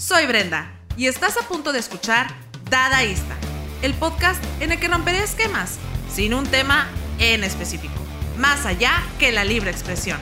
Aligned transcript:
Soy 0.00 0.26
Brenda 0.26 0.72
y 0.96 1.08
estás 1.08 1.36
a 1.36 1.46
punto 1.46 1.74
de 1.74 1.78
escuchar 1.78 2.28
Dadaísta, 2.70 3.36
el 3.82 3.92
podcast 3.92 4.42
en 4.62 4.72
el 4.72 4.80
que 4.80 4.88
romperé 4.88 5.22
esquemas 5.22 5.78
sin 6.08 6.32
un 6.32 6.46
tema 6.46 6.88
en 7.18 7.44
específico, 7.44 7.92
más 8.38 8.64
allá 8.64 8.92
que 9.18 9.30
la 9.30 9.44
libre 9.44 9.70
expresión. 9.70 10.18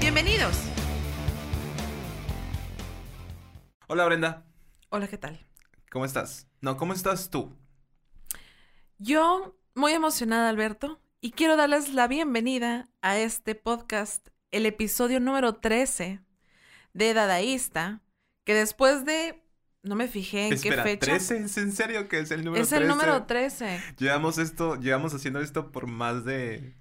Bienvenidos. 0.00 0.56
Hola 3.86 4.06
Brenda, 4.06 4.46
Hola, 4.88 5.08
¿qué 5.08 5.18
tal? 5.18 5.46
¿cómo 5.92 6.06
estás? 6.06 6.48
No, 6.62 6.78
¿cómo 6.78 6.94
estás 6.94 7.28
tú? 7.28 7.54
Yo 8.96 9.58
muy 9.74 9.92
emocionada, 9.92 10.48
Alberto, 10.48 11.02
y 11.20 11.32
quiero 11.32 11.58
darles 11.58 11.92
la 11.92 12.08
bienvenida 12.08 12.88
a 13.02 13.18
este 13.18 13.54
podcast, 13.54 14.28
el 14.52 14.64
episodio 14.64 15.20
número 15.20 15.56
13 15.56 16.22
de 16.94 17.12
Dadaísta, 17.12 18.00
que 18.48 18.54
después 18.54 19.04
de... 19.04 19.44
No 19.82 19.94
me 19.94 20.08
fijé 20.08 20.46
en 20.46 20.54
Espera, 20.54 20.82
qué 20.82 20.96
fecha. 20.96 21.12
¿13? 21.12 21.44
¿Es 21.44 21.58
en 21.58 21.70
serio 21.70 22.08
que 22.08 22.18
es 22.18 22.30
el 22.30 22.46
número 22.46 22.62
es 22.62 22.70
13? 22.70 22.82
el 22.82 22.88
número 22.88 23.24
13. 23.24 23.78
Llevamos 23.98 24.38
esto, 24.38 24.80
llevamos 24.80 25.12
haciendo 25.12 25.40
esto 25.40 25.70
por 25.70 25.86
más 25.86 26.24
de 26.24 26.74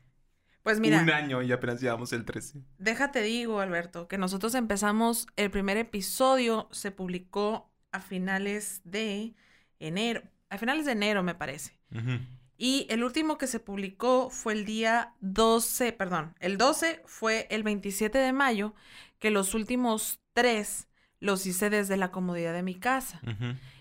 Pues 0.64 0.80
mira, 0.80 1.02
un 1.02 1.10
año 1.10 1.42
y 1.42 1.52
apenas 1.52 1.82
llevamos 1.82 2.14
el 2.14 2.24
13. 2.24 2.62
déjate 2.78 3.22
digo, 3.22 3.60
Alberto, 3.60 4.08
que 4.08 4.18
nosotros 4.18 4.56
empezamos, 4.56 5.28
el 5.36 5.52
primer 5.52 5.76
episodio 5.76 6.70
se 6.72 6.92
publicó 6.92 7.70
a 7.92 8.00
finales 8.00 8.80
de 8.86 9.36
enero, 9.80 10.24
a 10.50 10.58
finales 10.58 10.86
de 10.86 10.94
enero 10.94 11.22
me 11.22 11.36
parece. 11.36 11.78
Ujú. 11.92 12.20
Y 12.58 12.88
el 12.90 13.04
último 13.04 13.38
que 13.38 13.48
se 13.48 13.60
publicó 13.60 14.30
fue 14.30 14.54
el 14.54 14.64
día 14.64 15.16
12, 15.20 15.92
perdón, 15.92 16.34
el 16.40 16.58
12 16.58 17.02
fue 17.06 17.46
el 17.50 17.64
27 17.64 18.18
de 18.18 18.32
mayo, 18.32 18.74
que 19.20 19.32
los 19.32 19.54
últimos 19.54 20.22
tres 20.32 20.87
los 21.20 21.46
hice 21.46 21.70
desde 21.70 21.98
la 21.98 22.12
comodidad 22.12 22.54
de 22.54 22.64
mi 22.64 22.76
casa. 22.76 23.22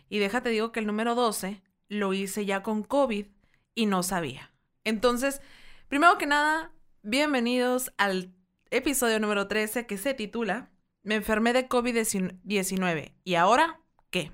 Y 0.08 0.18
déjate 0.18 0.50
digo 0.50 0.72
que 0.72 0.80
el 0.80 0.86
número 0.86 1.14
12 1.14 1.62
lo 1.88 2.12
hice 2.12 2.44
ya 2.44 2.62
con 2.62 2.82
COVID 2.82 3.26
y 3.74 3.86
no 3.86 4.02
sabía. 4.02 4.52
Entonces, 4.84 5.40
primero 5.88 6.18
que 6.18 6.26
nada, 6.26 6.72
bienvenidos 7.02 7.92
al 7.98 8.32
episodio 8.70 9.20
número 9.20 9.46
13 9.46 9.86
que 9.86 9.98
se 9.98 10.14
titula 10.14 10.70
Me 11.02 11.16
enfermé 11.16 11.52
de 11.52 11.68
COVID-19. 11.68 13.12
¿Y 13.24 13.34
ahora 13.34 13.80
qué? 14.10 14.32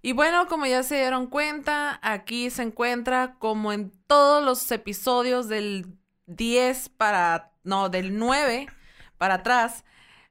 Y 0.00 0.12
bueno, 0.12 0.46
como 0.46 0.66
ya 0.66 0.82
se 0.82 0.96
dieron 0.96 1.26
cuenta, 1.26 1.98
aquí 2.02 2.50
se 2.50 2.62
encuentra 2.62 3.36
como 3.38 3.72
en 3.72 3.90
todos 4.06 4.44
los 4.44 4.70
episodios 4.70 5.48
del 5.48 5.98
10 6.26 6.90
para, 6.90 7.52
no, 7.64 7.88
del 7.88 8.16
9 8.16 8.68
para 9.16 9.34
atrás, 9.34 9.84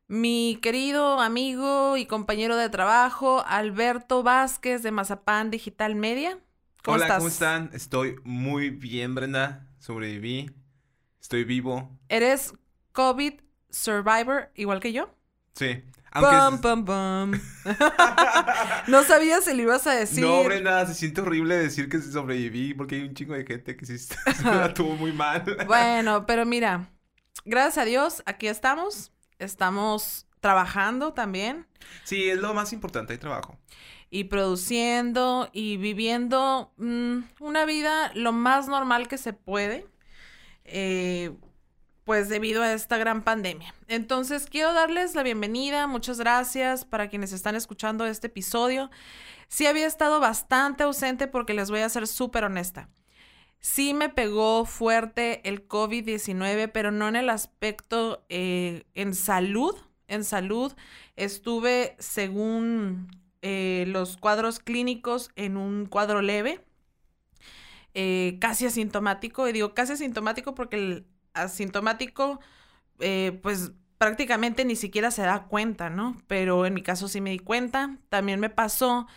mi 0.07 0.57
querido 0.61 1.19
amigo 1.19 1.97
y 1.97 2.05
compañero 2.05 2.55
de 2.55 2.69
trabajo, 2.69 3.43
Alberto 3.45 4.23
Vázquez 4.23 4.81
de 4.83 4.91
Mazapán 4.91 5.51
Digital 5.51 5.95
Media. 5.95 6.39
¿Cómo 6.83 6.95
Hola, 6.95 7.05
estás? 7.05 7.17
¿cómo 7.17 7.27
están? 7.27 7.69
Estoy 7.73 8.15
muy 8.23 8.69
bien, 8.69 9.15
Brenda. 9.15 9.67
Sobreviví. 9.79 10.49
Estoy 11.21 11.43
vivo. 11.43 11.91
¿Eres 12.07 12.53
COVID 12.93 13.33
survivor 13.69 14.49
igual 14.55 14.79
que 14.79 14.93
yo? 14.93 15.13
Sí. 15.55 15.83
Pum, 16.13 16.23
Aunque... 16.23 16.61
pum, 16.61 16.85
pum. 16.85 17.39
no 18.87 19.03
sabía 19.03 19.41
si 19.41 19.53
lo 19.53 19.63
ibas 19.63 19.85
a 19.87 19.91
decir. 19.91 20.23
No, 20.23 20.43
Brenda, 20.45 20.85
se 20.87 20.93
siente 20.93 21.19
horrible 21.19 21.57
decir 21.57 21.89
que 21.89 21.99
sobreviví 21.99 22.73
porque 22.73 22.95
hay 22.95 23.01
un 23.01 23.13
chingo 23.13 23.33
de 23.33 23.45
gente 23.45 23.75
que 23.75 23.85
sí 23.85 23.97
se 23.97 24.15
la 24.43 24.73
tuvo 24.73 24.95
muy 24.95 25.11
mal. 25.11 25.43
Bueno, 25.67 26.25
pero 26.25 26.45
mira, 26.45 26.89
gracias 27.43 27.79
a 27.79 27.85
Dios, 27.85 28.23
aquí 28.25 28.47
estamos. 28.47 29.11
Estamos 29.39 30.25
trabajando 30.39 31.13
también 31.13 31.65
Sí, 32.03 32.29
es 32.29 32.39
lo 32.39 32.53
más 32.53 32.73
importante, 32.73 33.13
hay 33.13 33.19
trabajo. 33.19 33.57
y 34.09 34.25
produciendo 34.25 35.49
y 35.51 35.77
viviendo 35.77 36.71
mm, 36.77 37.19
una 37.39 37.65
vida 37.65 38.11
lo 38.13 38.31
más 38.31 38.67
normal 38.67 39.07
que 39.07 39.17
se 39.17 39.33
puede, 39.33 39.85
eh, 40.65 41.31
pues 42.05 42.29
debido 42.29 42.63
a 42.63 42.71
esta 42.73 42.97
gran 42.97 43.21
pandemia. 43.23 43.73
Entonces, 43.89 44.47
quiero 44.49 44.73
darles 44.73 45.13
la 45.15 45.23
bienvenida, 45.23 45.87
muchas 45.87 46.19
gracias 46.19 46.85
para 46.85 47.09
quienes 47.09 47.33
están 47.33 47.55
escuchando 47.55 48.05
este 48.05 48.27
episodio. 48.27 48.89
Sí 49.49 49.65
había 49.65 49.87
estado 49.87 50.19
bastante 50.21 50.83
ausente 50.83 51.27
porque 51.27 51.53
les 51.53 51.69
voy 51.69 51.81
a 51.81 51.89
ser 51.89 52.07
súper 52.07 52.45
honesta. 52.45 52.89
Sí 53.59 53.93
me 53.93 54.09
pegó 54.09 54.65
fuerte 54.65 55.47
el 55.47 55.67
COVID-19, 55.67 56.71
pero 56.71 56.91
no 56.91 57.07
en 57.07 57.15
el 57.15 57.29
aspecto 57.29 58.25
eh, 58.29 58.85
en 58.95 59.13
salud. 59.13 59.75
En 60.07 60.23
salud 60.23 60.73
estuve, 61.15 61.95
según 61.99 63.09
eh, 63.41 63.85
los 63.87 64.17
cuadros 64.17 64.59
clínicos, 64.59 65.31
en 65.35 65.57
un 65.57 65.85
cuadro 65.85 66.21
leve, 66.21 66.61
eh, 67.93 68.37
casi 68.39 68.65
asintomático. 68.65 69.47
Y 69.47 69.53
digo 69.53 69.73
casi 69.73 69.93
asintomático 69.93 70.53
porque 70.55 70.75
el 70.77 71.07
asintomático, 71.33 72.39
eh, 72.99 73.39
pues 73.41 73.71
prácticamente 73.97 74.65
ni 74.65 74.75
siquiera 74.75 75.11
se 75.11 75.23
da 75.23 75.45
cuenta, 75.47 75.89
¿no? 75.89 76.15
Pero 76.27 76.65
en 76.65 76.73
mi 76.73 76.83
caso 76.83 77.07
sí 77.07 77.21
me 77.21 77.31
di 77.31 77.39
cuenta. 77.39 77.97
También 78.09 78.39
me 78.39 78.49
pasó 78.49 79.07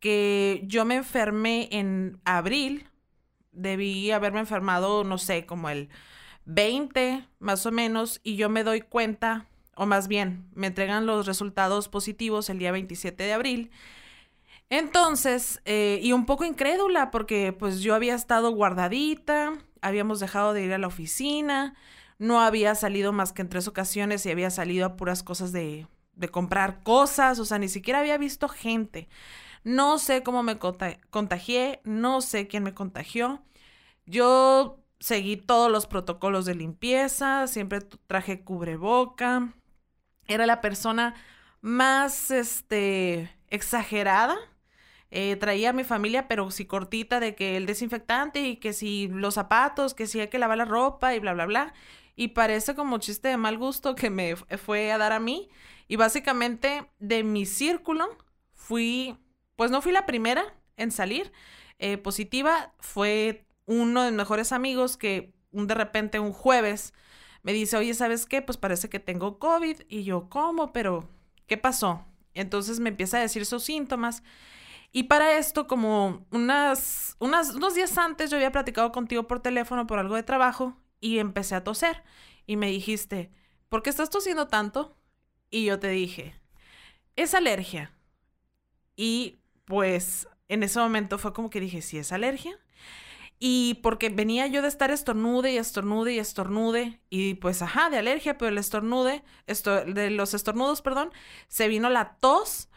que 0.00 0.62
yo 0.66 0.84
me 0.84 0.96
enfermé 0.96 1.68
en 1.72 2.20
abril 2.24 2.88
debí 3.52 4.10
haberme 4.10 4.40
enfermado, 4.40 5.04
no 5.04 5.18
sé, 5.18 5.46
como 5.46 5.68
el 5.68 5.88
20 6.44 7.26
más 7.38 7.66
o 7.66 7.72
menos, 7.72 8.20
y 8.24 8.36
yo 8.36 8.48
me 8.48 8.64
doy 8.64 8.80
cuenta, 8.80 9.46
o 9.74 9.86
más 9.86 10.08
bien, 10.08 10.46
me 10.54 10.66
entregan 10.66 11.06
los 11.06 11.26
resultados 11.26 11.88
positivos 11.88 12.50
el 12.50 12.58
día 12.58 12.72
27 12.72 13.22
de 13.22 13.32
abril. 13.32 13.70
Entonces, 14.70 15.60
eh, 15.64 16.00
y 16.02 16.12
un 16.12 16.24
poco 16.26 16.44
incrédula, 16.44 17.10
porque 17.10 17.52
pues 17.52 17.80
yo 17.80 17.94
había 17.94 18.14
estado 18.14 18.50
guardadita, 18.52 19.52
habíamos 19.82 20.18
dejado 20.18 20.54
de 20.54 20.64
ir 20.64 20.72
a 20.72 20.78
la 20.78 20.86
oficina, 20.86 21.74
no 22.18 22.40
había 22.40 22.74
salido 22.74 23.12
más 23.12 23.32
que 23.32 23.42
en 23.42 23.48
tres 23.48 23.68
ocasiones 23.68 24.24
y 24.24 24.30
había 24.30 24.50
salido 24.50 24.86
a 24.86 24.96
puras 24.96 25.22
cosas 25.22 25.52
de, 25.52 25.86
de 26.14 26.28
comprar 26.28 26.82
cosas, 26.82 27.38
o 27.38 27.44
sea, 27.44 27.58
ni 27.58 27.68
siquiera 27.68 28.00
había 28.00 28.16
visto 28.16 28.48
gente. 28.48 29.08
No 29.64 29.98
sé 29.98 30.22
cómo 30.22 30.42
me 30.42 30.58
conta- 30.58 30.98
contagié, 31.10 31.80
no 31.84 32.20
sé 32.20 32.48
quién 32.48 32.62
me 32.64 32.74
contagió. 32.74 33.42
Yo 34.06 34.80
seguí 35.00 35.36
todos 35.36 35.70
los 35.72 35.86
protocolos 35.86 36.44
de 36.46 36.54
limpieza, 36.56 37.46
siempre 37.48 37.80
traje 38.06 38.44
cubreboca. 38.44 39.54
Era 40.28 40.46
la 40.46 40.60
persona 40.60 41.14
más, 41.62 42.30
este, 42.30 43.30
exagerada. 43.48 44.36
Eh, 45.10 45.36
traía 45.36 45.70
a 45.70 45.72
mi 45.74 45.84
familia, 45.84 46.26
pero 46.28 46.50
sí 46.50 46.64
cortita, 46.66 47.20
de 47.20 47.34
que 47.34 47.56
el 47.56 47.66
desinfectante 47.66 48.40
y 48.42 48.56
que 48.56 48.72
si 48.72 49.08
los 49.08 49.34
zapatos, 49.34 49.94
que 49.94 50.06
si 50.06 50.20
hay 50.20 50.28
que 50.28 50.38
lavar 50.38 50.58
la 50.58 50.64
ropa 50.64 51.14
y 51.14 51.20
bla, 51.20 51.34
bla, 51.34 51.46
bla. 51.46 51.74
Y 52.16 52.28
parece 52.28 52.74
como 52.74 52.98
chiste 52.98 53.28
de 53.28 53.36
mal 53.36 53.58
gusto 53.58 53.94
que 53.94 54.10
me 54.10 54.36
fue 54.36 54.92
a 54.92 54.98
dar 54.98 55.12
a 55.12 55.20
mí. 55.20 55.50
Y 55.88 55.96
básicamente 55.96 56.86
de 56.98 57.24
mi 57.24 57.44
círculo 57.46 58.06
fui 58.54 59.16
pues 59.62 59.70
no 59.70 59.80
fui 59.80 59.92
la 59.92 60.06
primera 60.06 60.56
en 60.76 60.90
salir 60.90 61.30
eh, 61.78 61.96
positiva. 61.96 62.74
Fue 62.80 63.46
uno 63.66 64.02
de 64.02 64.10
mis 64.10 64.16
mejores 64.16 64.50
amigos 64.50 64.96
que 64.96 65.36
de 65.52 65.74
repente 65.76 66.18
un 66.18 66.32
jueves 66.32 66.92
me 67.44 67.52
dice, 67.52 67.76
oye, 67.76 67.94
¿sabes 67.94 68.26
qué? 68.26 68.42
Pues 68.42 68.58
parece 68.58 68.88
que 68.88 68.98
tengo 68.98 69.38
COVID. 69.38 69.82
Y 69.88 70.02
yo, 70.02 70.28
¿cómo? 70.28 70.72
Pero, 70.72 71.08
¿qué 71.46 71.58
pasó? 71.58 72.04
Entonces 72.34 72.80
me 72.80 72.88
empieza 72.88 73.18
a 73.18 73.20
decir 73.20 73.46
sus 73.46 73.62
síntomas. 73.62 74.24
Y 74.90 75.04
para 75.04 75.38
esto, 75.38 75.68
como 75.68 76.26
unas, 76.32 77.14
unas, 77.20 77.54
unos 77.54 77.76
días 77.76 77.96
antes, 77.96 78.32
yo 78.32 78.38
había 78.38 78.50
platicado 78.50 78.90
contigo 78.90 79.28
por 79.28 79.38
teléfono 79.42 79.86
por 79.86 80.00
algo 80.00 80.16
de 80.16 80.24
trabajo 80.24 80.76
y 81.00 81.20
empecé 81.20 81.54
a 81.54 81.62
toser. 81.62 82.02
Y 82.48 82.56
me 82.56 82.66
dijiste, 82.66 83.30
¿por 83.68 83.84
qué 83.84 83.90
estás 83.90 84.10
tosiendo 84.10 84.48
tanto? 84.48 84.96
Y 85.50 85.66
yo 85.66 85.78
te 85.78 85.90
dije, 85.90 86.34
es 87.14 87.32
alergia. 87.32 87.92
Y 88.96 89.38
pues 89.64 90.28
en 90.48 90.62
ese 90.62 90.78
momento 90.78 91.18
fue 91.18 91.32
como 91.32 91.50
que 91.50 91.60
dije, 91.60 91.82
sí 91.82 91.98
es 91.98 92.12
alergia. 92.12 92.58
Y 93.38 93.80
porque 93.82 94.08
venía 94.08 94.46
yo 94.46 94.62
de 94.62 94.68
estar 94.68 94.92
estornude 94.92 95.52
y 95.52 95.58
estornude 95.58 96.12
y 96.12 96.18
estornude. 96.20 97.00
Y 97.10 97.34
pues, 97.34 97.60
ajá, 97.62 97.90
de 97.90 97.98
alergia, 97.98 98.38
pero 98.38 98.50
el 98.50 98.58
estornude, 98.58 99.24
esto, 99.46 99.84
de 99.84 100.10
los 100.10 100.34
estornudos, 100.34 100.80
perdón, 100.80 101.10
se 101.48 101.66
vino 101.66 101.90
la 101.90 102.16
tos 102.20 102.68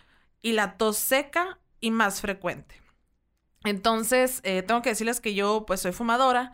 y 0.42 0.54
la 0.54 0.78
tos 0.78 0.98
seca 0.98 1.60
y 1.82 1.92
más 1.92 2.20
frecuente. 2.22 2.82
Entonces, 3.64 4.42
eh, 4.44 4.64
tengo 4.64 4.82
que 4.82 4.90
decirles 4.90 5.22
que 5.22 5.36
yo 5.36 5.66
pues 5.68 5.82
soy 5.82 5.92
fumadora. 5.92 6.52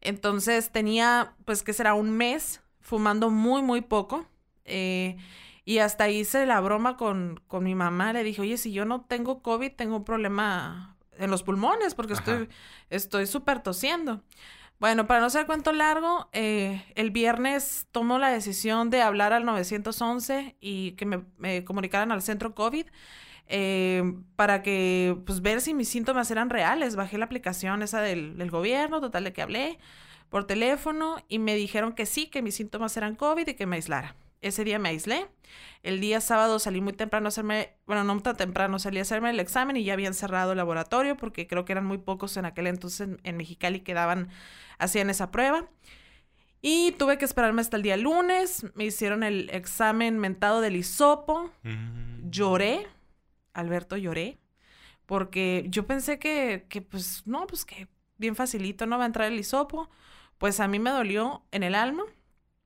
Entonces 0.00 0.70
tenía 0.70 1.34
pues 1.44 1.62
que 1.62 1.72
será 1.72 1.94
un 1.94 2.10
mes 2.10 2.60
fumando 2.80 3.30
muy, 3.30 3.62
muy 3.62 3.80
poco. 3.80 4.26
Eh, 4.64 5.16
y 5.64 5.78
hasta 5.78 6.08
hice 6.10 6.46
la 6.46 6.60
broma 6.60 6.96
con, 6.96 7.40
con 7.46 7.64
mi 7.64 7.74
mamá. 7.74 8.12
Le 8.12 8.24
dije, 8.24 8.42
oye, 8.42 8.56
si 8.56 8.72
yo 8.72 8.84
no 8.84 9.02
tengo 9.02 9.42
COVID, 9.42 9.72
tengo 9.72 9.96
un 9.96 10.04
problema 10.04 10.96
en 11.18 11.30
los 11.30 11.42
pulmones 11.42 11.94
porque 11.94 12.14
Ajá. 12.14 12.22
estoy 12.22 12.48
estoy 12.90 13.26
súper 13.26 13.62
tosiendo. 13.62 14.22
Bueno, 14.80 15.06
para 15.06 15.20
no 15.20 15.30
ser 15.30 15.46
cuento 15.46 15.72
largo, 15.72 16.28
eh, 16.32 16.84
el 16.96 17.10
viernes 17.10 17.86
tomó 17.92 18.18
la 18.18 18.28
decisión 18.28 18.90
de 18.90 19.02
hablar 19.02 19.32
al 19.32 19.44
911 19.44 20.56
y 20.60 20.92
que 20.92 21.06
me, 21.06 21.24
me 21.38 21.64
comunicaran 21.64 22.12
al 22.12 22.22
centro 22.22 22.54
COVID 22.54 22.86
eh, 23.46 24.14
para 24.36 24.62
que, 24.62 25.16
pues, 25.26 25.42
ver 25.42 25.60
si 25.60 25.74
mis 25.74 25.88
síntomas 25.88 26.30
eran 26.30 26.50
reales. 26.50 26.96
Bajé 26.96 27.18
la 27.18 27.24
aplicación 27.24 27.82
esa 27.82 28.00
del, 28.00 28.36
del 28.36 28.50
gobierno, 28.50 29.00
total 29.00 29.24
de 29.24 29.32
que 29.32 29.42
hablé 29.42 29.78
por 30.28 30.46
teléfono 30.46 31.16
y 31.28 31.38
me 31.38 31.54
dijeron 31.54 31.92
que 31.92 32.04
sí, 32.04 32.26
que 32.26 32.42
mis 32.42 32.56
síntomas 32.56 32.96
eran 32.96 33.14
COVID 33.14 33.46
y 33.46 33.54
que 33.54 33.66
me 33.66 33.76
aislara. 33.76 34.16
Ese 34.44 34.62
día 34.62 34.78
me 34.78 34.90
aislé. 34.90 35.26
El 35.82 36.00
día 36.00 36.20
sábado 36.20 36.58
salí 36.58 36.80
muy 36.80 36.92
temprano 36.92 37.26
a 37.26 37.28
hacerme, 37.28 37.74
bueno, 37.86 38.04
no 38.04 38.20
tan 38.20 38.36
temprano, 38.36 38.78
salí 38.78 38.98
a 38.98 39.02
hacerme 39.02 39.30
el 39.30 39.40
examen 39.40 39.76
y 39.76 39.84
ya 39.84 39.94
habían 39.94 40.12
cerrado 40.12 40.52
el 40.52 40.58
laboratorio 40.58 41.16
porque 41.16 41.46
creo 41.46 41.64
que 41.64 41.72
eran 41.72 41.86
muy 41.86 41.98
pocos 41.98 42.36
en 42.36 42.44
aquel 42.44 42.66
entonces 42.66 43.00
en, 43.00 43.20
en 43.24 43.36
Mexicali 43.38 43.80
que 43.80 43.94
daban, 43.94 44.28
hacían 44.78 45.08
esa 45.08 45.30
prueba. 45.30 45.66
Y 46.60 46.92
tuve 46.92 47.16
que 47.18 47.24
esperarme 47.24 47.62
hasta 47.62 47.76
el 47.76 47.82
día 47.82 47.96
lunes. 47.96 48.66
Me 48.74 48.84
hicieron 48.84 49.22
el 49.22 49.50
examen 49.50 50.18
mentado 50.18 50.60
del 50.60 50.76
hisopo. 50.76 51.50
Mm. 51.62 52.30
Lloré. 52.30 52.86
Alberto, 53.52 53.96
lloré. 53.96 54.38
Porque 55.06 55.66
yo 55.68 55.86
pensé 55.86 56.18
que, 56.18 56.66
que, 56.68 56.80
pues, 56.80 57.26
no, 57.26 57.46
pues 57.46 57.64
que 57.64 57.88
bien 58.16 58.34
facilito 58.34 58.86
no 58.86 58.96
va 58.96 59.04
a 59.04 59.06
entrar 59.06 59.30
el 59.30 59.38
hisopo. 59.38 59.90
Pues 60.38 60.60
a 60.60 60.68
mí 60.68 60.78
me 60.78 60.90
dolió 60.90 61.44
en 61.50 61.62
el 61.62 61.74
alma. 61.74 62.04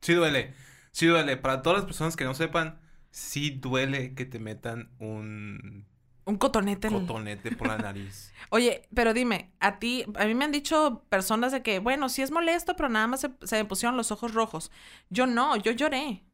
Sí 0.01 0.15
duele, 0.15 0.55
sí 0.99 1.07
duele. 1.07 1.37
Para 1.37 1.63
todas 1.63 1.79
las 1.79 1.87
personas 1.87 2.17
que 2.17 2.25
no 2.25 2.35
sepan, 2.35 2.81
sí 3.11 3.51
duele 3.51 4.15
que 4.15 4.25
te 4.25 4.39
metan 4.39 4.91
un 4.99 5.87
Un 6.25 6.37
cotonete. 6.37 6.89
el- 6.89 6.95
cotonete 6.95 7.53
por 7.53 7.69
la 7.69 7.79
nariz. 7.79 8.33
Oye, 8.51 8.83
pero 8.95 9.15
dime, 9.15 9.53
a 9.61 9.79
ti, 9.79 10.05
a 10.17 10.25
mí 10.27 10.35
me 10.35 10.45
han 10.45 10.53
dicho 10.53 11.05
personas 11.09 11.53
de 11.53 11.63
que, 11.63 11.79
bueno, 11.79 12.09
sí 12.09 12.23
es 12.23 12.31
molesto, 12.31 12.77
pero 12.77 12.89
nada 12.89 13.07
más 13.07 13.21
se, 13.21 13.31
se 13.43 13.57
me 13.57 13.65
pusieron 13.65 13.97
los 13.97 14.11
ojos 14.13 14.35
rojos. 14.35 14.71
Yo 15.11 15.27
no, 15.27 15.57
yo 15.57 15.73
lloré. 15.73 16.25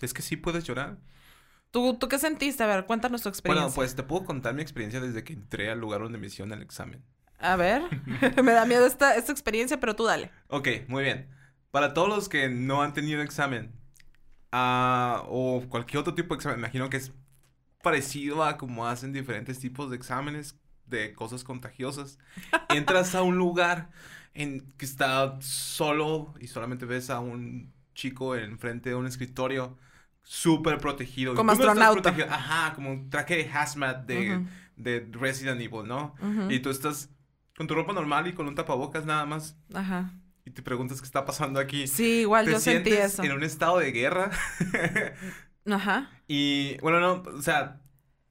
Es 0.00 0.12
que 0.14 0.22
sí 0.22 0.36
puedes 0.36 0.64
llorar. 0.64 0.98
¿Tú, 1.70 1.94
¿Tú 1.98 2.08
qué 2.08 2.18
sentiste? 2.18 2.62
A 2.62 2.66
ver, 2.68 2.86
cuéntanos 2.86 3.22
tu 3.22 3.28
experiencia. 3.28 3.64
Bueno, 3.64 3.74
pues 3.74 3.96
te 3.96 4.02
puedo 4.04 4.24
contar 4.24 4.54
mi 4.54 4.62
experiencia 4.62 5.00
desde 5.00 5.24
que 5.24 5.32
entré 5.32 5.70
al 5.70 5.80
lugar 5.80 6.00
donde 6.02 6.18
me 6.18 6.28
hicieron 6.28 6.52
el 6.52 6.62
examen. 6.62 7.04
A 7.38 7.56
ver, 7.56 7.82
me 8.42 8.52
da 8.52 8.64
miedo 8.64 8.86
esta, 8.86 9.16
esta 9.16 9.32
experiencia, 9.32 9.80
pero 9.80 9.96
tú 9.96 10.04
dale. 10.04 10.30
Ok, 10.48 10.68
muy 10.88 11.02
bien. 11.02 11.28
Para 11.70 11.92
todos 11.94 12.08
los 12.08 12.28
que 12.28 12.48
no 12.48 12.82
han 12.82 12.94
tenido 12.94 13.22
examen, 13.22 13.72
ah, 14.56 15.24
o 15.28 15.62
cualquier 15.68 15.98
otro 15.98 16.14
tipo 16.14 16.32
de 16.32 16.38
examen, 16.38 16.60
imagino 16.60 16.88
que 16.88 16.98
es 16.98 17.12
parecido 17.82 18.44
a 18.44 18.56
como 18.56 18.86
hacen 18.86 19.12
diferentes 19.12 19.58
tipos 19.58 19.90
de 19.90 19.96
exámenes 19.96 20.56
de 20.86 21.12
cosas 21.12 21.42
contagiosas. 21.42 22.18
Entras 22.68 23.16
a 23.16 23.22
un 23.22 23.36
lugar 23.36 23.90
en 24.32 24.60
que 24.78 24.84
está 24.84 25.40
solo 25.40 26.32
y 26.40 26.46
solamente 26.46 26.86
ves 26.86 27.10
a 27.10 27.18
un 27.18 27.72
chico 27.94 28.36
enfrente 28.36 28.90
de 28.90 28.94
un 28.94 29.06
escritorio 29.06 29.76
súper 30.22 30.78
protegido. 30.78 31.34
Como 31.34 31.50
astronauta. 31.50 32.00
protegido. 32.02 32.32
Ajá, 32.32 32.74
como 32.74 32.92
un 32.92 33.10
traje 33.10 33.36
de 33.36 33.50
hazmat 33.50 34.06
de, 34.06 34.36
Ujú, 34.36 34.46
de 34.76 35.08
Resident 35.12 35.60
Evil, 35.60 35.86
¿no? 35.86 36.14
ujú. 36.20 36.50
Y 36.50 36.60
tú 36.60 36.70
estás 36.70 37.10
con 37.56 37.66
tu 37.66 37.74
ropa 37.74 37.92
normal 37.92 38.28
y 38.28 38.34
con 38.34 38.46
un 38.46 38.54
tapabocas 38.54 39.04
nada 39.04 39.26
más 39.26 39.56
Ajá. 39.74 40.12
Y 40.44 40.50
te 40.50 40.62
preguntas 40.62 41.00
qué 41.00 41.06
está 41.06 41.24
pasando 41.24 41.60
aquí. 41.60 41.86
Sí, 41.86 42.20
igual 42.20 42.44
te 42.46 42.52
yo 42.52 42.60
sentí 42.60 42.92
eso. 42.92 43.22
en 43.22 43.32
un 43.32 43.42
estado 43.42 43.78
de 43.78 43.92
guerra 43.92 44.30
Ajá. 45.70 46.10
y 46.26 46.78
bueno, 46.80 47.00
no, 47.00 47.22
o 47.38 47.42
sea, 47.42 47.80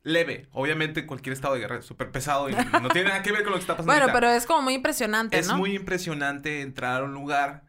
leve. 0.03 0.47
Obviamente 0.51 1.05
cualquier 1.05 1.33
estado 1.33 1.55
de 1.55 1.61
guerra 1.61 1.77
es 1.79 1.85
súper 1.85 2.11
pesado 2.11 2.49
y 2.49 2.53
no 2.53 2.89
tiene 2.89 3.09
nada 3.09 3.21
que 3.23 3.31
ver 3.31 3.43
con 3.43 3.51
lo 3.51 3.57
que 3.57 3.61
está 3.61 3.73
pasando 3.77 3.87
Bueno, 3.91 4.03
ahorita. 4.03 4.19
pero 4.19 4.29
es 4.31 4.45
como 4.45 4.61
muy 4.63 4.73
impresionante, 4.75 5.37
es 5.39 5.47
¿no? 5.47 5.57
muy 5.57 5.75
impresionante 5.75 6.61
entrar 6.61 7.01
a 7.01 7.05
un 7.05 7.13
lugar 7.13 7.63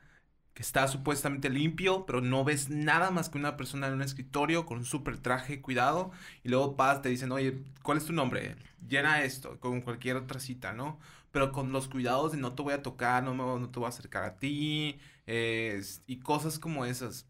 que 0.54 0.62
está 0.62 0.86
supuestamente 0.86 1.50
limpio, 1.50 2.06
pero 2.06 2.20
no 2.20 2.44
ves 2.44 2.70
nada 2.70 3.10
más 3.10 3.28
que 3.28 3.38
una 3.38 3.56
persona 3.56 3.88
en 3.88 3.94
un 3.94 4.02
escritorio 4.02 4.66
con 4.66 4.78
un 4.78 4.84
súper 4.84 5.18
traje, 5.18 5.60
cuidado, 5.60 6.12
y 6.44 6.48
luego 6.48 6.76
vas, 6.76 7.02
te 7.02 7.08
dicen, 7.08 7.32
oye, 7.32 7.58
¿cuál 7.82 7.98
es 7.98 8.04
tu 8.06 8.12
nombre? 8.12 8.56
Llena 8.86 9.22
esto, 9.24 9.58
con 9.58 9.80
cualquier 9.80 10.16
otra 10.16 10.38
cita, 10.38 10.72
¿no? 10.72 11.00
Pero 11.34 11.52
con 11.52 11.72
los 11.72 11.88
cuidados 11.88 12.32
de 12.32 12.38
no 12.38 12.54
te 12.54 12.62
voy 12.62 12.74
a 12.74 12.82
tocar, 12.82 13.22
no, 13.24 13.34
me, 13.34 13.42
no 13.60 13.68
te 13.70 13.78
voy 13.80 13.86
a 13.86 13.90
acercar 13.90 14.24
a 14.24 14.38
ti, 14.38 14.98
eh, 15.26 15.82
y 16.06 16.20
cosas 16.20 16.58
como 16.60 16.86
esas. 16.86 17.28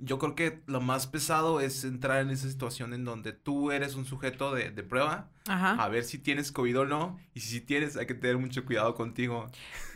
Yo 0.00 0.18
creo 0.18 0.34
que 0.36 0.62
lo 0.66 0.80
más 0.80 1.06
pesado 1.08 1.60
es 1.60 1.84
entrar 1.84 2.20
en 2.20 2.30
esa 2.30 2.48
situación 2.48 2.94
en 2.94 3.04
donde 3.04 3.32
tú 3.32 3.72
eres 3.72 3.94
un 3.96 4.04
sujeto 4.06 4.54
de, 4.54 4.70
de 4.70 4.82
prueba, 4.84 5.30
Ajá. 5.46 5.72
a 5.82 5.88
ver 5.88 6.04
si 6.04 6.18
tienes 6.18 6.52
COVID 6.52 6.80
o 6.80 6.84
no, 6.86 7.18
y 7.34 7.40
si 7.40 7.60
tienes, 7.60 7.96
hay 7.96 8.06
que 8.06 8.14
tener 8.14 8.38
mucho 8.38 8.64
cuidado 8.64 8.94
contigo. 8.94 9.50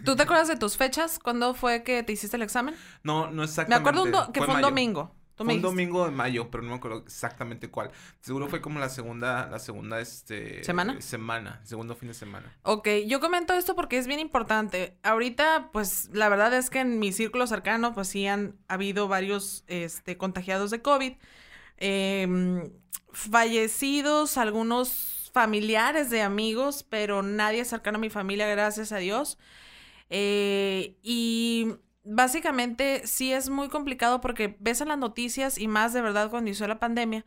¿Tú 0.05 0.17
te 0.17 0.23
acuerdas 0.25 0.49
de 0.49 0.57
tus 0.57 0.77
fechas? 0.77 1.19
¿Cuándo 1.19 1.55
fue 1.55 1.83
que 1.85 2.03
te 2.03 2.13
hiciste 2.13 2.37
el 2.37 2.43
examen? 2.43 2.77
No, 3.03 3.31
no 3.31 3.43
Me 3.43 3.45
exactamente. 3.45 3.91
acuerdo 3.91 4.03
un 4.05 4.33
que 4.33 4.43
fue 4.43 4.47
fue 4.47 4.55
un 4.55 4.61
mayo. 4.61 4.67
domingo. 4.69 5.15
Fue 5.37 5.45
un 5.45 5.49
dijiste. 5.49 5.67
domingo 5.67 6.05
de 6.05 6.11
mayo, 6.11 6.51
pero 6.51 6.63
no 6.63 6.71
me 6.71 6.77
acuerdo 6.77 6.99
exactamente 6.99 7.71
cuál. 7.71 7.91
Seguro 8.21 8.49
fue 8.49 8.61
como 8.61 8.79
la 8.79 8.89
segunda, 8.89 9.49
la 9.51 9.59
segunda, 9.59 10.01
este... 10.01 10.63
¿Semana? 10.63 11.01
Semana, 11.01 11.61
segundo 11.65 11.97
fin 11.97 12.09
de 12.09 12.15
semana. 12.15 12.55
Ok, 12.63 12.89
yo 13.07 13.21
comento 13.21 13.55
esto 13.55 13.75
porque 13.75 13.99
es 13.99 14.07
bien 14.07 14.21
importante. 14.21 14.99
Ahorita, 15.03 15.71
pues, 15.73 16.11
la 16.13 16.29
verdad 16.29 16.53
es 16.55 16.71
que 16.71 16.81
en 16.81 16.99
mi 16.99 17.13
círculo 17.13 17.47
cercano, 17.47 17.95
pues 17.95 18.09
sí 18.09 18.27
han 18.27 18.57
habido 18.69 19.09
varios, 19.09 19.65
este, 19.69 20.17
contagiados 20.17 20.71
de 20.71 20.83
COVID. 20.83 21.15
Em, 21.79 22.71
fallecidos, 23.11 24.37
algunos 24.39 25.31
familiares 25.33 26.11
de 26.11 26.23
amigos, 26.23 26.85
pero 26.89 27.23
nadie 27.23 27.65
cercano 27.65 27.97
a 27.99 28.01
mi 28.01 28.11
familia, 28.11 28.47
gracias 28.47 28.93
a 28.93 28.99
Dios. 28.99 29.39
Eh, 30.11 30.97
y 31.03 31.73
básicamente 32.05 33.07
sí 33.07 33.33
es 33.33 33.49
muy 33.49 33.69
complicado 33.69 34.21
porque 34.21 34.57
ves 34.61 34.81
en 34.81 34.89
las 34.89 34.99
noticias 34.99 35.59
y 35.59 35.69
más 35.69 35.93
de 35.93 36.03
verdad 36.03 36.31
cuando 36.31 36.49
inició 36.49 36.67
la 36.67 36.79
pandemia, 36.79 37.25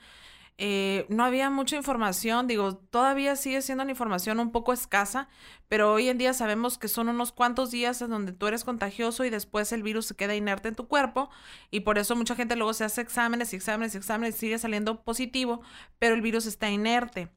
eh, 0.58 1.06
no 1.10 1.26
había 1.26 1.50
mucha 1.50 1.76
información, 1.76 2.48
digo, 2.48 2.78
todavía 2.78 3.36
sigue 3.36 3.62
siendo 3.62 3.84
una 3.84 3.92
información 3.92 4.40
un 4.40 4.54
poco 4.54 4.72
escasa, 4.72 5.28
pero 5.68 5.92
hoy 5.92 6.08
en 6.08 6.18
día 6.18 6.34
sabemos 6.34 6.78
que 6.78 6.88
son 6.88 7.10
unos 7.10 7.34
cuantos 7.34 7.72
días 7.72 8.02
en 8.02 8.10
donde 8.10 8.32
tú 8.32 8.48
eres 8.48 8.64
contagioso 8.64 9.26
y 9.26 9.30
después 9.30 9.74
el 9.74 9.84
virus 9.84 10.06
se 10.06 10.16
queda 10.16 10.34
inerte 10.34 10.70
en 10.70 10.76
tu 10.76 10.88
cuerpo 10.88 11.30
y 11.72 11.82
por 11.82 11.98
eso 11.98 12.16
mucha 12.16 12.36
gente 12.36 12.56
luego 12.56 12.74
se 12.74 12.86
hace 12.86 13.02
exámenes 13.02 13.52
y 13.52 13.58
exámenes 13.58 13.96
y 13.96 13.98
exámenes 13.98 14.36
y 14.36 14.40
sigue 14.40 14.58
saliendo 14.58 15.04
positivo, 15.04 15.62
pero 16.00 16.16
el 16.16 16.22
virus 16.22 16.46
está 16.46 16.70
inerte. 16.70 17.30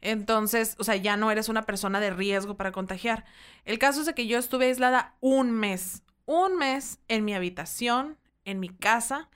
Entonces, 0.00 0.76
o 0.78 0.84
sea, 0.84 0.96
ya 0.96 1.16
no 1.16 1.30
eres 1.30 1.48
una 1.48 1.62
persona 1.62 2.00
de 2.00 2.10
riesgo 2.10 2.56
para 2.56 2.72
contagiar. 2.72 3.24
El 3.64 3.78
caso 3.78 4.00
es 4.00 4.06
de 4.06 4.14
que 4.14 4.26
yo 4.26 4.38
estuve 4.38 4.66
aislada 4.66 5.16
un 5.20 5.50
mes, 5.50 6.03
un 6.26 6.56
mes 6.56 6.98
en 7.08 7.24
mi 7.24 7.34
habitación, 7.34 8.16
en 8.44 8.60
mi 8.60 8.68
casa, 8.68 9.28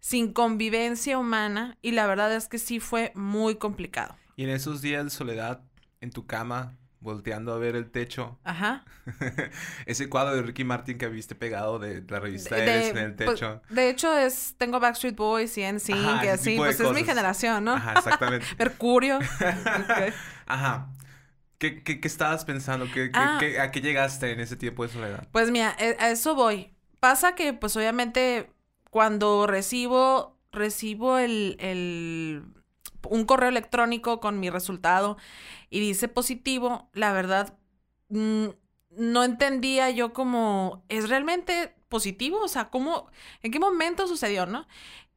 sin 0.00 0.32
convivencia 0.32 1.18
humana 1.18 1.78
y 1.82 1.92
la 1.92 2.06
verdad 2.06 2.34
es 2.34 2.48
que 2.48 2.58
sí 2.58 2.80
fue 2.80 3.12
muy 3.14 3.56
complicado. 3.56 4.16
Y 4.36 4.44
en 4.44 4.50
esos 4.50 4.82
días 4.82 5.04
de 5.04 5.10
soledad, 5.10 5.62
en 6.00 6.10
tu 6.10 6.26
cama, 6.26 6.76
volteando 7.00 7.52
a 7.52 7.58
ver 7.58 7.76
el 7.76 7.90
techo, 7.90 8.38
Ajá. 8.44 8.84
ese 9.86 10.08
cuadro 10.08 10.34
de 10.34 10.42
Ricky 10.42 10.64
Martin 10.64 10.96
que 10.98 11.06
viste 11.08 11.34
pegado 11.34 11.78
de 11.78 12.02
la 12.08 12.18
revista 12.18 12.56
De- 12.56 12.62
Eres 12.62 12.90
en 12.90 12.98
el 12.98 13.14
pues, 13.14 13.30
techo. 13.30 13.62
de 13.68 13.90
hecho, 13.90 14.16
es, 14.16 14.54
tengo 14.56 14.80
Backstreet 14.80 15.14
Boys 15.14 15.56
y 15.58 15.62
NSYNC 15.70 16.24
y 16.24 16.28
así, 16.28 16.56
pues 16.56 16.80
es 16.80 16.92
mi 16.92 17.04
generación, 17.04 17.64
¿no? 17.64 17.74
Ajá, 17.74 17.94
exactamente. 17.98 18.46
Mercurio. 18.58 19.18
Ajá. 20.46 20.88
¿Qué, 21.58 21.82
qué, 21.82 22.00
qué 22.00 22.08
estabas 22.08 22.44
pensando? 22.44 22.86
¿Qué, 22.92 23.10
Ah. 23.14 23.36
qué- 23.40 23.60
¿A 23.60 23.70
qué 23.70 23.80
llegaste 23.80 24.32
en 24.32 24.40
ese 24.40 24.56
tiempo 24.56 24.82
de 24.82 24.88
soledad? 24.92 25.28
Pues 25.32 25.50
mira, 25.50 25.74
e- 25.78 25.96
a 25.98 26.10
eso 26.10 26.34
voy. 26.34 26.74
Pasa 27.00 27.34
que, 27.34 27.52
pues 27.52 27.76
obviamente, 27.76 28.50
cuando 28.90 29.46
recibo, 29.46 30.38
recibo 30.52 31.18
el, 31.18 31.56
el, 31.60 32.44
un 33.08 33.24
correo 33.24 33.48
electrónico 33.48 34.20
con 34.20 34.40
mi 34.40 34.50
resultado 34.50 35.16
y 35.70 35.80
dice 35.80 36.08
positivo, 36.08 36.88
la 36.92 37.12
verdad, 37.12 37.58
mm, 38.08 38.46
no 38.96 39.24
entendía 39.24 39.90
yo 39.90 40.12
como, 40.12 40.84
¿es 40.88 41.08
realmente 41.08 41.74
positivo? 41.88 42.40
O 42.42 42.48
sea, 42.48 42.70
¿cómo, 42.70 43.10
en 43.42 43.52
qué 43.52 43.58
momento 43.58 44.06
sucedió, 44.06 44.46
no? 44.46 44.66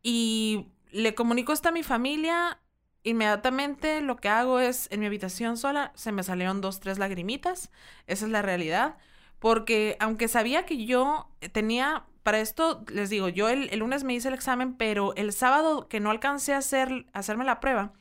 Y 0.04 0.68
le 0.92 1.14
comunico 1.16 1.54
esto 1.54 1.70
a 1.70 1.72
mi 1.72 1.84
familia. 1.84 2.60
Inmediatamente 3.08 4.02
lo 4.02 4.18
que 4.18 4.28
hago 4.28 4.60
es, 4.60 4.90
en 4.92 5.00
mi 5.00 5.06
habitación 5.06 5.56
sola, 5.56 5.94
se 5.96 6.12
me 6.12 6.24
salieron 6.24 6.60
dos, 6.60 6.82
tres 6.82 7.00
lagrimitas. 7.00 7.72
Esa 8.06 8.26
es 8.26 8.32
la 8.32 8.42
realidad. 8.42 8.98
Porque 9.40 9.96
aunque 10.02 10.28
sabía 10.28 10.66
que 10.66 10.86
yo 10.86 11.30
tenía, 11.54 12.04
para 12.24 12.42
esto 12.42 12.84
les 12.90 13.10
digo, 13.10 13.30
yo 13.30 13.48
el, 13.48 13.70
lunes 13.80 14.04
me 14.04 14.14
hice 14.14 14.28
el 14.28 14.34
examen, 14.34 14.74
pero 14.74 15.16
el 15.16 15.32
sábado 15.32 15.88
que 15.88 16.02
no 16.02 16.10
alcancé 16.10 16.54
a, 16.54 16.58
hacer, 16.58 17.06
hacerme 17.14 17.46
la 17.46 17.62
prueba, 17.62 17.94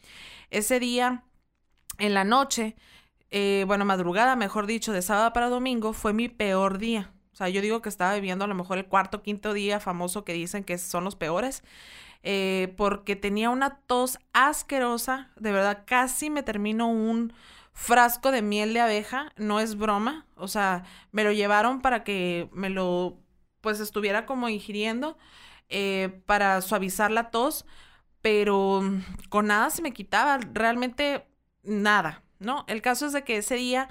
ese 0.51 0.81
día, 0.81 1.23
en 1.99 2.13
la 2.13 2.25
noche, 2.25 2.75
eh, 3.31 3.63
bueno, 3.69 3.85
madrugada, 3.85 4.35
mejor 4.35 4.67
dicho, 4.67 4.93
de 4.93 5.03
sábado 5.03 5.33
para 5.33 5.49
domingo, 5.49 5.93
fue 5.93 6.15
mi 6.15 6.29
peor 6.29 6.79
día. 6.79 7.13
O 7.33 7.37
sea, 7.37 7.49
yo 7.49 7.61
digo 7.61 7.81
que 7.81 7.91
estaba 7.91 8.13
viviendo 8.17 8.45
a 8.45 8.49
lo 8.49 8.57
mejor 8.57 8.79
el 8.79 8.87
cuarto, 8.87 9.23
quinto 9.23 9.53
día 9.53 9.79
famoso 9.79 10.25
que 10.25 10.33
dicen 10.33 10.65
que 10.65 10.79
son 10.79 11.05
los 11.05 11.15
peores. 11.15 11.63
Eh, 12.29 12.75
porque 12.77 13.15
tenía 13.15 13.51
una 13.51 13.79
tos 13.87 14.19
asquerosa, 14.33 15.31
de 15.37 15.53
verdad, 15.53 15.85
casi 15.87 16.29
me 16.29 16.43
termino 16.43 16.89
un 16.89 17.33
frasco 17.73 18.33
de 18.33 18.43
miel 18.43 18.75
de 18.75 18.81
abeja, 18.81 19.33
no 19.37 19.61
es 19.61 19.77
broma, 19.77 20.27
o 20.35 20.49
sea, 20.49 20.83
me 21.13 21.23
lo 21.23 21.31
llevaron 21.31 21.81
para 21.81 22.03
que 22.03 22.49
me 22.53 22.69
lo, 22.69 23.17
pues 23.61 23.79
estuviera 23.79 24.27
como 24.27 24.49
ingiriendo, 24.49 25.17
eh, 25.69 26.21
para 26.27 26.63
suavizar 26.63 27.13
la 27.13 27.31
tos, 27.31 27.65
pero 28.23 28.83
con 29.29 29.47
nada 29.47 29.71
se 29.71 29.83
me 29.83 29.93
quitaba, 29.93 30.41
realmente 30.53 31.29
nada, 31.63 32.25
¿no? 32.41 32.65
El 32.67 32.83
caso 32.83 33.07
es 33.07 33.13
de 33.13 33.23
que 33.23 33.37
ese 33.37 33.55
día 33.55 33.89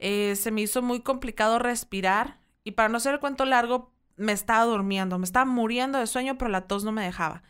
eh, 0.00 0.34
se 0.34 0.50
me 0.50 0.62
hizo 0.62 0.82
muy 0.82 0.98
complicado 1.02 1.60
respirar 1.60 2.40
y 2.64 2.72
para 2.72 2.88
no 2.88 2.96
hacer 2.96 3.14
el 3.14 3.20
cuento 3.20 3.44
largo, 3.44 3.92
me 4.18 4.32
estaba 4.32 4.64
durmiendo, 4.64 5.18
me 5.18 5.24
estaba 5.24 5.44
muriendo 5.44 5.98
de 5.98 6.06
sueño, 6.06 6.36
pero 6.38 6.50
la 6.50 6.66
tos 6.66 6.84
no 6.84 6.92
me 6.92 7.04
dejaba. 7.04 7.42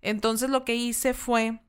Entonces 0.00 0.50
lo 0.50 0.64
que 0.64 0.74
hice 0.74 1.14
fue 1.14 1.60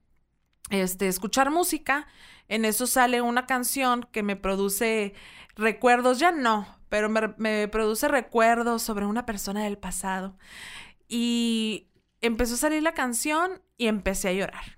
este, 0.70 1.08
escuchar 1.08 1.52
música. 1.52 2.08
En 2.48 2.66
eso 2.66 2.88
sale 2.88 3.22
una 3.22 3.46
canción 3.46 4.08
que 4.12 4.24
me 4.24 4.36
produce 4.36 5.14
recuerdos, 5.56 6.20
ya 6.20 6.32
no, 6.32 6.68
pero 6.90 7.10
me, 7.10 7.34
me 7.38 7.68
produce 7.68 8.08
recuerdos 8.08 8.82
sobre 8.82 9.06
una 9.06 9.26
persona 9.26 9.64
del 9.64 9.78
pasado. 9.78 10.38
Y 11.08 11.90
empezó 12.22 12.56
a 12.56 12.58
salir 12.58 12.84
la 12.84 12.94
canción 12.94 13.62
y 13.78 13.88
empecé 13.88 14.30
a 14.30 14.34
llorar. 14.34 14.78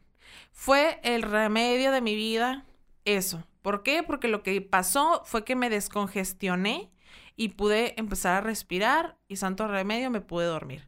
Fue 0.51 0.99
el 1.03 1.21
remedio 1.21 1.91
de 1.91 2.01
mi 2.01 2.15
vida 2.15 2.65
eso. 3.03 3.45
¿Por 3.61 3.83
qué? 3.83 4.03
Porque 4.03 4.27
lo 4.27 4.43
que 4.43 4.61
pasó 4.61 5.23
fue 5.25 5.43
que 5.43 5.55
me 5.55 5.69
descongestioné 5.69 6.91
y 7.35 7.49
pude 7.49 7.99
empezar 7.99 8.35
a 8.35 8.41
respirar 8.41 9.17
y 9.27 9.35
santo 9.37 9.67
remedio 9.67 10.09
me 10.09 10.21
pude 10.21 10.45
dormir. 10.45 10.87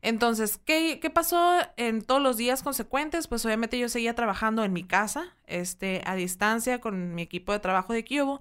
Entonces, 0.00 0.58
¿qué, 0.64 1.00
¿qué, 1.00 1.10
pasó 1.10 1.58
en 1.76 2.02
todos 2.02 2.22
los 2.22 2.36
días 2.36 2.62
consecuentes? 2.62 3.26
Pues 3.26 3.44
obviamente 3.44 3.78
yo 3.78 3.88
seguía 3.88 4.14
trabajando 4.14 4.62
en 4.62 4.72
mi 4.72 4.84
casa, 4.84 5.36
este, 5.46 6.02
a 6.06 6.14
distancia 6.14 6.80
con 6.80 7.14
mi 7.14 7.22
equipo 7.22 7.52
de 7.52 7.58
trabajo 7.58 7.92
de 7.92 8.04
Cubo, 8.04 8.40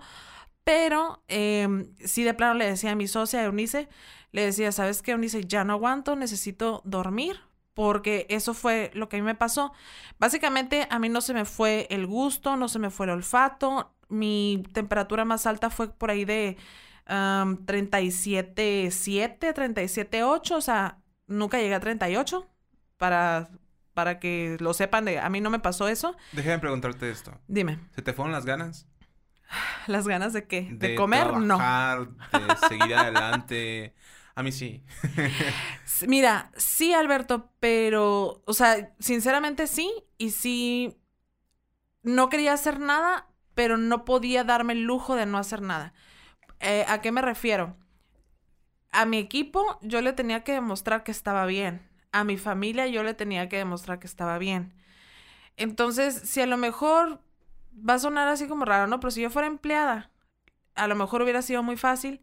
pero 0.63 1.23
eh, 1.27 1.87
sí 2.03 2.23
de 2.23 2.33
plano 2.33 2.53
le 2.55 2.67
decía 2.67 2.91
a 2.91 2.95
mi 2.95 3.07
socia 3.07 3.43
Eunice, 3.43 3.89
le 4.31 4.45
decía, 4.45 4.71
¿sabes 4.71 5.01
qué, 5.01 5.11
Eunice? 5.11 5.45
Ya 5.45 5.63
no 5.63 5.73
aguanto, 5.73 6.15
necesito 6.15 6.81
dormir, 6.83 7.39
porque 7.73 8.27
eso 8.29 8.53
fue 8.53 8.91
lo 8.93 9.09
que 9.09 9.17
a 9.17 9.19
mí 9.19 9.25
me 9.25 9.35
pasó. 9.35 9.73
Básicamente 10.19 10.87
a 10.89 10.99
mí 10.99 11.09
no 11.09 11.21
se 11.21 11.33
me 11.33 11.45
fue 11.45 11.87
el 11.89 12.05
gusto, 12.05 12.55
no 12.57 12.67
se 12.67 12.79
me 12.79 12.89
fue 12.89 13.05
el 13.07 13.13
olfato, 13.13 13.93
mi 14.09 14.63
temperatura 14.73 15.25
más 15.25 15.45
alta 15.45 15.69
fue 15.69 15.89
por 15.89 16.11
ahí 16.11 16.25
de 16.25 16.57
um, 17.09 17.65
37.7, 17.65 19.53
37.8, 19.53 20.51
o 20.55 20.61
sea, 20.61 20.99
nunca 21.27 21.57
llegué 21.59 21.75
a 21.75 21.79
38 21.79 22.49
para, 22.97 23.49
para 23.93 24.19
que 24.19 24.57
lo 24.59 24.73
sepan 24.73 25.05
de, 25.05 25.19
a 25.19 25.29
mí 25.29 25.41
no 25.41 25.49
me 25.49 25.59
pasó 25.59 25.87
eso. 25.87 26.15
Déjame 26.31 26.59
preguntarte 26.59 27.09
esto. 27.09 27.39
Dime. 27.47 27.79
¿Se 27.95 28.01
te 28.01 28.13
fueron 28.13 28.31
las 28.31 28.45
ganas? 28.45 28.87
¿Las 29.87 30.07
ganas 30.07 30.33
de 30.33 30.45
qué? 30.47 30.69
¿De, 30.71 30.95
comer? 30.95 31.27
Trabajar, 31.27 31.99
no. 31.99 32.39
De 32.39 32.55
seguir 32.67 32.95
adelante. 32.95 33.95
A 34.35 34.43
mí 34.43 34.51
sí. 34.51 34.83
Mira, 36.07 36.51
sí, 36.55 36.93
Alberto, 36.93 37.51
pero, 37.59 38.43
o 38.45 38.53
sea, 38.53 38.93
sinceramente 38.99 39.65
sí, 39.65 39.91
y 40.19 40.29
sí, 40.29 40.95
no 42.03 42.29
quería 42.29 42.53
hacer 42.53 42.79
nada, 42.79 43.29
pero 43.55 43.77
no 43.77 44.05
podía 44.05 44.43
darme 44.43 44.73
el 44.73 44.83
lujo 44.83 45.15
de 45.15 45.25
no 45.25 45.39
hacer 45.39 45.63
nada. 45.63 45.93
Eh, 46.59 46.85
¿A 46.87 47.01
qué 47.01 47.11
me 47.11 47.21
refiero? 47.21 47.75
A 48.91 49.05
mi 49.05 49.17
equipo 49.17 49.77
yo 49.81 50.01
le 50.01 50.13
tenía 50.13 50.43
que 50.43 50.53
demostrar 50.53 51.03
que 51.03 51.11
estaba 51.11 51.45
bien. 51.45 51.87
A 52.11 52.23
mi 52.23 52.37
familia 52.37 52.87
yo 52.87 53.03
le 53.03 53.13
tenía 53.13 53.49
que 53.49 53.57
demostrar 53.57 53.99
que 53.99 54.07
estaba 54.07 54.37
bien. 54.37 54.73
Entonces, 55.57 56.15
si 56.15 56.41
a 56.41 56.47
lo 56.47 56.57
mejor 56.57 57.21
va 57.73 57.95
a 57.95 57.99
sonar 57.99 58.27
así 58.27 58.47
como 58.47 58.65
raro, 58.65 58.87
¿no? 58.87 58.99
Pero 58.99 59.11
si 59.11 59.21
yo 59.21 59.29
fuera 59.29 59.47
empleada, 59.47 60.11
a 60.75 60.87
lo 60.87 60.95
mejor 60.95 61.21
hubiera 61.23 61.41
sido 61.43 61.63
muy 61.63 61.77
fácil 61.77 62.21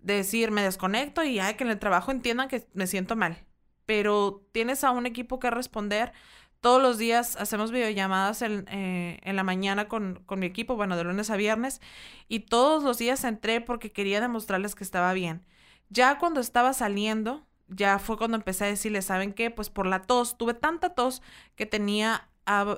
decir 0.00 0.50
me 0.52 0.62
desconecto 0.62 1.24
y 1.24 1.40
hay 1.40 1.54
que 1.54 1.64
en 1.64 1.70
el 1.70 1.78
trabajo 1.78 2.12
entiendan 2.12 2.48
que 2.48 2.66
me 2.74 2.86
siento 2.86 3.16
mal. 3.16 3.38
Pero 3.86 4.46
tienes 4.52 4.84
a 4.84 4.92
un 4.92 5.06
equipo 5.06 5.40
que 5.40 5.50
responder. 5.50 6.12
Todos 6.60 6.82
los 6.82 6.98
días 6.98 7.36
hacemos 7.36 7.72
videollamadas 7.72 8.42
en, 8.42 8.66
eh, 8.68 9.18
en 9.22 9.36
la 9.36 9.44
mañana 9.44 9.88
con, 9.88 10.22
con 10.26 10.40
mi 10.40 10.46
equipo, 10.46 10.76
bueno, 10.76 10.96
de 10.96 11.04
lunes 11.04 11.30
a 11.30 11.36
viernes, 11.36 11.80
y 12.28 12.40
todos 12.40 12.82
los 12.82 12.98
días 12.98 13.24
entré 13.24 13.60
porque 13.62 13.92
quería 13.92 14.20
demostrarles 14.20 14.74
que 14.74 14.84
estaba 14.84 15.12
bien. 15.14 15.46
Ya 15.88 16.18
cuando 16.18 16.40
estaba 16.40 16.72
saliendo, 16.74 17.46
ya 17.68 17.98
fue 17.98 18.18
cuando 18.18 18.36
empecé 18.36 18.64
a 18.64 18.68
decirles, 18.68 19.06
¿saben 19.06 19.32
qué? 19.32 19.50
Pues 19.50 19.70
por 19.70 19.86
la 19.86 20.02
tos, 20.02 20.36
tuve 20.36 20.54
tanta 20.54 20.90
tos 20.94 21.22
que 21.56 21.66
tenía 21.66 22.28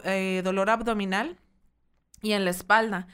eh, 0.04 0.42
dolor 0.44 0.70
abdominal 0.70 1.38
y 2.22 2.32
en 2.32 2.44
la 2.44 2.50
espalda. 2.50 3.08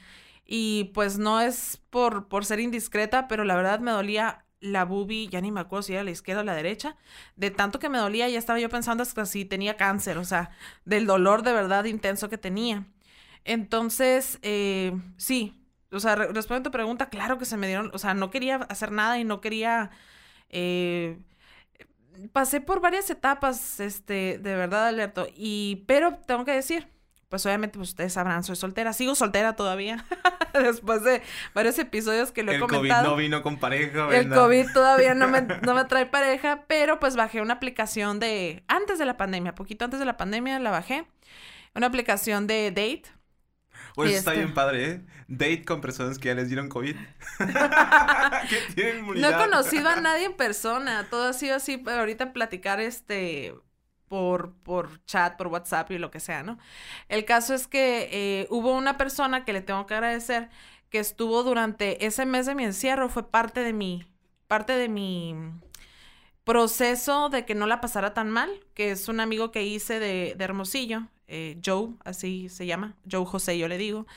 Y 0.45 0.91
pues 0.93 1.17
no 1.17 1.41
es 1.41 1.81
por, 1.89 2.27
por 2.27 2.45
ser 2.45 2.59
indiscreta, 2.59 3.27
pero 3.27 3.43
la 3.43 3.55
verdad 3.55 3.79
me 3.79 3.91
dolía 3.91 4.45
la 4.61 4.85
boobie, 4.85 5.27
ya 5.27 5.41
ni 5.41 5.51
me 5.51 5.61
acuerdo 5.61 5.83
si 5.83 5.93
era 5.93 6.03
la 6.03 6.11
izquierda 6.11 6.41
o 6.41 6.45
la 6.45 6.55
derecha, 6.55 6.95
de 7.35 7.51
tanto 7.51 7.79
que 7.79 7.89
me 7.89 7.97
dolía, 7.97 8.29
ya 8.29 8.39
estaba 8.39 8.59
yo 8.59 8.69
pensando 8.69 9.03
hasta 9.03 9.25
si 9.25 9.45
tenía 9.45 9.77
cáncer, 9.77 10.17
o 10.17 10.25
sea, 10.25 10.51
del 10.85 11.05
dolor 11.05 11.43
de 11.43 11.53
verdad 11.53 11.85
intenso 11.85 12.29
que 12.29 12.37
tenía. 12.37 12.85
Entonces, 13.45 14.39
eh, 14.41 14.93
sí, 15.17 15.55
o 15.91 15.99
sea, 15.99 16.15
re 16.15 16.27
respondiendo 16.27 16.69
a 16.69 16.71
tu 16.71 16.77
pregunta, 16.77 17.09
claro 17.09 17.37
que 17.37 17.45
se 17.45 17.57
me 17.57 17.67
dieron, 17.67 17.91
o 17.93 17.97
sea, 17.99 18.13
no 18.13 18.29
quería 18.31 18.57
hacer 18.69 18.91
nada 18.91 19.19
y 19.19 19.23
no 19.23 19.41
quería... 19.41 19.91
Eh, 20.49 21.19
pasé 22.33 22.61
por 22.61 22.81
varias 22.81 23.09
etapas, 23.09 23.79
este, 23.79 24.39
de 24.39 24.55
verdad, 24.55 24.87
alerto, 24.87 25.27
y, 25.35 25.83
pero 25.87 26.17
tengo 26.27 26.45
que 26.45 26.51
decir, 26.51 26.87
pues 27.29 27.45
obviamente 27.45 27.77
pues 27.77 27.89
ustedes 27.89 28.13
sabrán, 28.13 28.43
soy 28.43 28.55
soltera, 28.55 28.91
sigo 28.91 29.13
soltera 29.13 29.55
todavía, 29.55 30.03
después 30.53 31.03
de 31.03 31.21
varios 31.53 31.77
episodios 31.77 32.31
que 32.31 32.41
lo 32.41 32.51
he 32.51 32.55
el 32.55 32.61
comentado. 32.61 33.01
El 33.01 33.05
COVID 33.05 33.09
no 33.11 33.15
vino 33.15 33.43
con 33.43 33.59
pareja, 33.59 34.07
¿verdad? 34.07 34.21
El 34.21 34.29
COVID 34.29 34.73
todavía 34.73 35.13
no 35.13 35.27
me, 35.27 35.41
no 35.61 35.75
me 35.75 35.85
trae 35.85 36.07
pareja, 36.07 36.65
pero 36.67 36.99
pues 36.99 37.15
bajé 37.15 37.41
una 37.41 37.53
aplicación 37.53 38.19
de, 38.19 38.63
antes 38.67 38.97
de 38.97 39.05
la 39.05 39.15
pandemia, 39.15 39.53
poquito 39.53 39.85
antes 39.85 39.99
de 39.99 40.05
la 40.05 40.17
pandemia 40.17 40.59
la 40.59 40.71
bajé, 40.71 41.05
una 41.75 41.87
aplicación 41.87 42.47
de 42.47 42.71
date. 42.71 43.03
Oye, 43.95 44.15
está 44.15 44.31
este... 44.31 44.43
bien 44.43 44.53
padre, 44.55 44.89
¿eh? 44.89 45.01
Date 45.27 45.63
con 45.65 45.81
personas 45.81 46.17
que 46.17 46.29
ya 46.29 46.33
les 46.33 46.47
dieron 46.47 46.67
COVID. 46.67 46.95
que 47.37 48.73
tienen 48.73 48.99
inmunidad. 48.99 49.29
No 49.29 49.37
he 49.37 49.45
conocido 49.45 49.89
a 49.89 49.97
nadie 49.97 50.25
en 50.25 50.33
persona, 50.33 51.07
todo 51.11 51.29
ha 51.29 51.33
sido 51.33 51.55
así, 51.55 51.77
pero 51.77 51.99
ahorita 51.99 52.33
platicar 52.33 52.79
este 52.79 53.53
por, 54.09 54.53
por 54.63 55.03
chat, 55.05 55.37
por 55.37 55.47
WhatsApp 55.47 55.91
y 55.91 55.97
lo 55.97 56.11
que 56.11 56.19
sea, 56.19 56.43
¿no? 56.43 56.57
El 57.07 57.25
caso 57.25 57.53
es 57.53 57.67
que 57.67 58.09
eh, 58.11 58.47
hubo 58.49 58.73
una 58.73 58.97
persona 58.97 59.45
que 59.45 59.53
le 59.53 59.61
tengo 59.61 59.85
que 59.85 59.93
agradecer 59.93 60.49
que 60.89 60.99
estuvo 60.99 61.43
durante 61.43 62.05
ese 62.05 62.25
mes 62.25 62.45
de 62.47 62.55
mi 62.55 62.65
encierro, 62.65 63.09
fue 63.09 63.29
parte 63.29 63.61
de 63.61 63.73
mi, 63.73 64.03
parte 64.47 64.73
de 64.73 64.89
mi 64.89 65.35
proceso 66.43 67.29
de 67.29 67.45
que 67.45 67.55
no 67.55 67.67
la 67.67 67.79
pasara 67.79 68.13
tan 68.13 68.29
mal, 68.29 68.49
que 68.73 68.91
es 68.91 69.07
un 69.07 69.19
amigo 69.19 69.51
que 69.51 69.63
hice 69.63 69.99
de, 69.99 70.33
de 70.35 70.43
Hermosillo, 70.43 71.07
eh, 71.27 71.61
Joe, 71.63 71.89
así 72.03 72.49
se 72.49 72.65
llama, 72.65 72.95
Joe 73.09 73.25
José, 73.25 73.57
yo 73.57 73.67
le 73.67 73.77
digo. 73.77 74.07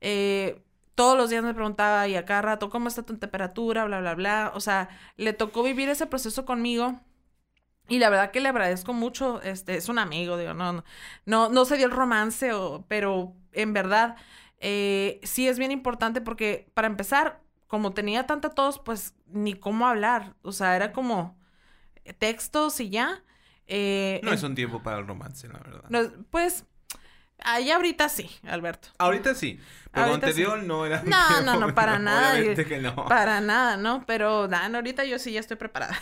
Eh, 0.00 0.62
todos 0.94 1.16
los 1.16 1.28
días 1.30 1.44
me 1.44 1.54
preguntaba 1.54 2.08
y 2.08 2.16
acá 2.16 2.40
rato, 2.40 2.70
¿cómo 2.70 2.88
está 2.88 3.02
tu 3.02 3.16
temperatura? 3.18 3.84
Bla, 3.84 4.00
bla, 4.00 4.14
bla. 4.14 4.52
O 4.54 4.60
sea, 4.60 4.88
le 5.16 5.32
tocó 5.32 5.62
vivir 5.62 5.88
ese 5.88 6.06
proceso 6.06 6.44
conmigo 6.46 7.00
y 7.88 7.98
la 7.98 8.08
verdad 8.10 8.30
que 8.30 8.40
le 8.40 8.48
agradezco 8.48 8.92
mucho, 8.92 9.42
este, 9.42 9.76
es 9.76 9.88
un 9.88 9.98
amigo, 9.98 10.36
digo, 10.38 10.54
no, 10.54 10.72
no, 10.72 10.84
no, 11.26 11.48
no 11.48 11.64
se 11.64 11.76
dio 11.76 11.86
el 11.86 11.92
romance, 11.92 12.52
o, 12.52 12.84
pero 12.88 13.34
en 13.52 13.72
verdad 13.72 14.16
eh, 14.58 15.20
sí 15.22 15.48
es 15.48 15.58
bien 15.58 15.70
importante 15.70 16.20
porque 16.20 16.70
para 16.74 16.86
empezar, 16.86 17.42
como 17.66 17.92
tenía 17.92 18.26
tanta 18.26 18.50
tos, 18.50 18.78
pues 18.78 19.14
ni 19.26 19.54
cómo 19.54 19.86
hablar, 19.86 20.34
o 20.42 20.52
sea, 20.52 20.76
era 20.76 20.92
como 20.92 21.36
textos 22.18 22.80
y 22.80 22.90
ya. 22.90 23.22
Eh, 23.66 24.20
no 24.22 24.32
es 24.32 24.42
un 24.42 24.54
tiempo 24.54 24.82
para 24.82 24.98
el 24.98 25.06
romance, 25.06 25.48
la 25.48 25.58
verdad. 25.58 25.84
No, 25.88 26.00
pues 26.30 26.64
Ahí 27.44 27.70
ahorita 27.70 28.08
sí, 28.08 28.30
Alberto. 28.48 28.88
Ahorita 28.98 29.34
sí. 29.34 29.60
Pero 29.92 30.06
ahorita 30.06 30.26
anterior 30.26 30.60
sí. 30.60 30.66
no 30.66 30.86
era. 30.86 31.02
No, 31.04 31.42
no, 31.42 31.60
no, 31.60 31.74
para 31.74 31.98
nada. 31.98 32.34
Que 32.40 32.78
no. 32.82 33.04
Para 33.04 33.40
nada, 33.40 33.76
¿no? 33.76 34.04
Pero 34.06 34.48
Dan, 34.48 34.74
ahorita 34.74 35.04
yo 35.04 35.18
sí 35.18 35.32
ya 35.32 35.40
estoy 35.40 35.56
preparada. 35.56 35.94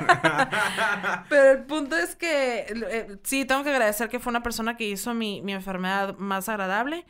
Pero 1.28 1.52
el 1.52 1.64
punto 1.64 1.96
es 1.96 2.16
que 2.16 2.66
eh, 2.68 3.16
sí, 3.22 3.44
tengo 3.44 3.62
que 3.62 3.70
agradecer 3.70 4.08
que 4.08 4.18
fue 4.18 4.30
una 4.30 4.42
persona 4.42 4.76
que 4.76 4.84
hizo 4.84 5.14
mi, 5.14 5.40
mi 5.40 5.52
enfermedad 5.52 6.16
más 6.18 6.48
agradable. 6.48 7.06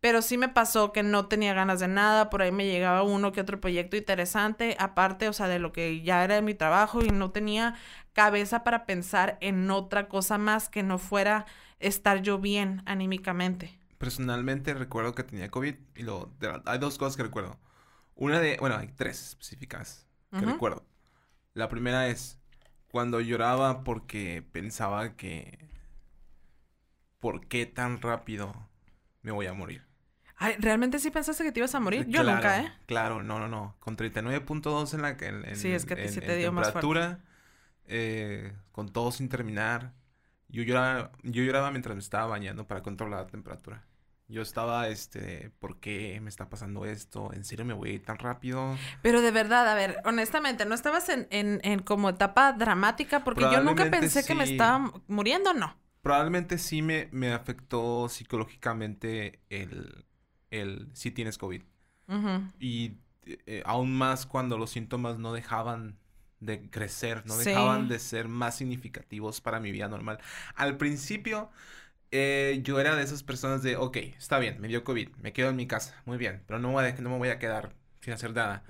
Pero 0.00 0.22
sí 0.22 0.38
me 0.38 0.48
pasó 0.48 0.92
que 0.92 1.02
no 1.02 1.26
tenía 1.26 1.54
ganas 1.54 1.80
de 1.80 1.88
nada, 1.88 2.30
por 2.30 2.42
ahí 2.42 2.52
me 2.52 2.66
llegaba 2.66 3.02
uno 3.02 3.32
que 3.32 3.40
otro 3.40 3.60
proyecto 3.60 3.96
interesante, 3.96 4.76
aparte, 4.78 5.28
o 5.28 5.32
sea, 5.32 5.48
de 5.48 5.58
lo 5.58 5.72
que 5.72 6.02
ya 6.02 6.22
era 6.22 6.36
de 6.36 6.42
mi 6.42 6.54
trabajo 6.54 7.02
y 7.02 7.08
no 7.08 7.32
tenía 7.32 7.74
cabeza 8.12 8.62
para 8.62 8.86
pensar 8.86 9.38
en 9.40 9.68
otra 9.72 10.06
cosa 10.06 10.38
más 10.38 10.68
que 10.68 10.84
no 10.84 10.98
fuera 10.98 11.46
estar 11.80 12.22
yo 12.22 12.38
bien 12.38 12.82
anímicamente. 12.86 13.78
Personalmente 13.98 14.74
recuerdo 14.74 15.14
que 15.14 15.24
tenía 15.24 15.50
COVID 15.50 15.74
y 15.96 16.02
lo, 16.02 16.32
hay 16.66 16.78
dos 16.78 16.98
cosas 16.98 17.16
que 17.16 17.24
recuerdo. 17.24 17.58
Una 18.14 18.40
de, 18.40 18.56
bueno, 18.60 18.76
hay 18.76 18.88
tres 18.88 19.20
específicas 19.30 20.06
que 20.30 20.38
uh 20.38 20.40
-huh. 20.40 20.52
recuerdo. 20.52 20.84
La 21.54 21.68
primera 21.68 22.08
es 22.08 22.38
cuando 22.90 23.20
lloraba 23.20 23.84
porque 23.84 24.42
pensaba 24.52 25.16
que 25.16 25.68
¿por 27.20 27.46
qué 27.48 27.66
tan 27.66 28.00
rápido 28.00 28.54
me 29.22 29.32
voy 29.32 29.46
a 29.46 29.52
morir? 29.52 29.82
Ay, 30.36 30.54
¿realmente 30.60 31.00
sí 31.00 31.10
pensaste 31.10 31.42
que 31.42 31.50
te 31.52 31.58
ibas 31.60 31.74
a 31.74 31.80
morir? 31.80 32.06
Yo 32.08 32.22
Claro, 32.22 32.36
nunca, 32.36 32.60
¿eh? 32.60 32.72
Claro, 32.86 33.22
no, 33.22 33.40
no, 33.40 33.48
no. 33.48 33.76
Con 33.80 33.96
39.2 33.96 34.94
en 34.94 35.02
la 35.02 35.10
en, 35.10 35.44
en- 35.44 35.56
Sí, 35.56 35.68
es 35.72 35.84
que 35.84 35.94
en- 35.94 36.08
sí 36.12 36.20
te 36.20 36.36
dio 36.36 36.52
más 36.52 36.70
fuerte. 36.70 37.16
eh, 37.86 38.52
con 38.72 38.92
todo 38.92 39.10
sin 39.10 39.28
terminar. 39.28 39.92
Yo 40.48 40.62
lloraba, 40.62 41.12
yo 41.22 41.42
lloraba 41.42 41.70
mientras 41.70 41.94
me 41.94 42.00
estaba 42.00 42.26
bañando 42.26 42.66
para 42.66 42.82
controlar 42.82 43.20
la 43.20 43.26
temperatura. 43.26 43.84
Yo 44.30 44.42
estaba, 44.42 44.88
este, 44.88 45.50
¿por 45.58 45.80
qué 45.80 46.20
me 46.20 46.28
está 46.28 46.50
pasando 46.50 46.84
esto? 46.84 47.32
¿En 47.32 47.44
serio 47.44 47.64
me 47.64 47.72
voy 47.72 47.90
a 47.90 47.92
ir 47.94 48.02
tan 48.02 48.18
rápido? 48.18 48.76
Pero 49.00 49.22
de 49.22 49.30
verdad, 49.30 49.66
a 49.66 49.74
ver, 49.74 49.96
honestamente, 50.04 50.66
¿no 50.66 50.74
estabas 50.74 51.08
en, 51.08 51.26
en, 51.30 51.60
en 51.62 51.80
como 51.80 52.10
etapa 52.10 52.52
dramática? 52.52 53.24
Porque 53.24 53.42
yo 53.42 53.62
nunca 53.62 53.90
pensé 53.90 54.24
que 54.26 54.34
me 54.34 54.44
estaba 54.44 54.92
muriendo, 55.06 55.54
no. 55.54 55.74
Probablemente 56.02 56.58
sí 56.58 56.82
me, 56.82 57.08
me 57.10 57.32
afectó 57.32 58.08
psicológicamente 58.10 59.40
el, 59.48 60.04
el 60.50 60.88
si 60.92 61.10
tienes 61.10 61.38
COVID. 61.38 61.62
Y 62.58 62.98
eh, 63.24 63.62
aún 63.64 63.96
más 63.96 64.26
cuando 64.26 64.58
los 64.58 64.70
síntomas 64.70 65.18
no 65.18 65.32
dejaban 65.32 65.98
de 66.40 66.70
crecer, 66.70 67.24
no 67.26 67.34
Sí. 67.34 67.50
dejaban 67.50 67.88
de 67.88 67.98
ser 67.98 68.28
más 68.28 68.56
significativos 68.56 69.40
para 69.40 69.60
mi 69.60 69.72
vida 69.72 69.88
normal. 69.88 70.18
Al 70.54 70.76
principio, 70.76 71.50
eh, 72.10 72.60
yo 72.62 72.80
era 72.80 72.94
de 72.96 73.02
esas 73.02 73.22
personas 73.22 73.62
de, 73.62 73.76
ok, 73.76 73.96
está 73.96 74.38
bien, 74.38 74.60
me 74.60 74.68
dio 74.68 74.84
COVID, 74.84 75.08
me 75.22 75.32
quedo 75.32 75.50
en 75.50 75.56
mi 75.56 75.66
casa, 75.66 76.00
muy 76.06 76.16
bien, 76.18 76.42
pero 76.46 76.58
no, 76.58 76.72
voy 76.72 76.84
a- 76.86 76.92
no 76.94 77.10
me 77.10 77.18
voy 77.18 77.28
a 77.28 77.38
quedar 77.38 77.74
sin 78.00 78.12
hacer 78.14 78.32
nada. 78.34 78.62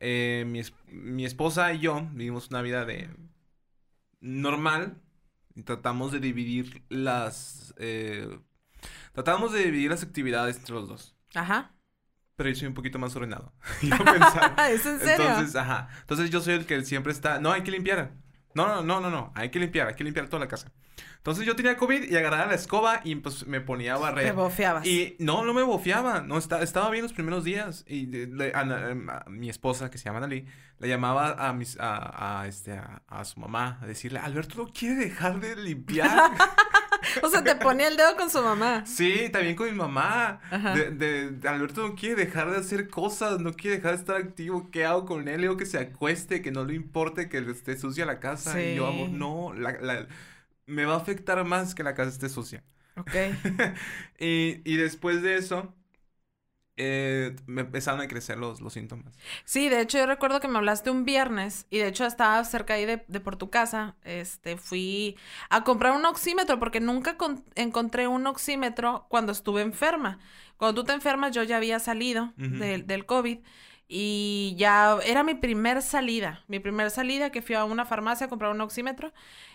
Eh, 0.00 0.44
mi, 0.46 0.60
es- 0.60 0.74
mi 0.88 1.24
esposa 1.24 1.72
y 1.72 1.80
yo 1.80 2.08
vivimos 2.12 2.48
una 2.50 2.62
vida 2.62 2.84
de 2.84 3.08
normal 4.20 5.00
y 5.54 5.62
tratamos 5.62 6.12
de 6.12 6.20
dividir 6.20 6.82
las... 6.88 7.74
eh, 7.78 8.38
tratamos 9.12 9.52
de 9.52 9.64
dividir 9.64 9.90
las 9.90 10.02
actividades 10.02 10.56
entre 10.56 10.74
los 10.74 10.88
dos. 10.88 11.14
Ajá. 11.34 11.72
Pero 12.36 12.48
yo 12.50 12.56
soy 12.56 12.68
un 12.68 12.74
poquito 12.74 12.98
más 12.98 13.14
ordenado. 13.14 13.52
Yo 13.82 13.96
pensaba- 13.96 14.54
¿Es 14.70 14.84
en 14.86 14.98
serio? 14.98 15.26
Entonces, 15.28 15.54
ajá. 15.56 15.88
Entonces 16.00 16.30
yo 16.30 16.40
soy 16.40 16.54
el 16.54 16.66
que 16.66 16.84
siempre 16.84 17.12
está. 17.12 17.38
No, 17.38 17.52
hay 17.52 17.62
que 17.62 17.70
limpiar. 17.70 18.10
No, 18.54 18.66
no, 18.66 18.82
no, 18.82 19.00
no, 19.00 19.10
no. 19.10 19.32
Hay 19.36 19.50
que 19.50 19.58
limpiar, 19.60 19.88
hay 19.88 19.94
que 19.94 20.04
limpiar 20.04 20.26
toda 20.28 20.40
la 20.40 20.48
casa. 20.48 20.70
Entonces 21.16 21.46
yo 21.46 21.56
tenía 21.56 21.76
COVID 21.76 22.04
y 22.10 22.16
agarraba 22.16 22.46
la 22.46 22.54
escoba 22.54 23.00
y 23.02 23.14
pues 23.16 23.46
me 23.46 23.60
ponía 23.60 23.94
a 23.94 23.96
Te 23.96 24.02
barrer. 24.02 24.32
bofeabas. 24.34 24.84
Y 24.86 25.16
no, 25.20 25.44
no 25.44 25.54
me 25.54 25.62
bofeaba. 25.62 26.20
No, 26.20 26.36
está, 26.36 26.60
estaba 26.62 26.90
bien 26.90 27.02
los 27.04 27.12
primeros 27.12 27.44
días. 27.44 27.84
Y 27.88 28.06
de- 28.06 28.26
le- 28.26 28.52
Ana- 28.54 28.90
em, 28.90 29.08
a 29.08 29.24
mi 29.28 29.48
esposa, 29.48 29.90
que 29.90 29.96
se 29.98 30.04
llama 30.04 30.20
Nali, 30.20 30.46
le 30.78 30.88
llamaba 30.88 31.48
a 31.48 31.52
mis, 31.52 31.78
a, 31.80 32.40
a, 32.42 32.46
este, 32.48 32.72
a, 32.72 33.02
a 33.08 33.24
su 33.24 33.40
mamá 33.40 33.78
a 33.80 33.86
decirle, 33.86 34.18
Alberto 34.18 34.56
no 34.62 34.72
quiere 34.72 34.96
dejar 34.96 35.40
de 35.40 35.56
limpiar. 35.56 36.32
O 37.22 37.28
sea, 37.28 37.42
te 37.44 37.54
ponía 37.56 37.88
el 37.88 37.96
dedo 37.96 38.16
con 38.16 38.30
su 38.30 38.40
mamá. 38.42 38.84
Sí, 38.86 39.28
también 39.32 39.56
con 39.56 39.66
mi 39.68 39.76
mamá. 39.76 40.40
Ajá. 40.50 40.74
De, 40.74 40.90
de- 40.90 41.48
Alberto 41.48 41.86
no 41.86 41.94
quiere 41.94 42.16
dejar 42.24 42.50
de 42.50 42.56
hacer 42.58 42.88
cosas, 42.88 43.40
no 43.40 43.52
quiere 43.52 43.76
dejar 43.76 43.92
de 43.92 43.98
estar 43.98 44.16
activo. 44.16 44.68
¿Qué 44.70 44.84
hago 44.84 45.04
con 45.06 45.28
él? 45.28 45.36
Le 45.36 45.42
digo 45.48 45.56
que 45.56 45.66
se 45.66 45.78
acueste, 45.78 46.42
que 46.42 46.50
no 46.50 46.64
le 46.64 46.74
importe 46.74 47.28
que 47.28 47.38
esté 47.38 47.76
sucia 47.76 48.06
la 48.06 48.20
casa. 48.20 48.60
Y 48.62 48.76
yo, 48.76 48.90
Sí. 48.90 48.94
amor, 49.02 49.08
no, 49.10 49.52
la- 49.54 49.80
la- 49.80 50.06
me 50.66 50.84
va 50.84 50.94
a 50.94 50.98
afectar 50.98 51.42
más 51.44 51.74
que 51.74 51.82
la 51.82 51.94
casa 51.94 52.10
esté 52.10 52.28
sucia. 52.28 52.62
Ok. 52.96 53.10
y, 54.18 54.60
y 54.64 54.76
después 54.76 55.22
de 55.22 55.36
eso, 55.36 55.74
eh, 56.76 57.36
me 57.46 57.62
empezaron 57.62 58.00
a 58.00 58.08
crecer 58.08 58.36
los, 58.38 58.60
los 58.60 58.72
síntomas. 58.72 59.14
Sí, 59.44 59.68
de 59.68 59.80
hecho 59.80 59.98
yo 59.98 60.06
recuerdo 60.06 60.40
que 60.40 60.48
me 60.48 60.58
hablaste 60.58 60.90
un 60.90 61.04
viernes 61.04 61.66
y 61.70 61.78
de 61.78 61.88
hecho 61.88 62.04
estaba 62.06 62.42
cerca 62.44 62.74
ahí 62.74 62.84
de, 62.84 63.04
de 63.06 63.20
por 63.20 63.36
tu 63.36 63.50
casa. 63.50 63.96
Este, 64.02 64.56
fui 64.56 65.16
a 65.50 65.62
comprar 65.64 65.92
un 65.92 66.04
oxímetro 66.04 66.58
porque 66.58 66.80
nunca 66.80 67.16
con- 67.16 67.44
encontré 67.54 68.08
un 68.08 68.26
oxímetro 68.26 69.06
cuando 69.08 69.32
estuve 69.32 69.62
enferma. 69.62 70.18
Cuando 70.56 70.82
tú 70.82 70.86
te 70.86 70.92
enfermas 70.92 71.32
yo 71.32 71.42
ya 71.42 71.56
había 71.58 71.78
salido 71.78 72.32
Ujú. 72.38 72.56
del, 72.58 72.86
del 72.86 73.06
COVID 73.06 73.38
y 73.86 74.54
ya 74.58 74.98
era 75.04 75.22
mi 75.22 75.34
primer 75.34 75.82
salida, 75.82 76.42
mi 76.48 76.58
primer 76.58 76.90
salida 76.90 77.30
que 77.30 77.42
fui 77.42 77.54
a 77.54 77.64
una 77.64 77.84
farmacia 77.84 78.26
a 78.26 78.30
comprar 78.30 78.50
un 78.50 78.60
oxímetro, 78.62 79.12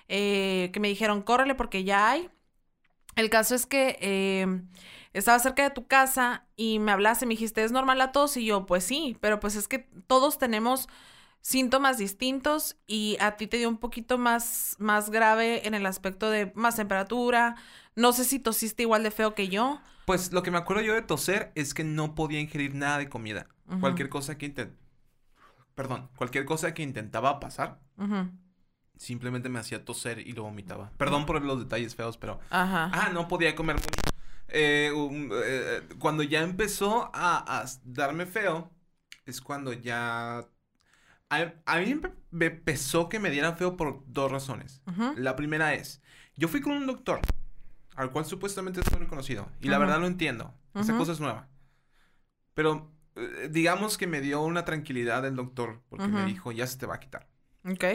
eh, 0.07 0.69
que 0.71 0.79
me 0.79 0.87
dijeron, 0.87 1.21
córrele 1.21 1.55
porque 1.55 1.83
ya 1.83 2.11
hay. 2.11 2.29
El 3.15 3.29
caso 3.29 3.55
es 3.55 3.65
que 3.65 3.97
eh, 4.01 4.61
estaba 5.13 5.39
cerca 5.39 5.63
de 5.63 5.71
tu 5.71 5.87
casa 5.87 6.45
y 6.55 6.79
me 6.79 6.91
hablaste, 6.91 7.25
me 7.25 7.33
dijiste, 7.33 7.63
¿es 7.63 7.71
normal 7.71 7.97
la 7.97 8.11
tos? 8.11 8.37
Y 8.37 8.45
yo, 8.45 8.65
pues 8.65 8.83
sí, 8.83 9.17
pero 9.21 9.39
pues 9.39 9.55
es 9.55 9.67
que 9.67 9.79
todos 10.07 10.37
tenemos 10.37 10.87
síntomas 11.41 11.97
distintos 11.97 12.77
y 12.85 13.17
a 13.19 13.37
ti 13.37 13.47
te 13.47 13.57
dio 13.57 13.69
un 13.69 13.77
poquito 13.77 14.17
más, 14.17 14.75
más 14.77 15.09
grave 15.09 15.67
en 15.67 15.73
el 15.73 15.85
aspecto 15.85 16.29
de 16.29 16.51
más 16.55 16.75
temperatura. 16.75 17.55
No 17.95 18.13
sé 18.13 18.23
si 18.23 18.39
tosiste 18.39 18.83
igual 18.83 19.03
de 19.03 19.11
feo 19.11 19.35
que 19.35 19.47
yo. 19.47 19.79
Pues 20.05 20.31
lo 20.31 20.43
que 20.43 20.51
me 20.51 20.57
acuerdo 20.57 20.83
yo 20.83 20.93
de 20.93 21.01
toser 21.01 21.51
es 21.55 21.73
que 21.73 21.83
no 21.83 22.15
podía 22.15 22.39
ingerir 22.39 22.75
nada 22.75 22.97
de 22.97 23.09
comida. 23.09 23.47
Cualquier 23.79 24.09
cosa 24.09 24.37
que 24.37 24.47
intent... 24.47 24.73
Perdón, 25.75 26.09
cualquier 26.15 26.43
cosa 26.43 26.73
que 26.73 26.81
intentaba 26.81 27.39
pasar, 27.39 27.79
simplemente 28.97 29.47
me 29.47 29.59
hacía 29.59 29.85
toser 29.85 30.19
y 30.19 30.33
lo 30.33 30.43
vomitaba. 30.43 30.91
Perdón 30.97 31.25
por 31.25 31.41
los 31.41 31.59
detalles 31.59 31.95
feos, 31.95 32.17
pero... 32.17 32.39
Ajá. 32.49 32.89
Ah, 32.91 33.11
no 33.13 33.27
podía 33.27 33.55
comer 33.55 33.75
mucho. 33.75 34.08
Eh, 34.51 34.91
um, 34.93 35.29
eh, 35.31 35.81
cuando 35.99 36.23
ya 36.23 36.41
empezó 36.41 37.11
a, 37.13 37.61
a 37.61 37.65
darme 37.83 38.25
feo, 38.25 38.71
es 39.25 39.41
cuando 39.41 39.73
ya... 39.73 40.47
A, 41.29 41.53
a 41.65 41.79
mí 41.79 42.01
me, 42.31 42.45
empezó 42.47 43.07
que 43.07 43.19
me 43.19 43.29
diera 43.29 43.55
feo 43.55 43.77
por 43.77 44.03
dos 44.07 44.31
razones. 44.31 44.81
La 45.15 45.35
primera 45.35 45.75
es, 45.75 46.01
yo 46.35 46.47
fui 46.47 46.59
con 46.59 46.73
un 46.73 46.87
doctor, 46.87 47.21
al 47.95 48.11
cual 48.11 48.25
supuestamente 48.25 48.81
es 48.81 48.91
muy 48.91 49.01
reconocido, 49.01 49.47
y 49.61 49.67
la 49.67 49.77
verdad 49.77 49.99
lo 49.99 50.07
entiendo, 50.07 50.55
esa 50.73 50.97
cosa 50.97 51.11
es 51.11 51.19
nueva. 51.19 51.47
Pero 52.55 52.91
eh, 53.15 53.47
digamos 53.51 53.97
que 53.99 54.07
me 54.07 54.21
dio 54.21 54.41
una 54.41 54.65
tranquilidad 54.65 55.23
el 55.23 55.35
doctor, 55.35 55.83
porque 55.89 56.07
me 56.07 56.25
dijo, 56.25 56.51
ya 56.51 56.65
se 56.65 56.79
te 56.79 56.87
va 56.87 56.95
a 56.95 56.99
quitar. 56.99 57.29
Ok. 57.63 57.85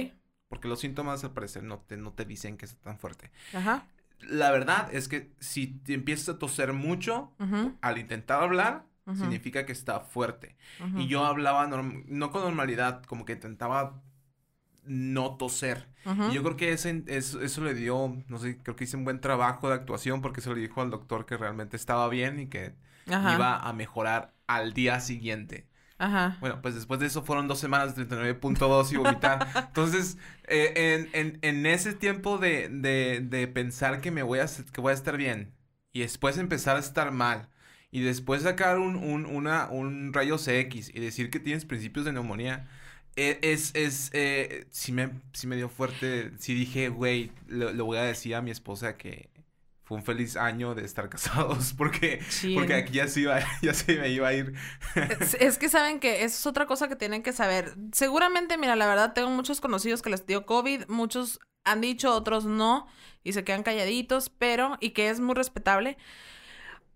Porque 0.49 0.69
los 0.69 0.79
síntomas 0.79 1.25
al 1.25 1.33
parecer 1.33 1.65
no 1.65 1.81
te, 1.81 1.97
no 1.97 2.13
te 2.13 2.25
dicen 2.25 2.57
que 2.57 2.67
es 2.67 2.77
tan 2.77 2.99
fuerte. 3.01 3.33
Ajá. 3.53 3.89
La 4.29 4.51
verdad 4.51 4.89
es 4.93 5.09
que 5.09 5.33
si 5.41 5.67
te 5.67 5.95
empiezas 5.95 6.37
a 6.37 6.39
toser 6.39 6.73
mucho, 6.73 7.33
al 7.81 7.99
intentar 7.99 8.43
hablar, 8.43 8.87
significa 9.15 9.67
que 9.67 9.73
está 9.73 10.01
fuerte. 10.01 10.57
Y 10.97 11.07
yo 11.09 11.25
hablaba 11.25 11.67
no 11.67 12.31
con 12.31 12.43
normalidad, 12.43 13.03
como 13.05 13.25
que 13.25 13.35
intentaba 13.35 14.03
no 14.85 15.37
toser. 15.37 15.89
Y 16.31 16.35
yo 16.35 16.43
creo 16.43 16.57
que 16.57 16.73
ese, 16.73 17.03
eso, 17.07 17.41
eso 17.41 17.65
le 17.65 17.75
dio, 17.75 18.23
no 18.29 18.39
sé, 18.39 18.59
creo 18.63 18.77
que 18.77 18.85
hice 18.85 18.97
un 18.97 19.05
buen 19.05 19.21
trabajo 19.21 19.69
de 19.69 19.75
actuación 19.75 20.21
porque 20.21 20.41
se 20.41 20.51
lo 20.51 20.55
dijo 20.55 20.83
al 20.83 20.91
doctor 20.91 21.25
que 21.25 21.37
realmente 21.37 21.77
estaba 21.77 22.09
bien 22.09 22.41
y 22.41 22.47
que 22.49 22.75
Ajá. 23.11 23.35
iba 23.35 23.59
a 23.59 23.73
mejorar 23.73 24.35
al 24.47 24.75
día 24.75 25.01
siguiente. 25.01 25.67
Ajá. 26.05 26.37
Bueno, 26.41 26.61
pues 26.61 26.75
después 26.75 27.01
de 27.01 27.07
eso 27.07 27.23
fueron 27.23 27.49
dos 27.49 27.59
semanas 27.59 27.97
de 27.97 28.05
39.2 28.05 28.93
y 28.93 28.97
vomitar. 28.97 29.47
Entonces, 29.69 30.19
eh, 30.47 30.73
en, 30.77 31.11
en, 31.13 31.39
en 31.43 31.67
ese 31.67 31.95
tiempo 31.95 32.39
de, 32.39 32.69
de, 32.69 33.21
de 33.21 33.49
pensar 33.49 34.01
que 34.01 34.11
me 34.11 34.23
voy 34.23 34.41
a, 34.41 34.47
que 34.73 34.81
voy 34.81 34.91
a 34.91 34.95
estar 34.95 35.17
bien 35.17 35.55
y 35.93 36.01
después 36.01 36.37
empezar 36.39 36.77
a 36.77 36.81
estar 36.81 37.11
mal 37.13 37.49
y 37.91 38.01
después 38.03 38.43
sacar 38.43 38.79
un, 38.79 38.97
un, 38.97 39.25
una, 39.27 39.69
un 39.71 40.13
rayos 40.13 40.47
X 40.49 40.91
y 40.93 41.01
decir 41.01 41.31
que 41.31 41.41
tienes 41.41 41.65
principios 41.65 42.05
de 42.05 42.13
neumonía, 42.13 42.69
eh, 43.17 43.39
es, 43.43 43.75
es, 43.75 44.11
eh, 44.13 44.67
sí 44.71 44.93
me, 44.93 45.11
sí 45.33 45.47
me 45.47 45.57
dio 45.57 45.69
fuerte, 45.69 46.33
sí 46.39 46.55
dije, 46.55 46.89
güey, 46.89 47.31
le, 47.47 47.73
le 47.73 47.83
voy 47.83 47.97
a 47.99 48.03
decir 48.03 48.35
a 48.35 48.43
mi 48.43 48.51
esposa 48.51 48.97
que 48.97 49.31
fue 49.85 49.99
un 49.99 50.03
feliz 50.03 50.37
año 50.37 50.75
de 50.75 50.85
estar 50.85 51.09
casados 51.11 51.75
porque, 51.77 52.21
porque 52.55 52.75
aquí 52.75 52.95
ya 52.95 53.07
se 53.07 53.21
iba, 53.21 53.39
ya 53.63 53.75
se 53.75 53.99
me 53.99 54.09
iba 54.09 54.29
a 54.29 54.33
ir. 54.33 54.55
Es, 55.21 55.35
es 55.35 55.59
que 55.59 55.69
saben 55.69 56.01
que 56.01 56.25
eso 56.25 56.37
es 56.37 56.47
otra 56.47 56.67
cosa 56.67 56.89
que 56.89 56.97
tienen 56.97 57.23
que 57.23 57.33
saber. 57.33 57.75
Seguramente, 57.93 58.59
mira, 58.59 58.77
la 58.77 58.87
verdad, 58.87 59.13
tengo 59.13 59.31
muchos 59.31 59.61
conocidos 59.61 60.03
que 60.03 60.11
les 60.11 60.27
dio 60.27 60.47
COVID, 60.47 60.89
muchos 60.89 61.39
han 61.65 61.81
dicho, 61.81 62.15
otros 62.15 62.45
no, 62.45 62.87
y 63.23 63.33
se 63.33 63.45
quedan 63.45 63.63
calladitos, 63.63 64.31
pero, 64.31 64.77
y 64.81 64.91
que 64.91 65.09
es 65.09 65.21
muy 65.21 65.35
respetable. 65.35 65.97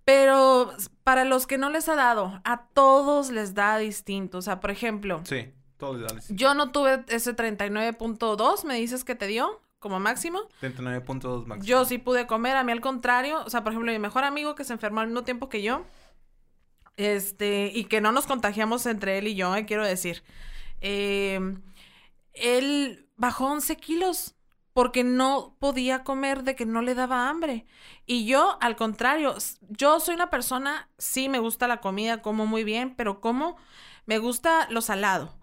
Pero 0.04 0.74
para 1.04 1.24
los 1.24 1.46
que 1.46 1.58
no 1.58 1.68
les 1.68 1.88
ha 1.88 1.94
dado, 1.94 2.40
a 2.44 2.68
todos 2.68 3.30
les 3.30 3.54
da 3.54 3.76
distinto. 3.76 4.38
O 4.38 4.42
sea, 4.42 4.60
por 4.60 4.70
ejemplo, 4.70 5.20
Sí, 5.24 5.52
todo 5.76 5.94
le 5.98 6.06
da 6.06 6.18
yo 6.30 6.54
no 6.54 6.70
tuve 6.70 7.04
ese 7.08 7.36
39.2, 7.36 8.64
me 8.64 8.76
dices 8.76 9.04
que 9.04 9.14
te 9.14 9.26
dio 9.26 9.60
como 9.78 10.00
máximo. 10.00 10.40
39.2 10.60 11.46
máximo. 11.46 11.64
Yo 11.64 11.84
sí 11.84 11.98
pude 11.98 12.26
comer, 12.26 12.56
a 12.56 12.64
mí 12.64 12.72
al 12.72 12.80
contrario, 12.80 13.42
o 13.44 13.50
sea, 13.50 13.62
por 13.62 13.72
ejemplo, 13.72 13.92
mi 13.92 13.98
mejor 13.98 14.24
amigo 14.24 14.54
que 14.54 14.64
se 14.64 14.72
enfermó 14.72 15.00
al 15.00 15.08
mismo 15.08 15.24
tiempo 15.24 15.48
que 15.48 15.62
yo, 15.62 15.84
este, 16.96 17.70
y 17.74 17.84
que 17.84 18.00
no 18.00 18.12
nos 18.12 18.26
contagiamos 18.26 18.86
entre 18.86 19.18
él 19.18 19.28
y 19.28 19.34
yo, 19.34 19.54
eh, 19.54 19.66
quiero 19.66 19.86
decir, 19.86 20.24
eh, 20.80 21.40
él 22.32 23.08
bajó 23.16 23.46
11 23.46 23.76
kilos 23.76 24.34
porque 24.72 25.02
no 25.02 25.56
podía 25.58 26.04
comer 26.04 26.44
de 26.44 26.54
que 26.54 26.64
no 26.64 26.82
le 26.82 26.94
daba 26.94 27.28
hambre. 27.28 27.66
Y 28.06 28.26
yo, 28.26 28.58
al 28.60 28.76
contrario, 28.76 29.34
yo 29.68 29.98
soy 29.98 30.14
una 30.14 30.30
persona, 30.30 30.88
sí 30.98 31.28
me 31.28 31.40
gusta 31.40 31.66
la 31.66 31.80
comida, 31.80 32.22
como 32.22 32.46
muy 32.46 32.62
bien, 32.62 32.94
pero 32.94 33.20
como 33.20 33.56
me 34.06 34.18
gusta 34.18 34.68
lo 34.70 34.80
salado. 34.80 35.37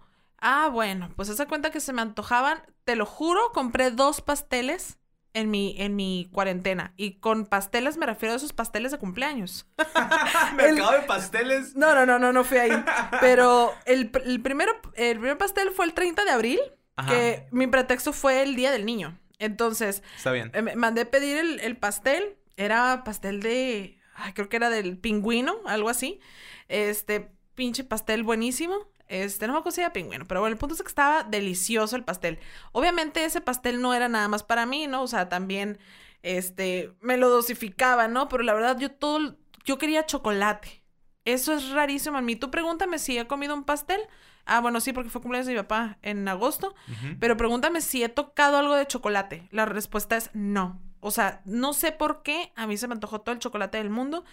Ah, 0.48 0.68
bueno, 0.68 1.10
pues 1.16 1.28
esa 1.28 1.46
cuenta 1.46 1.70
que 1.72 1.80
se 1.80 1.92
me 1.92 2.02
antojaban, 2.02 2.62
te 2.84 2.94
lo 2.94 3.04
juro, 3.04 3.50
compré 3.52 3.90
dos 3.90 4.20
pasteles 4.20 4.96
en 5.34 5.50
mi, 5.50 5.74
en 5.78 5.96
mi 5.96 6.28
cuarentena. 6.32 6.94
Y 6.96 7.18
con 7.18 7.46
pasteles 7.46 7.96
me 7.96 8.06
refiero 8.06 8.32
a 8.32 8.36
esos 8.36 8.52
pasteles 8.52 8.92
de 8.92 8.98
cumpleaños. 8.98 9.66
Mercado 10.54 10.92
de 10.92 11.00
pasteles. 11.00 11.74
No, 11.74 11.96
no, 11.96 12.06
no, 12.06 12.20
no, 12.20 12.32
no 12.32 12.44
fui 12.44 12.58
ahí. 12.58 12.70
Pero 13.20 13.72
el, 13.86 14.12
el 14.24 14.40
primero, 14.40 14.72
el 14.94 15.18
primer 15.18 15.36
pastel 15.36 15.72
fue 15.72 15.84
el 15.84 15.94
30 15.94 16.24
de 16.24 16.30
abril, 16.30 16.60
Ajá. 16.94 17.10
que 17.10 17.48
mi 17.50 17.66
pretexto 17.66 18.12
fue 18.12 18.44
el 18.44 18.54
Día 18.54 18.70
del 18.70 18.86
Niño. 18.86 19.18
Entonces, 19.40 20.04
Está 20.16 20.30
bien. 20.30 20.52
eh, 20.54 20.62
mandé 20.76 21.06
pedir 21.06 21.38
el, 21.38 21.58
el 21.58 21.76
pastel. 21.76 22.36
Era 22.56 23.02
pastel 23.04 23.40
de. 23.40 23.98
Ay, 24.14 24.32
creo 24.32 24.48
que 24.48 24.56
era 24.56 24.70
del 24.70 24.96
pingüino, 24.96 25.56
algo 25.66 25.88
así. 25.90 26.20
Este, 26.68 27.32
pinche 27.56 27.82
pastel 27.82 28.22
buenísimo. 28.22 28.76
Este, 29.08 29.46
no 29.46 29.52
me 29.52 29.58
acuerdo 29.60 29.74
si 29.74 29.80
era 29.80 29.92
pingüino, 29.92 30.26
pero 30.26 30.40
bueno, 30.40 30.52
el 30.52 30.58
punto 30.58 30.74
es 30.74 30.82
que 30.82 30.88
estaba 30.88 31.22
delicioso 31.22 31.96
el 31.96 32.04
pastel. 32.04 32.38
Obviamente 32.72 33.24
ese 33.24 33.40
pastel 33.40 33.80
no 33.80 33.94
era 33.94 34.08
nada 34.08 34.28
más 34.28 34.42
para 34.42 34.66
mí, 34.66 34.86
¿no? 34.86 35.02
O 35.02 35.06
sea, 35.06 35.28
también, 35.28 35.78
este, 36.22 36.92
me 37.00 37.16
lo 37.16 37.28
dosificaba, 37.30 38.08
¿no? 38.08 38.28
Pero 38.28 38.42
la 38.42 38.54
verdad, 38.54 38.78
yo 38.78 38.90
todo, 38.90 39.36
yo 39.64 39.78
quería 39.78 40.06
chocolate. 40.06 40.82
Eso 41.24 41.52
es 41.52 41.70
rarísimo 41.70 42.18
en 42.18 42.24
mí. 42.24 42.36
Tú 42.36 42.50
pregúntame 42.50 42.98
si 42.98 43.18
he 43.18 43.26
comido 43.26 43.54
un 43.54 43.64
pastel. 43.64 44.00
Ah, 44.44 44.60
bueno, 44.60 44.80
sí, 44.80 44.92
porque 44.92 45.10
fue 45.10 45.20
cumpleaños 45.20 45.46
de 45.48 45.54
mi 45.54 45.58
papá 45.58 45.98
en 46.02 46.26
agosto. 46.28 46.74
Pero 47.18 47.36
pregúntame 47.36 47.80
si 47.80 48.04
he 48.04 48.08
tocado 48.08 48.58
algo 48.58 48.76
de 48.76 48.86
chocolate. 48.86 49.48
La 49.50 49.66
respuesta 49.66 50.16
es 50.16 50.30
no. 50.34 50.80
O 51.00 51.10
sea, 51.10 51.42
no 51.44 51.72
sé 51.72 51.92
por 51.92 52.22
qué 52.22 52.52
a 52.56 52.66
mí 52.66 52.76
se 52.76 52.88
me 52.88 52.94
antojó 52.94 53.20
todo 53.20 53.32
el 53.32 53.38
chocolate 53.40 53.78
del 53.78 53.90
mundo 53.90 54.24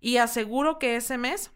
y 0.00 0.18
aseguro 0.18 0.78
que 0.78 0.96
ese 0.96 1.18
mes, 1.18 1.52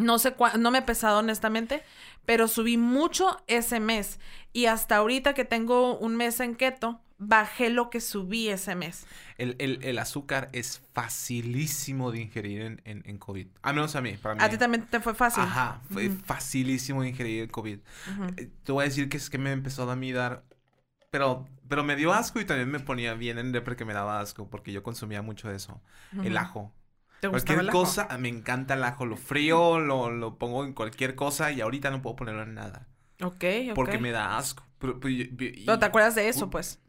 no 0.00 0.18
sé 0.18 0.34
no 0.58 0.70
me 0.70 0.78
he 0.78 0.82
pesado 0.82 1.18
honestamente, 1.20 1.82
pero 2.24 2.48
subí 2.48 2.76
mucho 2.76 3.42
ese 3.46 3.80
mes 3.80 4.18
y 4.52 4.66
hasta 4.66 4.96
ahorita 4.96 5.34
que 5.34 5.44
tengo 5.44 5.98
un 5.98 6.16
mes 6.16 6.40
en 6.40 6.54
keto, 6.56 7.00
bajé 7.18 7.70
lo 7.70 7.90
que 7.90 8.00
subí 8.00 8.48
ese 8.48 8.74
mes. 8.74 9.06
El, 9.38 9.56
el- 9.58 9.82
el 9.82 9.98
azúcar 9.98 10.50
es 10.52 10.80
facilísimo 10.92 12.12
de 12.12 12.20
ingerir 12.22 12.62
en, 12.62 12.82
en, 12.84 13.02
en 13.06 13.18
COVID. 13.18 13.48
Al 13.62 13.74
menos 13.74 13.96
a 13.96 14.00
mí, 14.00 14.16
para 14.16 14.34
mí. 14.34 14.44
A 14.44 14.48
ti 14.48 14.56
también 14.58 14.86
te 14.86 15.00
fue 15.00 15.14
fácil. 15.14 15.48
Ajá, 15.48 15.80
fue 15.90 16.10
Ujú, 16.10 16.18
facilísimo 16.24 17.02
de 17.02 17.10
ingerir 17.10 17.42
el 17.44 17.50
COVID. 17.50 17.80
Eh, 18.36 18.50
Te 18.64 18.72
voy 18.72 18.82
a 18.84 18.88
decir 18.88 19.08
que 19.08 19.16
es 19.16 19.30
que 19.30 19.38
me 19.38 19.52
empezó 19.52 19.90
a 19.90 19.96
mí 19.96 20.12
dar... 20.12 20.44
Pero, 21.10 21.48
pero 21.68 21.84
me 21.84 21.96
dio 21.96 22.12
asco 22.12 22.40
y 22.40 22.46
también 22.46 22.70
me 22.70 22.80
ponía 22.80 23.14
bien 23.14 23.38
en 23.38 23.52
depre 23.52 23.76
que 23.76 23.84
me 23.86 23.94
daba 23.94 24.20
asco 24.20 24.50
porque 24.50 24.72
yo 24.72 24.82
consumía 24.82 25.22
mucho 25.22 25.48
de 25.50 25.56
eso. 25.56 25.82
El 26.22 26.36
ajo. 26.38 26.74
¿Te 27.20 27.28
Cualquier 27.28 27.60
el 27.60 27.68
ajo? 27.70 27.78
cosa, 27.82 28.08
me 28.18 28.28
encanta 28.28 28.74
el 28.74 28.84
ajo. 28.84 29.06
Lo 29.06 29.16
frío, 29.16 29.78
lo, 29.78 30.10
lo 30.10 30.38
pongo 30.38 30.64
en 30.64 30.72
cualquier 30.74 31.14
cosa 31.14 31.52
y 31.52 31.60
ahorita 31.60 31.90
no 31.90 32.02
puedo 32.02 32.16
ponerlo 32.16 32.42
en 32.42 32.54
nada. 32.54 32.88
Ok, 33.22 33.44
ok. 33.72 33.76
Porque 33.76 33.98
me 33.98 34.10
da 34.12 34.38
asco. 34.38 34.64
Pero, 34.78 35.00
pero 35.00 35.14
yo- 35.14 35.24
y- 35.24 35.64
Pero 35.66 35.78
te 35.78 35.86
acuerdas 35.86 36.14
de 36.14 36.28
eso, 36.28 36.46
Uh, 36.46 36.50
pues. 36.50 36.80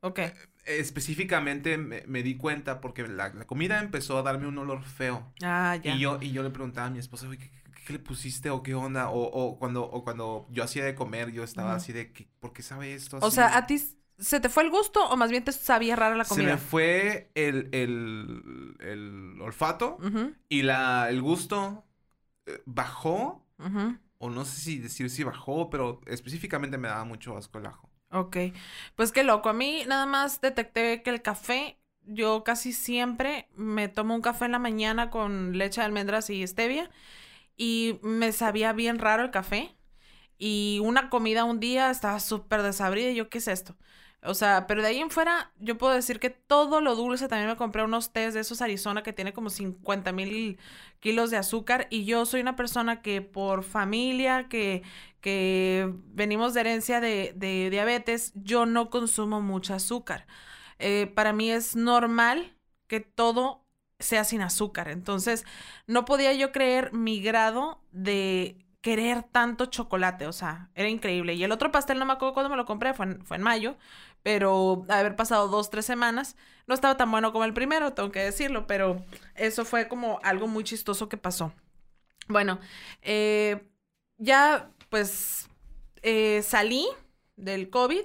Ok. 0.00 0.20
Específicamente 0.64 1.78
me, 1.78 2.02
me 2.08 2.22
di 2.24 2.36
cuenta 2.36 2.80
porque 2.80 3.06
la, 3.06 3.28
la 3.32 3.46
comida 3.46 3.78
empezó 3.80 4.18
a 4.18 4.22
darme 4.22 4.48
un 4.48 4.58
olor 4.58 4.82
feo. 4.82 5.32
Ah, 5.42 5.74
ya. 5.76 5.94
Y 5.94 6.00
yo, 6.00 6.18
y 6.20 6.32
yo 6.32 6.42
le 6.42 6.50
preguntaba 6.50 6.88
a 6.88 6.90
mi 6.90 6.98
esposa, 6.98 7.28
"Oye, 7.28 7.38
¿qué, 7.38 7.50
qué- 7.50 7.84
qué 7.86 7.92
le 7.92 7.98
pusiste 8.00 8.50
o 8.50 8.62
qué 8.64 8.74
onda? 8.74 9.10
O, 9.10 9.20
o 9.22 9.58
cuando, 9.60 9.84
o 9.84 10.02
cuando 10.02 10.46
yo 10.50 10.64
hacía 10.64 10.84
de 10.84 10.94
comer, 10.96 11.30
yo 11.30 11.44
estaba 11.44 11.74
así 11.74 11.92
de, 11.92 12.12
¿qué- 12.12 12.28
¿por 12.40 12.52
qué 12.52 12.62
sabe 12.62 12.94
esto? 12.94 13.16
O 13.18 13.30
así?". 13.30 13.30
sea, 13.30 13.56
¿a 13.56 13.66
ti 13.66 13.76
se 14.18 14.40
te 14.40 14.48
fue 14.48 14.62
el 14.64 14.70
gusto 14.70 15.04
o 15.08 15.16
más 15.16 15.30
bien 15.30 15.44
te 15.44 15.52
sabía 15.52 15.96
rara 15.96 16.16
la 16.16 16.24
Se 16.24 16.30
comida? 16.30 16.52
me 16.52 16.58
fue 16.58 17.30
el, 17.34 17.68
el, 17.72 18.76
el 18.80 19.40
olfato 19.40 19.98
y 20.48 20.62
la, 20.62 21.08
el 21.10 21.20
gusto 21.22 21.84
eh, 22.46 22.62
bajó, 22.66 23.44
o 24.18 24.30
no 24.30 24.44
sé 24.44 24.60
si 24.60 24.78
decir 24.78 25.10
si 25.10 25.24
bajó, 25.24 25.70
pero 25.70 26.00
específicamente 26.06 26.78
me 26.78 26.88
daba 26.88 27.04
mucho 27.04 27.36
asco 27.36 27.58
el 27.58 27.66
ajo. 27.66 27.90
Ok, 28.10 28.36
pues 28.94 29.12
qué 29.12 29.24
loco. 29.24 29.48
A 29.48 29.52
mí 29.52 29.82
nada 29.86 30.06
más 30.06 30.40
detecté 30.40 31.02
que 31.02 31.10
el 31.10 31.22
café, 31.22 31.78
yo 32.02 32.44
casi 32.44 32.72
siempre 32.72 33.48
me 33.56 33.88
tomo 33.88 34.14
un 34.14 34.22
café 34.22 34.44
en 34.46 34.52
la 34.52 34.58
mañana 34.58 35.10
con 35.10 35.58
leche 35.58 35.80
de 35.80 35.86
almendras 35.86 36.30
y 36.30 36.46
stevia 36.46 36.90
y 37.56 37.98
me 38.02 38.32
sabía 38.32 38.72
bien 38.72 38.98
raro 38.98 39.24
el 39.24 39.30
café. 39.30 39.76
Y 40.38 40.80
una 40.84 41.10
comida 41.10 41.44
un 41.44 41.60
día 41.60 41.90
estaba 41.90 42.20
súper 42.20 42.62
desabrida 42.62 43.10
y 43.10 43.16
yo, 43.16 43.30
¿qué 43.30 43.38
es 43.38 43.48
esto? 43.48 43.76
O 44.22 44.34
sea, 44.34 44.66
pero 44.66 44.82
de 44.82 44.88
ahí 44.88 44.98
en 44.98 45.10
fuera, 45.10 45.52
yo 45.58 45.78
puedo 45.78 45.94
decir 45.94 46.18
que 46.18 46.30
todo 46.30 46.80
lo 46.80 46.96
dulce, 46.96 47.28
también 47.28 47.48
me 47.50 47.56
compré 47.56 47.84
unos 47.84 48.12
tés 48.12 48.34
de 48.34 48.40
esos 48.40 48.60
Arizona 48.60 49.02
que 49.02 49.12
tiene 49.12 49.32
como 49.32 49.50
50 49.50 50.10
mil 50.12 50.58
kilos 51.00 51.30
de 51.30 51.36
azúcar 51.36 51.86
y 51.90 52.04
yo 52.06 52.26
soy 52.26 52.40
una 52.40 52.56
persona 52.56 53.02
que 53.02 53.22
por 53.22 53.62
familia, 53.62 54.48
que, 54.48 54.82
que 55.20 55.92
venimos 56.06 56.54
de 56.54 56.60
herencia 56.60 57.00
de, 57.00 57.32
de 57.36 57.70
diabetes, 57.70 58.32
yo 58.34 58.66
no 58.66 58.90
consumo 58.90 59.40
mucho 59.40 59.74
azúcar. 59.74 60.26
Eh, 60.78 61.06
para 61.14 61.32
mí 61.32 61.50
es 61.50 61.76
normal 61.76 62.56
que 62.88 63.00
todo 63.00 63.64
sea 63.98 64.24
sin 64.24 64.42
azúcar. 64.42 64.88
Entonces, 64.88 65.44
no 65.86 66.04
podía 66.04 66.32
yo 66.34 66.52
creer 66.52 66.92
mi 66.92 67.20
grado 67.20 67.80
de 67.92 68.65
querer 68.86 69.24
tanto 69.24 69.66
chocolate, 69.66 70.28
o 70.28 70.32
sea, 70.32 70.70
era 70.76 70.88
increíble. 70.88 71.34
Y 71.34 71.42
el 71.42 71.50
otro 71.50 71.72
pastel, 71.72 71.98
no 71.98 72.04
me 72.04 72.12
acuerdo 72.12 72.34
cuándo 72.34 72.50
me 72.50 72.56
lo 72.56 72.66
compré, 72.66 72.94
fue 72.94 73.06
en, 73.06 73.42
mayo, 73.42 73.76
pero 74.22 74.86
haber 74.88 75.16
pasado 75.16 75.48
dos, 75.48 75.70
tres 75.70 75.84
semanas, 75.84 76.36
no 76.68 76.74
estaba 76.74 76.96
tan 76.96 77.10
bueno 77.10 77.32
como 77.32 77.44
el 77.44 77.52
primero, 77.52 77.94
tengo 77.94 78.12
que 78.12 78.20
decirlo, 78.20 78.68
pero 78.68 79.04
eso 79.34 79.64
fue 79.64 79.88
como 79.88 80.20
algo 80.22 80.46
muy 80.46 80.62
chistoso 80.62 81.08
que 81.08 81.16
pasó. 81.16 81.52
Bueno, 82.28 82.60
eh, 83.02 83.68
ya 84.18 84.70
pues 84.88 85.48
eh, 86.02 86.42
salí 86.44 86.86
del 87.34 87.70
COVID. 87.70 88.04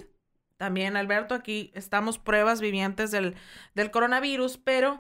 También, 0.58 0.98
Alberto, 0.98 1.36
aquí 1.36 1.72
estamos 1.76 2.18
pruebas 2.18 2.60
vivientes 2.60 3.12
del, 3.12 3.36
del 3.76 3.92
coronavirus, 3.92 4.58
pero 4.58 5.00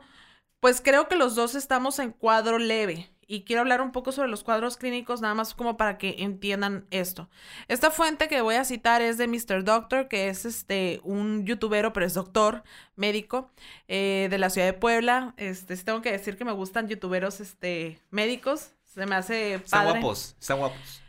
pues 0.60 0.80
creo 0.80 1.08
que 1.08 1.16
los 1.16 1.34
dos 1.34 1.56
estamos 1.56 1.98
en 1.98 2.12
cuadro 2.12 2.60
leve. 2.60 3.11
Y 3.32 3.44
quiero 3.44 3.62
hablar 3.62 3.80
un 3.80 3.94
poco 3.94 4.12
sobre 4.12 4.28
los 4.28 4.44
cuadros 4.44 4.76
clínicos, 4.76 5.22
nada 5.22 5.34
más 5.34 5.54
como 5.54 5.78
para 5.78 5.98
que 5.98 6.18
entiendan 6.20 6.86
esto. 6.92 7.30
Esta 7.70 7.90
fuente 7.90 8.28
que 8.28 8.42
voy 8.42 8.56
a 8.56 8.66
citar 8.66 9.02
es 9.02 9.18
de 9.18 9.30
Mr. 9.30 9.64
Doctor, 9.64 10.10
que 10.10 10.28
es 10.28 10.44
este 10.44 11.00
un 11.06 11.46
youtubero, 11.46 11.94
pero 11.94 12.06
es 12.06 12.14
doctor, 12.14 12.62
médico, 12.98 13.50
eh, 13.88 14.28
de 14.30 14.38
la 14.38 14.50
ciudad 14.50 14.68
de 14.68 14.74
Puebla. 14.74 15.34
Este, 15.38 15.78
tengo 15.78 16.02
que 16.02 16.12
decir 16.12 16.36
que 16.36 16.44
me 16.44 16.52
gustan 16.52 16.90
youtuberos 16.90 17.40
este, 17.40 18.02
médicos. 18.10 18.72
Se 18.84 19.06
me 19.06 19.16
hace 19.16 19.54
Están 19.54 19.86
guapos, 19.86 20.36
están 20.38 20.58
guapos. 20.58 21.02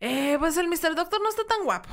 Eh, 0.00 0.36
pues 0.38 0.56
el 0.56 0.68
Mr. 0.68 0.94
Doctor 0.94 1.20
no 1.20 1.28
está 1.28 1.44
tan 1.44 1.64
guapo. 1.64 1.90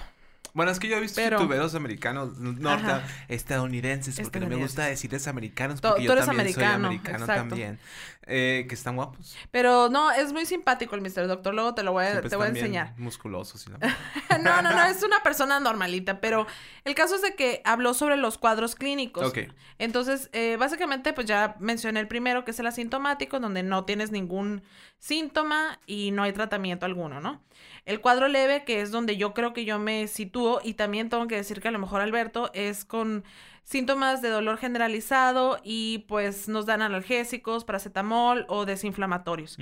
Bueno, 0.55 0.71
es 0.71 0.79
que 0.79 0.87
yo 0.87 0.95
he 0.95 1.01
visto 1.01 1.17
Pero- 1.17 1.37
youtuberos 1.37 1.75
americanos, 1.75 2.37
norte, 2.37 2.87
estadounidenses, 3.27 4.17
porque 4.21 4.39
no 4.39 4.47
me 4.47 4.55
gusta 4.55 4.85
decirles 4.85 5.27
americanos, 5.27 5.81
porque 5.81 5.99
tú 5.99 6.05
yo 6.05 6.13
eres 6.13 6.25
también 6.25 6.53
soy 6.53 6.63
americano, 6.63 6.87
americano 6.87 7.25
exacto. 7.25 7.49
también. 7.49 7.79
Eh, 8.27 8.65
que 8.67 8.75
están 8.75 8.95
guapos. 8.95 9.35
Pero 9.51 9.89
no, 9.89 10.11
es 10.11 10.33
muy 10.33 10.45
simpático 10.45 10.95
el 10.95 11.01
Mr. 11.01 11.27
Doctor. 11.27 11.53
Luego 11.53 11.73
te 11.75 11.83
lo 11.83 11.91
voy 11.91 12.05
a, 12.05 12.09
Siempre 12.11 12.29
te 12.29 12.35
voy 12.35 12.45
a 12.47 12.49
enseñar. 12.49 12.93
musculosos 12.97 13.65
y 13.67 13.71
la- 13.71 13.77
no, 14.43 14.61
no, 14.61 14.71
no, 14.75 14.83
es 14.85 15.03
una 15.03 15.21
persona 15.23 15.59
normalita, 15.59 16.19
pero 16.19 16.47
el 16.83 16.95
caso 16.95 17.15
es 17.15 17.21
de 17.21 17.35
que 17.35 17.61
habló 17.65 17.93
sobre 17.93 18.17
los 18.17 18.37
cuadros 18.37 18.75
clínicos. 18.75 19.27
Ok. 19.27 19.39
Entonces, 19.77 20.29
eh, 20.33 20.57
básicamente, 20.57 21.13
pues 21.13 21.27
ya 21.27 21.55
mencioné 21.59 21.99
el 21.99 22.07
primero, 22.07 22.45
que 22.45 22.51
es 22.51 22.59
el 22.59 22.67
asintomático, 22.67 23.39
donde 23.39 23.61
no 23.63 23.85
tienes 23.85 24.11
ningún 24.11 24.63
síntoma 24.99 25.79
y 25.85 26.11
no 26.11 26.23
hay 26.23 26.33
tratamiento 26.33 26.85
alguno, 26.85 27.19
¿no? 27.21 27.41
El 27.85 28.01
cuadro 28.01 28.27
leve, 28.27 28.63
que 28.63 28.81
es 28.81 28.89
donde 28.91 29.17
yo 29.17 29.33
creo 29.33 29.53
que 29.53 29.65
yo 29.65 29.77
me 29.77 30.07
sitúo, 30.07 30.59
y 30.63 30.73
también 30.73 31.09
tengo 31.09 31.27
que 31.27 31.35
decir 31.35 31.61
que 31.61 31.67
a 31.67 31.71
lo 31.71 31.79
mejor 31.79 32.01
Alberto 32.01 32.49
es 32.53 32.85
con 32.85 33.23
síntomas 33.65 34.21
de 34.21 34.29
dolor 34.29 34.57
generalizado 34.57 35.59
y 35.63 36.05
pues 36.07 36.47
nos 36.47 36.65
dan 36.65 36.81
analgésicos, 36.81 37.65
paracetamol 37.65 38.45
o 38.47 38.65
desinflamatorios. 38.65 39.57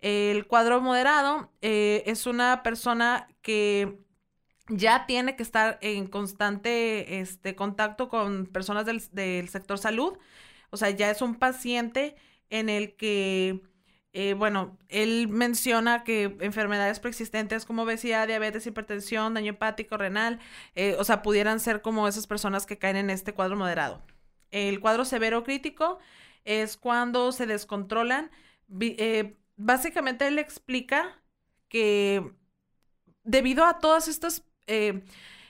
El 0.00 0.46
cuadro 0.46 0.80
moderado 0.80 1.52
eh, 1.60 2.04
es 2.06 2.26
una 2.26 2.62
persona 2.62 3.28
que 3.42 3.98
ya 4.68 5.04
tiene 5.04 5.34
que 5.36 5.42
estar 5.42 5.78
en 5.82 6.06
constante 6.06 7.20
este, 7.20 7.56
contacto 7.56 8.08
con 8.08 8.46
personas 8.46 8.86
del, 8.86 9.02
del 9.12 9.48
sector 9.48 9.78
salud. 9.78 10.16
O 10.70 10.76
sea, 10.76 10.90
ya 10.90 11.10
es 11.10 11.20
un 11.20 11.34
paciente 11.34 12.14
en 12.50 12.68
el 12.68 12.94
que, 12.94 13.60
eh, 14.12 14.34
bueno, 14.34 14.76
él 14.88 15.28
menciona 15.28 16.02
que 16.04 16.36
enfermedades 16.40 16.98
preexistentes 17.00 17.64
como 17.64 17.82
obesidad, 17.82 18.26
diabetes, 18.26 18.66
hipertensión, 18.66 19.34
daño 19.34 19.52
hepático, 19.52 19.96
renal, 19.96 20.40
eh, 20.74 20.96
o 20.98 21.04
sea, 21.04 21.22
pudieran 21.22 21.60
ser 21.60 21.80
como 21.80 22.08
esas 22.08 22.26
personas 22.26 22.66
que 22.66 22.78
caen 22.78 22.96
en 22.96 23.10
este 23.10 23.32
cuadro 23.32 23.56
moderado. 23.56 24.02
El 24.50 24.80
cuadro 24.80 25.04
severo 25.04 25.44
crítico 25.44 25.98
es 26.44 26.76
cuando 26.76 27.30
se 27.32 27.46
descontrolan. 27.46 28.30
Eh, 28.80 29.36
básicamente 29.56 30.26
él 30.26 30.38
explica 30.38 31.22
que 31.68 32.32
debido 33.22 33.64
a 33.64 33.78
todas 33.78 34.08
estas 34.08 34.44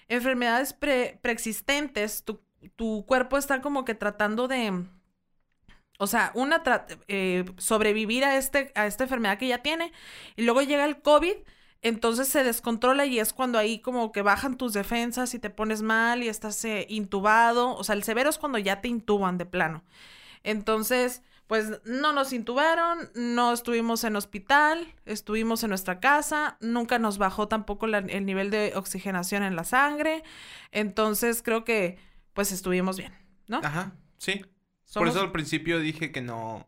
enfermedades 0.08 0.72
pre- 0.72 1.18
preexistentes, 1.22 2.24
tu 2.76 3.06
cuerpo 3.06 3.38
está 3.38 3.62
como 3.62 3.84
que 3.84 3.94
tratando 3.94 4.48
de, 4.48 4.84
o 6.00 6.06
sea, 6.06 6.32
una 6.34 6.62
eh, 7.08 7.44
sobrevivir 7.58 8.24
a, 8.24 8.38
este, 8.38 8.72
a 8.74 8.86
esta 8.86 9.04
enfermedad 9.04 9.36
que 9.38 9.46
ya 9.46 9.58
tiene, 9.58 9.92
y 10.34 10.42
luego 10.42 10.62
llega 10.62 10.86
el 10.86 11.02
COVID, 11.02 11.34
entonces 11.82 12.28
se 12.28 12.42
descontrola 12.42 13.04
y 13.04 13.20
es 13.20 13.34
cuando 13.34 13.58
ahí 13.58 13.80
como 13.80 14.10
que 14.10 14.22
bajan 14.22 14.56
tus 14.56 14.72
defensas 14.72 15.34
y 15.34 15.38
te 15.38 15.50
pones 15.50 15.82
mal 15.82 16.22
y 16.22 16.28
estás 16.28 16.64
eh, 16.64 16.86
intubado. 16.88 17.74
O 17.76 17.84
sea, 17.84 17.94
el 17.94 18.02
severo 18.02 18.30
es 18.30 18.38
cuando 18.38 18.58
ya 18.58 18.80
te 18.80 18.88
intuban 18.88 19.36
de 19.38 19.46
plano. 19.46 19.82
Entonces, 20.42 21.22
pues 21.46 21.80
no 21.84 22.12
nos 22.12 22.32
intubaron, 22.32 23.10
no 23.14 23.52
estuvimos 23.52 24.04
en 24.04 24.16
hospital, 24.16 24.94
estuvimos 25.04 25.62
en 25.64 25.68
nuestra 25.70 26.00
casa, 26.00 26.56
nunca 26.60 26.98
nos 26.98 27.18
bajó 27.18 27.46
tampoco 27.48 27.86
el 27.86 28.24
nivel 28.24 28.50
de 28.50 28.72
oxigenación 28.74 29.42
en 29.42 29.54
la 29.54 29.64
sangre. 29.64 30.22
Entonces, 30.72 31.42
creo 31.42 31.64
que 31.64 31.98
pues 32.32 32.52
estuvimos 32.52 32.96
bien, 32.96 33.12
¿no? 33.48 33.60
Ajá, 33.62 33.92
sí. 34.16 34.42
Por 34.94 35.08
eso 35.08 35.20
al 35.20 35.32
principio 35.32 35.78
dije 35.78 36.12
que 36.12 36.20
no, 36.20 36.66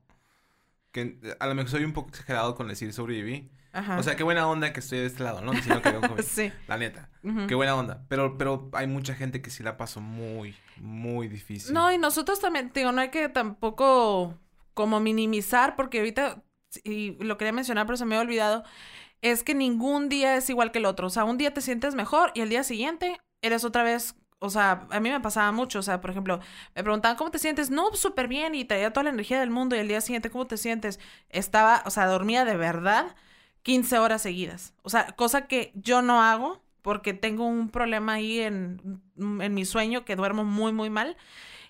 que 0.93 1.19
a 1.41 1.47
lo 1.47 1.55
mejor 1.55 1.71
soy 1.71 1.85
un 1.85 1.93
poco 1.93 2.11
exagerado 2.11 2.55
con 2.55 2.69
decir 2.69 2.93
sobreviví. 2.93 3.51
Ajá. 3.73 3.99
O 3.99 4.03
sea, 4.03 4.17
qué 4.17 4.23
buena 4.23 4.47
onda 4.47 4.73
que 4.73 4.81
estoy 4.81 4.99
de 4.99 5.07
este 5.07 5.25
lado, 5.25 5.41
¿no? 5.41 5.53
Diciendo 5.53 5.81
que 5.81 5.93
COVID. 5.95 6.23
sí. 6.27 6.53
La 6.69 6.77
neta. 6.77 7.09
Qué 7.49 7.55
buena 7.55 7.75
onda. 7.75 8.05
Pero, 8.09 8.37
pero 8.37 8.69
hay 8.75 8.87
mucha 8.87 9.15
gente 9.15 9.41
que 9.41 9.49
sí 9.49 9.63
la 9.63 9.79
pasó 9.79 10.01
muy, 10.01 10.55
muy 10.77 11.27
difícil. 11.29 11.73
No, 11.73 11.91
y 11.91 11.97
nosotros 11.97 12.39
también, 12.39 12.71
digo, 12.75 12.93
no 12.93 13.01
hay 13.01 13.09
que 13.09 13.31
tampoco 13.31 14.39
como 14.75 15.01
minimizar, 15.01 15.75
porque 15.75 15.99
ahorita, 15.99 16.43
y 16.85 17.13
lo 17.25 17.39
quería 17.39 17.53
mencionar, 17.53 17.87
pero 17.87 17.97
se 17.97 18.05
me 18.05 18.15
había 18.15 18.27
olvidado, 18.27 18.63
es 19.23 19.43
que 19.43 19.55
ningún 19.55 20.11
día 20.11 20.37
es 20.37 20.51
igual 20.51 20.71
que 20.71 20.79
el 20.79 20.85
otro. 20.85 21.07
O 21.07 21.11
sea, 21.11 21.25
un 21.25 21.39
día 21.39 21.55
te 21.55 21.63
sientes 21.63 21.95
mejor 21.95 22.31
y 22.35 22.43
el 22.43 22.51
día 22.51 22.65
siguiente 22.65 23.19
eres 23.41 23.65
otra 23.65 23.85
vez 23.85 24.17
o 24.43 24.51
sea, 24.51 24.87
a 24.91 25.01
mí 25.01 25.09
me 25.09 25.21
pasaba 25.21 25.53
mucho, 25.53 25.79
o 25.79 25.83
sea, 25.83 26.01
por 26.01 26.11
ejemplo, 26.11 26.41
me 26.75 26.83
preguntaban, 26.83 27.17
¿cómo 27.17 27.31
te 27.31 27.39
sientes? 27.39 27.71
No, 27.71 27.95
súper 27.95 28.27
bien, 28.27 28.55
y 28.57 28.65
traía 28.65 28.93
toda 28.93 29.05
la 29.05 29.11
energía 29.11 29.39
del 29.39 29.51
mundo, 29.51 29.77
y 29.77 29.79
el 29.79 29.89
día 29.89 30.01
siguiente, 30.01 30.31
¿cómo 30.31 30.47
te 30.47 30.57
sientes? 30.57 30.99
Estaba, 31.29 31.83
o 31.87 31.91
sea, 31.91 32.07
dormía 32.07 32.45
de 32.45 32.57
verdad 32.57 33.15
15 33.63 33.99
horas 33.99 34.23
seguidas, 34.23 34.75
o 34.83 34.91
sea, 34.91 35.07
cosa 35.13 35.47
que 35.47 35.71
yo 35.77 36.03
no 36.03 36.21
hago, 36.21 36.61
porque 36.83 37.15
tengo 37.15 37.47
un 37.47 37.69
problema 37.69 38.15
ahí 38.15 38.41
en, 38.41 39.01
en 39.17 39.55
mi 39.55 39.65
sueño, 39.65 40.05
que 40.05 40.17
duermo 40.17 40.43
muy, 40.45 40.73
muy 40.73 40.91
mal, 40.91 41.17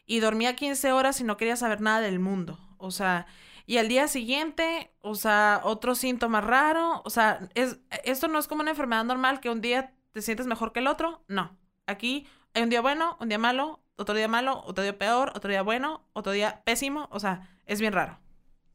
y 0.06 0.20
dormía 0.20 0.56
15 0.56 0.92
horas 0.92 1.20
y 1.20 1.24
no 1.24 1.37
quería 1.37 1.56
saber 1.56 1.82
nada 1.82 2.00
del 2.00 2.18
mundo, 2.18 2.58
o 2.78 2.90
sea, 2.90 3.26
y 3.66 3.76
al 3.76 3.88
día 3.88 4.08
siguiente, 4.08 4.90
o 5.00 5.14
sea, 5.14 5.61
otro 5.62 5.94
síntoma 5.94 6.40
raro, 6.40 7.02
o 7.04 7.11
sea, 7.11 7.48
es, 7.54 7.78
esto 8.04 8.28
no 8.28 8.38
es 8.38 8.48
como 8.48 8.62
una 8.62 8.70
enfermedad 8.70 9.04
normal 9.04 9.40
que 9.40 9.50
un 9.50 9.61
día 9.61 9.92
te 10.12 10.22
sientes 10.22 10.46
mejor 10.46 10.72
que 10.72 10.80
el 10.80 10.87
otro, 10.87 11.22
no, 11.28 11.56
aquí 11.87 12.26
hay 12.55 12.62
un 12.62 12.71
día 12.71 12.81
bueno, 12.81 13.17
un 13.21 13.29
día 13.29 13.38
malo, 13.38 13.81
otro 13.97 14.15
día 14.15 14.29
malo, 14.29 14.62
otro 14.65 14.83
día 14.83 14.99
peor, 14.99 15.33
otro 15.35 15.51
día 15.51 15.62
bueno, 15.62 16.05
otro 16.12 16.33
día 16.33 16.62
pésimo. 16.65 17.09
O 17.11 17.21
sea, 17.21 17.49
es 17.67 17.81
bien 17.81 17.93
raro. 17.93 18.19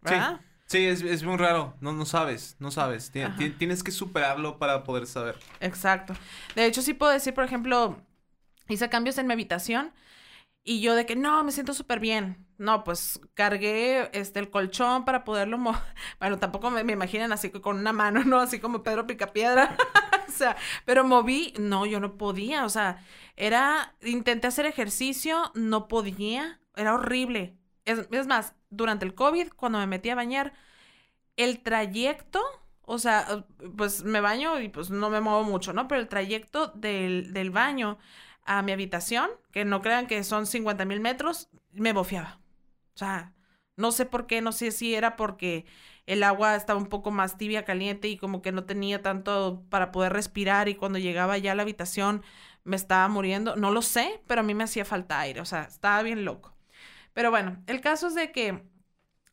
¿verdad? 0.02 0.42
Sí, 0.68 0.86
es, 0.86 1.02
es, 1.02 1.24
muy 1.24 1.38
raro. 1.38 1.76
No, 1.80 1.94
no 1.94 2.06
sabes, 2.06 2.56
no 2.60 2.72
sabes. 2.72 3.12
tienes 3.58 3.84
que 3.84 3.92
superarlo 3.92 4.58
para 4.58 4.84
poder 4.84 5.08
saber. 5.08 5.38
Exacto. 5.60 6.14
De 6.56 6.66
hecho, 6.66 6.82
sí 6.82 6.94
puedo 6.94 7.12
decir, 7.12 7.34
por 7.34 7.44
ejemplo, 7.44 7.98
hice 8.68 8.90
cambios 8.90 9.18
en 9.18 9.28
mi 9.28 9.34
habitación 9.34 9.94
y 10.68 10.82
yo 10.82 10.96
de 10.96 11.06
que 11.06 11.16
no, 11.16 11.46
me 11.46 11.54
siento 11.54 11.74
súper 11.74 12.02
bien. 12.02 12.46
No, 12.58 12.84
pues 12.84 13.22
cargué 13.36 14.10
este 14.12 14.40
el 14.42 14.50
colchón 14.50 15.06
para 15.06 15.24
poderlo 15.24 15.58
mover. 15.58 15.80
Bueno, 16.20 16.40
tampoco 16.40 16.70
me, 16.70 16.84
me 16.84 16.92
imaginan 16.92 17.32
así 17.32 17.50
con 17.52 17.78
una 17.78 17.94
mano, 17.94 18.26
¿no? 18.26 18.42
Así 18.42 18.60
como 18.60 18.84
Pedro 18.84 19.08
Picapiedra. 19.08 19.78
o 20.28 20.32
sea, 20.32 20.58
pero 20.84 21.06
moví, 21.06 21.54
no, 21.58 21.86
yo 21.86 22.02
no 22.02 22.18
podía, 22.18 22.66
o 22.66 22.70
sea, 22.70 23.02
era, 23.38 23.96
intenté 24.02 24.48
hacer 24.48 24.66
ejercicio, 24.66 25.52
no 25.56 25.88
podía, 25.88 26.60
era 26.76 26.96
horrible. 26.96 27.56
Es, 27.86 28.28
más, 28.28 28.54
durante 28.70 29.06
el 29.06 29.16
COVID, 29.16 29.52
cuando 29.56 29.80
me 29.80 29.88
metí 29.88 30.10
a 30.10 30.16
bañar, 30.16 30.52
el 31.38 31.62
trayecto, 31.62 32.42
o 32.82 33.00
sea, 33.00 33.46
pues 33.78 34.04
me 34.04 34.20
baño 34.20 34.60
y 34.60 34.68
pues 34.68 34.90
no 34.90 35.10
me 35.10 35.22
muevo 35.22 35.46
mucho, 35.46 35.72
¿no? 35.72 35.88
Pero 35.88 36.02
el 36.02 36.10
trayecto 36.10 36.68
del, 36.76 37.32
del 37.32 37.52
baño 37.52 37.98
a 38.48 38.62
mi 38.64 38.72
habitación, 38.72 39.30
que 39.52 39.66
no 39.66 39.82
crean 39.82 40.08
que 40.08 40.24
son 40.24 40.48
50 40.48 40.86
mil 40.86 41.00
metros, 41.00 41.50
me 41.74 41.94
bofeaba. 41.94 42.40
O 42.96 42.98
sea, 42.98 43.34
no 43.76 43.92
sé 43.92 44.06
por 44.06 44.26
qué, 44.26 44.42
no 44.42 44.52
sé 44.52 44.72
si 44.72 44.96
era 44.96 45.16
porque 45.16 45.66
el 46.08 46.24
agua 46.24 46.56
estaba 46.56 46.80
un 46.80 46.88
poco 46.88 47.12
más 47.12 47.38
tibia, 47.38 47.66
caliente 47.66 48.08
y 48.08 48.18
como 48.18 48.42
que 48.42 48.52
no 48.52 48.64
tenía 48.66 49.02
tanto 49.04 49.64
para 49.70 49.92
poder 49.92 50.14
respirar 50.14 50.70
y 50.70 50.76
cuando 50.76 50.98
llegaba 50.98 51.38
ya 51.38 51.52
a 51.52 51.56
la 51.56 51.64
habitación 51.64 52.24
me 52.64 52.76
estaba 52.76 53.08
muriendo. 53.10 53.56
No 53.56 53.72
lo 53.72 53.82
sé, 53.82 54.22
pero 54.28 54.42
a 54.42 54.44
mí 54.44 54.54
me 54.54 54.64
hacía 54.64 54.86
falta 54.86 55.20
aire, 55.20 55.42
o 55.42 55.46
sea, 55.46 55.64
estaba 55.64 56.02
bien 56.04 56.26
loco. 56.26 56.56
Pero 57.14 57.32
bueno, 57.32 57.62
el 57.68 57.82
caso 57.82 58.08
es 58.08 58.16
de 58.16 58.32
que 58.32 58.64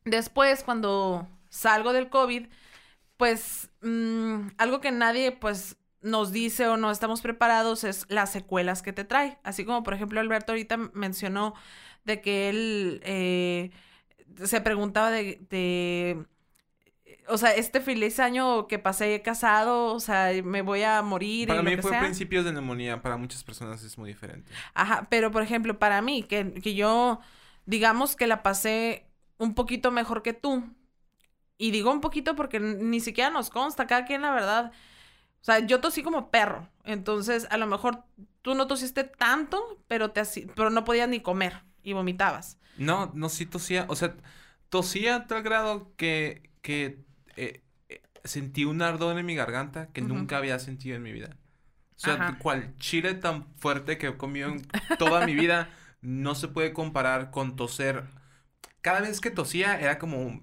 después 0.05 0.65
cuando 0.65 1.29
salgo 1.49 1.93
del 1.93 2.11
COVID, 2.11 2.49
pues 3.17 3.71
mm, 3.83 4.49
algo 4.59 4.81
que 4.81 4.91
nadie 4.91 5.33
pues 5.33 5.77
nos 6.05 6.31
dice 6.31 6.69
o 6.69 6.77
no 6.77 6.91
estamos 6.91 7.21
preparados 7.23 7.83
es 7.85 8.07
las 8.09 8.31
secuelas 8.31 8.83
que 8.83 8.93
te 8.93 9.05
trae. 9.05 9.39
Así 9.43 9.65
como 9.65 9.83
por 9.83 9.95
ejemplo 9.95 10.21
Alberto 10.21 10.53
ahorita 10.53 10.77
mencionó 10.93 11.55
de 12.05 12.21
que 12.21 12.49
él 12.49 13.01
eh, 13.05 13.71
se 14.45 14.61
preguntaba 14.61 15.11
de 15.11 16.27
o 17.29 17.39
sea, 17.39 17.55
este 17.55 17.81
feliz 17.81 18.21
año 18.21 18.67
que 18.67 18.79
pasé 18.79 19.23
casado, 19.23 19.95
o 19.95 20.01
sea, 20.01 20.31
me 20.43 20.63
voy 20.63 20.83
a 20.83 21.01
morir. 21.03 21.49
Para 21.49 21.63
mí 21.63 21.77
fue 21.77 21.99
principios 21.99 22.45
de 22.45 22.53
neumonía, 22.53 23.03
para 23.03 23.17
muchas 23.17 23.45
personas 23.45 23.83
es 23.83 23.97
muy 23.99 24.09
diferente. 24.09 24.51
Ajá, 24.75 25.07
pero 25.11 25.31
por 25.31 25.43
ejemplo, 25.43 25.79
para 25.79 26.03
mí, 26.03 26.23
que, 26.23 26.53
que 26.55 26.75
yo, 26.75 27.21
digamos 27.67 28.17
que 28.17 28.27
la 28.27 28.43
pasé 28.43 29.07
un 29.39 29.55
poquito 29.55 29.91
mejor 29.91 30.23
que 30.23 30.33
tú. 30.33 30.65
Y 31.57 31.71
digo 31.71 31.91
un 31.91 32.01
poquito 32.01 32.35
porque 32.35 32.59
ni 32.61 33.01
siquiera 33.01 33.31
nos 33.31 33.49
consta, 33.49 33.87
cada 33.87 34.05
quien 34.05 34.23
la 34.23 34.33
verdad. 34.33 34.73
O 35.45 35.47
sea, 35.47 35.59
yo 35.59 35.83
tosí 35.83 36.03
como 36.03 36.31
perro. 36.31 36.67
Entonces, 36.85 37.47
a 37.51 37.59
lo 37.59 37.67
mejor 37.67 38.03
tú 38.41 38.55
no 38.55 38.67
tosiste 38.67 39.05
tanto, 39.05 39.79
pero, 39.89 40.11
te 40.11 40.23
pero 40.57 40.71
no 40.71 40.85
podías 40.85 41.07
ni 41.07 41.21
comer 41.21 41.61
y 41.83 41.93
vomitabas. 41.93 42.57
No, 42.79 43.13
no, 43.15 43.29
sí 43.29 43.45
tosía. 43.45 43.85
O 43.91 43.95
sea, 43.95 44.17
tosía 44.71 45.17
a 45.17 45.27
tal 45.27 45.43
grado 45.43 45.93
que, 45.99 46.49
que 46.63 47.05
eh, 47.37 47.61
eh, 47.91 48.01
sentí 48.25 48.65
un 48.65 48.81
ardor 48.81 49.19
en 49.19 49.27
mi 49.27 49.35
garganta 49.35 49.89
que 49.89 50.01
nunca 50.01 50.39
había 50.39 50.59
sentido 50.59 50.97
en 50.97 51.03
mi 51.03 51.13
vida. 51.13 51.37
O 51.95 51.99
sea, 51.99 52.39
cual 52.41 52.75
chile 52.79 53.13
tan 53.13 53.55
fuerte 53.59 53.99
que 53.99 54.07
he 54.07 54.17
comido 54.17 54.49
en 54.49 54.67
toda 54.99 55.27
mi 55.27 55.35
vida 55.35 55.69
no 56.01 56.35
se 56.35 56.49
puede 56.49 56.73
comparar 56.73 57.31
con 57.31 57.55
toser. 57.55 58.05
Cada 58.81 59.03
vez 59.03 59.21
que 59.21 59.31
tosía 59.31 59.79
era 59.79 59.99
como, 59.99 60.41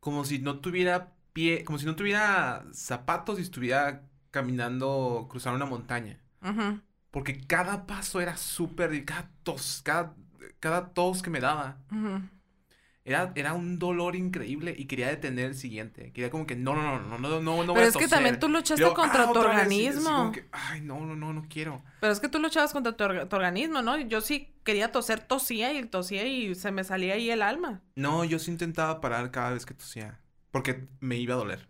como 0.00 0.24
si 0.24 0.40
no 0.40 0.58
tuviera 0.58 1.11
pie, 1.32 1.64
como 1.64 1.78
si 1.78 1.86
no 1.86 1.96
tuviera 1.96 2.64
zapatos 2.72 3.38
y 3.38 3.42
estuviera 3.42 4.02
caminando, 4.30 5.26
cruzando 5.30 5.56
una 5.56 5.66
montaña. 5.66 6.20
Porque 7.10 7.40
cada 7.46 7.86
paso 7.86 8.20
era 8.20 8.36
súper, 8.36 9.04
cada 9.04 9.30
tos, 9.42 9.82
cada, 9.84 10.14
cada 10.60 10.92
tos 10.92 11.22
que 11.22 11.30
me 11.30 11.40
daba. 11.40 11.78
Era, 13.04 13.32
era 13.34 13.52
un 13.52 13.80
dolor 13.80 14.14
increíble 14.14 14.74
y 14.78 14.86
quería 14.86 15.08
detener 15.08 15.46
el 15.46 15.54
siguiente. 15.56 16.12
Quería 16.12 16.30
como 16.30 16.46
que 16.46 16.54
no, 16.54 16.74
no, 16.76 17.00
no, 17.00 17.18
no, 17.18 17.18
no, 17.18 17.40
no, 17.40 17.64
no. 17.64 17.74
Pero 17.74 17.86
es 17.86 17.96
que 17.96 18.06
también 18.06 18.38
tú 18.38 18.48
luchaste 18.48 18.84
contra 18.94 19.24
ah, 19.24 19.32
tu 19.32 19.40
organismo. 19.40 20.32
Ay, 20.52 20.80
no, 20.82 21.00
no, 21.00 21.16
no, 21.16 21.32
no 21.32 21.44
quiero. 21.48 21.82
Pero 22.00 22.12
es 22.12 22.20
que 22.20 22.28
tú 22.28 22.38
luchabas 22.38 22.72
contra 22.72 22.96
tu, 22.96 23.04
organismo, 23.04 23.82
¿no? 23.82 23.98
Yo 23.98 24.20
sí 24.20 24.54
quería 24.62 24.92
toser, 24.92 25.20
tosía 25.20 25.72
y 25.72 25.84
tosía 25.86 26.26
y 26.26 26.54
se 26.54 26.70
me 26.70 26.84
salía 26.84 27.14
ahí 27.14 27.28
el 27.28 27.42
alma. 27.42 27.82
No, 27.96 28.24
yo 28.24 28.38
sí 28.38 28.52
intentaba 28.52 29.00
parar 29.00 29.32
cada 29.32 29.50
vez 29.50 29.66
que 29.66 29.74
tosía. 29.74 30.20
Porque 30.52 30.86
me 31.00 31.16
iba 31.16 31.34
a 31.34 31.38
doler. 31.38 31.66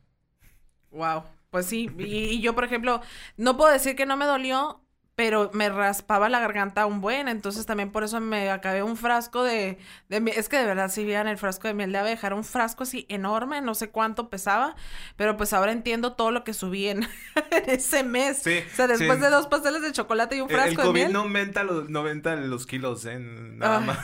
Wow. 0.91 1.25
Pues 1.51 1.67
sí, 1.67 1.91
y, 1.99 2.41
yo, 2.41 2.55
por 2.55 2.65
ejemplo, 2.65 3.03
no 3.37 3.59
puedo 3.59 3.71
decir 3.71 3.95
que 3.95 4.07
no 4.07 4.17
me 4.17 4.25
dolió, 4.25 4.83
pero 5.15 5.51
me 5.53 5.69
raspaba 5.69 6.31
la 6.31 6.41
garganta 6.41 6.87
un 6.87 7.03
buen, 7.03 7.29
entonces 7.29 7.67
también 7.67 7.93
por 7.93 8.05
eso 8.05 8.19
me 8.21 8.51
acabé 8.51 8.83
un 8.83 8.97
frasco 8.97 9.43
de, 9.43 9.79
de 10.09 10.33
es 10.35 10.49
que 10.49 10.57
de 10.57 10.65
verdad 10.65 10.91
si 10.91 11.05
vean 11.05 11.29
el 11.29 11.37
frasco 11.37 11.69
de 11.69 11.75
miel 11.75 11.93
de 11.93 11.99
abeja, 11.99 12.29
era 12.29 12.37
un 12.37 12.45
frasco 12.45 12.85
así 12.85 13.05
enorme, 13.11 13.61
no 13.61 13.75
sé 13.75 13.91
cuánto 13.91 14.31
pesaba, 14.31 14.75
pero 15.17 15.37
pues 15.37 15.53
ahora 15.53 15.73
entiendo 15.73 16.15
todo 16.15 16.31
lo 16.31 16.43
que 16.43 16.55
subí 16.55 16.89
en, 16.89 17.07
ese 17.67 18.03
mes. 18.03 18.39
Sí, 18.39 18.61
o 18.73 18.75
sea, 18.75 18.87
después 18.87 19.21
de 19.21 19.29
dos 19.29 19.47
pasteles 19.49 19.83
de 19.83 19.93
chocolate 19.93 20.37
y 20.37 20.41
un 20.41 20.49
frasco 20.49 20.71
el, 20.81 20.87
COVID 20.87 20.89
de 20.89 21.05
miel. 21.05 21.13
no 21.13 21.21
aumenta 21.21 21.65
los, 21.65 21.91
no 21.91 21.99
aumenta 21.99 22.35
los 22.37 22.67
kilos, 22.67 23.05
¿eh? 23.05 23.19
Nada 23.19 23.81
más. 23.81 23.99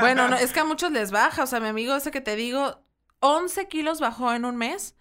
bueno, 0.00 0.28
no, 0.28 0.36
es 0.38 0.52
que 0.52 0.60
a 0.60 0.64
muchos 0.64 0.92
les 0.92 1.10
baja, 1.10 1.44
o 1.44 1.46
sea, 1.46 1.58
mi 1.58 1.68
amigo 1.68 1.96
ese 1.96 2.10
que 2.10 2.20
te 2.20 2.36
digo, 2.36 2.84
11 3.22 3.68
kilos 3.68 4.00
bajó 4.00 4.32
en 4.32 4.44
un 4.44 4.56
mes 4.56 4.96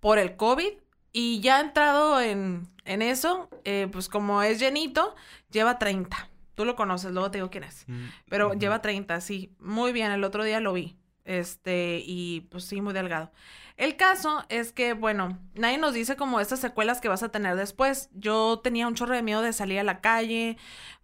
por 0.00 0.18
el 0.18 0.36
COVID 0.36 0.72
y 1.12 1.40
ya 1.40 1.56
ha 1.56 1.60
entrado 1.60 2.20
en, 2.20 2.68
en 2.84 3.00
eso, 3.02 3.48
eh, 3.64 3.88
pues 3.90 4.08
como 4.08 4.42
es 4.42 4.60
llenito, 4.60 5.14
lleva 5.50 5.78
30. 5.78 6.28
Tú 6.54 6.64
lo 6.64 6.76
conoces, 6.76 7.12
luego 7.12 7.30
te 7.30 7.38
digo 7.38 7.50
quién 7.50 7.64
es. 7.64 7.84
Mm, 7.86 8.04
Pero 8.28 8.52
lleva 8.54 8.82
30, 8.82 9.20
sí. 9.20 9.54
Muy 9.58 9.92
bien, 9.92 10.12
el 10.12 10.24
otro 10.24 10.44
día 10.44 10.60
lo 10.60 10.74
vi. 10.74 10.96
Este, 11.24 12.02
y 12.04 12.42
pues 12.50 12.64
sí, 12.64 12.80
muy 12.80 12.92
delgado. 12.92 13.32
El 13.76 13.96
caso 13.96 14.42
es 14.48 14.72
que, 14.72 14.94
bueno, 14.94 15.38
nadie 15.54 15.76
nos 15.76 15.92
dice 15.92 16.16
como 16.16 16.40
estas 16.40 16.60
secuelas 16.60 17.02
que 17.02 17.08
vas 17.08 17.22
a 17.22 17.28
tener 17.28 17.56
después. 17.56 18.08
Yo 18.14 18.60
tenía 18.64 18.88
un 18.88 18.94
chorro 18.94 19.14
de 19.14 19.22
miedo 19.22 19.42
de 19.42 19.52
salir 19.52 19.78
a 19.78 19.84
la 19.84 20.00
calle. 20.00 20.56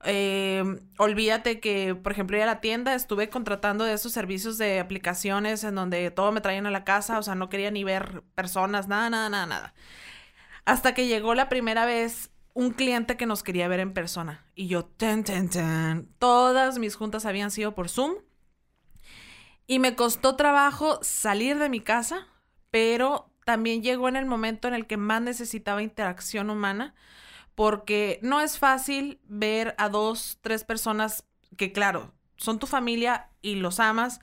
Eh, 0.05 0.65
olvídate 0.97 1.61
que, 1.61 1.95
por 1.95 2.13
ejemplo, 2.13 2.39
ir 2.39 2.45
a 2.45 2.47
la 2.47 2.63
tienda, 2.63 2.95
estuve 2.95 3.29
contratando 3.29 3.85
de 3.85 3.93
esos 3.93 4.13
servicios 4.13 4.57
de 4.57 4.81
aplicaciones 4.81 5.65
en 5.65 5.75
donde 5.75 6.11
todo 6.11 6.33
me 6.33 6.41
traían 6.41 6.67
a 6.67 6.71
la 6.71 6.85
casa, 6.85 7.19
o 7.19 7.23
sea, 7.23 7.35
no 7.35 7.51
quería 7.51 7.71
ni 7.71 7.85
ver 7.85 8.23
personas, 8.35 8.89
nada, 8.89 9.11
nada, 9.11 9.29
nada, 9.29 9.47
nada. 9.47 9.75
Hasta 10.65 10.95
que 10.95 11.07
llegó 11.07 11.35
la 11.35 11.51
primera 11.51 11.85
vez 11.85 12.31
un 12.55 12.71
cliente 12.71 13.19
que 13.19 13.27
nos 13.27 13.43
quería 13.43 13.69
ver 13.69 13.81
en 13.81 13.93
persona. 13.93 14.47
Y 14.55 14.69
yo, 14.69 14.85
ten, 14.87 15.25
ten, 15.25 15.51
ten. 15.51 16.09
Todas 16.19 16.79
mis 16.79 16.97
juntas 16.97 17.27
habían 17.27 17.51
sido 17.51 17.75
por 17.75 17.91
Zoom. 17.91 18.15
Y 19.67 19.79
me 19.79 19.95
costó 19.95 20.37
trabajo 20.37 20.99
salir 21.03 21.59
de 21.59 21.69
mi 21.69 21.81
casa, 21.81 22.27
pero 22.73 23.31
también 23.45 23.83
llegó 23.83 24.09
en 24.09 24.17
el 24.17 24.25
momento 24.25 24.67
en 24.67 24.75
el 24.75 24.87
que 24.87 24.97
más 24.97 25.23
necesitaba 25.23 25.83
interacción 25.83 26.51
humana, 26.51 26.95
porque 27.55 28.19
no 28.23 28.41
es 28.41 28.59
fácil 28.59 29.21
ver 29.29 29.75
a 29.79 29.89
dos, 29.89 30.39
tres 30.41 30.65
personas 30.65 31.25
que, 31.57 31.71
claro, 31.71 32.13
son 32.37 32.59
tu 32.59 32.67
familia 32.67 33.29
y 33.43 33.57
los 33.57 33.79
amas, 33.79 34.21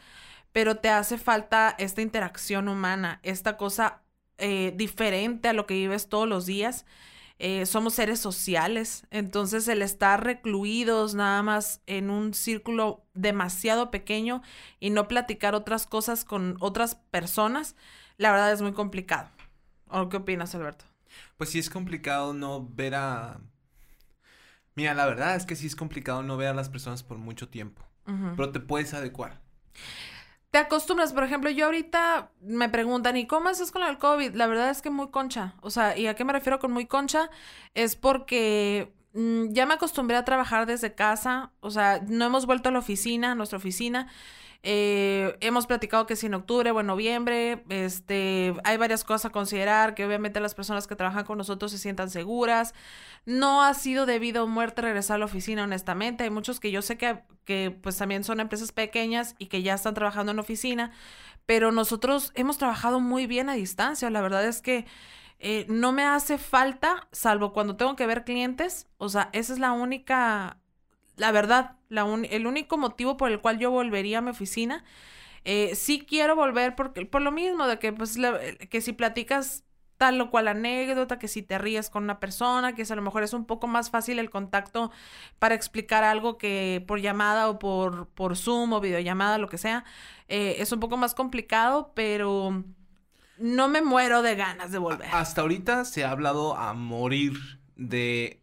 pero 0.52 0.78
te 0.78 0.90
hace 0.90 1.20
falta 1.20 1.76
esta 1.78 2.02
interacción 2.02 2.68
humana, 2.68 3.20
esta 3.22 3.56
cosa 3.56 4.02
eh, 4.40 4.74
diferente 4.76 5.48
a 5.48 5.54
lo 5.54 5.68
que 5.68 5.76
vives 5.76 6.10
todos 6.10 6.28
los 6.28 6.48
días. 6.48 6.86
Eh, 7.38 7.68
somos 7.68 7.94
seres 7.94 8.20
sociales, 8.20 9.06
entonces 9.12 9.68
el 9.68 9.82
estar 9.84 10.24
recluidos 10.24 11.14
nada 11.14 11.44
más 11.44 11.82
en 11.86 12.10
un 12.10 12.34
círculo 12.34 13.06
demasiado 13.14 13.92
pequeño 13.92 14.42
y 14.80 14.90
no 14.90 15.08
platicar 15.08 15.56
otras 15.56 15.86
cosas 15.86 16.26
con 16.26 16.58
otras 16.60 16.96
personas, 16.96 17.78
la 18.20 18.32
verdad 18.32 18.52
es 18.52 18.62
muy 18.62 18.74
complicado. 18.74 19.32
¿O 19.88 20.08
qué 20.10 20.18
opinas, 20.18 20.54
Alberto? 20.54 20.86
Pues 21.38 21.50
sí 21.50 21.58
es 21.58 21.72
complicado 21.72 22.34
no 22.34 22.64
ver 22.70 22.94
a... 22.94 23.40
Mira, 24.76 24.94
la 24.94 25.08
verdad 25.08 25.36
es 25.36 25.48
que 25.48 25.56
sí 25.56 25.66
es 25.66 25.76
complicado 25.76 26.22
no 26.22 26.38
ver 26.38 26.50
a 26.50 26.54
las 26.54 26.70
personas 26.70 27.02
por 27.02 27.18
mucho 27.18 27.50
tiempo, 27.50 27.82
pero 28.06 28.52
te 28.52 28.60
puedes 28.60 28.94
adecuar 28.94 29.42
te 30.52 30.58
acostumbras, 30.58 31.14
por 31.14 31.24
ejemplo, 31.24 31.50
yo 31.52 31.66
ahorita 31.66 32.32
me 32.42 32.70
preguntan, 32.70 33.18
¿y 33.18 33.28
cómo 33.28 33.50
haces 33.50 33.72
con 33.72 33.84
el 33.84 34.00
COVID? 34.00 34.34
La 34.34 34.48
verdad 34.48 34.72
es 34.72 34.82
que 34.82 34.90
muy 34.90 35.10
concha. 35.10 35.54
O 35.62 35.70
sea, 35.70 35.96
¿y 35.96 36.08
a 36.08 36.16
qué 36.16 36.26
me 36.26 36.34
refiero 36.34 36.60
con 36.60 36.72
muy 36.72 36.88
concha? 36.88 37.30
Es 37.76 37.96
porque 37.96 38.92
mm, 39.14 39.50
ya 39.52 39.68
me 39.68 39.76
acostumbré 39.76 40.18
a 40.18 40.26
trabajar 40.26 40.66
desde 40.66 40.96
casa. 40.96 41.52
O 41.60 41.70
sea, 41.70 42.02
no 42.08 42.26
hemos 42.26 42.48
vuelto 42.48 42.70
a 42.70 42.72
la 42.72 42.80
oficina, 42.80 43.34
a 43.34 43.36
nuestra 43.36 43.58
oficina. 43.58 44.08
Eh, 44.62 45.38
hemos 45.40 45.68
platicado 45.68 46.06
que 46.06 46.18
si 46.18 46.26
en 46.26 46.34
octubre 46.34 46.72
o 46.72 46.80
en 46.82 46.88
noviembre, 46.88 47.64
este, 47.70 48.54
hay 48.66 48.78
varias 48.78 49.06
cosas 49.06 49.28
a 49.28 49.30
considerar, 49.30 49.96
que 49.96 50.06
obviamente 50.06 50.42
las 50.42 50.54
personas 50.54 50.86
que 50.86 50.96
trabajan 50.98 51.24
con 51.24 51.38
nosotros 51.38 51.72
se 51.72 51.78
sientan 51.78 52.10
seguras. 52.10 52.74
No 53.26 53.64
ha 53.64 53.74
sido 53.74 54.06
debido 54.06 54.44
a 54.44 54.46
muerte 54.46 54.82
regresar 54.82 55.16
a 55.16 55.20
la 55.20 55.26
oficina, 55.26 55.64
honestamente. 55.64 56.26
Hay 56.26 56.30
muchos 56.30 56.60
que 56.60 56.72
yo 56.72 56.82
sé 56.82 56.98
que, 56.98 57.24
que 57.46 57.72
pues 57.82 57.98
también 57.98 58.24
son 58.24 58.40
empresas 58.40 58.72
pequeñas 58.72 59.36
y 59.40 59.48
que 59.48 59.62
ya 59.64 59.76
están 59.76 59.94
trabajando 59.94 60.32
en 60.34 60.40
oficina, 60.40 60.92
pero 61.46 61.72
nosotros 61.72 62.32
hemos 62.36 62.58
trabajado 62.58 63.00
muy 63.00 63.28
bien 63.28 63.50
a 63.50 63.54
distancia. 63.54 64.10
La 64.10 64.22
verdad 64.22 64.46
es 64.46 64.62
que 64.62 64.86
eh, 65.40 65.66
no 65.70 65.94
me 65.94 66.04
hace 66.04 66.38
falta, 66.38 67.08
salvo 67.12 67.54
cuando 67.54 67.78
tengo 67.78 67.96
que 67.96 68.06
ver 68.06 68.26
clientes. 68.26 68.88
O 68.98 69.10
sea, 69.10 69.30
esa 69.34 69.54
es 69.54 69.60
la 69.60 69.72
única 69.72 70.58
la 71.20 71.32
verdad, 71.32 71.76
el 71.90 72.48
único 72.48 72.78
motivo 72.78 73.18
por 73.18 73.30
el 73.32 73.40
cual 73.42 73.60
yo 73.60 73.70
volvería 73.72 74.20
a 74.20 74.22
mi 74.22 74.32
oficina. 74.32 74.84
Eh, 75.46 75.76
sí 75.76 76.06
quiero 76.08 76.36
volver 76.36 76.76
porque, 76.76 77.06
por 77.06 77.22
lo 77.22 77.32
mismo, 77.32 77.68
de 77.68 77.78
que, 77.78 77.94
pues, 77.94 78.18
que 78.70 78.82
si 78.82 78.94
platicas 78.94 79.66
tal 79.98 80.20
o 80.22 80.32
cual 80.32 80.48
anécdota, 80.48 81.20
que 81.20 81.28
si 81.28 81.42
te 81.42 81.58
ríes 81.58 81.90
con 81.90 82.06
una 82.06 82.22
persona, 82.22 82.74
que 82.74 82.84
a 82.90 82.96
lo 82.96 83.02
mejor 83.02 83.24
es 83.24 83.34
un 83.34 83.46
poco 83.46 83.68
más 83.68 83.90
fácil 83.90 84.18
el 84.18 84.30
contacto 84.30 84.92
para 85.40 85.56
explicar 85.56 86.06
algo 86.06 86.38
que 86.38 86.84
por 86.88 87.02
llamada 87.02 87.50
o 87.50 87.60
por, 87.60 88.08
por 88.08 88.38
Zoom 88.38 88.72
o 88.72 88.80
videollamada, 88.80 89.38
lo 89.38 89.50
que 89.50 89.58
sea, 89.58 89.84
eh, 90.30 90.56
es 90.60 90.72
un 90.72 90.80
poco 90.80 90.96
más 90.96 91.14
complicado, 91.16 91.92
pero 91.96 92.64
no 93.38 93.68
me 93.68 93.82
muero 93.82 94.22
de 94.22 94.36
ganas 94.36 94.72
de 94.72 94.78
volver. 94.78 95.10
Hasta 95.12 95.42
ahorita 95.42 95.84
se 95.84 96.06
ha 96.06 96.12
hablado 96.12 96.56
a 96.56 96.74
morir 96.74 97.60
de 97.76 98.39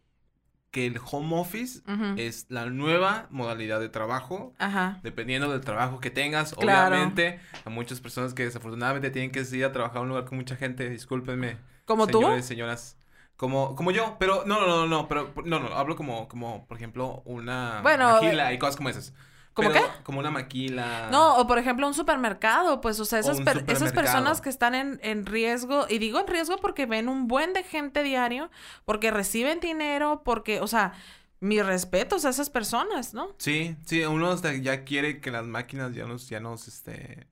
que 0.71 0.85
el 0.85 0.99
home 1.11 1.39
office 1.39 1.81
es 2.17 2.45
la 2.49 2.65
nueva 2.67 3.27
modalidad 3.29 3.79
de 3.79 3.89
trabajo. 3.89 4.53
Ajá. 4.57 4.99
Dependiendo 5.03 5.51
del 5.51 5.61
trabajo 5.61 5.99
que 5.99 6.09
tengas. 6.09 6.53
Obviamente, 6.53 7.39
a 7.65 7.69
muchas 7.69 7.99
personas 7.99 8.33
que 8.33 8.45
desafortunadamente 8.45 9.09
tienen 9.09 9.31
que 9.31 9.41
ir 9.55 9.65
a 9.65 9.71
trabajar 9.71 9.97
a 9.97 10.01
un 10.01 10.09
lugar 10.09 10.25
con 10.25 10.37
mucha 10.37 10.55
gente, 10.55 10.89
discúlpenme. 10.89 11.57
¿Como 11.85 12.05
señores, 12.05 12.41
tú? 12.41 12.47
señoras. 12.47 12.97
Como, 13.37 13.75
como 13.75 13.91
yo, 13.91 14.17
pero 14.19 14.43
no, 14.45 14.59
no, 14.59 14.67
no, 14.67 14.87
no, 14.87 15.07
pero 15.07 15.31
no, 15.45 15.59
no, 15.59 15.67
hablo 15.75 15.95
como, 15.95 16.27
como, 16.27 16.65
por 16.65 16.75
ejemplo, 16.75 17.21
una 17.25 17.81
bueno, 17.83 18.13
maquila 18.13 18.51
y 18.51 18.57
cosas 18.57 18.75
como 18.75 18.89
esas. 18.89 19.13
¿Cómo 19.57 19.71
qué? 19.71 19.81
Como 20.03 20.19
una 20.19 20.29
maquila. 20.29 21.09
No, 21.11 21.37
o 21.37 21.47
por 21.47 21.57
ejemplo 21.57 21.87
un 21.87 21.95
supermercado, 21.95 22.79
pues, 22.79 22.99
o 22.99 23.05
sea, 23.05 23.17
esas, 23.17 23.39
esas 23.39 23.91
personas 23.91 24.39
que 24.39 24.49
están 24.49 24.75
en, 24.75 24.99
en, 25.01 25.25
riesgo, 25.25 25.87
y 25.89 25.97
digo 25.97 26.19
en 26.19 26.27
riesgo 26.27 26.57
porque 26.57 26.85
ven 26.85 27.09
un 27.09 27.27
buen 27.27 27.53
de 27.53 27.63
gente 27.63 28.03
diario, 28.03 28.51
porque 28.85 29.09
reciben 29.09 29.59
dinero, 29.59 30.21
porque, 30.23 30.61
o 30.61 30.67
sea, 30.67 30.93
mis 31.39 31.65
respetos 31.65 32.23
a 32.25 32.29
esas 32.29 32.51
personas, 32.51 33.15
¿no? 33.15 33.33
Sí, 33.39 33.75
sí, 33.83 34.03
uno 34.03 34.29
hasta 34.29 34.53
ya 34.53 34.83
quiere 34.83 35.21
que 35.21 35.31
las 35.31 35.47
máquinas 35.47 35.95
ya 35.95 36.05
nos, 36.05 36.29
ya 36.29 36.39
nos, 36.39 36.67
este, 36.67 37.25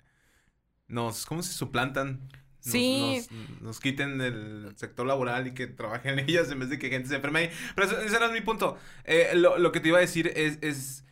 nos, 0.88 1.28
¿cómo 1.28 1.44
se 1.44 1.54
suplantan? 1.54 2.28
sí. 2.60 3.22
Nos, 3.62 3.80
quiten 3.80 4.18
del 4.18 4.74
sector 4.78 5.06
laboral 5.06 5.46
y 5.46 5.54
que 5.54 5.68
trabajen 5.68 6.18
en 6.18 6.26
ellas 6.28 6.50
en 6.50 6.58
vez 6.58 6.70
de 6.70 6.80
que 6.80 6.90
gente 6.90 7.08
se 7.08 7.18
enferme 7.18 7.52
Pero 7.76 8.00
ese, 8.00 8.16
era 8.16 8.30
mi 8.30 8.42
punto. 8.42 8.80
Eh, 9.04 9.34
lo, 9.36 9.60
lo, 9.60 9.72
que 9.72 9.80
te 9.80 9.90
iba 9.90 10.00
a 10.00 10.02
decir 10.02 10.34
es, 10.36 10.58
es 10.64 11.06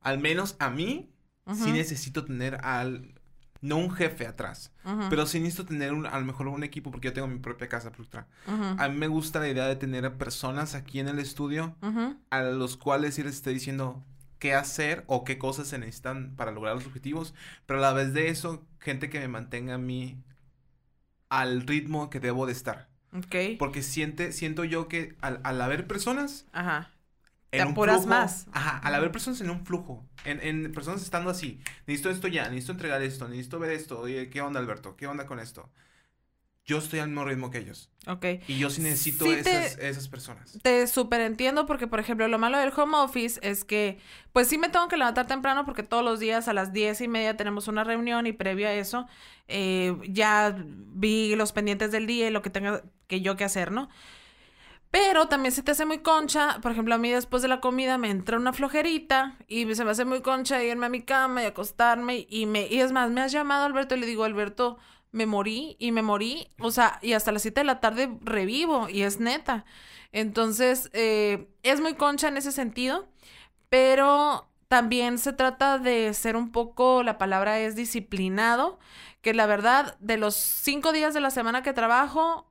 al 0.00 0.18
menos 0.18 0.56
a 0.58 0.70
mí, 0.70 1.10
sí 1.54 1.72
necesito 1.72 2.24
tener 2.24 2.56
al, 2.64 3.14
no 3.60 3.76
un 3.76 3.90
jefe 3.90 4.26
atrás, 4.26 4.72
pero 5.10 5.26
sí 5.26 5.40
necesito 5.40 5.66
tener 5.66 5.92
un, 5.92 6.06
a 6.06 6.18
lo 6.18 6.24
mejor 6.24 6.48
un 6.48 6.62
equipo 6.62 6.90
porque 6.90 7.08
yo 7.08 7.12
tengo 7.12 7.26
mi 7.26 7.38
propia 7.38 7.68
casa 7.68 7.90
productora. 7.90 8.26
A 8.46 8.88
mí 8.88 8.96
me 8.96 9.08
gusta 9.08 9.40
la 9.40 9.48
idea 9.48 9.66
de 9.66 9.76
tener 9.76 10.12
personas 10.16 10.74
aquí 10.74 11.00
en 11.00 11.08
el 11.08 11.18
estudio 11.18 11.76
a 12.30 12.42
los 12.42 12.76
cuales 12.76 13.18
les 13.18 13.34
esté 13.34 13.50
diciendo 13.50 14.04
qué 14.38 14.54
hacer 14.54 15.04
o 15.08 15.24
qué 15.24 15.36
cosas 15.36 15.66
se 15.66 15.78
necesitan 15.78 16.36
para 16.36 16.52
lograr 16.52 16.74
los 16.76 16.86
objetivos, 16.86 17.34
pero 17.66 17.80
a 17.80 17.82
la 17.82 17.92
vez 17.92 18.12
de 18.14 18.28
eso, 18.28 18.64
gente 18.78 19.10
que 19.10 19.18
me 19.18 19.28
mantenga 19.28 19.74
a 19.74 19.78
mí 19.78 20.22
al 21.28 21.66
ritmo 21.66 22.08
que 22.10 22.20
debo 22.20 22.46
de 22.46 22.52
estar. 22.52 22.88
Porque 23.58 23.82
siente, 23.82 24.32
siento 24.32 24.64
yo 24.64 24.86
que 24.86 25.16
al, 25.20 25.40
al 25.42 25.60
haber 25.60 25.86
personas, 25.86 26.46
Ajá 26.52 26.90
te 27.50 27.60
apuras 27.60 28.06
más. 28.06 28.46
Ajá, 28.52 28.78
al 28.78 28.94
haber 28.94 29.10
personas 29.10 29.40
en 29.40 29.50
un 29.50 29.64
flujo, 29.64 30.06
en, 30.24 30.40
en, 30.42 30.72
personas 30.72 31.02
estando 31.02 31.30
así, 31.30 31.60
necesito 31.86 32.10
esto 32.10 32.28
ya, 32.28 32.48
necesito 32.48 32.72
entregar 32.72 33.02
esto, 33.02 33.28
necesito 33.28 33.58
ver 33.58 33.72
esto, 33.72 34.00
oye, 34.00 34.30
¿qué 34.30 34.40
onda 34.40 34.60
Alberto? 34.60 34.96
¿Qué 34.96 35.06
onda 35.06 35.26
con 35.26 35.40
esto? 35.40 35.70
Yo 36.64 36.76
estoy 36.76 36.98
al 36.98 37.08
mismo 37.08 37.24
ritmo 37.24 37.50
que 37.50 37.58
ellos. 37.58 37.90
Ok. 38.06 38.26
Y 38.46 38.58
yo 38.58 38.68
sí 38.68 38.82
necesito 38.82 39.24
esas, 39.24 39.78
esas, 39.78 40.06
personas. 40.08 40.58
Te 40.60 40.86
súper 40.86 41.22
entiendo 41.22 41.64
porque, 41.64 41.86
por 41.86 41.98
ejemplo, 41.98 42.28
lo 42.28 42.38
malo 42.38 42.58
del 42.58 42.70
home 42.76 42.98
office 42.98 43.40
es 43.42 43.64
que, 43.64 43.98
pues 44.34 44.48
sí 44.48 44.58
me 44.58 44.68
tengo 44.68 44.86
que 44.88 44.98
levantar 44.98 45.26
temprano 45.26 45.64
porque 45.64 45.82
todos 45.82 46.04
los 46.04 46.20
días 46.20 46.46
a 46.46 46.52
las 46.52 46.74
diez 46.74 47.00
y 47.00 47.08
media 47.08 47.38
tenemos 47.38 47.68
una 47.68 47.84
reunión 47.84 48.26
y 48.26 48.32
previo 48.32 48.68
a 48.68 48.74
eso 48.74 49.06
eh, 49.48 49.96
ya 50.10 50.54
vi 50.58 51.34
los 51.36 51.52
pendientes 51.52 51.90
del 51.90 52.06
día 52.06 52.28
y 52.28 52.30
lo 52.30 52.42
que 52.42 52.50
tenga 52.50 52.82
que 53.06 53.22
yo 53.22 53.36
que 53.36 53.44
hacer, 53.44 53.72
¿no? 53.72 53.88
Pero 54.90 55.28
también 55.28 55.52
se 55.52 55.62
te 55.62 55.72
hace 55.72 55.84
muy 55.84 55.98
concha. 55.98 56.58
Por 56.62 56.72
ejemplo, 56.72 56.94
a 56.94 56.98
mí 56.98 57.10
después 57.10 57.42
de 57.42 57.48
la 57.48 57.60
comida 57.60 57.98
me 57.98 58.10
entra 58.10 58.38
una 58.38 58.52
flojerita 58.52 59.36
y 59.46 59.74
se 59.74 59.84
me 59.84 59.90
hace 59.90 60.04
muy 60.04 60.22
concha 60.22 60.62
irme 60.62 60.86
a 60.86 60.88
mi 60.88 61.02
cama 61.02 61.42
y 61.42 61.46
acostarme. 61.46 62.26
Y, 62.28 62.46
me, 62.46 62.66
y 62.68 62.80
es 62.80 62.92
más, 62.92 63.10
me 63.10 63.20
has 63.20 63.32
llamado 63.32 63.64
Alberto 63.66 63.94
y 63.96 64.00
le 64.00 64.06
digo, 64.06 64.24
Alberto, 64.24 64.78
me 65.12 65.26
morí 65.26 65.76
y 65.78 65.92
me 65.92 66.02
morí. 66.02 66.48
O 66.58 66.70
sea, 66.70 66.98
y 67.02 67.12
hasta 67.12 67.32
las 67.32 67.42
7 67.42 67.60
de 67.60 67.64
la 67.64 67.80
tarde 67.80 68.16
revivo 68.22 68.88
y 68.88 69.02
es 69.02 69.20
neta. 69.20 69.66
Entonces, 70.12 70.88
eh, 70.94 71.48
es 71.62 71.80
muy 71.80 71.94
concha 71.94 72.28
en 72.28 72.38
ese 72.38 72.52
sentido. 72.52 73.08
Pero 73.68 74.48
también 74.68 75.18
se 75.18 75.32
trata 75.32 75.78
de 75.78 76.14
ser 76.14 76.36
un 76.36 76.50
poco, 76.52 77.02
la 77.02 77.18
palabra 77.18 77.60
es 77.60 77.76
disciplinado. 77.76 78.78
Que 79.20 79.34
la 79.34 79.46
verdad, 79.46 79.96
de 80.00 80.16
los 80.16 80.34
cinco 80.36 80.92
días 80.92 81.12
de 81.12 81.20
la 81.20 81.30
semana 81.30 81.62
que 81.62 81.72
trabajo, 81.72 82.47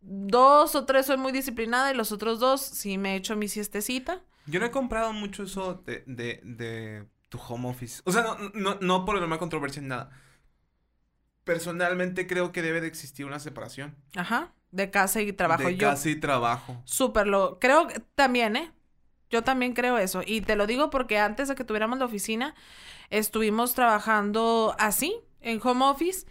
dos 0.00 0.74
o 0.74 0.84
tres 0.84 1.06
soy 1.06 1.16
muy 1.16 1.32
disciplinada 1.32 1.90
y 1.90 1.96
los 1.96 2.12
otros 2.12 2.40
dos 2.40 2.60
sí 2.60 2.98
me 2.98 3.12
he 3.12 3.16
hecho 3.16 3.36
mi 3.36 3.48
siestecita. 3.48 4.22
Yo 4.46 4.60
no 4.60 4.66
he 4.66 4.70
comprado 4.70 5.12
mucho 5.12 5.44
eso 5.44 5.82
de, 5.86 6.02
de, 6.06 6.40
de 6.42 7.06
tu 7.28 7.38
home 7.38 7.68
office. 7.68 8.02
O 8.04 8.12
sea, 8.12 8.22
no, 8.22 8.50
no, 8.54 8.78
no 8.80 9.04
por 9.04 9.16
el 9.16 9.38
controversia 9.38 9.80
en 9.80 9.88
nada. 9.88 10.10
Personalmente 11.44 12.26
creo 12.26 12.52
que 12.52 12.62
debe 12.62 12.80
de 12.80 12.86
existir 12.86 13.26
una 13.26 13.38
separación. 13.38 13.96
Ajá. 14.16 14.52
De 14.70 14.90
casa 14.90 15.20
y 15.20 15.32
trabajo. 15.32 15.64
De 15.64 15.76
casa 15.76 16.08
y 16.08 16.16
trabajo. 16.16 16.80
Súper 16.84 17.26
lo. 17.26 17.58
Creo 17.58 17.88
que 17.88 18.00
también, 18.14 18.56
¿eh? 18.56 18.72
Yo 19.30 19.42
también 19.42 19.72
creo 19.72 19.98
eso. 19.98 20.22
Y 20.24 20.40
te 20.42 20.56
lo 20.56 20.66
digo 20.66 20.90
porque 20.90 21.18
antes 21.18 21.48
de 21.48 21.54
que 21.54 21.64
tuviéramos 21.64 21.98
la 21.98 22.04
oficina, 22.04 22.54
estuvimos 23.10 23.74
trabajando 23.74 24.74
así, 24.78 25.16
en 25.40 25.60
home 25.62 25.84
office. 25.84 26.26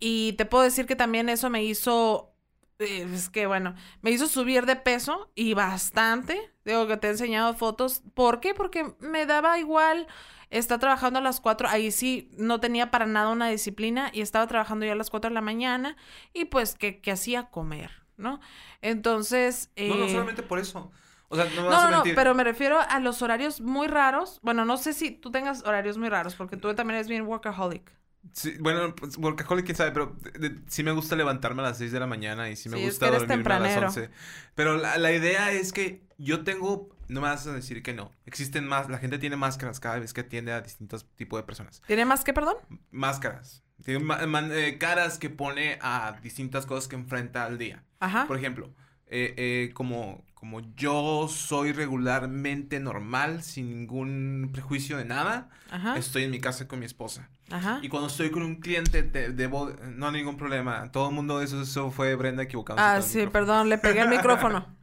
Y 0.00 0.32
te 0.34 0.46
puedo 0.46 0.64
decir 0.64 0.86
que 0.86 0.96
también 0.96 1.28
eso 1.28 1.50
me 1.50 1.64
hizo 1.64 2.34
es 2.78 3.28
que 3.30 3.46
bueno, 3.46 3.74
me 4.02 4.10
hizo 4.10 4.26
subir 4.26 4.66
de 4.66 4.76
peso 4.76 5.30
y 5.34 5.54
bastante. 5.54 6.52
Digo 6.64 6.86
que 6.86 6.96
te 6.96 7.08
he 7.08 7.10
enseñado 7.10 7.54
fotos. 7.54 8.02
¿Por 8.14 8.40
qué? 8.40 8.54
Porque 8.54 8.94
me 9.00 9.26
daba 9.26 9.58
igual. 9.58 10.06
Está 10.50 10.78
trabajando 10.78 11.18
a 11.18 11.22
las 11.22 11.40
4, 11.40 11.68
ahí 11.68 11.90
sí 11.90 12.30
no 12.38 12.58
tenía 12.58 12.90
para 12.90 13.04
nada 13.04 13.28
una 13.28 13.48
disciplina 13.48 14.10
y 14.14 14.22
estaba 14.22 14.46
trabajando 14.46 14.86
ya 14.86 14.92
a 14.92 14.94
las 14.94 15.10
4 15.10 15.28
de 15.28 15.34
la 15.34 15.42
mañana 15.42 15.94
y 16.32 16.46
pues 16.46 16.74
que, 16.74 17.02
hacía 17.12 17.50
comer. 17.50 17.90
¿no? 18.16 18.40
Entonces... 18.80 19.70
No, 19.76 19.94
no 19.94 20.04
eh, 20.06 20.10
solamente 20.10 20.42
por 20.42 20.58
eso. 20.58 20.90
O 21.28 21.36
sea, 21.36 21.44
no 21.54 21.62
me 21.62 21.68
vas 21.68 21.82
No, 21.82 21.88
a 21.88 21.90
no, 21.90 22.02
pero 22.14 22.34
me 22.34 22.44
refiero 22.44 22.80
a 22.80 22.98
los 23.00 23.20
horarios 23.20 23.60
muy 23.60 23.88
raros. 23.88 24.40
Bueno, 24.42 24.64
no 24.64 24.78
sé 24.78 24.94
si 24.94 25.10
tú 25.10 25.30
tengas 25.30 25.64
horarios 25.64 25.98
muy 25.98 26.08
raros, 26.08 26.34
porque 26.34 26.56
tú 26.56 26.74
también 26.74 26.96
eres 26.96 27.08
bien 27.08 27.26
workaholic. 27.26 27.97
Sí, 28.32 28.54
bueno, 28.60 28.94
pues, 28.94 29.16
workaholic, 29.18 29.64
quién 29.64 29.76
sabe, 29.76 29.92
pero 29.92 30.16
de- 30.20 30.48
de- 30.50 30.60
sí 30.68 30.82
me 30.82 30.92
gusta 30.92 31.16
levantarme 31.16 31.62
a 31.62 31.66
las 31.66 31.78
6 31.78 31.92
de 31.92 32.00
la 32.00 32.06
mañana 32.06 32.50
y 32.50 32.56
sí 32.56 32.68
me 32.68 32.76
Sí, 32.78 32.82
es 32.84 32.88
gusta 32.90 33.06
que 33.06 33.16
eres 33.16 33.28
dormirme 33.28 33.54
a 33.54 33.58
las 33.60 33.74
tempranero. 33.74 33.86
11. 33.88 34.10
Pero 34.54 34.76
la, 34.76 34.98
la 34.98 35.12
idea 35.12 35.52
es 35.52 35.72
que 35.72 36.02
yo 36.18 36.44
tengo, 36.44 36.88
no 37.08 37.20
me 37.20 37.28
vas 37.28 37.46
a 37.46 37.52
decir 37.52 37.82
que 37.82 37.94
no, 37.94 38.12
existen 38.26 38.66
más, 38.66 38.88
la 38.88 38.98
gente 38.98 39.18
tiene 39.18 39.36
máscaras 39.36 39.80
cada 39.80 39.98
vez 39.98 40.12
que 40.12 40.22
atiende 40.22 40.52
a 40.52 40.60
distintos 40.60 41.06
tipos 41.16 41.38
de 41.40 41.44
personas. 41.44 41.82
¿Tiene 41.86 42.04
más 42.04 42.24
que 42.24 42.32
perdón? 42.32 42.56
Máscaras. 42.90 43.62
Tiene 43.84 44.00
ma- 44.04 44.26
man- 44.26 44.50
eh, 44.52 44.76
caras 44.78 45.18
que 45.18 45.30
pone 45.30 45.78
a 45.80 46.18
distintas 46.22 46.66
cosas 46.66 46.88
que 46.88 46.96
enfrenta 46.96 47.44
al 47.44 47.58
día. 47.58 47.84
Ajá. 48.00 48.26
Por 48.26 48.36
ejemplo, 48.36 48.74
eh, 49.06 49.34
eh, 49.36 49.70
como, 49.72 50.24
como 50.34 50.60
yo 50.74 51.28
soy 51.28 51.72
regularmente 51.72 52.80
normal, 52.80 53.42
sin 53.42 53.70
ningún 53.70 54.50
prejuicio 54.52 54.96
de 54.98 55.04
nada, 55.04 55.48
Ajá. 55.70 55.96
estoy 55.96 56.24
en 56.24 56.30
mi 56.32 56.40
casa 56.40 56.66
con 56.68 56.80
mi 56.80 56.86
esposa. 56.86 57.30
Ajá. 57.50 57.80
Y 57.82 57.88
cuando 57.88 58.08
estoy 58.08 58.30
con 58.30 58.42
un 58.42 58.56
cliente, 58.56 59.02
te- 59.02 59.30
debo, 59.32 59.70
no 59.94 60.06
hay 60.08 60.12
ningún 60.12 60.36
problema. 60.36 60.90
Todo 60.92 61.08
el 61.08 61.14
mundo, 61.14 61.40
eso, 61.40 61.62
eso 61.62 61.90
fue 61.90 62.14
Brenda 62.14 62.42
equivocado. 62.42 62.78
Ah, 62.80 63.00
sí, 63.02 63.26
perdón, 63.26 63.68
le 63.68 63.78
pegué 63.78 64.00
el 64.00 64.08
micrófono. 64.08 64.66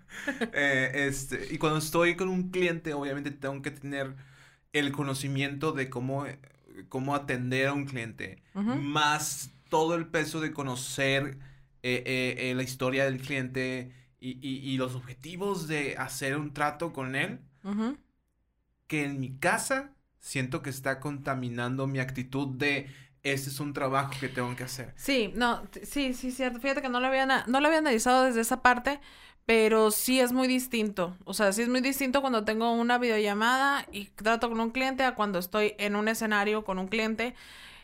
Eh, 0.54 1.08
este, 1.10 1.48
y 1.54 1.58
cuando 1.58 1.78
estoy 1.80 2.16
con 2.16 2.30
un 2.30 2.50
cliente, 2.50 2.94
obviamente 2.94 3.32
tengo 3.32 3.62
que 3.62 3.70
tener 3.72 4.16
el 4.72 4.94
conocimiento 4.94 5.74
de 5.74 5.90
cómo, 5.90 6.26
cómo 6.88 7.16
atender 7.16 7.68
a 7.68 7.74
un 7.74 7.86
cliente. 7.86 8.42
Más 8.54 9.52
todo 9.70 9.96
el 9.96 10.08
peso 10.08 10.40
de 10.40 10.54
conocer 10.54 11.38
eh, 11.84 12.36
eh, 12.40 12.54
la 12.56 12.64
historia 12.64 13.04
del 13.06 13.20
cliente 13.20 13.92
y, 14.20 14.32
y- 14.42 14.60
y 14.72 14.78
los 14.78 14.96
objetivos 14.96 15.68
de 15.68 15.98
hacer 15.98 16.38
un 16.38 16.54
trato 16.54 16.94
con 16.94 17.16
él. 17.16 17.42
Que 18.88 19.04
en 19.06 19.20
mi 19.20 19.38
casa 19.38 19.95
siento 20.26 20.64
que 20.64 20.72
está 20.72 21.00
contaminando 21.00 21.86
mi 21.86 22.00
actitud 22.00 22.48
de 22.48 22.88
este 23.22 23.50
es 23.50 23.60
un 23.60 23.74
trabajo 23.74 24.12
que 24.20 24.28
tengo 24.28 24.56
que 24.56 24.64
hacer. 24.64 24.92
Sí, 24.96 25.32
no, 25.36 25.64
sí, 25.84 26.14
sí, 26.14 26.32
cierto. 26.32 26.60
Fíjate 26.60 26.82
que 26.82 26.90
no 26.90 27.00
lo 27.00 27.08
había, 27.08 27.26
no 27.26 27.60
lo 27.60 27.68
había 27.68 27.80
analizado 27.80 28.24
desde 28.24 28.42
esa 28.42 28.62
parte, 28.62 29.00
pero 29.46 29.92
sí 29.92 30.20
es 30.20 30.32
muy 30.32 30.48
distinto. 30.48 31.16
O 31.26 31.34
sea, 31.34 31.52
sí 31.54 31.62
es 31.62 31.70
muy 31.70 31.82
distinto 31.82 32.22
cuando 32.22 32.44
tengo 32.44 32.72
una 32.72 32.98
videollamada 32.98 33.88
y 33.92 34.06
trato 34.06 34.50
con 34.50 34.60
un 34.60 34.72
cliente 34.72 35.04
a 35.04 35.14
cuando 35.14 35.38
estoy 35.38 35.76
en 35.78 35.96
un 35.96 36.08
escenario 36.08 36.66
con 36.66 36.80
un 36.80 36.88
cliente. 36.88 37.36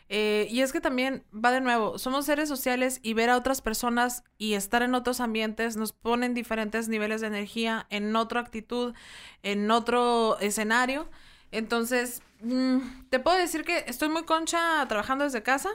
Eh, 0.08 0.48
y 0.50 0.60
es 0.60 0.72
que 0.72 0.80
también 0.80 1.24
va 1.32 1.52
de 1.52 1.60
nuevo, 1.60 1.98
somos 1.98 2.26
seres 2.26 2.48
sociales 2.48 2.98
y 3.02 3.14
ver 3.14 3.30
a 3.30 3.36
otras 3.36 3.62
personas 3.62 4.24
y 4.36 4.54
estar 4.54 4.82
en 4.82 4.94
otros 4.94 5.20
ambientes 5.20 5.76
nos 5.76 5.92
pone 5.92 6.26
en 6.26 6.34
diferentes 6.34 6.88
niveles 6.88 7.20
de 7.20 7.28
energía, 7.28 7.86
en 7.88 8.14
otra 8.14 8.40
actitud, 8.40 8.94
en 9.42 9.70
otro 9.70 10.38
escenario. 10.40 11.08
Entonces, 11.52 12.22
mm, 12.40 12.78
te 13.10 13.20
puedo 13.20 13.36
decir 13.38 13.64
que 13.64 13.84
estoy 13.86 14.08
muy 14.08 14.24
concha 14.24 14.84
trabajando 14.88 15.24
desde 15.24 15.42
casa. 15.42 15.70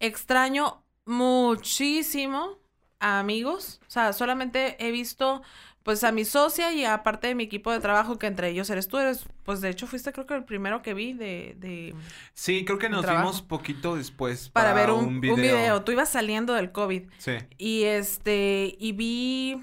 Extraño 0.00 0.82
muchísimo 1.04 2.58
a 2.98 3.18
amigos. 3.20 3.80
O 3.86 3.90
sea, 3.90 4.12
solamente 4.12 4.76
he 4.84 4.90
visto 4.90 5.42
pues 5.82 6.04
a 6.04 6.12
mi 6.12 6.24
socia 6.24 6.72
y 6.72 6.84
aparte 6.84 7.26
de 7.26 7.34
mi 7.34 7.42
equipo 7.44 7.72
de 7.72 7.80
trabajo, 7.80 8.16
que 8.18 8.28
entre 8.28 8.50
ellos 8.50 8.70
eres 8.70 8.86
tú, 8.86 8.98
eres, 8.98 9.26
pues 9.42 9.60
de 9.60 9.68
hecho 9.68 9.88
fuiste 9.88 10.12
creo 10.12 10.26
que 10.26 10.34
el 10.34 10.44
primero 10.44 10.80
que 10.80 10.94
vi 10.94 11.12
de, 11.12 11.56
de 11.58 11.94
Sí, 12.34 12.64
creo 12.64 12.78
que 12.78 12.88
nos 12.88 13.02
trabajo. 13.02 13.26
vimos 13.26 13.42
poquito 13.42 13.96
después 13.96 14.48
para, 14.48 14.72
para, 14.72 14.80
ver 14.80 14.90
un, 14.92 15.06
un 15.06 15.20
video. 15.20 15.82
Tú 15.82 15.90
ibas 15.92 16.08
saliendo 16.08 16.54
del 16.54 16.70
COVID. 16.70 17.02
Sí. 17.18 17.32
Y 17.58 17.82
este, 17.82 18.76
y 18.78 18.92
vi 18.92 19.60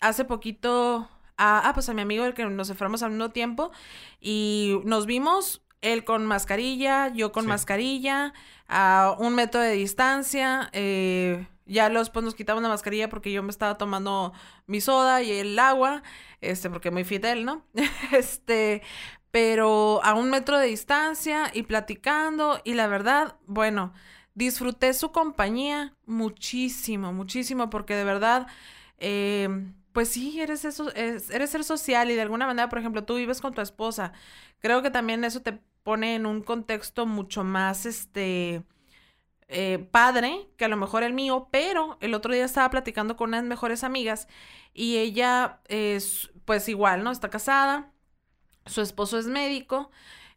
hace 0.00 0.26
poquito 0.26 1.08
a, 1.36 1.68
ah, 1.68 1.74
pues 1.74 1.88
a 1.88 1.94
mi 1.94 2.02
amigo 2.02 2.24
el 2.24 2.34
que 2.34 2.44
nos 2.46 2.70
enfermamos 2.70 3.02
al 3.02 3.10
mismo 3.10 3.30
tiempo 3.30 3.72
y 4.20 4.80
nos 4.84 5.06
vimos 5.06 5.62
él 5.80 6.04
con 6.04 6.24
mascarilla, 6.26 7.08
yo 7.12 7.32
con 7.32 7.44
Sí. 7.44 7.48
mascarilla, 7.48 8.32
a 8.68 9.16
un 9.18 9.34
metro 9.34 9.60
de 9.60 9.72
distancia, 9.72 10.70
eh, 10.72 11.46
ya 11.66 11.88
los 11.88 12.10
pues 12.10 12.24
nos 12.24 12.34
quitamos 12.34 12.62
la 12.62 12.68
mascarilla 12.68 13.08
porque 13.08 13.32
yo 13.32 13.42
me 13.42 13.50
estaba 13.50 13.76
tomando 13.78 14.32
mi 14.66 14.80
soda 14.80 15.22
y 15.22 15.32
el 15.32 15.58
agua, 15.58 16.02
este, 16.40 16.70
porque 16.70 16.90
muy 16.90 17.04
fidel, 17.04 17.44
¿no? 17.44 17.64
este, 18.12 18.82
pero 19.30 20.00
a 20.04 20.14
un 20.14 20.30
metro 20.30 20.58
de 20.58 20.66
distancia 20.66 21.50
y 21.52 21.62
platicando 21.64 22.60
y 22.64 22.74
la 22.74 22.86
verdad, 22.86 23.36
bueno, 23.46 23.92
disfruté 24.34 24.94
su 24.94 25.10
compañía 25.12 25.94
muchísimo, 26.06 27.12
muchísimo, 27.12 27.70
porque 27.70 27.94
de 27.96 28.04
verdad, 28.04 28.46
eh, 28.98 29.48
pues 29.92 30.08
sí, 30.10 30.40
eres 30.40 30.64
eso, 30.64 30.92
es- 30.94 31.30
eres 31.30 31.50
ser 31.50 31.64
social 31.64 32.10
y 32.10 32.14
de 32.14 32.22
alguna 32.22 32.46
manera, 32.46 32.68
por 32.68 32.78
ejemplo, 32.78 33.04
tú 33.04 33.16
vives 33.16 33.40
con 33.40 33.54
tu 33.54 33.60
esposa. 33.60 34.12
Creo 34.60 34.82
que 34.82 34.90
también 34.90 35.24
eso 35.24 35.40
te 35.42 35.54
pone 35.82 36.14
en 36.14 36.26
un 36.26 36.42
contexto 36.42 37.06
mucho 37.06 37.44
más, 37.44 37.86
este, 37.86 38.64
eh, 39.48 39.88
padre 39.90 40.48
que 40.56 40.64
a 40.64 40.68
lo 40.68 40.76
mejor 40.76 41.02
el 41.02 41.12
mío, 41.14 41.48
pero 41.50 41.98
el 42.00 42.14
otro 42.14 42.32
día 42.34 42.44
estaba 42.44 42.70
platicando 42.70 43.16
con 43.16 43.30
unas 43.30 43.44
mejores 43.44 43.84
amigas 43.84 44.28
y 44.74 44.96
ella 44.98 45.60
es, 45.68 46.30
pues 46.44 46.68
igual, 46.68 47.04
¿no? 47.04 47.10
Está 47.10 47.30
casada, 47.30 47.92
su 48.66 48.80
esposo 48.82 49.18
es 49.18 49.26
médico, 49.26 49.90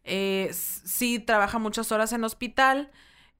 eh, 0.04 0.50
sí 0.52 1.18
trabaja 1.18 1.58
muchas 1.58 1.92
horas 1.92 2.12
en 2.12 2.24
hospital 2.24 2.90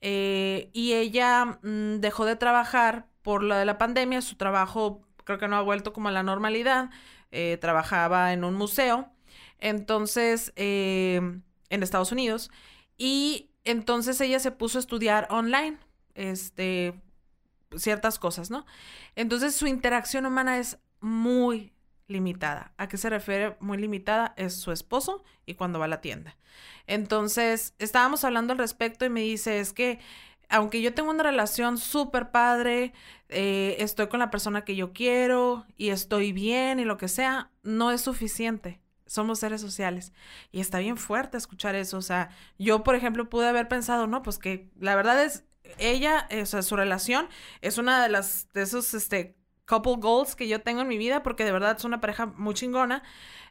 eh, 0.01 0.71
y 0.73 0.95
ella 0.95 1.59
mm, 1.63 1.97
dejó 2.01 2.25
de 2.25 2.37
trabajar 2.37 3.09
por 3.23 3.43
lo 3.43 3.57
de 3.57 3.65
la 3.65 3.79
pandemia, 3.79 4.23
su 4.23 4.37
trabajo 4.37 5.06
creo 5.27 5.39
que 5.39 5.49
no 5.49 5.57
ha 5.57 5.63
vuelto 5.63 5.93
como 5.93 6.09
a 6.09 6.13
la 6.13 6.23
normalidad, 6.23 6.89
eh, 7.33 7.59
trabajaba 7.61 8.33
en 8.33 8.45
un 8.45 8.55
museo, 8.55 9.11
entonces, 9.59 10.53
eh, 10.57 11.21
en 11.69 11.83
Estados 11.83 12.13
Unidos, 12.13 12.51
y 12.97 13.51
entonces 13.65 14.21
ella 14.21 14.39
se 14.39 14.53
puso 14.53 14.79
a 14.79 14.81
estudiar 14.81 15.27
online, 15.31 15.77
este, 16.15 16.95
ciertas 17.77 18.19
cosas, 18.19 18.51
¿no? 18.51 18.65
Entonces 19.17 19.55
su 19.55 19.67
interacción 19.67 20.25
humana 20.25 20.59
es 20.59 20.79
muy 21.01 21.73
limitada. 22.07 22.73
¿A 22.77 22.89
qué 22.89 22.97
se 22.97 23.11
refiere 23.11 23.57
muy 23.59 23.79
limitada? 23.79 24.33
Es 24.37 24.55
su 24.55 24.71
esposo 24.71 25.25
y 25.45 25.55
cuando 25.55 25.79
va 25.79 25.87
a 25.87 25.89
la 25.89 26.01
tienda. 26.01 26.37
Entonces, 26.87 27.75
estábamos 27.79 28.25
hablando 28.25 28.53
al 28.53 28.59
respecto 28.59 29.05
y 29.05 29.11
me 29.11 29.23
dice, 29.23 29.59
es 29.59 29.73
que 29.73 29.99
aunque 30.49 30.83
yo 30.83 30.95
tengo 30.95 31.11
una 31.11 31.23
relación 31.23 31.79
súper 31.79 32.31
padre, 32.31 32.93
eh, 33.29 33.77
estoy 33.81 34.09
con 34.09 34.21
la 34.21 34.31
persona 34.31 34.65
que 34.65 34.77
yo 34.77 34.93
quiero 34.93 35.67
y 35.77 35.89
estoy 35.91 36.33
bien 36.33 36.79
y 36.81 36.85
lo 36.85 36.97
que 36.97 37.09
sea, 37.09 37.51
no 37.63 37.91
es 37.91 38.03
suficiente. 38.03 38.81
Somos 39.07 39.39
seres 39.39 39.61
sociales. 39.61 40.13
Y 40.51 40.61
está 40.61 40.79
bien 40.79 40.97
fuerte 40.97 41.37
escuchar 41.37 41.75
eso. 41.75 41.99
O 41.99 42.03
sea, 42.03 42.31
yo, 42.59 42.83
por 42.83 42.95
ejemplo, 42.97 43.29
pude 43.29 43.49
haber 43.49 43.69
pensado, 43.69 44.07
no, 44.07 44.23
pues 44.23 44.39
que 44.39 44.69
la 44.81 44.97
verdad 44.97 45.23
es, 45.25 45.45
ella, 45.79 46.27
eh, 46.31 46.43
o 46.43 46.47
sea, 46.47 46.63
su 46.63 46.77
relación 46.77 47.29
es 47.61 47.79
una 47.79 48.03
de 48.03 48.09
las, 48.09 48.49
de 48.53 48.63
esos, 48.63 48.95
este, 48.95 49.37
couple 49.67 49.97
goals 49.99 50.37
que 50.37 50.49
yo 50.49 50.63
tengo 50.63 50.83
en 50.83 50.89
mi 50.89 50.99
vida, 50.99 51.23
porque 51.23 51.45
de 51.45 51.53
verdad 51.53 51.77
es 51.79 51.85
una 51.85 52.01
pareja 52.01 52.27
muy 52.27 52.55
chingona. 52.55 53.03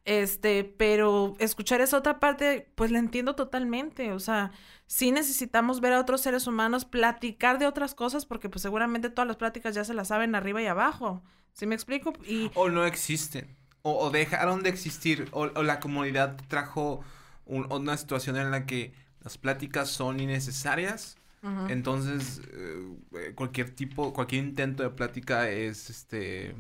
Este, 0.06 0.64
pero 0.64 1.36
escuchar 1.40 1.82
esa 1.82 1.98
otra 1.98 2.20
parte, 2.20 2.70
pues 2.76 2.92
la 2.92 3.00
entiendo 3.00 3.36
totalmente. 3.36 4.12
O 4.14 4.20
sea, 4.20 4.52
sí 4.88 5.12
necesitamos 5.12 5.82
ver 5.82 5.94
a 5.94 6.00
otros 6.00 6.22
seres 6.22 6.48
humanos, 6.48 6.86
platicar 6.86 7.58
de 7.60 7.68
otras 7.68 7.96
cosas, 7.96 8.26
porque 8.26 8.50
pues 8.50 8.62
seguramente 8.62 9.10
todas 9.10 9.28
las 9.28 9.38
pláticas 9.38 9.76
ya 9.76 9.84
se 9.84 9.94
las 9.94 10.10
saben 10.10 10.36
arriba 10.36 10.62
y 10.62 10.68
abajo. 10.68 11.24
¿Sí 11.54 11.66
me 11.66 11.76
explico? 11.76 12.14
Y 12.26 12.52
O 12.54 12.70
no 12.70 12.86
existen. 12.86 13.56
O, 13.82 13.98
o 14.06 14.10
dejaron 14.10 14.64
de 14.64 14.70
existir. 14.70 15.28
O, 15.32 15.48
la 15.48 15.80
comunidad 15.80 16.38
trajo 16.48 17.02
un- 17.46 17.72
una 17.72 17.98
situación 17.98 18.38
en 18.38 18.52
la 18.52 18.66
que 18.66 18.94
las 19.22 19.38
pláticas 19.38 19.90
son 19.90 20.20
innecesarias. 20.20 21.18
Entonces, 21.70 22.42
eh, 22.52 23.34
cualquier 23.36 23.74
tipo, 23.76 24.14
cualquier 24.14 24.44
intento 24.46 24.84
de 24.84 24.90
plática 24.90 25.50
es 25.50 25.90
este. 25.90 26.56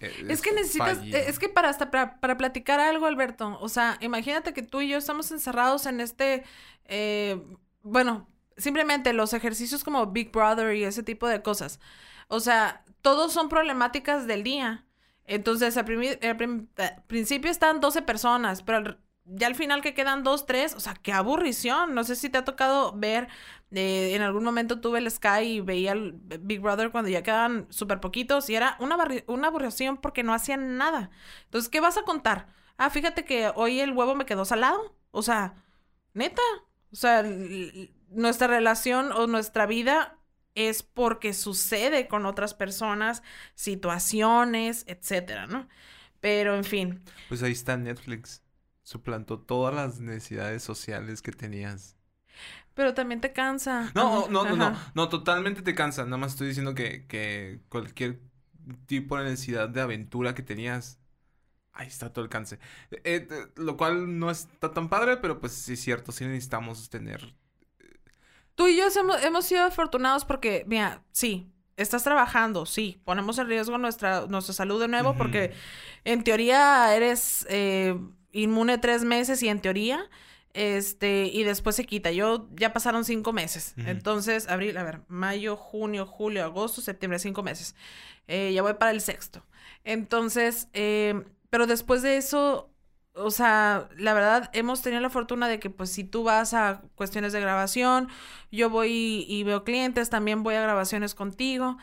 eh, 0.00 0.26
Es 0.28 0.40
que 0.42 0.52
necesitas, 0.52 0.98
fallido. 0.98 1.18
eh, 1.18 1.24
es 1.28 1.38
que 1.38 1.48
para 1.48 1.68
hasta 1.68 1.90
para, 1.90 2.20
para 2.20 2.36
platicar 2.36 2.80
algo, 2.80 3.06
Alberto, 3.06 3.58
o 3.60 3.68
sea, 3.68 3.96
imagínate 4.00 4.52
que 4.52 4.62
tú 4.62 4.80
y 4.80 4.88
yo 4.88 4.98
estamos 4.98 5.30
encerrados 5.30 5.86
en 5.86 6.00
este, 6.00 6.44
eh, 6.86 7.40
bueno, 7.82 8.28
simplemente 8.56 9.12
los 9.12 9.32
ejercicios 9.32 9.84
como 9.84 10.06
Big 10.08 10.30
Brother 10.32 10.74
y 10.76 10.84
ese 10.84 11.02
tipo 11.02 11.28
de 11.28 11.42
cosas. 11.42 11.80
O 12.28 12.40
sea, 12.40 12.84
todos 13.02 13.32
son 13.32 13.48
problemáticas 13.48 14.26
del 14.26 14.42
día. 14.42 14.86
Entonces, 15.26 15.76
al, 15.76 15.86
al 15.90 16.68
eh, 16.76 16.96
principio 17.06 17.50
están 17.50 17.80
12 17.80 18.02
personas, 18.02 18.62
pero 18.62 18.78
al- 18.78 18.98
ya 19.26 19.46
al 19.46 19.54
final 19.54 19.82
que 19.82 19.94
quedan 19.94 20.22
dos, 20.22 20.46
tres, 20.46 20.74
o 20.74 20.80
sea, 20.80 20.94
qué 20.94 21.12
aburrición. 21.12 21.94
No 21.94 22.04
sé 22.04 22.16
si 22.16 22.28
te 22.30 22.38
ha 22.38 22.44
tocado 22.44 22.92
ver, 22.96 23.28
eh, 23.70 24.14
en 24.14 24.22
algún 24.22 24.44
momento 24.44 24.80
tuve 24.80 24.98
el 24.98 25.10
Sky 25.10 25.42
y 25.44 25.60
veía 25.60 25.92
el 25.92 26.12
Big 26.40 26.60
Brother 26.60 26.90
cuando 26.90 27.10
ya 27.10 27.22
quedaban 27.22 27.66
súper 27.70 28.00
poquitos 28.00 28.48
y 28.50 28.56
era 28.56 28.76
una, 28.80 28.96
una 29.26 29.48
aburrición 29.48 29.96
porque 29.98 30.22
no 30.22 30.34
hacían 30.34 30.76
nada. 30.76 31.10
Entonces, 31.44 31.70
¿qué 31.70 31.80
vas 31.80 31.96
a 31.96 32.02
contar? 32.02 32.48
Ah, 32.76 32.90
fíjate 32.90 33.24
que 33.24 33.50
hoy 33.54 33.80
el 33.80 33.92
huevo 33.92 34.14
me 34.14 34.26
quedó 34.26 34.44
salado. 34.44 34.96
O 35.10 35.22
sea, 35.22 35.62
neta. 36.12 36.42
O 36.92 36.96
sea, 36.96 37.24
nuestra 38.10 38.46
relación 38.46 39.12
o 39.12 39.26
nuestra 39.26 39.66
vida 39.66 40.18
es 40.54 40.82
porque 40.82 41.34
sucede 41.34 42.08
con 42.08 42.26
otras 42.26 42.54
personas, 42.54 43.22
situaciones, 43.54 44.84
etcétera, 44.86 45.46
¿no? 45.46 45.68
Pero 46.20 46.54
en 46.54 46.64
fin. 46.64 47.02
Pues 47.28 47.42
ahí 47.42 47.52
está 47.52 47.76
Netflix. 47.76 48.43
Suplantó 48.84 49.40
todas 49.40 49.74
las 49.74 49.98
necesidades 49.98 50.62
sociales 50.62 51.20
que 51.22 51.32
tenías. 51.32 51.96
Pero 52.74 52.94
también 52.94 53.20
te 53.20 53.32
cansa. 53.32 53.90
No, 53.94 54.28
no, 54.28 54.44
no, 54.44 54.56
no, 54.56 54.76
no, 54.94 55.08
totalmente 55.08 55.62
te 55.62 55.74
cansa. 55.74 56.04
Nada 56.04 56.18
más 56.18 56.32
estoy 56.32 56.48
diciendo 56.48 56.74
que, 56.74 57.06
que 57.06 57.60
cualquier 57.68 58.20
tipo 58.86 59.18
de 59.18 59.24
necesidad 59.24 59.68
de 59.68 59.80
aventura 59.80 60.34
que 60.34 60.42
tenías, 60.42 61.00
ahí 61.72 61.88
está 61.88 62.12
todo 62.12 62.24
el 62.24 62.30
cáncer. 62.30 62.60
Eh, 62.90 63.00
eh, 63.04 63.28
lo 63.56 63.76
cual 63.76 64.18
no 64.18 64.30
está 64.30 64.72
tan 64.72 64.88
padre, 64.88 65.16
pero 65.16 65.40
pues 65.40 65.52
sí 65.52 65.72
es 65.72 65.80
cierto, 65.80 66.12
sí 66.12 66.24
necesitamos 66.24 66.88
tener 66.88 67.34
Tú 68.54 68.68
y 68.68 68.76
yo 68.76 68.84
hemos, 69.22 69.46
sido 69.46 69.64
afortunados 69.64 70.24
porque, 70.24 70.64
mira, 70.68 71.02
sí, 71.10 71.50
estás 71.76 72.04
trabajando, 72.04 72.66
sí, 72.66 73.00
ponemos 73.04 73.38
en 73.38 73.48
riesgo 73.48 73.78
nuestra, 73.78 74.26
nuestra 74.28 74.54
salud 74.54 74.80
de 74.80 74.86
nuevo 74.86 75.16
porque 75.16 75.52
en 76.04 76.22
teoría 76.22 76.94
eres 76.94 77.44
eh, 77.50 77.98
inmune 78.34 78.76
tres 78.76 79.04
meses 79.04 79.42
y 79.42 79.48
en 79.48 79.60
teoría, 79.60 80.10
este, 80.52 81.26
y 81.32 81.42
después 81.44 81.76
se 81.76 81.86
quita. 81.86 82.12
Yo 82.12 82.48
ya 82.54 82.72
pasaron 82.72 83.04
cinco 83.04 83.32
meses. 83.32 83.74
Entonces, 83.76 84.48
abril, 84.48 84.76
a 84.76 84.82
ver, 84.82 85.00
mayo, 85.08 85.56
junio, 85.56 86.06
julio, 86.06 86.44
agosto, 86.44 86.80
septiembre, 86.80 87.18
cinco 87.18 87.42
meses. 87.42 87.74
Eh, 88.28 88.52
ya 88.54 88.62
voy 88.62 88.74
para 88.74 88.90
el 88.90 89.00
sexto. 89.00 89.44
Entonces, 89.84 90.68
eh, 90.72 91.24
pero 91.50 91.66
después 91.66 92.02
de 92.02 92.16
eso, 92.16 92.70
o 93.14 93.30
sea, 93.30 93.88
la 93.96 94.14
verdad, 94.14 94.50
hemos 94.52 94.82
tenido 94.82 95.00
la 95.00 95.10
fortuna 95.10 95.48
de 95.48 95.60
que, 95.60 95.70
pues, 95.70 95.90
si 95.90 96.04
tú 96.04 96.24
vas 96.24 96.54
a 96.54 96.82
cuestiones 96.94 97.32
de 97.32 97.40
grabación, 97.40 98.08
yo 98.50 98.70
voy 98.70 99.24
y, 99.28 99.42
veo 99.44 99.64
clientes, 99.64 100.10
también 100.10 100.42
voy 100.42 100.54
a 100.54 100.62
grabaciones 100.62 101.14
contigo. 101.14 101.78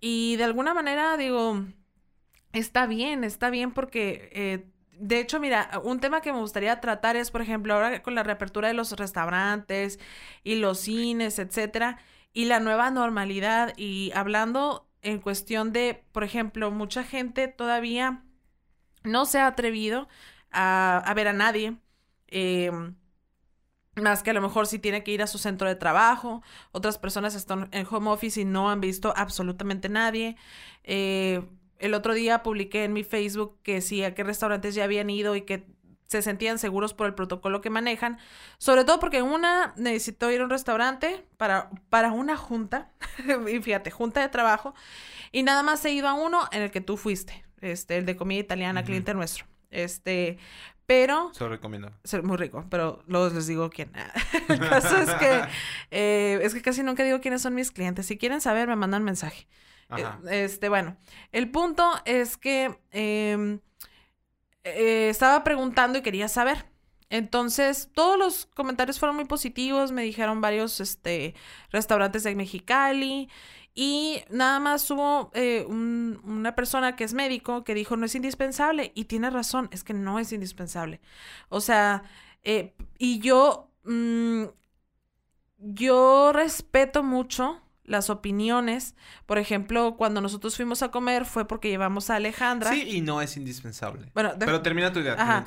Y 0.00 0.36
de 0.36 0.44
alguna 0.44 0.74
manera, 0.74 1.16
digo, 1.16 1.64
está 2.52 2.86
bien, 2.86 3.24
está 3.24 3.50
bien 3.50 3.72
porque, 3.72 4.30
eh, 4.32 4.66
de 4.98 5.20
hecho, 5.20 5.40
mira, 5.40 5.80
un 5.84 6.00
tema 6.00 6.20
que 6.20 6.32
me 6.32 6.38
gustaría 6.38 6.80
tratar 6.80 7.16
es, 7.16 7.30
por 7.30 7.42
ejemplo, 7.42 7.74
ahora 7.74 8.02
con 8.02 8.14
la 8.14 8.22
reapertura 8.22 8.68
de 8.68 8.74
los 8.74 8.92
restaurantes 8.92 9.98
y 10.42 10.56
los 10.56 10.78
cines, 10.80 11.38
etcétera, 11.38 11.98
y 12.32 12.46
la 12.46 12.60
nueva 12.60 12.90
normalidad, 12.90 13.72
y 13.76 14.12
hablando 14.14 14.88
en 15.02 15.20
cuestión 15.20 15.72
de, 15.72 16.04
por 16.12 16.24
ejemplo, 16.24 16.70
mucha 16.70 17.04
gente 17.04 17.48
todavía 17.48 18.24
no 19.04 19.26
se 19.26 19.38
ha 19.38 19.46
atrevido 19.46 20.08
a, 20.50 21.12
ver 21.14 21.28
a 21.28 21.32
nadie. 21.32 21.76
Em, 22.28 22.96
más 23.96 24.22
que 24.22 24.30
a 24.30 24.34
lo 24.34 24.40
mejor 24.40 24.66
si 24.66 24.78
tiene 24.78 25.04
que 25.04 25.12
ir 25.12 25.22
a 25.22 25.26
su 25.26 25.38
centro 25.38 25.68
de 25.68 25.76
trabajo. 25.76 26.42
Otras 26.72 26.98
personas 26.98 27.34
están 27.34 27.68
en 27.72 27.86
home 27.88 28.10
office 28.10 28.40
y 28.40 28.44
no 28.44 28.70
han 28.70 28.80
visto 28.80 29.12
absolutamente 29.16 29.88
nadie. 29.88 30.36
Eh, 30.82 31.42
el 31.84 31.94
otro 31.94 32.14
día 32.14 32.42
publiqué 32.42 32.84
en 32.84 32.92
mi 32.92 33.04
Facebook 33.04 33.58
que 33.62 33.80
sí, 33.80 34.02
a 34.02 34.14
qué 34.14 34.24
restaurantes 34.24 34.74
ya 34.74 34.84
habían 34.84 35.10
ido 35.10 35.36
y 35.36 35.42
que 35.42 35.66
se 36.06 36.22
sentían 36.22 36.58
seguros 36.58 36.94
por 36.94 37.06
el 37.06 37.14
protocolo 37.14 37.60
que 37.60 37.70
manejan. 37.70 38.18
Sobre 38.58 38.84
todo 38.84 39.00
porque 39.00 39.22
una 39.22 39.74
necesitó 39.76 40.30
ir 40.30 40.40
a 40.40 40.44
un 40.44 40.50
restaurante 40.50 41.26
para, 41.36 41.70
para 41.90 42.12
una 42.12 42.36
junta. 42.36 42.92
y 43.52 43.60
fíjate, 43.60 43.90
junta 43.90 44.20
de 44.20 44.28
trabajo. 44.28 44.74
Y 45.32 45.42
nada 45.42 45.62
más 45.62 45.84
he 45.84 45.90
ido 45.90 46.08
a 46.08 46.14
uno 46.14 46.48
en 46.52 46.62
el 46.62 46.70
que 46.70 46.80
tú 46.80 46.96
fuiste. 46.96 47.44
Este, 47.60 47.96
el 47.96 48.06
de 48.06 48.16
comida 48.16 48.40
italiana, 48.40 48.84
cliente 48.84 49.14
nuestro. 49.14 49.46
Este, 49.70 50.38
pero... 50.86 51.32
Se 51.34 51.44
lo 51.44 51.50
recomiendo. 51.50 51.92
Es 52.02 52.22
muy 52.22 52.36
rico, 52.36 52.64
pero 52.70 53.02
luego 53.06 53.30
les 53.30 53.46
digo 53.46 53.68
quién. 53.70 53.90
el 54.48 54.60
caso 54.68 54.96
es 54.96 55.10
que, 55.14 55.42
eh, 55.90 56.40
es 56.42 56.54
que 56.54 56.62
casi 56.62 56.82
nunca 56.82 57.02
digo 57.02 57.20
quiénes 57.20 57.42
son 57.42 57.54
mis 57.54 57.70
clientes. 57.70 58.06
Si 58.06 58.16
quieren 58.16 58.40
saber, 58.40 58.68
me 58.68 58.76
mandan 58.76 59.02
mensaje. 59.02 59.46
Eh, 59.98 60.44
este, 60.44 60.68
bueno, 60.68 60.96
el 61.32 61.50
punto 61.50 61.90
es 62.04 62.36
que 62.36 62.78
em, 62.90 63.60
eh, 64.64 65.08
estaba 65.10 65.44
preguntando 65.44 65.98
y 65.98 66.02
quería 66.02 66.28
saber. 66.28 66.66
Entonces, 67.10 67.90
todos 67.94 68.18
los 68.18 68.46
comentarios 68.46 68.98
fueron 68.98 69.16
muy 69.16 69.26
positivos. 69.26 69.92
Me 69.92 70.02
dijeron 70.02 70.40
varios 70.40 70.80
este, 70.80 71.34
restaurantes 71.70 72.24
de 72.24 72.34
Mexicali. 72.34 73.28
Y 73.74 74.22
nada 74.30 74.60
más 74.60 74.88
hubo 74.90 75.30
eh, 75.34 75.64
una 75.66 76.54
persona 76.54 76.94
que 76.94 77.04
es 77.04 77.12
médico 77.12 77.64
que 77.64 77.74
dijo 77.74 77.96
no 77.96 78.06
es 78.06 78.14
indispensable 78.14 78.92
y 78.94 79.06
tiene 79.06 79.30
razón, 79.30 79.68
es 79.72 79.82
que 79.82 79.94
no 79.94 80.20
es 80.20 80.32
indispensable. 80.32 81.00
O 81.48 81.60
sea, 81.60 82.04
y 82.98 83.18
yo, 83.18 83.72
mm, 83.84 84.44
yo 85.58 86.32
respeto 86.32 87.02
mucho 87.02 87.63
las 87.84 88.10
opiniones. 88.10 88.94
Por 89.26 89.38
ejemplo, 89.38 89.96
cuando 89.96 90.20
nosotros 90.20 90.56
fuimos 90.56 90.82
a 90.82 90.90
comer 90.90 91.24
fue 91.24 91.46
porque 91.46 91.68
llevamos 91.68 92.10
a 92.10 92.16
Alejandra. 92.16 92.70
Sí, 92.70 92.96
y 92.96 93.00
no 93.00 93.20
es 93.20 93.36
indispensable. 93.36 94.10
Bueno, 94.14 94.32
pero 94.38 94.62
termina 94.62 94.92
tu 94.92 95.00
idea. 95.00 95.44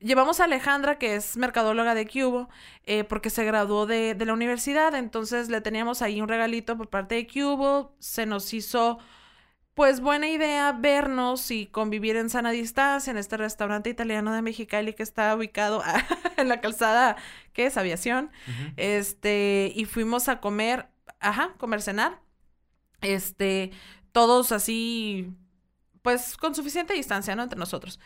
Llevamos 0.00 0.40
a 0.40 0.44
Alejandra, 0.44 0.98
que 0.98 1.16
es 1.16 1.36
mercadóloga 1.36 1.94
de 1.94 2.06
Cubo, 2.06 2.48
eh, 2.84 3.04
porque 3.04 3.30
se 3.30 3.44
graduó 3.44 3.86
de, 3.86 4.14
de, 4.14 4.26
la 4.26 4.34
universidad. 4.34 4.94
Entonces 4.94 5.48
le 5.48 5.60
teníamos 5.60 6.02
ahí 6.02 6.20
un 6.20 6.28
regalito 6.28 6.76
por 6.76 6.88
parte 6.88 7.14
de 7.14 7.26
Cubo. 7.26 7.96
Se 7.98 8.26
nos 8.26 8.52
hizo, 8.52 8.98
pues, 9.74 10.00
buena 10.00 10.28
idea 10.28 10.72
vernos 10.72 11.50
y 11.50 11.66
convivir 11.66 12.16
en 12.16 12.28
sana 12.28 12.50
distancia 12.50 13.10
en 13.10 13.16
este 13.16 13.38
restaurante 13.38 13.88
italiano 13.88 14.32
de 14.34 14.42
Mexicali 14.42 14.92
que 14.92 15.02
está 15.02 15.34
ubicado 15.34 15.82
en 16.36 16.48
la 16.48 16.60
calzada, 16.60 17.16
que 17.54 17.66
es 17.66 17.78
aviación. 17.78 18.30
Este, 18.76 19.72
y 19.74 19.86
fuimos 19.86 20.28
a 20.28 20.40
comer 20.40 20.88
ajá, 21.20 21.54
comer, 21.58 21.82
cenar. 21.82 22.20
Este, 23.00 23.70
todos 24.12 24.52
así, 24.52 25.32
pues 26.02 26.36
con 26.36 26.54
suficiente 26.54 26.94
distancia, 26.94 27.36
¿no? 27.36 27.42
Entre 27.44 27.58
nosotros. 27.58 28.00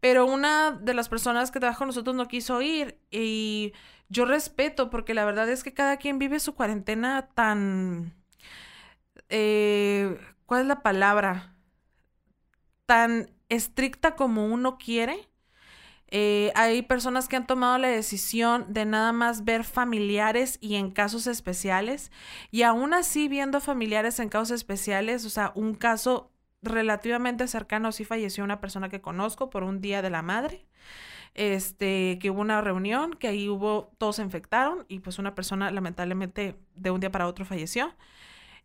Pero 0.00 0.26
una 0.26 0.72
de 0.72 0.94
las 0.94 1.08
personas 1.08 1.50
que 1.50 1.60
trabaja 1.60 1.78
con 1.78 1.88
nosotros 1.88 2.16
no 2.16 2.28
quiso 2.28 2.62
ir 2.62 3.00
y 3.10 3.72
yo 4.08 4.24
respeto 4.24 4.90
porque 4.90 5.14
la 5.14 5.24
verdad 5.24 5.48
es 5.48 5.62
que 5.64 5.74
cada 5.74 5.96
quien 5.98 6.18
vive 6.18 6.40
su 6.40 6.54
cuarentena 6.54 7.28
tan... 7.34 8.14
Eh, 9.28 10.18
¿Cuál 10.46 10.62
es 10.62 10.66
la 10.68 10.82
palabra? 10.82 11.54
Tan 12.86 13.30
estricta 13.48 14.16
como 14.16 14.46
uno 14.46 14.78
quiere 14.78 15.28
eh, 16.10 16.52
hay 16.54 16.82
personas 16.82 17.28
que 17.28 17.36
han 17.36 17.46
tomado 17.46 17.76
la 17.78 17.88
decisión 17.88 18.72
de 18.72 18.86
nada 18.86 19.12
más 19.12 19.44
ver 19.44 19.64
familiares 19.64 20.58
y 20.60 20.76
en 20.76 20.90
casos 20.90 21.26
especiales. 21.26 22.10
Y 22.50 22.62
aún 22.62 22.94
así, 22.94 23.28
viendo 23.28 23.60
familiares 23.60 24.18
en 24.18 24.30
casos 24.30 24.52
especiales, 24.52 25.24
o 25.26 25.30
sea, 25.30 25.52
un 25.54 25.74
caso 25.74 26.32
relativamente 26.62 27.46
cercano, 27.46 27.92
sí 27.92 28.04
falleció 28.04 28.42
una 28.42 28.60
persona 28.60 28.88
que 28.88 29.00
conozco 29.00 29.50
por 29.50 29.62
un 29.64 29.80
día 29.80 30.02
de 30.02 30.10
la 30.10 30.22
madre. 30.22 30.66
Este, 31.34 32.18
que 32.20 32.30
hubo 32.30 32.40
una 32.40 32.60
reunión, 32.62 33.12
que 33.12 33.28
ahí 33.28 33.48
hubo, 33.48 33.92
todos 33.98 34.16
se 34.16 34.22
infectaron 34.22 34.86
y 34.88 35.00
pues 35.00 35.18
una 35.18 35.34
persona 35.34 35.70
lamentablemente 35.70 36.56
de 36.74 36.90
un 36.90 37.00
día 37.00 37.12
para 37.12 37.28
otro 37.28 37.44
falleció. 37.44 37.94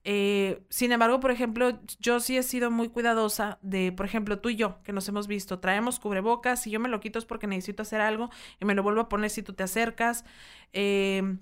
Eh, 0.06 0.64
sin 0.70 0.92
embargo, 0.92 1.20
por 1.20 1.32
ejemplo, 1.32 1.80
yo 2.00 2.20
sí 2.20 2.38
he 2.38 2.44
sido 2.44 2.70
muy 2.70 2.90
cuidadosa 2.90 3.58
de, 3.62 3.92
por 3.94 4.06
ejemplo, 4.06 4.40
tú 4.40 4.50
y 4.50 4.56
yo, 4.58 4.82
que 4.84 4.92
nos 4.92 5.08
hemos 5.08 5.28
visto, 5.28 5.60
traemos 5.60 6.00
cubrebocas, 6.00 6.62
si 6.62 6.72
yo 6.72 6.80
me 6.80 6.90
lo 6.90 7.00
quito 7.00 7.20
es 7.20 7.26
porque 7.26 7.48
necesito 7.48 7.84
hacer 7.84 8.02
algo 8.02 8.30
y 8.60 8.66
me 8.66 8.76
lo 8.76 8.84
vuelvo 8.84 9.02
a 9.02 9.10
poner 9.10 9.30
si 9.30 9.44
tú 9.44 9.54
te 9.54 9.64
acercas. 9.64 10.26
Em, 10.74 11.40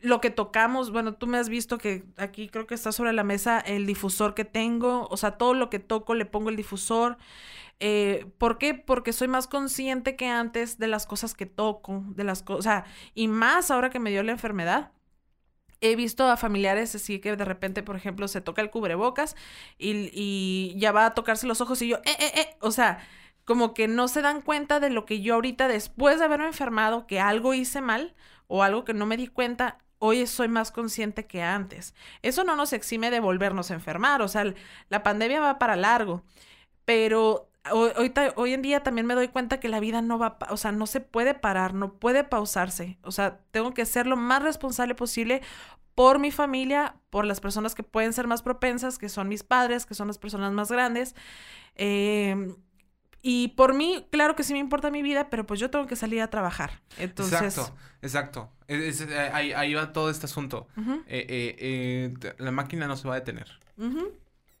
lo 0.00 0.20
que 0.20 0.30
tocamos, 0.30 0.90
bueno, 0.90 1.14
tú 1.14 1.26
me 1.26 1.38
has 1.38 1.48
visto 1.48 1.78
que 1.78 2.04
aquí 2.16 2.48
creo 2.48 2.66
que 2.66 2.74
está 2.74 2.92
sobre 2.92 3.12
la 3.12 3.24
mesa 3.24 3.58
el 3.60 3.86
difusor 3.86 4.34
que 4.34 4.44
tengo, 4.44 5.06
o 5.10 5.16
sea, 5.16 5.32
todo 5.32 5.54
lo 5.54 5.70
que 5.70 5.78
toco 5.78 6.14
le 6.14 6.26
pongo 6.26 6.50
el 6.50 6.56
difusor. 6.56 7.18
Eh, 7.80 8.26
¿Por 8.38 8.58
qué? 8.58 8.74
Porque 8.74 9.12
soy 9.12 9.28
más 9.28 9.48
consciente 9.48 10.16
que 10.16 10.28
antes 10.28 10.78
de 10.78 10.88
las 10.88 11.06
cosas 11.06 11.34
que 11.34 11.46
toco, 11.46 12.04
de 12.08 12.24
las 12.24 12.42
cosas, 12.42 12.84
y 13.14 13.28
más 13.28 13.70
ahora 13.70 13.90
que 13.90 14.00
me 14.00 14.10
dio 14.10 14.22
la 14.22 14.32
enfermedad 14.32 14.92
he 15.90 15.96
visto 15.96 16.28
a 16.28 16.36
familiares 16.36 16.94
así 16.94 17.18
que 17.20 17.36
de 17.36 17.44
repente, 17.44 17.82
por 17.82 17.96
ejemplo, 17.96 18.28
se 18.28 18.40
toca 18.40 18.62
el 18.62 18.70
cubrebocas 18.70 19.36
y, 19.78 20.10
y 20.12 20.74
ya 20.78 20.92
va 20.92 21.06
a 21.06 21.14
tocarse 21.14 21.46
los 21.46 21.60
ojos 21.60 21.82
y 21.82 21.88
yo, 21.88 21.96
eh, 21.98 22.16
eh, 22.18 22.32
eh, 22.34 22.56
o 22.60 22.70
sea, 22.70 22.98
como 23.44 23.74
que 23.74 23.88
no 23.88 24.08
se 24.08 24.22
dan 24.22 24.42
cuenta 24.42 24.80
de 24.80 24.90
lo 24.90 25.06
que 25.06 25.20
yo 25.20 25.34
ahorita, 25.34 25.68
después 25.68 26.18
de 26.18 26.24
haberme 26.24 26.46
enfermado, 26.46 27.06
que 27.06 27.20
algo 27.20 27.54
hice 27.54 27.80
mal 27.80 28.14
o 28.48 28.62
algo 28.62 28.84
que 28.84 28.94
no 28.94 29.06
me 29.06 29.16
di 29.16 29.28
cuenta, 29.28 29.78
hoy 29.98 30.26
soy 30.26 30.48
más 30.48 30.72
consciente 30.72 31.26
que 31.26 31.42
antes. 31.42 31.94
Eso 32.22 32.44
no 32.44 32.56
nos 32.56 32.72
exime 32.72 33.10
de 33.10 33.20
volvernos 33.20 33.70
a 33.70 33.74
enfermar, 33.74 34.22
o 34.22 34.28
sea, 34.28 34.52
la 34.88 35.02
pandemia 35.02 35.40
va 35.40 35.58
para 35.58 35.76
largo, 35.76 36.24
pero 36.84 37.45
hoy, 37.72 37.92
hoy, 38.36 38.52
en 38.52 38.62
día 38.62 38.82
también 38.82 39.06
me 39.06 39.14
doy 39.14 39.28
cuenta 39.28 39.60
que 39.60 39.68
la 39.68 39.80
vida 39.80 40.02
no 40.02 40.18
va, 40.18 40.38
o 40.50 40.56
sea, 40.56 40.72
no 40.72 40.86
se 40.86 41.00
puede 41.00 41.34
parar, 41.34 41.74
no 41.74 41.94
puede 41.94 42.24
pausarse. 42.24 42.98
O 43.02 43.12
sea, 43.12 43.38
tengo 43.50 43.72
que 43.74 43.84
ser 43.86 44.06
lo 44.06 44.16
más 44.16 44.42
responsable 44.42 44.94
posible 44.94 45.42
por 45.94 46.18
mi 46.18 46.30
familia, 46.30 46.96
por 47.10 47.24
las 47.24 47.40
personas 47.40 47.74
que 47.74 47.82
pueden 47.82 48.12
ser 48.12 48.26
más 48.26 48.42
propensas, 48.42 48.98
que 48.98 49.08
son 49.08 49.28
mis 49.28 49.42
padres, 49.42 49.86
que 49.86 49.94
son 49.94 50.08
las 50.08 50.18
personas 50.18 50.52
más 50.52 50.70
grandes. 50.70 51.14
Em, 51.74 52.56
Y 53.22 53.48
por 53.56 53.74
mí, 53.74 54.06
claro 54.12 54.36
que 54.36 54.44
sí 54.44 54.52
me 54.52 54.60
importa 54.60 54.88
mi 54.90 55.02
vida, 55.02 55.30
pero 55.30 55.44
pues 55.46 55.58
yo 55.58 55.68
tengo 55.68 55.86
que 55.88 55.96
salir 55.96 56.22
a 56.22 56.30
trabajar. 56.30 56.80
Entonces... 56.96 57.40
Exacto, 57.42 57.76
exacto. 58.00 58.52
Es- 58.68 59.00
es- 59.00 59.10
eh, 59.10 59.18
ahí, 59.32 59.52
ahí 59.52 59.74
va 59.74 59.92
todo 59.92 60.10
este 60.10 60.26
asunto. 60.26 60.68
Eh, 60.76 61.02
eh, 61.08 61.56
eh, 61.58 62.34
la 62.38 62.52
máquina 62.52 62.86
no 62.86 62.94
se 62.96 63.08
va 63.08 63.14
a 63.14 63.18
detener. 63.18 63.48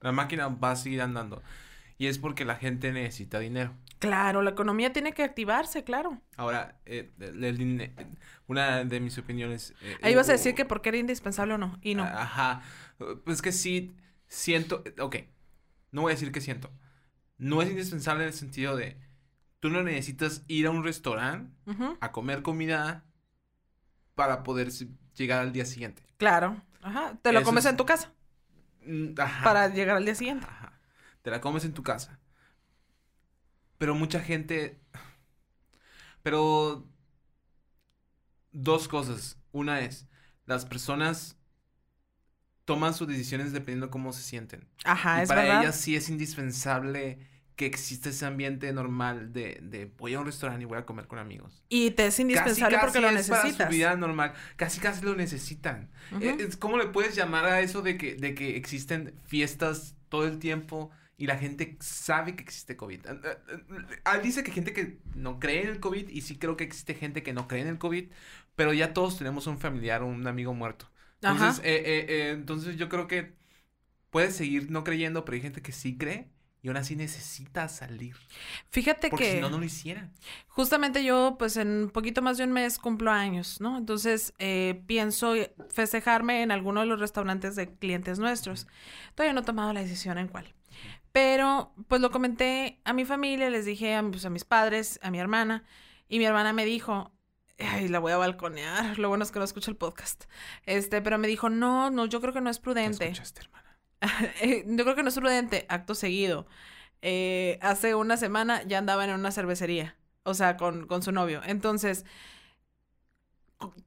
La 0.00 0.10
máquina 0.10 0.48
va 0.48 0.72
a 0.72 0.76
seguir 0.76 1.00
andando. 1.00 1.42
Y 1.98 2.06
es 2.08 2.18
porque 2.18 2.44
la 2.44 2.56
gente 2.56 2.92
necesita 2.92 3.38
dinero. 3.38 3.72
Claro, 3.98 4.42
la 4.42 4.50
economía 4.50 4.92
tiene 4.92 5.12
que 5.12 5.22
activarse, 5.22 5.82
claro. 5.84 6.20
Ahora, 6.36 6.78
eh, 6.84 7.10
el- 7.18 7.42
el 7.42 7.56
dine- 7.56 7.94
una 8.46 8.84
de 8.84 9.00
mis 9.00 9.16
opiniones... 9.16 9.72
eh, 9.80 9.96
Ahí 10.02 10.14
vas 10.14 10.28
a 10.28 10.32
decir 10.32 10.54
que 10.54 10.66
porque 10.66 10.90
era 10.90 10.98
indispensable 10.98 11.54
o 11.54 11.58
no. 11.58 11.78
Y 11.80 11.94
no. 11.94 12.04
Ajá. 12.04 12.60
Pues 13.24 13.40
que 13.40 13.52
sí, 13.52 13.96
siento... 14.26 14.84
Ok, 15.00 15.16
no 15.92 16.02
voy 16.02 16.12
a 16.12 16.14
decir 16.14 16.30
que 16.32 16.42
siento. 16.42 16.70
No 17.38 17.62
es 17.62 17.70
indispensable 17.70 18.24
en 18.24 18.28
el 18.28 18.34
sentido 18.34 18.76
de... 18.76 18.98
Tú 19.60 19.70
no 19.70 19.82
necesitas 19.82 20.44
ir 20.48 20.66
a 20.66 20.70
un 20.70 20.84
restaurante 20.84 21.50
a 22.00 22.12
comer 22.12 22.42
comida 22.42 23.04
para 24.14 24.42
poder 24.42 24.68
llegar 25.16 25.40
al 25.40 25.52
día 25.52 25.64
siguiente. 25.64 26.02
Claro. 26.18 26.60
Ajá. 26.82 27.18
Te 27.22 27.32
lo 27.32 27.40
Eso 27.40 27.46
comes 27.46 27.64
es- 27.64 27.70
en 27.70 27.76
tu 27.78 27.86
casa 27.86 28.12
Mm, 28.86 29.18
Ajá. 29.18 29.42
para 29.42 29.68
llegar 29.68 29.96
al 29.96 30.04
día 30.04 30.14
siguiente. 30.14 30.46
Ajá. 30.48 30.65
Te 31.26 31.32
la 31.32 31.40
comes 31.40 31.64
en 31.64 31.72
tu 31.74 31.82
casa. 31.82 32.20
Pero 33.78 33.96
mucha 33.96 34.20
gente... 34.20 34.78
Pero... 36.22 36.88
Dos 38.52 38.86
cosas. 38.86 39.36
Una 39.50 39.80
es, 39.80 40.06
las 40.44 40.64
personas 40.66 41.36
toman 42.64 42.94
sus 42.94 43.08
decisiones 43.08 43.52
dependiendo 43.52 43.90
cómo 43.90 44.12
se 44.12 44.22
sienten. 44.22 44.68
Ajá, 44.84 45.18
y 45.18 45.22
es 45.24 45.28
para 45.28 45.42
verdad. 45.42 45.62
ellas 45.62 45.74
sí 45.74 45.96
es 45.96 46.08
indispensable 46.08 47.18
que 47.56 47.66
exista 47.66 48.10
ese 48.10 48.24
ambiente 48.24 48.72
normal 48.72 49.32
de, 49.32 49.58
de 49.62 49.86
voy 49.98 50.14
a 50.14 50.20
un 50.20 50.26
restaurante 50.26 50.62
y 50.62 50.66
voy 50.66 50.78
a 50.78 50.86
comer 50.86 51.08
con 51.08 51.18
amigos. 51.18 51.64
Y 51.68 51.90
te 51.90 52.06
es 52.06 52.20
indispensable 52.20 52.78
porque 52.80 53.00
lo 53.00 53.08
es 53.08 53.28
para 53.28 53.42
necesitas. 53.42 53.66
su 53.68 53.74
vida 53.74 53.96
normal. 53.96 54.32
Casi 54.54 54.78
casi 54.78 55.04
lo 55.04 55.16
necesitan. 55.16 55.90
Es- 56.20 56.56
¿Cómo 56.56 56.78
le 56.78 56.86
puedes 56.86 57.16
llamar 57.16 57.46
a 57.46 57.60
eso 57.62 57.82
de 57.82 57.98
que, 57.98 58.14
de 58.14 58.36
que 58.36 58.56
existen 58.56 59.18
fiestas 59.24 59.96
todo 60.08 60.24
el 60.24 60.38
tiempo 60.38 60.90
y 61.16 61.26
la 61.26 61.38
gente 61.38 61.76
sabe 61.80 62.36
que 62.36 62.42
existe 62.42 62.76
COVID? 62.76 63.06
Ah, 63.06 63.20
ah, 63.24 63.56
ah, 64.04 64.18
dice 64.18 64.42
que 64.44 64.52
gente 64.52 64.72
que 64.72 64.98
no 65.14 65.38
cree 65.40 65.62
en 65.62 65.68
el 65.68 65.80
COVID 65.80 66.08
y 66.08 66.20
sí 66.22 66.38
creo 66.38 66.56
que 66.56 66.64
existe 66.64 66.94
gente 66.94 67.22
que 67.22 67.32
no 67.32 67.48
cree 67.48 67.62
en 67.62 67.68
el 67.68 67.78
COVID, 67.78 68.10
pero 68.54 68.72
ya 68.72 68.92
todos 68.94 69.18
tenemos 69.18 69.46
un 69.46 69.58
familiar 69.58 70.02
o 70.02 70.06
un 70.06 70.26
amigo 70.26 70.54
muerto. 70.54 70.90
Entonces, 71.20 71.58
Ajá. 71.58 71.60
eh, 71.64 71.82
eh, 71.86 72.06
eh, 72.08 72.30
entonces 72.32 72.76
yo 72.76 72.88
creo 72.88 73.06
que 73.08 73.36
puedes 74.10 74.36
seguir 74.36 74.70
no 74.70 74.84
creyendo, 74.84 75.24
pero 75.24 75.36
hay 75.36 75.42
gente 75.42 75.62
que 75.62 75.72
sí 75.72 75.98
cree 75.98 76.30
y 76.62 76.68
aún 76.68 76.78
así 76.78 76.96
necesita 76.96 77.68
salir. 77.68 78.16
Fíjate 78.70 79.10
Porque 79.10 79.24
que 79.24 79.30
si 79.32 79.38
no, 79.38 79.50
no 79.50 79.58
lo 79.58 79.64
hiciera. 79.64 80.10
justamente 80.48 81.04
yo, 81.04 81.36
pues 81.38 81.56
en 81.56 81.68
un 81.84 81.90
poquito 81.90 82.22
más 82.22 82.38
de 82.38 82.44
un 82.44 82.52
mes 82.52 82.78
cumplo 82.78 83.10
años, 83.12 83.60
¿no? 83.60 83.78
Entonces 83.78 84.34
eh, 84.38 84.82
pienso 84.86 85.34
festejarme 85.70 86.42
en 86.42 86.50
alguno 86.50 86.80
de 86.80 86.86
los 86.86 87.00
restaurantes 87.00 87.56
de 87.56 87.74
clientes 87.76 88.18
nuestros. 88.18 88.66
Todavía 89.14 89.34
no 89.34 89.40
he 89.42 89.44
tomado 89.44 89.72
la 89.72 89.82
decisión 89.82 90.18
en 90.18 90.28
cuál. 90.28 90.55
Pero 91.16 91.72
pues 91.88 92.02
lo 92.02 92.10
comenté 92.10 92.78
a 92.84 92.92
mi 92.92 93.06
familia, 93.06 93.48
les 93.48 93.64
dije 93.64 93.94
a, 93.94 94.02
pues, 94.02 94.26
a 94.26 94.30
mis 94.30 94.44
padres, 94.44 95.00
a 95.02 95.10
mi 95.10 95.18
hermana, 95.18 95.64
y 96.10 96.18
mi 96.18 96.26
hermana 96.26 96.52
me 96.52 96.66
dijo, 96.66 97.10
ay, 97.58 97.88
la 97.88 98.00
voy 98.00 98.12
a 98.12 98.18
balconear, 98.18 98.98
lo 98.98 99.08
bueno 99.08 99.24
es 99.24 99.32
que 99.32 99.38
no 99.38 99.46
escucha 99.46 99.70
el 99.70 99.78
podcast. 99.78 100.24
Este, 100.66 101.00
pero 101.00 101.16
me 101.16 101.26
dijo, 101.26 101.48
no, 101.48 101.88
no, 101.90 102.04
yo 102.04 102.20
creo 102.20 102.34
que 102.34 102.42
no 102.42 102.50
es 102.50 102.58
¿Qué 102.58 102.64
prudente. 102.64 103.04
escuchaste, 103.06 103.40
hermana? 103.40 103.78
Eh, 104.42 104.64
Yo 104.66 104.84
creo 104.84 104.94
que 104.94 105.02
no 105.02 105.08
es 105.08 105.14
prudente, 105.14 105.64
acto 105.70 105.94
seguido. 105.94 106.46
Eh, 107.00 107.58
hace 107.62 107.94
una 107.94 108.18
semana 108.18 108.62
ya 108.64 108.76
andaban 108.76 109.08
en 109.08 109.16
una 109.18 109.32
cervecería, 109.32 109.96
o 110.22 110.34
sea, 110.34 110.58
con, 110.58 110.86
con 110.86 111.02
su 111.02 111.12
novio. 111.12 111.40
Entonces, 111.46 112.04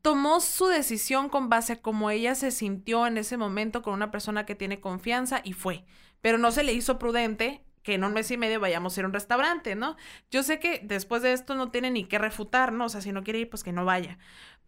tomó 0.01 0.39
su 0.39 0.67
decisión 0.67 1.30
con 1.30 1.49
base 1.49 1.73
a 1.73 1.82
cómo 1.82 2.09
ella 2.09 2.36
se 2.36 2.51
sintió 2.51 3.05
en 3.07 3.17
ese 3.17 3.38
momento 3.38 3.82
con 3.82 3.93
una 3.93 4.11
persona 4.11 4.45
que 4.45 4.55
tiene 4.55 4.80
confianza 4.80 5.41
y 5.43 5.53
fue. 5.53 5.86
Pero 6.22 6.38
no 6.38 6.51
se 6.51 6.63
le 6.63 6.74
hizo 6.74 6.99
prudente 6.99 7.63
que 7.84 7.93
en 7.95 8.03
un 8.03 8.13
mes 8.13 8.30
y 8.32 8.38
medio 8.38 8.59
vayamos 8.59 8.97
a 8.97 9.01
ir 9.01 9.05
a 9.05 9.07
un 9.07 9.13
restaurante, 9.13 9.76
¿no? 9.76 9.95
Yo 10.32 10.43
sé 10.43 10.59
que 10.59 10.82
después 10.84 11.22
de 11.22 11.34
esto 11.34 11.55
no 11.55 11.72
tiene 11.72 11.91
ni 11.91 12.03
que 12.05 12.17
refutar, 12.20 12.74
¿no? 12.74 12.86
O 12.86 12.89
sea, 12.89 13.01
si 13.01 13.11
no 13.11 13.24
quiere 13.24 13.39
ir, 13.39 13.49
pues 13.49 13.63
que 13.63 13.72
no 13.72 13.86
vaya. 13.86 14.17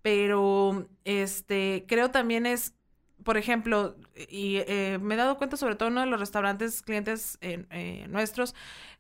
Pero, 0.02 0.88
este, 1.04 1.86
creo 1.88 2.12
también 2.12 2.46
es 2.46 2.76
por 3.24 3.38
ejemplo, 3.38 3.96
y 4.30 4.58
eh, 4.68 4.98
me 5.02 5.14
he 5.14 5.18
dado 5.18 5.38
cuenta 5.38 5.58
sobre 5.58 5.76
todo 5.76 5.88
en 5.88 5.94
uno 5.94 6.02
de 6.02 6.08
los 6.08 6.20
restaurantes 6.20 6.82
clientes 6.82 7.38
eh, 7.42 8.06
nuestros 8.10 8.56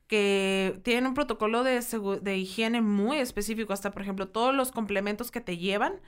que 0.07 0.79
tienen 0.83 1.07
un 1.07 1.13
protocolo 1.13 1.63
de 1.63 2.37
higiene 2.37 2.81
muy 2.81 3.17
específico, 3.19 3.71
hasta 3.71 3.91
por 3.91 4.01
ejemplo 4.01 4.27
todos 4.27 4.53
los 4.53 4.71
complementos 4.73 5.31
que 5.31 5.39
te 5.39 5.57
llevan, 5.57 6.01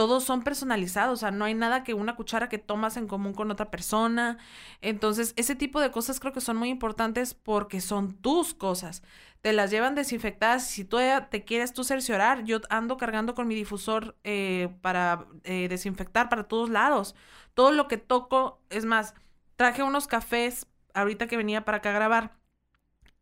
todos 0.00 0.24
son 0.24 0.42
personalizados, 0.42 1.12
o 1.12 1.20
sea, 1.20 1.30
no 1.30 1.44
hay 1.44 1.52
nada 1.52 1.84
que 1.84 1.92
una 1.92 2.16
cuchara 2.16 2.48
que 2.48 2.56
tomas 2.56 2.96
en 2.96 3.06
común 3.06 3.34
con 3.34 3.50
otra 3.50 3.70
persona. 3.70 4.38
Entonces, 4.80 5.34
ese 5.36 5.54
tipo 5.54 5.78
de 5.78 5.90
cosas 5.90 6.20
creo 6.20 6.32
que 6.32 6.40
son 6.40 6.56
muy 6.56 6.70
importantes 6.70 7.34
porque 7.34 7.82
son 7.82 8.14
tus 8.14 8.54
cosas. 8.54 9.02
Te 9.42 9.52
las 9.52 9.70
llevan 9.70 9.94
desinfectadas. 9.94 10.66
Si 10.66 10.86
tú 10.86 10.96
te 11.28 11.44
quieres 11.44 11.74
tú 11.74 11.84
cerciorar, 11.84 12.44
yo 12.44 12.60
ando 12.70 12.96
cargando 12.96 13.34
con 13.34 13.46
mi 13.46 13.54
difusor 13.54 14.16
eh, 14.24 14.74
para 14.80 15.26
eh, 15.44 15.68
desinfectar 15.68 16.30
para 16.30 16.44
todos 16.44 16.70
lados. 16.70 17.14
Todo 17.52 17.70
lo 17.70 17.86
que 17.86 17.98
toco, 17.98 18.62
es 18.70 18.86
más, 18.86 19.12
traje 19.56 19.82
unos 19.82 20.06
cafés 20.06 20.66
ahorita 20.94 21.26
que 21.26 21.36
venía 21.36 21.66
para 21.66 21.76
acá 21.76 21.90
a 21.90 21.92
grabar 21.92 22.40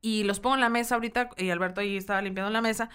y 0.01 0.23
los 0.25 0.39
pongo 0.41 0.55
en 0.55 0.61
la 0.61 0.69
mesa 0.69 0.95
ahorita 0.95 1.31
y 1.37 1.51
Alberto 1.51 1.81
ahí 1.81 1.97
estaba 1.97 2.23
limpiando 2.23 2.51
la 2.53 2.61
mesa 2.61 2.89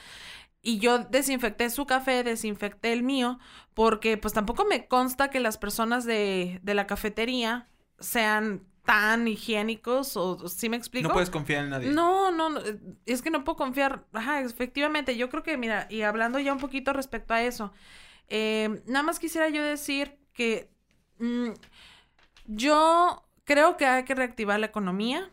y 0.64 0.80
yo 0.80 1.00
desinfecté 1.00 1.70
su 1.70 1.86
café, 1.86 2.24
desinfecté 2.24 2.94
el 2.94 3.04
mío, 3.04 3.38
porque 3.74 4.18
pues 4.18 4.34
tampoco 4.34 4.66
me 4.66 4.88
consta 4.88 5.30
que 5.30 5.42
las 5.42 5.58
personas 5.58 6.06
de, 6.06 6.60
de 6.64 6.74
la 6.74 6.88
cafetería 6.88 7.68
sean 8.00 8.66
tan 8.86 9.28
higiénicos 9.28 10.16
o, 10.18 10.32
o 10.32 10.48
¿sí 10.48 10.70
me 10.70 10.78
explico? 10.78 11.10
No 11.10 11.14
puedes 11.14 11.30
confiar 11.30 11.66
en 11.66 11.70
nadie. 11.70 11.90
No, 11.90 12.32
no, 12.32 12.50
no, 12.50 12.62
es 13.06 13.22
que 13.22 13.30
no 13.30 13.44
puedo 13.44 13.58
confiar. 13.58 14.06
Ajá, 14.14 14.42
efectivamente, 14.42 15.18
yo 15.18 15.30
creo 15.30 15.44
que, 15.44 15.58
mira, 15.58 15.86
y 15.90 16.02
hablando 16.02 16.40
ya 16.40 16.54
un 16.54 16.60
poquito 16.60 16.94
respecto 16.94 17.34
a 17.34 17.44
eso, 17.44 17.74
eh, 18.30 18.82
nada 18.86 19.04
más 19.04 19.20
quisiera 19.20 19.50
yo 19.50 19.62
decir 19.62 20.18
que 20.34 20.70
mm, 21.20 21.50
yo 22.48 23.22
creo 23.44 23.76
que 23.76 23.86
hay 23.86 24.04
que 24.06 24.16
reactivar 24.16 24.60
la 24.60 24.68
economía. 24.68 25.30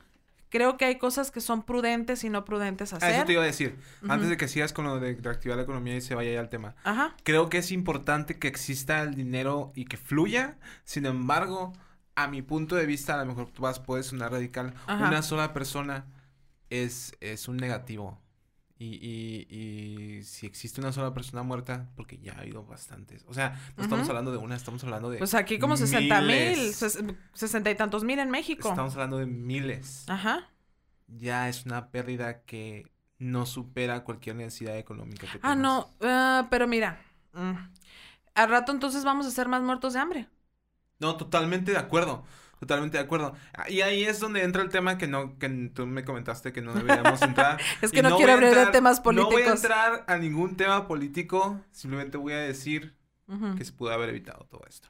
Creo 0.51 0.76
que 0.76 0.84
hay 0.84 0.98
cosas 0.98 1.30
que 1.30 1.40
son 1.40 1.62
prudentes 1.62 2.22
y 2.24 2.28
no 2.28 2.44
prudentes 2.44 2.92
Ah, 2.92 2.96
hacer. 2.96 3.14
eso 3.14 3.24
te 3.24 3.32
iba 3.32 3.42
a 3.42 3.46
decir. 3.46 3.78
Antes 4.09 4.28
de 4.28 4.36
que 4.36 4.48
sigas 4.48 4.72
con 4.72 4.84
lo 4.84 4.98
de 5.01 5.14
reactivar 5.22 5.57
la 5.57 5.62
economía 5.62 5.96
y 5.96 6.01
se 6.01 6.14
vaya 6.14 6.32
ya 6.32 6.40
al 6.40 6.48
tema. 6.48 6.74
Ajá. 6.84 7.14
Creo 7.22 7.48
que 7.48 7.59
es 7.59 7.70
importante 7.72 8.38
que 8.38 8.48
exista 8.48 9.01
el 9.03 9.14
dinero 9.14 9.72
y 9.74 9.84
que 9.86 9.96
fluya. 9.96 10.59
Sin 10.84 11.07
embargo, 11.07 11.72
a 12.16 12.26
mi 12.26 12.42
punto 12.42 12.74
de 12.76 12.84
vista, 12.84 13.14
a 13.14 13.18
lo 13.18 13.26
mejor 13.26 13.48
tú 13.51 13.62
vas, 13.62 13.78
puedes 13.78 14.07
sonar 14.07 14.32
radical. 14.32 14.74
Ajá. 14.86 15.09
Una 15.09 15.22
sola 15.22 15.53
persona 15.53 16.05
es, 16.68 17.14
es 17.20 17.48
un 17.48 17.57
negativo. 17.57 18.18
Y, 18.83 18.95
y, 19.51 19.55
y 19.55 20.22
si 20.22 20.47
existe 20.47 20.81
una 20.81 20.91
sola 20.91 21.12
persona 21.12 21.43
muerta, 21.43 21.91
porque 21.97 22.16
ya 22.18 22.33
ha 22.33 22.39
habido 22.41 22.64
bastantes. 22.64 23.26
O 23.28 23.35
sea, 23.35 23.61
no 23.76 23.83
estamos 23.83 24.09
hablando 24.09 24.33
de 24.33 24.39
una, 24.39 24.57
estamos 24.57 24.83
hablando 24.85 25.11
de. 25.11 25.18
Pues 25.18 25.35
aquí 25.35 25.59
como 25.59 25.76
60 25.76 26.20
mil, 26.22 26.26
miles. 26.28 26.83
sesenta 27.35 27.70
y 27.70 27.74
tantos 27.74 28.05
mil 28.05 28.18
en 28.18 28.31
México. 28.31 28.70
Estamos 28.70 28.95
hablando 28.95 29.18
de 29.18 29.26
miles. 29.26 30.05
Ajá. 30.09 30.49
Ya 31.09 31.51
es 31.51 31.66
una 31.66 31.91
pérdida 31.91 32.43
que 32.45 32.87
no 33.18 33.45
supera 33.45 34.03
cualquier 34.03 34.37
necesidad 34.37 34.78
económica 34.78 35.26
que 35.31 35.39
Ah, 35.43 35.53
tengas. 35.53 35.59
no, 35.59 35.91
ah, 36.01 36.47
pero 36.51 36.66
mira, 36.66 37.03
mm, 37.35 37.53
al 38.35 38.49
rato 38.49 38.72
entonces 38.72 39.05
vamos 39.05 39.26
a 39.26 39.31
ser 39.31 39.47
más 39.47 39.61
muertos 39.62 39.93
de 39.93 39.99
hambre. 40.01 40.28
No, 41.01 41.18
totalmente 41.18 41.72
de 41.72 41.78
acuerdo. 41.78 42.24
Totalmente 42.61 42.99
de 42.99 43.03
acuerdo. 43.05 43.35
Ah, 43.55 43.69
Y 43.71 43.81
ahí 43.81 44.05
es 44.05 44.21
donde 44.21 44.45
entra 44.45 44.63
el 44.63 44.69
tema 44.69 44.99
que 44.99 45.07
no, 45.09 45.39
que 45.39 45.49
tú 45.75 45.87
me 45.87 46.05
comentaste 46.05 46.53
que 46.53 46.61
no 46.61 46.73
deberíamos 46.75 47.21
entrar. 47.23 47.59
Es 47.81 47.91
Y 47.91 47.97
que 47.97 48.03
no, 48.03 48.17
quiero 48.17 48.35
hablar 48.35 48.55
de 48.55 48.67
temas 48.67 48.99
No 48.99 49.03
voy 49.05 49.23
a 49.23 49.25
políticos. 49.29 49.55
entrar 49.65 50.05
a 50.07 50.19
ningún 50.19 50.57
tema 50.57 50.87
político. 50.87 51.59
Simplemente 51.73 52.17
voy 52.19 52.35
a 52.35 52.39
decir 52.39 52.95
que 53.57 53.65
se 53.65 53.73
pudo 53.73 53.93
haber 53.93 54.11
evitado 54.11 54.45
todo 54.51 54.63
esto. 54.69 54.89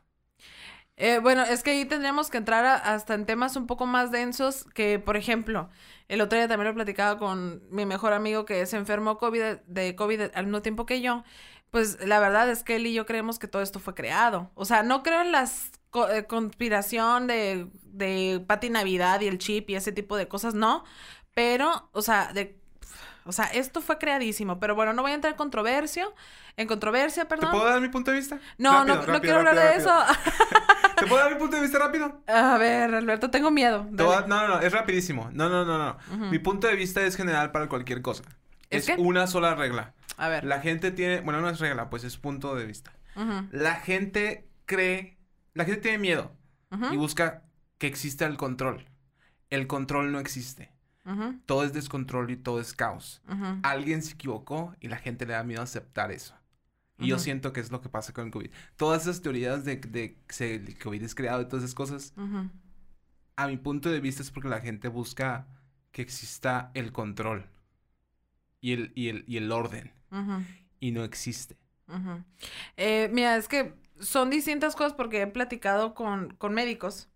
Eh, 0.96 1.18
bueno, 1.20 1.42
es 1.44 1.62
que 1.62 1.70
ahí 1.70 1.84
tendríamos 1.86 2.28
que 2.28 2.36
entrar 2.38 2.64
a- 2.66 2.74
hasta 2.76 3.14
en 3.14 3.24
temas 3.24 3.56
un 3.56 3.66
poco 3.66 3.86
más 3.86 4.10
densos 4.10 4.64
que, 4.74 4.98
por 4.98 5.16
ejemplo, 5.16 5.70
el 6.08 6.20
otro 6.20 6.38
día 6.38 6.48
también 6.48 6.68
lo 6.68 6.74
platicaba 6.74 7.18
con 7.18 7.62
mi 7.70 7.86
mejor 7.86 8.12
amigo 8.12 8.44
que 8.44 8.66
se 8.66 8.76
enfermó 8.76 9.16
COVID, 9.16 9.58
de 9.66 9.94
COVID 9.96 10.22
al 10.34 10.46
mismo 10.46 10.60
tiempo 10.62 10.84
que 10.86 11.00
yo. 11.00 11.22
Pues 11.70 12.04
la 12.06 12.18
verdad 12.20 12.50
es 12.50 12.62
que 12.64 12.76
él 12.76 12.86
y 12.86 12.92
yo 12.94 13.06
creemos 13.06 13.38
que 13.38 13.46
todo 13.48 13.62
esto 13.62 13.78
fue 13.78 13.94
creado. 13.94 14.50
O 14.54 14.64
sea, 14.64 14.82
no 14.82 15.02
creo 15.02 15.20
en 15.22 15.32
las 15.32 15.70
co- 15.90 16.08
eh, 16.10 16.26
conspiración 16.26 17.26
de, 17.26 17.68
de 17.84 18.42
Pati 18.46 18.70
Navidad 18.70 19.20
y 19.20 19.26
el 19.28 19.38
chip 19.38 19.70
y 19.70 19.74
ese 19.76 19.92
tipo 19.92 20.16
de 20.16 20.28
cosas, 20.28 20.54
no. 20.54 20.84
Pero, 21.34 21.88
o 21.92 22.02
sea, 22.02 22.32
de 22.32 22.56
O 23.24 23.32
sea, 23.32 23.44
esto 23.46 23.80
fue 23.80 23.98
creadísimo, 23.98 24.58
pero 24.58 24.74
bueno, 24.74 24.92
no 24.92 25.02
voy 25.02 25.12
a 25.12 25.14
entrar 25.14 25.32
en 25.32 25.36
controversia, 25.36 26.08
en 26.56 26.66
controversia, 26.66 27.24
¿Te 27.24 27.28
perdón. 27.28 27.50
puedo 27.52 27.64
dar 27.66 27.80
mi 27.80 27.88
punto 27.88 28.10
de 28.10 28.16
vista? 28.16 28.38
No, 28.58 28.84
no, 28.84 28.94
Rápido, 28.96 29.12
no 29.12 29.20
quiero 29.20 29.38
hablar 29.38 29.54
de 29.56 29.76
eso. 29.76 29.92
¿Te 30.96 31.06
puedo 31.06 31.22
dar 31.22 31.32
mi 31.32 31.38
punto 31.38 31.56
de 31.56 31.62
vista 31.62 31.78
rápido? 31.78 32.22
A 32.26 32.58
ver, 32.58 32.94
Alberto, 32.94 33.30
tengo 33.30 33.50
miedo. 33.50 33.86
Te. 33.96 34.02
No, 34.02 34.26
no, 34.26 34.48
no, 34.48 34.60
es 34.60 34.72
rapidísimo. 34.72 35.30
No, 35.32 35.48
no, 35.48 35.64
no, 35.64 35.78
no. 35.78 35.98
Mi 36.30 36.38
punto 36.38 36.66
de 36.66 36.74
vista 36.76 37.02
es 37.02 37.16
general 37.16 37.52
para 37.52 37.68
cualquier 37.68 38.02
cosa. 38.02 38.24
¿Es 38.70 38.90
una 38.98 39.26
sola 39.26 39.54
regla. 39.54 39.94
A 40.16 40.28
ver. 40.28 40.44
La 40.44 40.60
gente 40.60 40.90
tiene, 40.90 41.20
bueno, 41.20 41.40
no 41.40 41.48
es 41.48 41.58
regla, 41.60 41.88
pues 41.90 42.04
es 42.04 42.16
punto 42.18 42.54
de 42.54 42.66
vista. 42.66 42.92
La 43.50 43.76
gente 43.76 44.48
cree, 44.66 45.18
la 45.60 45.66
gente 45.66 45.82
tiene 45.82 45.98
miedo 45.98 46.32
y 46.90 46.96
busca 46.96 47.42
que 47.76 47.86
exista 47.86 48.24
el 48.24 48.38
control. 48.38 48.86
El 49.50 49.66
control 49.66 50.10
no 50.10 50.18
existe. 50.18 50.72
Todo 51.44 51.64
es 51.64 51.72
descontrol 51.74 52.30
y 52.30 52.36
todo 52.36 52.60
es 52.60 52.72
caos. 52.72 53.20
Alguien 53.62 54.02
se 54.02 54.14
equivocó 54.14 54.74
y 54.80 54.88
la 54.88 54.96
gente 54.96 55.26
le 55.26 55.34
da 55.34 55.42
miedo 55.42 55.60
aceptar 55.60 56.12
eso. 56.12 56.34
Y 56.98 57.08
yo 57.08 57.18
siento 57.18 57.52
que 57.52 57.60
es 57.60 57.70
lo 57.70 57.82
que 57.82 57.88
pasa 57.90 58.14
con 58.14 58.26
el 58.26 58.30
COVID. 58.30 58.50
Todas 58.76 59.02
esas 59.02 59.20
teorías 59.20 59.64
de, 59.66 59.76
de 59.76 60.16
que 60.26 60.54
el 60.54 60.78
COVID 60.78 61.02
es 61.02 61.14
creado 61.14 61.42
y 61.42 61.46
todas 61.46 61.64
esas 61.64 61.74
cosas, 61.74 62.14
a 63.36 63.46
mi 63.46 63.56
punto 63.58 63.90
de 63.90 64.00
vista 64.00 64.22
es 64.22 64.30
porque 64.30 64.48
la 64.48 64.60
gente 64.60 64.88
busca 64.88 65.46
que 65.92 66.00
exista 66.00 66.70
el 66.72 66.90
control 66.92 67.46
y 68.62 68.72
el, 68.72 68.92
y 68.94 69.08
el, 69.08 69.24
y 69.26 69.36
el 69.36 69.52
orden. 69.52 69.92
Y 70.78 70.92
no 70.92 71.04
existe. 71.04 71.58
Eh, 72.76 73.10
mira, 73.12 73.36
es 73.36 73.48
que 73.48 73.74
son 74.00 74.30
distintas 74.30 74.76
cosas 74.76 74.94
porque 74.94 75.22
he 75.22 75.26
platicado 75.26 75.94
con, 75.94 76.34
con 76.34 76.54
médicos 76.54 77.08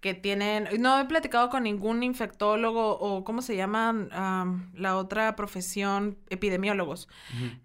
que 0.00 0.12
tienen, 0.12 0.68
no 0.80 1.00
he 1.00 1.06
platicado 1.06 1.48
con 1.48 1.62
ningún 1.62 2.02
infectólogo 2.02 2.98
o 2.98 3.24
cómo 3.24 3.40
se 3.40 3.56
llaman 3.56 4.10
am, 4.12 4.70
la 4.74 4.98
otra 4.98 5.34
profesión, 5.34 6.18
epidemiólogos. 6.28 7.08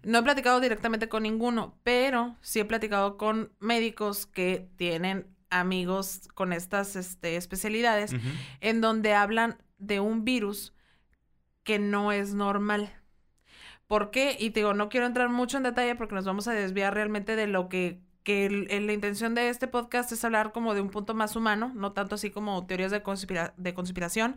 No 0.04 0.20
he 0.20 0.22
platicado 0.22 0.58
directamente 0.58 1.10
con 1.10 1.24
ninguno, 1.24 1.74
pero 1.82 2.36
sí 2.40 2.60
he 2.60 2.64
platicado 2.64 3.18
con 3.18 3.52
médicos 3.60 4.24
que 4.24 4.70
tienen 4.76 5.26
amigos 5.50 6.30
con 6.34 6.54
estas 6.54 6.96
este, 6.96 7.36
especialidades 7.36 8.14
en 8.60 8.80
donde 8.80 9.12
hablan 9.12 9.58
de 9.76 10.00
un 10.00 10.24
virus 10.24 10.72
que 11.62 11.78
no 11.78 12.10
es 12.10 12.32
normal. 12.32 12.90
¿Por 13.86 14.10
qué? 14.10 14.36
Y 14.38 14.50
te 14.50 14.60
digo, 14.60 14.72
no 14.72 14.88
quiero 14.88 15.06
entrar 15.06 15.28
mucho 15.28 15.56
en 15.56 15.64
detalle 15.64 15.94
porque 15.94 16.14
nos 16.14 16.24
vamos 16.24 16.48
a 16.48 16.52
desviar 16.52 16.94
realmente 16.94 17.36
de 17.36 17.48
lo 17.48 17.68
que, 17.68 18.00
que 18.22 18.50
la 18.50 18.92
intención 18.92 19.34
de 19.34 19.48
este 19.48 19.68
podcast 19.68 20.12
es 20.12 20.24
hablar 20.24 20.52
como 20.52 20.74
de 20.74 20.80
un 20.80 20.90
punto 20.90 21.14
más 21.14 21.36
humano, 21.36 21.72
no 21.74 21.92
tanto 21.92 22.16
así 22.16 22.30
como 22.30 22.66
teorías 22.66 22.90
de, 22.90 23.02
conspira- 23.02 23.54
de 23.56 23.74
conspiración, 23.74 24.36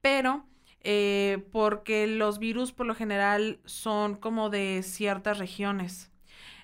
pero 0.00 0.46
eh, 0.80 1.46
porque 1.52 2.06
los 2.06 2.38
virus 2.38 2.72
por 2.72 2.86
lo 2.86 2.94
general 2.94 3.60
son 3.64 4.16
como 4.16 4.50
de 4.50 4.82
ciertas 4.82 5.38
regiones. 5.38 6.10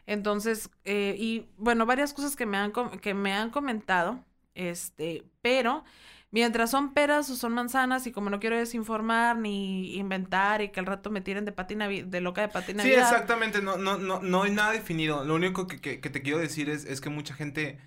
Entonces, 0.06 0.70
eh, 0.84 1.14
y 1.18 1.46
bueno, 1.56 1.86
varias 1.86 2.12
cosas 2.14 2.36
que 2.36 2.46
me 2.46 2.56
han, 2.58 2.72
que 3.00 3.14
me 3.14 3.32
han 3.32 3.50
comentado, 3.50 4.24
este, 4.54 5.24
pero 5.42 5.84
mientras 6.31 6.70
son 6.70 6.93
peras 6.95 7.28
o 7.31 7.37
son 7.37 7.53
manzanas 7.53 8.07
y 8.07 8.12
como 8.12 8.31
no 8.31 8.41
quiero 8.41 8.57
desinformar 8.57 9.37
ni 9.37 9.97
inventar 9.97 10.62
y 10.62 10.70
que 10.70 10.81
al 10.81 10.87
rato 10.87 11.11
me 11.11 11.20
tiren 11.20 11.45
de 11.45 11.53
patina 11.53 11.89
de 11.89 12.20
loca 12.20 12.41
de 12.41 12.49
patina 12.49 12.83
Sí, 12.83 12.93
exactamente, 12.93 13.62
no, 13.62 13.76
no, 13.76 13.99
no, 13.99 14.20
no 14.20 14.43
hay 14.43 14.53
nada 14.53 14.72
definido. 14.72 15.24
Lo 15.24 15.35
único 15.35 15.66
que, 15.66 15.81
que, 15.81 16.01
que 16.01 16.11
te 16.11 16.22
quiero 16.22 16.39
decir 16.39 16.70
es, 16.70 16.85
es 16.85 17.01
que 17.01 17.11
mucha 17.11 17.35
gente, 17.35 17.78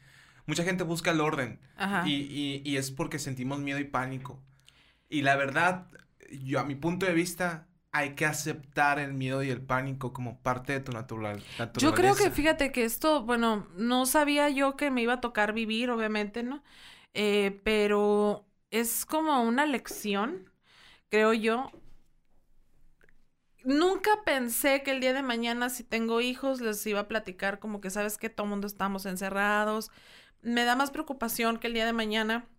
mucha 0.45 0.63
gente 0.63 0.83
busca 0.83 1.11
el 1.11 1.21
orden. 1.21 1.59
Ajá. 1.77 2.07
Y, 2.07 2.13
y, 2.13 2.61
y 2.65 2.77
es 2.77 2.91
porque 2.91 3.19
sentimos 3.19 3.59
miedo 3.59 3.79
y 3.79 3.85
pánico. 3.85 4.41
Y 5.09 5.21
la 5.21 5.35
verdad, 5.35 5.87
yo 6.31 6.59
a 6.59 6.63
mi 6.63 6.75
punto 6.75 7.05
de 7.05 7.13
vista, 7.13 7.67
hay 7.91 8.15
que 8.15 8.25
aceptar 8.25 8.97
el 8.97 9.13
miedo 9.13 9.43
y 9.43 9.51
el 9.51 9.61
pánico 9.61 10.13
como 10.13 10.39
parte 10.41 10.73
de 10.73 10.79
tu 10.79 10.91
natural, 10.91 11.43
naturaleza. 11.59 11.79
Yo 11.79 11.93
creo 11.93 12.15
que 12.15 12.31
fíjate 12.31 12.71
que 12.71 12.83
esto, 12.83 13.23
bueno, 13.23 13.67
no 13.77 14.07
sabía 14.07 14.49
yo 14.49 14.75
que 14.75 14.89
me 14.89 15.03
iba 15.03 15.13
a 15.13 15.21
tocar 15.21 15.53
vivir, 15.53 15.91
obviamente, 15.91 16.41
¿no? 16.41 16.63
Eh, 17.13 17.61
pero 17.63 18.45
es 18.71 19.05
como 19.05 19.41
una 19.43 19.65
lección, 19.65 20.49
creo 21.09 21.33
yo. 21.33 21.71
Nunca 23.63 24.11
pensé 24.25 24.83
que 24.83 24.91
el 24.91 24.99
día 24.99 25.13
de 25.13 25.23
mañana, 25.23 25.69
si 25.69 25.83
tengo 25.83 26.21
hijos, 26.21 26.59
les 26.61 26.85
iba 26.85 27.01
a 27.01 27.07
platicar 27.07 27.59
como 27.59 27.79
que 27.81 27.89
sabes 27.89 28.17
que 28.17 28.29
todo 28.29 28.47
mundo 28.47 28.67
estamos 28.67 29.05
encerrados. 29.05 29.89
Me 30.41 30.65
da 30.65 30.75
más 30.75 30.91
preocupación 30.91 31.57
que 31.59 31.67
el 31.67 31.73
día 31.73 31.85
de 31.85 31.93
mañana 31.93 32.49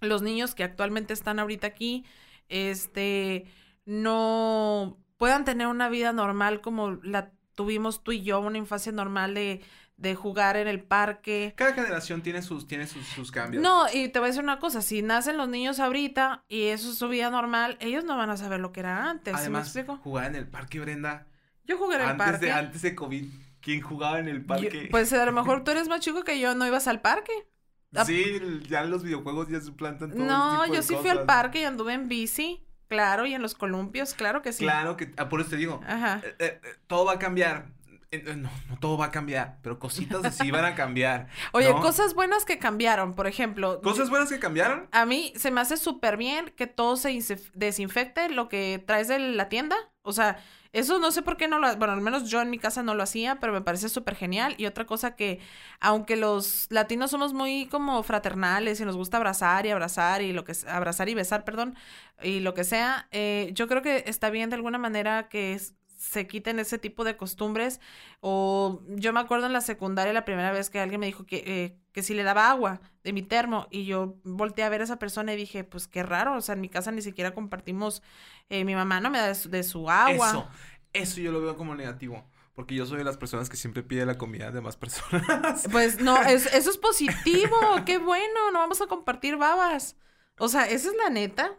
los 0.00 0.22
niños 0.22 0.54
que 0.54 0.64
actualmente 0.64 1.12
están 1.12 1.38
ahorita 1.38 1.66
aquí, 1.66 2.04
este, 2.48 3.46
no 3.84 4.98
puedan 5.16 5.44
tener 5.44 5.66
una 5.66 5.88
vida 5.88 6.12
normal 6.12 6.60
como 6.60 6.92
la 7.02 7.32
tuvimos 7.54 8.02
tú 8.02 8.12
y 8.12 8.22
yo, 8.22 8.40
una 8.40 8.58
infancia 8.58 8.92
normal 8.92 9.34
de, 9.34 9.60
de 10.00 10.14
jugar 10.14 10.56
en 10.56 10.66
el 10.66 10.82
parque. 10.82 11.52
Cada 11.56 11.74
generación 11.74 12.22
tiene 12.22 12.40
sus, 12.42 12.66
tiene 12.66 12.86
sus, 12.86 13.06
sus 13.06 13.30
cambios. 13.30 13.62
No, 13.62 13.84
y 13.92 14.08
te 14.08 14.18
voy 14.18 14.26
a 14.26 14.30
decir 14.30 14.42
una 14.42 14.58
cosa, 14.58 14.80
si 14.82 15.02
nacen 15.02 15.36
los 15.36 15.48
niños 15.48 15.78
ahorita 15.78 16.44
y 16.48 16.64
eso 16.68 16.90
es 16.90 16.96
su 16.98 17.08
vida 17.08 17.28
normal, 17.30 17.76
ellos 17.80 18.04
no 18.04 18.16
van 18.16 18.30
a 18.30 18.36
saber 18.38 18.60
lo 18.60 18.72
que 18.72 18.80
era 18.80 19.10
antes, 19.10 19.34
¿sí 19.34 19.40
Además, 19.40 19.74
me 19.74 19.80
explico? 19.82 20.02
jugar 20.02 20.26
en 20.26 20.36
el 20.36 20.48
parque, 20.48 20.80
Brenda. 20.80 21.26
Yo 21.64 21.76
jugué 21.76 21.96
en 21.96 22.02
el 22.02 22.08
Antes 22.08 22.26
parque. 22.26 22.46
de, 22.46 22.52
antes 22.52 22.82
de 22.82 22.94
COVID, 22.94 23.26
¿quién 23.60 23.82
jugaba 23.82 24.18
en 24.18 24.28
el 24.28 24.40
Yo- 24.40 24.46
parque? 24.46 24.88
pues 24.90 25.12
a 25.12 25.24
lo 25.26 25.32
mejor 25.32 25.64
tú 25.64 25.70
eres 25.70 25.86
más 25.88 26.00
chico 26.00 26.24
que 26.24 26.40
yo, 26.40 26.54
no 26.54 26.66
ibas 26.66 26.88
al 26.88 27.00
parque. 27.02 27.32
ah, 27.94 28.04
Sí, 28.06 28.40
ya 28.68 28.82
los 28.84 29.02
videojuegos 29.02 29.48
ya 29.48 29.60
suplantan 29.60 30.10
todo 30.12 30.24
No, 30.24 30.62
tipo 30.62 30.74
yo 30.74 30.80
de 30.80 30.82
sí 30.86 30.94
fui 30.96 31.10
al 31.10 31.26
parque 31.26 31.60
y 31.60 31.64
anduve 31.64 31.92
en 31.92 32.08
bici, 32.08 32.64
claro, 32.88 33.26
y 33.26 33.34
en 33.34 33.42
los 33.42 33.54
columpios, 33.54 34.14
claro 34.14 34.40
que 34.40 34.52
sí. 34.54 34.64
Claro 34.64 34.96
que, 34.96 35.12
ah, 35.18 35.28
por 35.28 35.42
eso 35.42 35.50
te 35.50 35.56
digo, 35.56 35.80
Ajá. 35.86 36.22
eh, 36.24 36.34
eh, 36.38 36.60
todo 36.86 37.04
va 37.04 37.12
a 37.12 37.18
cambiar. 37.18 37.66
No, 38.12 38.50
no 38.68 38.78
todo 38.80 38.98
va 38.98 39.06
a 39.06 39.10
cambiar, 39.12 39.58
pero 39.62 39.78
cositas 39.78 40.24
así 40.24 40.50
van 40.50 40.64
a 40.64 40.74
cambiar. 40.74 41.28
Oye, 41.52 41.70
cosas 41.74 42.14
buenas 42.14 42.44
que 42.44 42.58
cambiaron, 42.58 43.14
por 43.14 43.28
ejemplo. 43.28 43.80
¿Cosas 43.82 44.10
buenas 44.10 44.28
que 44.28 44.40
cambiaron? 44.40 44.88
A 44.90 45.06
mí 45.06 45.32
se 45.36 45.52
me 45.52 45.60
hace 45.60 45.76
súper 45.76 46.16
bien 46.16 46.52
que 46.56 46.66
todo 46.66 46.96
se 46.96 47.16
desinfecte 47.54 48.28
lo 48.28 48.48
que 48.48 48.82
traes 48.84 49.06
de 49.06 49.20
la 49.20 49.48
tienda. 49.48 49.76
O 50.02 50.12
sea, 50.12 50.42
eso 50.72 50.98
no 50.98 51.12
sé 51.12 51.22
por 51.22 51.36
qué 51.36 51.46
no 51.46 51.60
lo... 51.60 51.76
Bueno, 51.76 51.92
al 51.92 52.00
menos 52.00 52.28
yo 52.28 52.40
en 52.40 52.50
mi 52.50 52.58
casa 52.58 52.82
no 52.82 52.94
lo 52.94 53.02
hacía, 53.04 53.38
pero 53.38 53.52
me 53.52 53.60
parece 53.60 53.88
súper 53.88 54.16
genial. 54.16 54.54
Y 54.58 54.66
otra 54.66 54.86
cosa 54.86 55.14
que, 55.14 55.38
aunque 55.78 56.16
los 56.16 56.66
latinos 56.70 57.12
somos 57.12 57.32
muy 57.32 57.66
como 57.66 58.02
fraternales 58.02 58.80
y 58.80 58.84
nos 58.84 58.96
gusta 58.96 59.18
abrazar 59.18 59.66
y 59.66 59.70
abrazar 59.70 60.22
y 60.22 60.32
lo 60.32 60.42
que... 60.44 60.54
Abrazar 60.68 61.08
y 61.08 61.14
besar, 61.14 61.44
perdón, 61.44 61.76
y 62.22 62.40
lo 62.40 62.54
que 62.54 62.64
sea, 62.64 63.06
eh, 63.12 63.50
yo 63.52 63.68
creo 63.68 63.82
que 63.82 64.02
está 64.06 64.30
bien 64.30 64.50
de 64.50 64.56
alguna 64.56 64.78
manera 64.78 65.28
que 65.28 65.52
es- 65.52 65.74
se 66.00 66.26
quiten 66.26 66.58
ese 66.58 66.78
tipo 66.78 67.04
de 67.04 67.16
costumbres. 67.16 67.80
O 68.20 68.82
yo 68.88 69.12
me 69.12 69.20
acuerdo 69.20 69.46
en 69.46 69.52
la 69.52 69.60
secundaria 69.60 70.12
la 70.12 70.24
primera 70.24 70.50
vez 70.52 70.70
que 70.70 70.80
alguien 70.80 71.00
me 71.00 71.06
dijo 71.06 71.26
que, 71.26 71.42
eh, 71.46 71.76
que 71.92 72.02
si 72.02 72.14
le 72.14 72.22
daba 72.22 72.50
agua 72.50 72.80
de 73.04 73.12
mi 73.12 73.22
termo 73.22 73.66
y 73.70 73.84
yo 73.84 74.16
volteé 74.24 74.64
a 74.64 74.68
ver 74.68 74.80
a 74.80 74.84
esa 74.84 74.98
persona 74.98 75.32
y 75.34 75.36
dije, 75.36 75.64
pues 75.64 75.88
qué 75.88 76.02
raro, 76.02 76.36
o 76.36 76.40
sea, 76.40 76.54
en 76.54 76.60
mi 76.60 76.68
casa 76.68 76.90
ni 76.92 77.02
siquiera 77.02 77.34
compartimos, 77.34 78.02
eh, 78.48 78.64
mi 78.64 78.74
mamá 78.74 79.00
no 79.00 79.10
me 79.10 79.18
da 79.18 79.28
de 79.28 79.34
su, 79.34 79.50
de 79.50 79.62
su 79.62 79.90
agua. 79.90 80.28
Eso, 80.30 80.48
eso 80.92 81.20
yo 81.20 81.32
lo 81.32 81.40
veo 81.40 81.56
como 81.56 81.74
negativo. 81.74 82.24
Porque 82.54 82.74
yo 82.74 82.84
soy 82.84 82.98
de 82.98 83.04
las 83.04 83.16
personas 83.16 83.48
que 83.48 83.56
siempre 83.56 83.82
pide 83.82 84.04
la 84.04 84.18
comida 84.18 84.46
de 84.46 84.52
demás 84.52 84.76
personas. 84.76 85.66
Pues 85.70 86.00
no, 86.00 86.20
es- 86.22 86.52
eso 86.52 86.70
es 86.70 86.78
positivo, 86.78 87.56
qué 87.86 87.98
bueno, 87.98 88.50
no 88.52 88.58
vamos 88.58 88.80
a 88.82 88.86
compartir 88.86 89.36
babas. 89.36 89.96
O 90.38 90.48
sea, 90.48 90.64
esa 90.68 90.88
es 90.90 90.96
la 90.96 91.10
neta. 91.10 91.56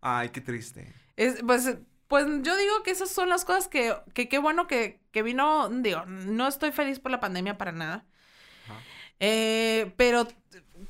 Ay, 0.00 0.28
qué 0.30 0.40
triste. 0.40 0.92
Es, 1.16 1.42
pues, 1.46 1.78
pues 2.14 2.26
yo 2.42 2.56
digo 2.56 2.84
que 2.84 2.92
esas 2.92 3.10
son 3.10 3.28
las 3.28 3.44
cosas 3.44 3.66
que, 3.66 3.92
que 4.12 4.28
qué 4.28 4.38
bueno 4.38 4.68
que, 4.68 5.00
que 5.10 5.24
vino, 5.24 5.68
digo, 5.68 6.04
no 6.06 6.46
estoy 6.46 6.70
feliz 6.70 7.00
por 7.00 7.10
la 7.10 7.18
pandemia 7.18 7.58
para 7.58 7.72
nada. 7.72 8.06
Ajá. 8.68 8.86
Eh, 9.18 9.92
pero 9.96 10.28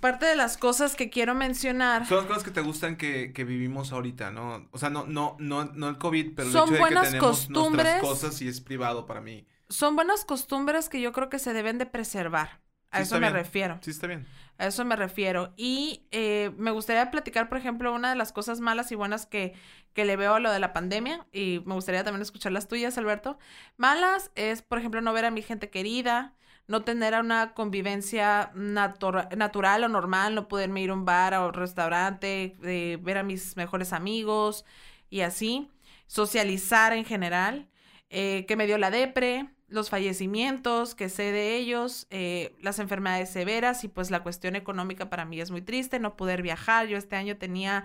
parte 0.00 0.26
de 0.26 0.36
las 0.36 0.58
cosas 0.58 0.96
que 0.96 1.08
quiero 1.08 1.34
mencionar 1.34 2.04
Son 2.06 2.18
las 2.18 2.26
cosas 2.26 2.44
que 2.44 2.50
te 2.50 2.60
gustan 2.60 2.96
que, 2.96 3.32
que 3.32 3.44
vivimos 3.44 3.90
ahorita, 3.92 4.30
¿no? 4.32 4.68
O 4.72 4.76
sea, 4.78 4.90
no, 4.90 5.06
no, 5.06 5.36
no, 5.38 5.64
no 5.64 5.88
el 5.88 5.96
COVID, 5.96 6.34
pero 6.36 6.50
Son 6.50 6.68
el 6.68 6.74
hecho 6.74 6.74
de 6.74 6.78
buenas 6.80 7.04
que 7.04 7.08
tenemos 7.12 7.30
costumbres. 7.30 7.86
nuestras 7.86 8.00
cosas 8.02 8.42
y 8.42 8.48
es 8.48 8.60
privado 8.60 9.06
para 9.06 9.22
mí. 9.22 9.46
son 9.70 9.96
buenas 9.96 10.26
costumbres 10.26 10.90
que 10.90 11.00
yo 11.00 11.12
creo 11.12 11.30
que 11.30 11.38
se 11.38 11.54
deben 11.54 11.78
de 11.78 11.86
preservar. 11.86 12.60
A 12.94 12.98
Sí, 12.98 13.02
eso 13.04 13.14
me 13.16 13.20
bien. 13.28 13.32
refiero. 13.34 13.78
Sí, 13.82 13.90
está 13.90 14.06
bien. 14.06 14.26
A 14.58 14.66
eso 14.66 14.84
me 14.84 14.94
refiero. 14.96 15.52
Y 15.56 16.02
eh, 16.12 16.52
me 16.56 16.70
gustaría 16.70 17.10
platicar, 17.10 17.48
por 17.48 17.58
ejemplo, 17.58 17.92
una 17.92 18.10
de 18.10 18.16
las 18.16 18.32
cosas 18.32 18.60
malas 18.60 18.92
y 18.92 18.94
buenas 18.94 19.26
que, 19.26 19.52
que 19.94 20.04
le 20.04 20.16
veo 20.16 20.34
a 20.34 20.40
lo 20.40 20.50
de 20.52 20.60
la 20.60 20.72
pandemia. 20.72 21.26
Y 21.32 21.60
me 21.66 21.74
gustaría 21.74 22.04
también 22.04 22.22
escuchar 22.22 22.52
las 22.52 22.68
tuyas, 22.68 22.96
Alberto. 22.96 23.38
Malas 23.76 24.30
es, 24.36 24.62
por 24.62 24.78
ejemplo, 24.78 25.00
no 25.00 25.12
ver 25.12 25.24
a 25.24 25.30
mi 25.32 25.42
gente 25.42 25.70
querida, 25.70 26.34
no 26.68 26.82
tener 26.82 27.14
una 27.20 27.52
convivencia 27.52 28.52
natura- 28.54 29.28
natural 29.36 29.82
o 29.84 29.88
normal, 29.88 30.34
no 30.36 30.46
poderme 30.48 30.82
ir 30.82 30.90
a 30.90 30.94
un 30.94 31.04
bar 31.04 31.34
o 31.34 31.50
restaurante, 31.50 32.56
eh, 32.62 32.98
ver 33.02 33.18
a 33.18 33.22
mis 33.24 33.56
mejores 33.56 33.92
amigos 33.92 34.64
y 35.10 35.22
así. 35.22 35.68
Socializar 36.06 36.92
en 36.92 37.04
general. 37.04 37.68
eh, 38.16 38.44
que 38.46 38.54
me 38.54 38.66
dio 38.66 38.78
la 38.78 38.92
depre, 38.92 39.48
los 39.68 39.90
fallecimientos 39.90 40.94
que 40.94 41.08
sé 41.08 41.32
de 41.32 41.56
ellos, 41.56 42.06
eh, 42.10 42.54
las 42.60 42.78
enfermedades 42.78 43.30
severas 43.30 43.84
y 43.84 43.88
pues 43.88 44.10
la 44.10 44.22
cuestión 44.22 44.56
económica 44.56 45.10
para 45.10 45.24
mí 45.24 45.40
es 45.40 45.50
muy 45.50 45.62
triste, 45.62 45.98
no 45.98 46.16
poder 46.16 46.42
viajar. 46.42 46.86
Yo 46.86 46.96
este 46.96 47.16
año 47.16 47.36
tenía 47.36 47.84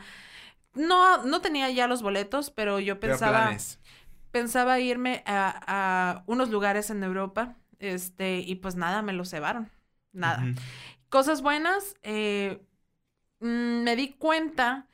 no, 0.74 1.24
no 1.26 1.42
tenía 1.42 1.70
ya 1.70 1.88
los 1.88 2.02
boletos, 2.02 2.52
pero 2.52 2.80
yo 2.80 3.00
pensaba, 3.00 3.56
pensaba 4.32 4.80
irme 4.80 5.24
a, 5.26 5.62
a 5.68 6.24
unos 6.28 6.50
lugares 6.50 6.90
en 6.90 7.04
Europa, 7.04 7.56
este, 7.80 8.40
y 8.40 8.56
pues 8.56 8.76
nada, 8.76 9.02
me 9.02 9.14
los 9.14 9.30
cebaron, 9.30 9.70
nada. 10.12 10.46
Cosas 11.10 11.42
buenas, 11.42 11.96
eh, 12.04 12.62
mm, 13.40 13.84
me 13.84 13.96
di 13.96 14.10
cuenta 14.10 14.88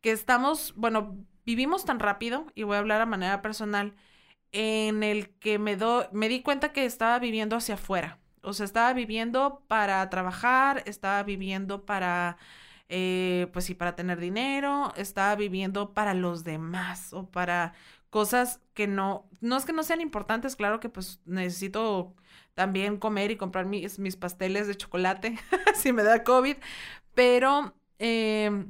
que 0.00 0.12
estamos, 0.12 0.74
bueno, 0.76 1.16
vivimos 1.44 1.84
tan 1.84 1.98
rápido, 1.98 2.46
y 2.54 2.64
voy 2.64 2.76
a 2.76 2.80
hablar 2.80 3.00
a 3.00 3.06
manera 3.06 3.42
personal, 3.42 3.94
en 4.52 5.02
el 5.02 5.30
que 5.38 5.58
me, 5.58 5.76
do, 5.76 6.08
me 6.12 6.28
di 6.28 6.42
cuenta 6.42 6.72
que 6.72 6.84
estaba 6.84 7.18
viviendo 7.18 7.56
hacia 7.56 7.74
afuera. 7.74 8.18
O 8.42 8.52
sea, 8.52 8.66
estaba 8.66 8.92
viviendo 8.92 9.62
para 9.68 10.08
trabajar, 10.10 10.82
estaba 10.86 11.22
viviendo 11.22 11.86
para, 11.86 12.38
eh, 12.88 13.48
pues 13.52 13.64
sí, 13.66 13.74
para 13.74 13.96
tener 13.96 14.20
dinero, 14.20 14.92
estaba 14.96 15.34
viviendo 15.36 15.94
para 15.94 16.14
los 16.14 16.44
demás 16.44 17.12
o 17.12 17.26
para 17.30 17.74
cosas 18.10 18.60
que 18.74 18.86
no, 18.86 19.28
no 19.40 19.56
es 19.56 19.64
que 19.64 19.72
no 19.72 19.82
sean 19.84 20.00
importantes, 20.00 20.56
claro 20.56 20.80
que 20.80 20.88
pues 20.90 21.20
necesito 21.24 22.14
también 22.54 22.98
comer 22.98 23.30
y 23.30 23.36
comprar 23.36 23.64
mis, 23.66 23.98
mis 23.98 24.16
pasteles 24.16 24.66
de 24.68 24.76
chocolate 24.76 25.38
si 25.74 25.92
me 25.92 26.02
da 26.02 26.24
COVID, 26.24 26.56
pero 27.14 27.74
eh, 27.98 28.66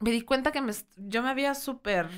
me 0.00 0.10
di 0.10 0.22
cuenta 0.22 0.52
que 0.52 0.60
me, 0.60 0.72
yo 0.96 1.22
me 1.22 1.30
había 1.30 1.54
súper 1.54 2.08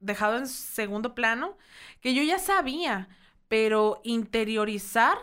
dejado 0.00 0.38
en 0.38 0.46
segundo 0.48 1.14
plano, 1.14 1.56
que 2.00 2.14
yo 2.14 2.22
ya 2.22 2.38
sabía, 2.38 3.08
pero 3.48 4.00
interiorizar 4.04 5.18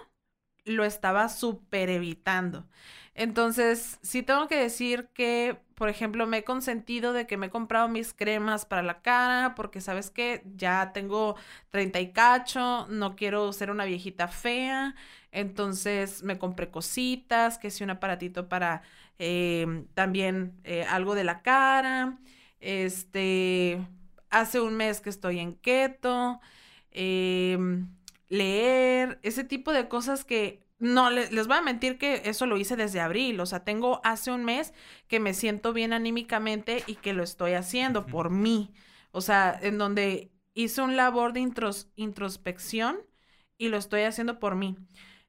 lo 0.66 0.84
estaba 0.84 1.30
súper 1.30 1.90
evitando. 1.90 2.68
Entonces, 3.16 4.00
sí 4.04 4.22
tengo 4.24 4.48
que 4.48 4.58
decir 4.58 5.08
que, 5.14 5.58
por 5.76 5.90
ejemplo, 5.90 6.28
me 6.28 6.40
he 6.40 6.44
consentido 6.44 7.14
de 7.14 7.26
que 7.26 7.38
me 7.38 7.48
he 7.48 7.50
comprado 7.50 7.88
mis 7.88 8.14
cremas 8.14 8.66
para 8.66 8.84
la 8.84 9.02
cara, 9.02 9.56
porque 9.56 9.82
sabes 9.82 10.10
que 10.12 10.44
ya 10.56 10.92
tengo 10.94 11.36
30 11.72 12.00
y 12.00 12.12
cacho, 12.12 12.86
no 12.90 13.16
quiero 13.16 13.52
ser 13.54 13.72
una 13.72 13.86
viejita 13.86 14.28
fea, 14.28 14.94
entonces 15.32 16.22
me 16.24 16.38
compré 16.38 16.70
cositas, 16.70 17.58
que 17.58 17.72
si 17.72 17.84
un 17.84 17.90
aparatito 17.92 18.50
para 18.50 18.82
eh, 19.20 19.86
también 19.96 20.60
eh, 20.64 20.84
algo 20.84 21.16
de 21.16 21.24
la 21.24 21.42
cara, 21.42 22.20
este, 22.60 23.80
hace 24.30 24.60
un 24.62 24.76
mes 24.76 25.02
que 25.02 25.10
estoy 25.10 25.40
en 25.40 25.56
keto, 25.56 26.40
em, 26.92 27.90
leer, 28.30 29.20
ese 29.24 29.44
tipo 29.44 29.72
de 29.74 29.88
cosas 29.88 30.26
que 30.26 30.62
no 30.80 31.10
le- 31.10 31.32
les 31.32 31.48
voy 31.48 31.58
a 31.58 31.62
mentir 31.62 31.98
que 31.98 32.22
eso 32.26 32.46
lo 32.46 32.58
hice 32.58 32.76
desde 32.76 33.00
abril, 33.00 33.40
o 33.40 33.46
sea, 33.46 33.64
tengo 33.64 34.00
hace 34.04 34.32
un 34.32 34.46
mes 34.46 34.74
que 35.08 35.20
me 35.20 35.34
siento 35.34 35.74
bien 35.74 35.94
anímicamente 35.94 36.84
y 36.88 36.96
que 36.96 37.14
lo 37.14 37.24
estoy 37.24 37.54
haciendo 37.54 38.06
por 38.06 38.30
mí, 38.30 38.74
o 39.12 39.22
sea, 39.22 39.58
en 39.62 39.78
donde 39.78 40.32
hice 40.54 40.82
un 40.82 40.96
labor 40.98 41.34
de 41.34 41.42
intros- 41.42 41.88
introspección 41.96 42.98
y 43.58 43.70
lo 43.70 43.78
estoy 43.78 44.02
haciendo 44.04 44.40
por 44.40 44.56
mí. 44.56 44.76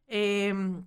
Em, 0.06 0.84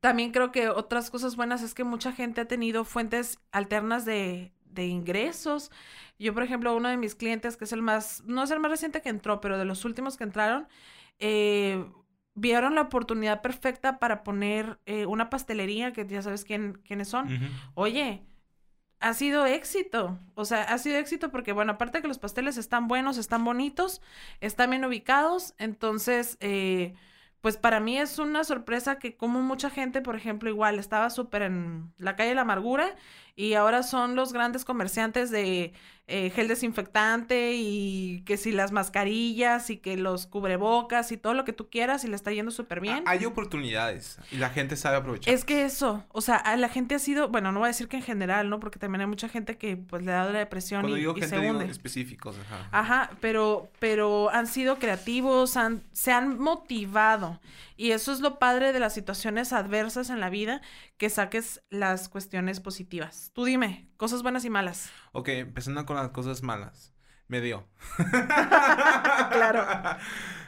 también 0.00 0.32
creo 0.32 0.50
que 0.52 0.68
otras 0.68 1.10
cosas 1.10 1.36
buenas 1.36 1.62
es 1.62 1.74
que 1.74 1.84
mucha 1.84 2.12
gente 2.12 2.40
ha 2.40 2.48
tenido 2.48 2.84
fuentes 2.84 3.38
alternas 3.52 4.04
de, 4.04 4.52
de 4.72 4.86
ingresos. 4.86 5.70
Yo, 6.18 6.34
por 6.34 6.42
ejemplo, 6.42 6.76
uno 6.76 6.88
de 6.88 6.96
mis 6.96 7.14
clientes, 7.14 7.56
que 7.56 7.64
es 7.64 7.72
el 7.72 7.82
más, 7.82 8.22
no 8.26 8.42
es 8.42 8.50
el 8.50 8.60
más 8.60 8.70
reciente 8.70 9.00
que 9.00 9.08
entró, 9.08 9.40
pero 9.40 9.58
de 9.58 9.64
los 9.64 9.84
últimos 9.84 10.16
que 10.16 10.24
entraron, 10.24 10.68
eh, 11.18 11.84
vieron 12.34 12.74
la 12.74 12.82
oportunidad 12.82 13.42
perfecta 13.42 13.98
para 13.98 14.22
poner 14.22 14.78
eh, 14.86 15.06
una 15.06 15.30
pastelería, 15.30 15.92
que 15.92 16.06
ya 16.06 16.22
sabes 16.22 16.44
quién, 16.44 16.80
quiénes 16.84 17.08
son. 17.08 17.28
Oye, 17.74 18.22
ha 19.00 19.14
sido 19.14 19.46
éxito. 19.46 20.18
O 20.34 20.44
sea, 20.44 20.62
ha 20.62 20.78
sido 20.78 20.98
éxito 20.98 21.30
porque, 21.30 21.52
bueno, 21.52 21.72
aparte 21.72 21.98
de 21.98 22.02
que 22.02 22.08
los 22.08 22.18
pasteles 22.18 22.56
están 22.58 22.86
buenos, 22.86 23.18
están 23.18 23.44
bonitos, 23.44 24.02
están 24.40 24.70
bien 24.70 24.84
ubicados, 24.84 25.54
entonces, 25.58 26.36
eh, 26.40 26.94
pues 27.40 27.56
para 27.56 27.80
mí 27.80 27.98
es 27.98 28.18
una 28.18 28.44
sorpresa 28.44 28.98
que 28.98 29.16
como 29.16 29.40
mucha 29.40 29.70
gente, 29.70 30.02
por 30.02 30.16
ejemplo, 30.16 30.50
igual 30.50 30.78
estaba 30.78 31.08
súper 31.08 31.42
en 31.42 31.92
la 31.96 32.14
calle 32.14 32.30
de 32.30 32.34
la 32.34 32.42
amargura 32.42 32.94
y 33.46 33.54
ahora 33.54 33.82
son 33.82 34.14
los 34.16 34.32
grandes 34.32 34.64
comerciantes 34.64 35.30
de 35.30 35.72
eh, 36.12 36.30
gel 36.30 36.48
desinfectante 36.48 37.52
y 37.54 38.22
que 38.26 38.36
si 38.36 38.50
las 38.50 38.72
mascarillas 38.72 39.70
y 39.70 39.76
que 39.76 39.96
los 39.96 40.26
cubrebocas 40.26 41.12
y 41.12 41.16
todo 41.16 41.34
lo 41.34 41.44
que 41.44 41.52
tú 41.52 41.70
quieras 41.70 42.02
y 42.04 42.08
le 42.08 42.16
está 42.16 42.32
yendo 42.32 42.50
súper 42.50 42.80
bien. 42.80 43.04
Ah, 43.06 43.12
Hay 43.12 43.24
oportunidades 43.24 44.18
y 44.32 44.36
la 44.38 44.50
gente 44.50 44.74
sabe 44.76 44.96
aprovechar. 44.96 45.32
Es 45.32 45.44
que 45.44 45.64
eso, 45.64 46.04
o 46.08 46.20
sea, 46.20 46.42
la 46.56 46.68
gente 46.68 46.96
ha 46.96 46.98
sido, 46.98 47.28
bueno, 47.28 47.52
no 47.52 47.60
voy 47.60 47.66
a 47.66 47.68
decir 47.68 47.86
que 47.86 47.96
en 47.98 48.02
general, 48.02 48.50
¿no? 48.50 48.58
Porque 48.58 48.80
también 48.80 49.02
hay 49.02 49.06
mucha 49.06 49.28
gente 49.28 49.56
que 49.56 49.76
pues 49.76 50.04
le 50.04 50.10
ha 50.12 50.16
dado 50.16 50.32
la 50.32 50.40
depresión 50.40 50.80
Cuando 50.80 50.96
y, 50.96 51.00
digo 51.00 51.12
y 51.16 51.20
gente, 51.20 51.36
se 51.36 51.40
digo 51.40 51.52
hunde. 51.58 51.70
específicos. 51.70 52.36
Ajá. 52.40 52.68
Ajá, 52.72 53.10
pero, 53.20 53.70
pero 53.78 54.30
han 54.30 54.48
sido 54.48 54.80
creativos, 54.80 55.56
han, 55.56 55.82
se 55.92 56.10
han 56.10 56.38
motivado. 56.40 57.38
Y 57.80 57.92
eso 57.92 58.12
es 58.12 58.20
lo 58.20 58.38
padre 58.38 58.74
de 58.74 58.78
las 58.78 58.92
situaciones 58.92 59.54
adversas 59.54 60.10
en 60.10 60.20
la 60.20 60.28
vida, 60.28 60.60
que 60.98 61.08
saques 61.08 61.62
las 61.70 62.10
cuestiones 62.10 62.60
positivas. 62.60 63.30
Tú 63.32 63.46
dime, 63.46 63.88
cosas 63.96 64.22
buenas 64.22 64.44
y 64.44 64.50
malas. 64.50 64.90
Ok, 65.12 65.28
empezando 65.28 65.86
con 65.86 65.96
las 65.96 66.10
cosas 66.10 66.42
malas. 66.42 66.92
Me 67.26 67.40
dio. 67.40 67.66
Claro. 69.30 69.64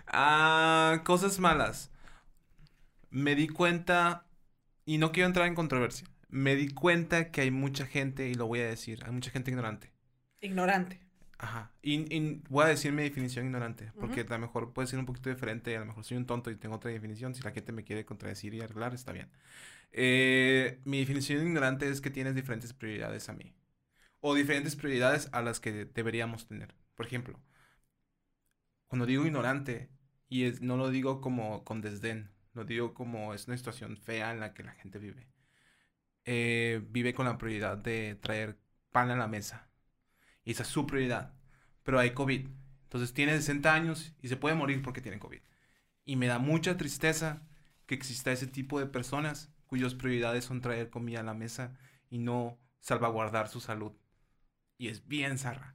Ah, 0.09 1.01
cosas 1.05 1.39
malas. 1.39 1.91
Me 3.09 3.35
di 3.35 3.49
cuenta, 3.49 4.27
y 4.85 4.99
no 4.99 5.11
quiero 5.11 5.27
entrar 5.27 5.47
en 5.47 5.55
controversia, 5.55 6.07
me 6.29 6.55
di 6.55 6.69
cuenta 6.69 7.31
que 7.31 7.41
hay 7.41 7.51
mucha 7.51 7.87
gente, 7.87 8.29
y 8.29 8.35
lo 8.35 8.47
voy 8.47 8.61
a 8.61 8.67
decir, 8.67 9.03
hay 9.07 9.13
mucha 9.13 9.31
gente 9.31 9.51
ignorante. 9.51 9.91
Ignorante. 10.43 11.01
Ajá. 11.43 11.73
Y, 11.83 12.15
y 12.17 12.43
voy 12.49 12.65
a 12.65 12.69
decir 12.69 12.93
mi 12.93 13.03
definición 13.03 13.47
ignorante, 13.47 13.93
porque 13.99 14.21
a 14.21 14.25
lo 14.25 14.39
mejor 14.39 14.73
puede 14.73 14.87
ser 14.87 15.01
un 15.01 15.07
poquito 15.07 15.29
diferente, 15.29 15.77
a 15.77 15.81
lo 15.81 15.87
mejor 15.87 16.05
soy 16.05 16.17
un 16.17 16.27
tonto 16.27 16.51
y 16.53 16.57
tengo 16.57 16.77
otra 16.77 16.91
definición. 16.93 17.35
Si 17.35 17.43
la 17.43 17.51
gente 17.51 17.73
me 17.73 17.83
quiere 17.85 18.05
contradecir 18.07 18.55
y 18.55 18.61
arreglar, 18.61 18.95
está 18.95 19.13
bien. 19.13 19.29
Eh, 19.93 20.81
mi 20.85 21.01
definición 21.01 21.47
ignorante 21.47 21.89
es 21.91 22.01
que 22.01 22.11
tienes 22.11 22.35
diferentes 22.37 22.73
prioridades 22.75 23.29
a 23.29 23.35
mí. 23.35 23.55
O 24.21 24.35
diferentes 24.35 24.77
prioridades 24.77 25.29
a 25.33 25.43
las 25.43 25.61
que 25.61 25.87
deberíamos 25.87 26.47
tener. 26.49 26.75
Por 26.97 27.07
ejemplo, 27.07 27.41
cuando 28.87 29.07
digo 29.07 29.27
ignorante, 29.27 29.91
y 30.29 30.45
es- 30.45 30.61
no 30.63 30.77
lo 30.77 30.91
digo 30.91 31.21
como 31.21 31.65
con 31.65 31.81
desdén, 31.81 32.31
lo 32.55 32.65
digo 32.65 32.95
como 32.95 33.35
es 33.35 33.47
una 33.49 33.57
situación 33.57 33.97
fea 33.97 34.31
en 34.33 34.41
la 34.41 34.55
que 34.55 34.63
la 34.63 34.73
gente 34.73 34.99
vive. 34.99 35.27
Eh, 36.27 36.83
vive 36.91 37.15
con 37.15 37.27
la 37.27 37.39
prioridad 37.39 37.79
de 37.79 38.17
traer 38.23 38.59
pan 38.93 39.11
a 39.11 39.17
la 39.17 39.29
mesa. 39.29 39.71
Y 40.45 40.53
esa 40.53 40.63
es 40.63 40.69
su 40.69 40.87
prioridad. 40.87 41.33
Pero 41.83 41.99
hay 41.99 42.11
COVID. 42.13 42.47
Entonces 42.85 43.15
tiene 43.15 43.37
60 43.37 43.73
años 43.73 44.15
y 44.21 44.29
se 44.29 44.37
puede 44.37 44.55
morir 44.55 44.83
porque 44.83 45.01
tiene 45.01 45.19
COVID. 45.19 45.41
Y 46.05 46.17
me 46.17 46.27
da 46.27 46.39
mucha 46.39 46.77
tristeza 46.77 47.43
que 47.87 47.95
exista 47.95 48.33
ese 48.33 48.47
tipo 48.47 48.79
de 48.79 48.87
personas 48.87 49.53
cuyas 49.67 49.95
prioridades 49.95 50.45
son 50.45 50.61
traer 50.61 50.91
comida 50.91 51.21
a 51.21 51.25
la 51.25 51.35
mesa 51.35 51.75
y 52.11 52.19
no 52.19 52.59
salvaguardar 52.81 53.49
su 53.49 53.61
salud. 53.61 53.93
Y 54.77 54.89
es 54.89 55.07
bien 55.09 55.39
zarra. 55.39 55.75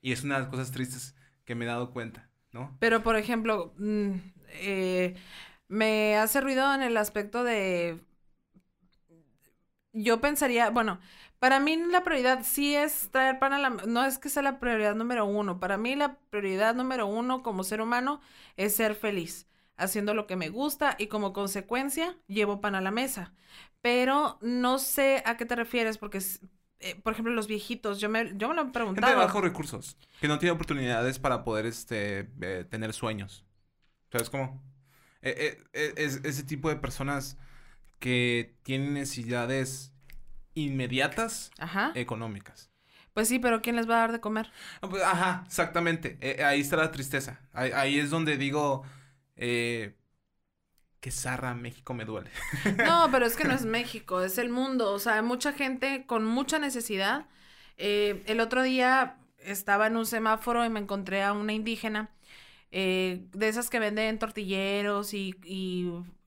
Y 0.00 0.12
es 0.12 0.22
una 0.22 0.34
de 0.34 0.42
las 0.42 0.50
cosas 0.50 0.70
tristes 0.70 1.14
que 1.44 1.54
me 1.54 1.64
he 1.64 1.68
dado 1.68 1.92
cuenta, 1.92 2.28
¿no? 2.52 2.76
Pero, 2.78 3.02
por 3.02 3.16
ejemplo, 3.16 3.72
mm, 3.78 4.12
eh, 4.48 5.16
me 5.68 6.16
hace 6.16 6.40
ruido 6.40 6.74
en 6.74 6.82
el 6.82 6.96
aspecto 6.96 7.44
de... 7.44 7.98
Yo 9.92 10.20
pensaría, 10.20 10.70
bueno, 10.70 11.00
para 11.38 11.60
mí 11.60 11.76
la 11.76 12.02
prioridad 12.02 12.40
sí 12.44 12.74
es 12.74 13.10
traer 13.10 13.38
pan 13.38 13.52
a 13.52 13.58
la... 13.58 13.70
No 13.70 14.04
es 14.04 14.18
que 14.18 14.28
sea 14.28 14.42
la 14.42 14.58
prioridad 14.58 14.94
número 14.96 15.24
uno. 15.26 15.60
Para 15.60 15.76
mí 15.76 15.94
la 15.94 16.18
prioridad 16.30 16.74
número 16.74 17.06
uno 17.06 17.42
como 17.42 17.62
ser 17.64 17.80
humano 17.80 18.20
es 18.56 18.74
ser 18.74 18.94
feliz, 18.94 19.46
haciendo 19.76 20.14
lo 20.14 20.26
que 20.26 20.36
me 20.36 20.48
gusta 20.48 20.96
y 20.98 21.06
como 21.06 21.32
consecuencia 21.32 22.16
llevo 22.26 22.60
pan 22.60 22.74
a 22.74 22.80
la 22.80 22.90
mesa. 22.90 23.34
Pero 23.80 24.38
no 24.42 24.78
sé 24.78 25.22
a 25.24 25.36
qué 25.36 25.46
te 25.46 25.54
refieres 25.54 25.98
porque, 25.98 26.18
eh, 26.80 26.96
por 27.02 27.12
ejemplo, 27.12 27.32
los 27.32 27.46
viejitos, 27.46 28.00
yo 28.00 28.08
me, 28.08 28.36
yo 28.36 28.48
me 28.48 28.54
lo 28.54 28.62
he 28.62 28.64
Gente 28.64 28.70
de 28.70 28.72
preguntado. 28.72 29.16
bajos 29.16 29.42
recursos, 29.42 29.96
que 30.20 30.28
no 30.28 30.38
tiene 30.38 30.52
oportunidades 30.52 31.18
para 31.20 31.44
poder 31.44 31.66
este, 31.66 32.28
eh, 32.40 32.64
tener 32.68 32.92
sueños. 32.92 33.44
¿Sabes 34.10 34.30
cómo? 34.30 34.60
Eh, 35.22 35.62
es 35.72 36.20
ese 36.24 36.42
tipo 36.42 36.68
de 36.68 36.76
personas 36.76 37.36
que 37.98 38.56
tienen 38.62 38.94
necesidades 38.94 39.92
inmediatas 40.54 41.50
Ajá. 41.58 41.92
económicas. 41.94 42.70
Pues 43.14 43.28
sí, 43.28 43.38
pero 43.38 43.62
¿quién 43.62 43.76
les 43.76 43.88
va 43.88 43.96
a 43.96 44.00
dar 44.00 44.12
de 44.12 44.20
comer? 44.20 44.50
Ah, 44.80 44.88
pues, 44.88 45.02
Ajá, 45.02 45.42
exactamente. 45.46 46.18
Eh, 46.20 46.44
ahí 46.44 46.60
está 46.60 46.76
la 46.76 46.90
tristeza. 46.92 47.40
Ahí, 47.52 47.72
ahí 47.74 47.98
es 47.98 48.10
donde 48.10 48.36
digo 48.36 48.84
eh, 49.36 49.96
que 51.00 51.10
zarra 51.10 51.54
México 51.54 51.94
me 51.94 52.04
duele. 52.04 52.30
No, 52.84 53.08
pero 53.10 53.26
es 53.26 53.36
que 53.36 53.44
no 53.44 53.54
es 53.54 53.64
México, 53.64 54.22
es 54.22 54.38
el 54.38 54.50
mundo. 54.50 54.92
O 54.92 54.98
sea, 54.98 55.14
hay 55.14 55.22
mucha 55.22 55.52
gente 55.52 56.06
con 56.06 56.24
mucha 56.24 56.58
necesidad. 56.58 57.26
Eh, 57.76 58.22
el 58.26 58.40
otro 58.40 58.62
día 58.62 59.16
estaba 59.38 59.86
en 59.86 59.96
un 59.96 60.06
semáforo 60.06 60.64
y 60.64 60.68
me 60.68 60.80
encontré 60.80 61.22
a 61.22 61.32
una 61.32 61.52
indígena 61.52 62.10
eh, 62.70 63.26
de 63.32 63.48
esas 63.48 63.70
que 63.70 63.78
venden 63.78 64.18
tortilleros 64.18 65.14
y, 65.14 65.34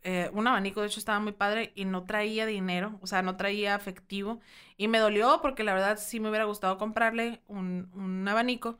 eh, 0.03 0.29
un 0.33 0.47
abanico, 0.47 0.81
de 0.81 0.87
hecho 0.87 0.99
estaba 0.99 1.19
muy 1.19 1.31
padre 1.33 1.71
y 1.75 1.85
no 1.85 2.05
traía 2.05 2.45
dinero, 2.47 2.97
o 3.01 3.07
sea, 3.07 3.21
no 3.21 3.37
traía 3.37 3.75
efectivo. 3.75 4.39
Y 4.77 4.87
me 4.87 4.99
dolió 4.99 5.39
porque 5.41 5.63
la 5.63 5.73
verdad 5.73 5.99
sí 5.99 6.19
me 6.19 6.29
hubiera 6.29 6.45
gustado 6.45 6.77
comprarle 6.77 7.41
un, 7.47 7.89
un 7.93 8.27
abanico. 8.27 8.79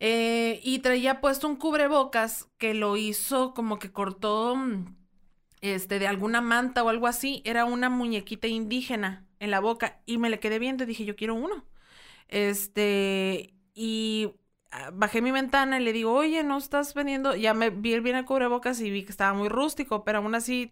Eh, 0.00 0.60
y 0.64 0.80
traía 0.80 1.20
puesto 1.20 1.46
un 1.46 1.56
cubrebocas 1.56 2.48
que 2.58 2.74
lo 2.74 2.96
hizo 2.96 3.54
como 3.54 3.78
que 3.78 3.92
cortó 3.92 4.56
mm, 4.56 4.96
este 5.60 5.98
de 6.00 6.08
alguna 6.08 6.40
manta 6.40 6.82
o 6.82 6.88
algo 6.88 7.06
así. 7.06 7.42
Era 7.44 7.64
una 7.64 7.88
muñequita 7.88 8.48
indígena 8.48 9.26
en 9.38 9.50
la 9.50 9.60
boca 9.60 10.00
y 10.06 10.18
me 10.18 10.30
le 10.30 10.40
quedé 10.40 10.58
viendo 10.58 10.84
y 10.84 10.86
dije, 10.88 11.04
yo 11.04 11.16
quiero 11.16 11.34
uno. 11.36 11.64
Este, 12.28 13.54
y 13.74 14.32
bajé 14.92 15.22
mi 15.22 15.30
ventana 15.30 15.78
y 15.80 15.84
le 15.84 15.92
digo, 15.92 16.12
oye, 16.14 16.42
¿no 16.42 16.58
estás 16.58 16.94
vendiendo? 16.94 17.34
Ya 17.36 17.54
me 17.54 17.70
vi 17.70 17.98
bien 18.00 18.16
el 18.16 18.24
cubrebocas 18.24 18.80
y 18.80 18.90
vi 18.90 19.04
que 19.04 19.10
estaba 19.10 19.34
muy 19.34 19.48
rústico, 19.48 20.04
pero 20.04 20.18
aún 20.18 20.34
así, 20.34 20.70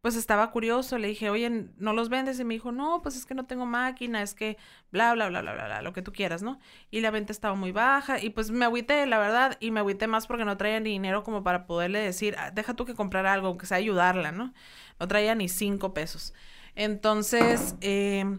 pues 0.00 0.16
estaba 0.16 0.50
curioso. 0.52 0.98
Le 0.98 1.08
dije, 1.08 1.30
oye, 1.30 1.50
¿no 1.78 1.92
los 1.92 2.08
vendes? 2.08 2.38
Y 2.40 2.44
me 2.44 2.54
dijo, 2.54 2.72
no, 2.72 3.02
pues 3.02 3.16
es 3.16 3.26
que 3.26 3.34
no 3.34 3.46
tengo 3.46 3.66
máquina, 3.66 4.22
es 4.22 4.34
que 4.34 4.56
bla, 4.92 5.12
bla, 5.14 5.28
bla, 5.28 5.42
bla, 5.42 5.54
bla, 5.54 5.64
bla, 5.66 5.82
lo 5.82 5.92
que 5.92 6.02
tú 6.02 6.12
quieras, 6.12 6.42
¿no? 6.42 6.58
Y 6.90 7.00
la 7.00 7.10
venta 7.10 7.32
estaba 7.32 7.54
muy 7.54 7.72
baja 7.72 8.20
y 8.22 8.30
pues 8.30 8.50
me 8.50 8.64
agüité, 8.64 9.06
la 9.06 9.18
verdad, 9.18 9.56
y 9.60 9.70
me 9.72 9.80
agüité 9.80 10.06
más 10.06 10.26
porque 10.26 10.44
no 10.44 10.56
traía 10.56 10.80
ni 10.80 10.90
dinero 10.90 11.24
como 11.24 11.42
para 11.42 11.66
poderle 11.66 12.00
decir, 12.00 12.36
"Ah, 12.38 12.50
deja 12.52 12.74
tú 12.74 12.84
que 12.86 12.94
comprar 12.94 13.26
algo, 13.26 13.48
aunque 13.48 13.66
sea 13.66 13.78
ayudarla, 13.78 14.32
¿no? 14.32 14.54
No 15.00 15.08
traía 15.08 15.34
ni 15.34 15.48
cinco 15.48 15.94
pesos. 15.94 16.34
Entonces, 16.74 17.76
eh, 17.80 18.38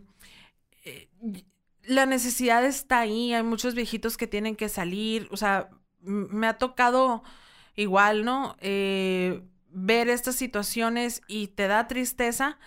eh, 0.86 1.10
la 1.88 2.06
necesidad 2.06 2.66
está 2.66 3.00
ahí, 3.00 3.34
hay 3.34 3.44
muchos 3.44 3.76
viejitos 3.76 4.18
que 4.18 4.28
tienen 4.28 4.56
que 4.56 4.70
salir, 4.70 5.28
o 5.32 5.38
sea, 5.38 5.70
me 6.02 6.48
ha 6.48 6.58
tocado 6.58 7.24
igual, 7.76 8.26
¿no? 8.26 8.56
Eh, 8.62 9.42
ver 9.70 10.10
estas 10.10 10.36
situaciones 10.36 11.22
y 11.28 11.48
te 11.50 11.68
da 11.68 11.88
tristeza, 11.88 12.58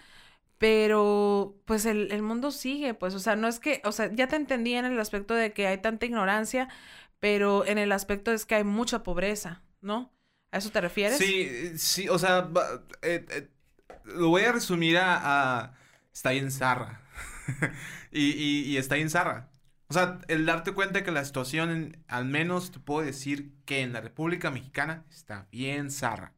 pero 0.58 1.56
pues 1.64 1.86
el, 1.86 2.12
el 2.12 2.22
mundo 2.22 2.50
sigue, 2.50 2.94
pues, 2.94 3.14
o 3.14 3.18
sea, 3.18 3.36
no 3.36 3.48
es 3.48 3.58
que, 3.60 3.80
o 3.84 3.92
sea, 3.92 4.12
ya 4.12 4.28
te 4.28 4.36
entendí 4.36 4.74
en 4.74 4.84
el 4.84 5.00
aspecto 5.00 5.34
de 5.34 5.52
que 5.52 5.66
hay 5.66 5.78
tanta 5.78 6.06
ignorancia, 6.06 6.68
pero 7.18 7.64
en 7.66 7.78
el 7.78 7.92
aspecto 7.92 8.32
es 8.32 8.46
que 8.46 8.56
hay 8.56 8.64
mucha 8.64 9.02
pobreza, 9.02 9.62
¿no? 9.80 10.12
¿A 10.52 10.58
eso 10.58 10.70
te 10.70 10.80
refieres? 10.80 11.18
Sí, 11.18 11.46
eh, 11.48 11.72
sí, 11.78 12.08
o 12.08 12.18
sea, 12.18 12.48
eh, 13.02 13.24
eh, 13.30 13.48
lo 14.04 14.28
voy 14.28 14.42
a 14.42 14.52
resumir 14.52 14.98
a, 14.98 15.60
a- 15.60 15.74
está 16.12 16.30
bien 16.30 16.50
zarra. 16.50 17.00
y, 18.12 18.30
y, 18.32 18.62
y 18.66 18.76
está 18.76 18.96
bien 18.96 19.10
zarra. 19.10 19.50
O 19.88 19.94
sea, 19.94 20.20
el 20.28 20.46
darte 20.46 20.72
cuenta 20.72 21.02
que 21.04 21.10
la 21.10 21.24
situación, 21.24 21.70
en- 21.70 22.04
al 22.08 22.24
menos 22.24 22.70
te 22.72 22.78
puedo 22.80 23.04
decir 23.04 23.52
que 23.64 23.80
en 23.82 23.92
la 23.92 24.00
República 24.00 24.50
Mexicana 24.50 25.04
está 25.10 25.48
bien 25.52 25.90
zarra. 25.90 26.34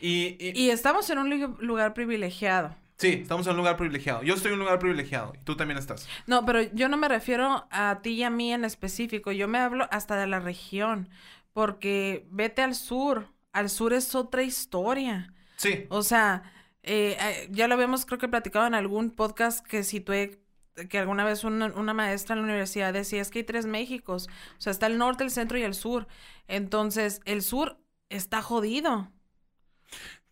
Y, 0.00 0.36
y- 0.40 0.70
estamos 0.70 1.08
en 1.10 1.18
un 1.18 1.30
lu- 1.30 1.56
lugar 1.60 1.94
privilegiado. 1.94 2.76
sí, 2.98 3.20
estamos 3.22 3.46
en 3.46 3.52
un 3.52 3.58
lugar 3.58 3.76
privilegiado. 3.76 4.22
Yo 4.22 4.34
estoy 4.34 4.48
en 4.52 4.54
un 4.54 4.60
lugar 4.64 4.78
privilegiado 4.78 5.32
y 5.40 5.44
tú 5.44 5.56
también 5.56 5.78
estás. 5.78 6.12
No, 6.26 6.44
pero 6.44 6.62
yo 6.62 6.88
no 6.88 6.96
me 6.96 7.08
refiero 7.08 7.66
a 7.70 8.00
ti 8.02 8.10
y 8.10 8.22
a 8.22 8.30
mí 8.30 8.52
en 8.52 8.64
específico, 8.64 9.32
yo 9.32 9.48
me 9.48 9.58
hablo 9.58 9.88
hasta 9.90 10.16
de 10.16 10.26
la 10.26 10.40
región, 10.40 11.08
porque 11.52 12.26
vete 12.30 12.62
al 12.62 12.74
sur, 12.74 13.28
al 13.52 13.70
sur 13.70 13.92
es 13.92 14.14
otra 14.14 14.42
historia. 14.42 15.32
Sí, 15.56 15.86
O 15.88 16.02
sea, 16.02 16.52
eh, 16.86 17.16
eh, 17.20 17.48
ya 17.50 17.68
lo 17.68 17.74
habíamos 17.74 18.06
creo 18.06 18.18
que 18.18 18.28
platicado 18.28 18.66
en 18.66 18.74
algún 18.74 19.10
podcast 19.10 19.66
que 19.66 19.82
situé 19.84 20.40
que 20.90 20.98
alguna 20.98 21.24
vez 21.24 21.44
una, 21.44 21.66
una 21.74 21.94
maestra 21.94 22.34
en 22.34 22.42
la 22.42 22.44
universidad 22.44 22.92
decía 22.92 23.22
es 23.22 23.30
que 23.30 23.40
hay 23.40 23.44
tres 23.44 23.66
Méxicos, 23.66 24.28
o 24.58 24.60
sea, 24.60 24.70
está 24.70 24.86
el 24.86 24.98
norte, 24.98 25.24
el 25.24 25.30
centro 25.30 25.58
y 25.58 25.62
el 25.62 25.74
sur. 25.74 26.06
Entonces, 26.48 27.20
el 27.24 27.42
sur 27.42 27.78
está 28.10 28.42
jodido. 28.42 29.10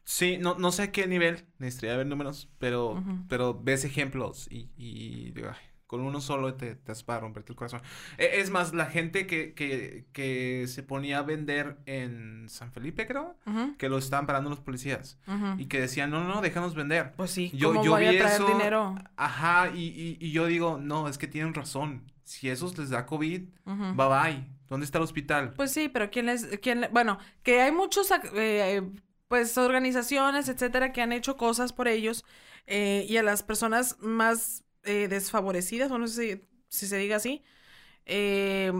sí, 0.04 0.38
no, 0.38 0.54
no 0.56 0.72
sé 0.72 0.82
a 0.82 0.92
qué 0.92 1.06
nivel, 1.06 1.46
necesitaría 1.58 1.96
ver 1.96 2.06
números, 2.06 2.48
pero, 2.58 3.02
pero 3.28 3.58
ves 3.62 3.84
ejemplos 3.84 4.46
y, 4.50 4.70
y 4.76 5.30
digo, 5.32 5.48
ay, 5.50 5.73
con 5.86 6.00
uno 6.00 6.20
solo 6.20 6.54
te, 6.54 6.74
te 6.74 6.92
hace 6.92 7.04
para 7.04 7.20
romperte 7.20 7.52
el 7.52 7.56
corazón. 7.56 7.80
E- 8.18 8.40
Es 8.40 8.50
más, 8.50 8.72
la 8.74 8.86
gente 8.86 9.26
que, 9.26 9.54
que, 9.54 10.06
que 10.12 10.66
se 10.68 10.82
ponía 10.82 11.18
a 11.18 11.22
vender 11.22 11.78
en 11.86 12.48
San 12.48 12.72
Felipe, 12.72 13.06
creo, 13.06 13.36
que 13.78 13.88
lo 13.88 13.98
estaban 13.98 14.26
parando 14.26 14.50
los 14.50 14.60
policías 14.60 15.18
y 15.58 15.66
que 15.66 15.80
decían, 15.80 16.10
no, 16.10 16.22
no, 16.24 16.34
no, 16.34 16.40
déjanos 16.40 16.74
vender. 16.74 17.12
Pues 17.16 17.30
sí, 17.30 17.50
Yo- 17.54 17.68
¿cómo 17.68 17.84
yo 17.84 17.90
voy 17.92 18.06
a 18.06 18.10
vi 18.10 18.18
traer 18.18 18.34
eso, 18.40 18.46
dinero? 18.46 18.94
Ajá, 19.16 19.70
y, 19.74 19.84
y, 19.88 20.16
y 20.20 20.32
yo 20.32 20.46
digo, 20.46 20.78
no, 20.80 21.08
es 21.08 21.18
que 21.18 21.26
tienen 21.28 21.54
razón. 21.54 22.10
Si 22.24 22.48
esos 22.48 22.76
les 22.78 22.88
da 22.90 23.04
COVID, 23.04 23.42
Ujú. 23.66 23.94
bye 23.94 24.08
bye. 24.08 24.46
¿Dónde 24.68 24.86
está 24.86 24.96
el 24.98 25.04
hospital? 25.04 25.52
Pues 25.52 25.72
sí, 25.72 25.90
pero 25.90 26.10
¿quién 26.10 26.26
les, 26.26 26.58
quién, 26.60 26.88
bueno, 26.90 27.18
que 27.42 27.60
hay 27.60 27.70
muchos, 27.70 28.10
eh, 28.34 28.82
pues, 29.28 29.58
organizaciones, 29.58 30.48
etcétera, 30.48 30.90
que 30.92 31.02
han 31.02 31.12
hecho 31.12 31.36
cosas 31.36 31.72
por 31.74 31.86
ellos 31.86 32.24
eh, 32.66 33.04
y 33.08 33.18
a 33.18 33.22
las 33.22 33.42
personas 33.42 33.96
más 34.00 34.63
eh, 34.84 35.08
desfavorecidas, 35.08 35.90
o 35.90 35.98
no 35.98 36.06
sé 36.08 36.36
si, 36.36 36.42
si 36.68 36.86
se 36.86 36.96
diga 36.98 37.16
así, 37.16 37.42
eh, 38.06 38.72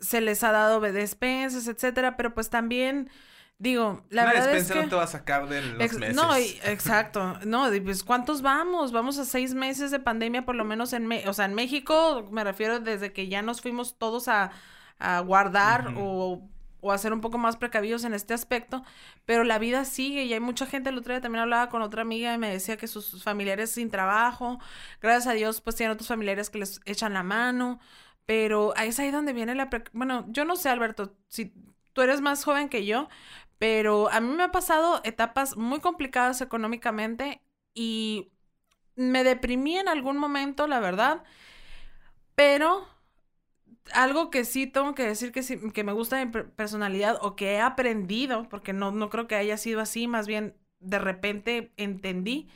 se 0.00 0.20
les 0.20 0.42
ha 0.44 0.52
dado 0.52 0.80
despensas, 0.80 1.68
etcétera, 1.68 2.16
pero 2.16 2.34
pues 2.34 2.50
también, 2.50 3.10
digo, 3.58 4.04
la 4.10 4.24
Una 4.24 4.32
verdad 4.32 4.50
es 4.54 4.68
despensa 4.68 4.74
que... 4.74 4.82
no 4.84 4.90
te 4.90 4.96
va 4.96 5.02
a 5.04 5.06
sacar 5.06 5.48
de 5.48 5.62
los 5.62 5.82
Ex- 5.82 5.98
meses. 5.98 6.16
No, 6.16 6.38
y- 6.38 6.58
exacto. 6.64 7.38
No, 7.44 7.70
pues 7.84 8.04
¿cuántos 8.04 8.42
vamos? 8.42 8.92
Vamos 8.92 9.18
a 9.18 9.24
seis 9.24 9.54
meses 9.54 9.90
de 9.90 9.98
pandemia, 10.00 10.44
por 10.44 10.54
lo 10.54 10.64
menos 10.64 10.92
en, 10.92 11.06
Me- 11.06 11.28
o 11.28 11.32
sea, 11.32 11.46
en 11.46 11.54
México, 11.54 12.28
me 12.30 12.44
refiero 12.44 12.80
desde 12.80 13.12
que 13.12 13.28
ya 13.28 13.42
nos 13.42 13.60
fuimos 13.60 13.98
todos 13.98 14.28
a, 14.28 14.50
a 14.98 15.20
guardar 15.20 15.92
o, 15.96 16.48
o 16.86 16.92
a 16.92 16.98
ser 16.98 17.12
un 17.12 17.20
poco 17.20 17.38
más 17.38 17.56
precavidos 17.56 18.04
en 18.04 18.14
este 18.14 18.34
aspecto, 18.34 18.84
pero 19.24 19.44
la 19.44 19.58
vida 19.58 19.84
sigue 19.84 20.24
y 20.24 20.32
hay 20.32 20.40
mucha 20.40 20.66
gente, 20.66 20.90
el 20.90 20.98
otro 20.98 21.12
día 21.14 21.20
también 21.20 21.42
hablaba 21.42 21.68
con 21.68 21.82
otra 21.82 22.02
amiga 22.02 22.32
y 22.34 22.38
me 22.38 22.50
decía 22.50 22.76
que 22.76 22.86
sus 22.86 23.22
familiares 23.22 23.70
sin 23.70 23.90
trabajo, 23.90 24.58
gracias 25.02 25.26
a 25.28 25.32
Dios, 25.34 25.60
pues 25.60 25.76
tienen 25.76 25.92
otros 25.94 26.08
familiares 26.08 26.50
que 26.50 26.58
les 26.58 26.80
echan 26.86 27.12
la 27.14 27.22
mano, 27.22 27.80
pero 28.26 28.74
es 28.76 28.98
ahí 28.98 29.10
donde 29.10 29.32
viene 29.32 29.54
la... 29.54 29.70
pre- 29.70 29.84
Bueno, 29.92 30.24
yo 30.28 30.44
no 30.44 30.56
sé, 30.56 30.68
Alberto, 30.68 31.16
si 31.28 31.52
tú 31.92 32.02
eres 32.02 32.20
más 32.20 32.44
joven 32.44 32.68
que 32.68 32.84
yo, 32.86 33.08
pero 33.58 34.10
a 34.10 34.20
mí 34.20 34.28
me 34.34 34.42
ha 34.44 34.52
pasado 34.52 35.00
etapas 35.04 35.56
muy 35.56 35.80
complicadas 35.80 36.40
económicamente 36.40 37.42
y 37.74 38.30
me 38.96 39.24
deprimí 39.24 39.78
en 39.78 39.88
algún 39.88 40.18
momento, 40.18 40.66
la 40.66 40.80
verdad. 40.80 41.24
Pero 42.34 42.86
algo 43.92 44.30
que 44.30 44.44
sí 44.44 44.66
tengo 44.66 44.94
que 44.94 45.04
decir 45.06 45.32
que, 45.32 45.42
sí, 45.42 45.58
que 45.72 45.84
me 45.84 45.92
gusta 45.92 46.16
de 46.18 46.26
mi 46.26 46.32
per- 46.32 46.50
personalidad 46.54 47.18
o 47.22 47.36
que 47.36 47.54
he 47.54 47.60
aprendido, 47.60 48.48
porque 48.48 48.72
no, 48.72 48.90
no 48.92 49.10
creo 49.10 49.26
que 49.28 49.36
haya 49.36 49.56
sido 49.58 49.80
así, 49.80 50.08
más 50.08 50.26
bien 50.26 50.56
de 50.80 50.98
repente 50.98 51.72
entendí 51.76 52.48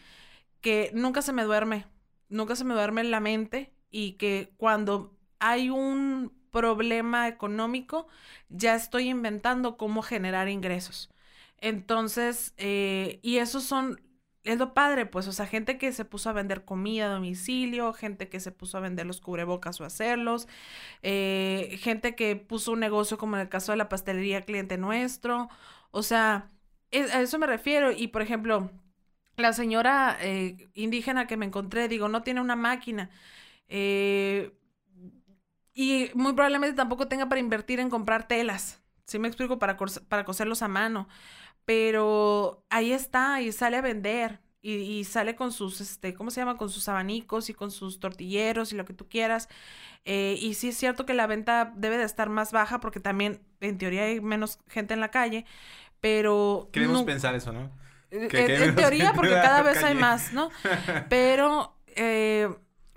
que 0.60 0.90
nunca 0.94 1.22
se 1.22 1.32
me 1.32 1.44
duerme, 1.44 1.86
nunca 2.28 2.56
se 2.56 2.64
me 2.64 2.74
duerme 2.74 3.04
la 3.04 3.20
mente 3.20 3.72
y 3.90 4.12
que 4.12 4.52
cuando 4.56 5.16
hay 5.38 5.70
un 5.70 6.32
problema 6.50 7.28
económico, 7.28 8.08
ya 8.48 8.74
estoy 8.74 9.08
inventando 9.08 9.76
cómo 9.76 10.02
generar 10.02 10.48
ingresos. 10.48 11.10
Entonces, 11.58 12.54
eh, 12.56 13.20
y 13.22 13.38
esos 13.38 13.64
son, 13.64 14.00
es 14.44 14.58
lo 14.58 14.74
padre, 14.74 15.06
pues, 15.06 15.28
o 15.28 15.32
sea, 15.32 15.46
gente 15.46 15.78
que 15.78 15.92
se 15.92 16.04
puso 16.04 16.30
a 16.30 16.32
vender 16.32 16.64
comida 16.64 17.06
a 17.06 17.14
domicilio, 17.14 17.92
gente 17.92 18.28
que 18.28 18.40
se 18.40 18.52
puso 18.52 18.78
a 18.78 18.80
vender 18.80 19.06
los 19.06 19.20
cubrebocas 19.20 19.80
o 19.80 19.84
hacerlos, 19.84 20.48
eh, 21.02 21.78
gente 21.80 22.14
que 22.16 22.36
puso 22.36 22.72
un 22.72 22.80
negocio 22.80 23.18
como 23.18 23.36
en 23.36 23.42
el 23.42 23.48
caso 23.48 23.72
de 23.72 23.78
la 23.78 23.88
pastelería 23.88 24.42
cliente 24.42 24.78
nuestro, 24.78 25.48
o 25.92 26.02
sea, 26.02 26.50
es- 26.90 27.12
a 27.14 27.20
eso 27.22 27.38
me 27.38 27.46
refiero. 27.46 27.92
Y, 27.92 28.08
por 28.08 28.22
ejemplo, 28.22 28.70
la 29.36 29.52
señora 29.52 30.16
eh, 30.20 30.68
indígena 30.74 31.26
que 31.26 31.36
me 31.36 31.46
encontré, 31.46 31.88
digo, 31.88 32.08
no 32.08 32.22
tiene 32.22 32.40
una 32.40 32.56
máquina. 32.56 33.10
eh, 33.68 34.52
y 35.74 36.10
muy 36.14 36.32
probablemente 36.32 36.76
tampoco 36.76 37.08
tenga 37.08 37.28
para 37.28 37.40
invertir 37.40 37.80
en 37.80 37.90
comprar 37.90 38.28
telas. 38.28 38.79
¿Sí 39.10 39.18
me 39.18 39.26
explico? 39.26 39.58
Para, 39.58 39.76
para 40.08 40.24
coserlos 40.24 40.62
a 40.62 40.68
mano. 40.68 41.08
Pero 41.64 42.64
ahí 42.70 42.92
está 42.92 43.40
y 43.40 43.50
sale 43.52 43.76
a 43.76 43.80
vender. 43.80 44.40
Y, 44.62 44.74
y 44.74 45.04
sale 45.04 45.34
con 45.36 45.52
sus, 45.52 45.80
este, 45.80 46.12
¿cómo 46.14 46.30
se 46.30 46.40
llama? 46.40 46.58
Con 46.58 46.68
sus 46.68 46.88
abanicos 46.88 47.48
y 47.50 47.54
con 47.54 47.70
sus 47.70 47.98
tortilleros 47.98 48.72
y 48.72 48.76
lo 48.76 48.84
que 48.84 48.92
tú 48.92 49.08
quieras. 49.08 49.48
Eh, 50.04 50.36
y 50.40 50.54
sí 50.54 50.68
es 50.68 50.76
cierto 50.76 51.06
que 51.06 51.14
la 51.14 51.26
venta 51.26 51.72
debe 51.76 51.96
de 51.96 52.04
estar 52.04 52.28
más 52.28 52.52
baja 52.52 52.78
porque 52.78 53.00
también, 53.00 53.40
en 53.60 53.78
teoría, 53.78 54.04
hay 54.04 54.20
menos 54.20 54.58
gente 54.68 54.94
en 54.94 55.00
la 55.00 55.10
calle. 55.10 55.44
Pero... 56.00 56.68
Queremos 56.72 57.02
pensar 57.02 57.34
eso, 57.34 57.52
¿no? 57.52 57.70
eh, 58.10 58.28
Que- 58.28 58.64
en, 58.64 58.76
teoría, 58.76 59.12
porque 59.14 59.32
cada 59.32 59.62
vez 59.62 59.82
hay 59.82 59.94
más, 59.94 60.32
¿no? 60.32 60.50
Pero, 61.08 61.74
eh, 61.96 62.48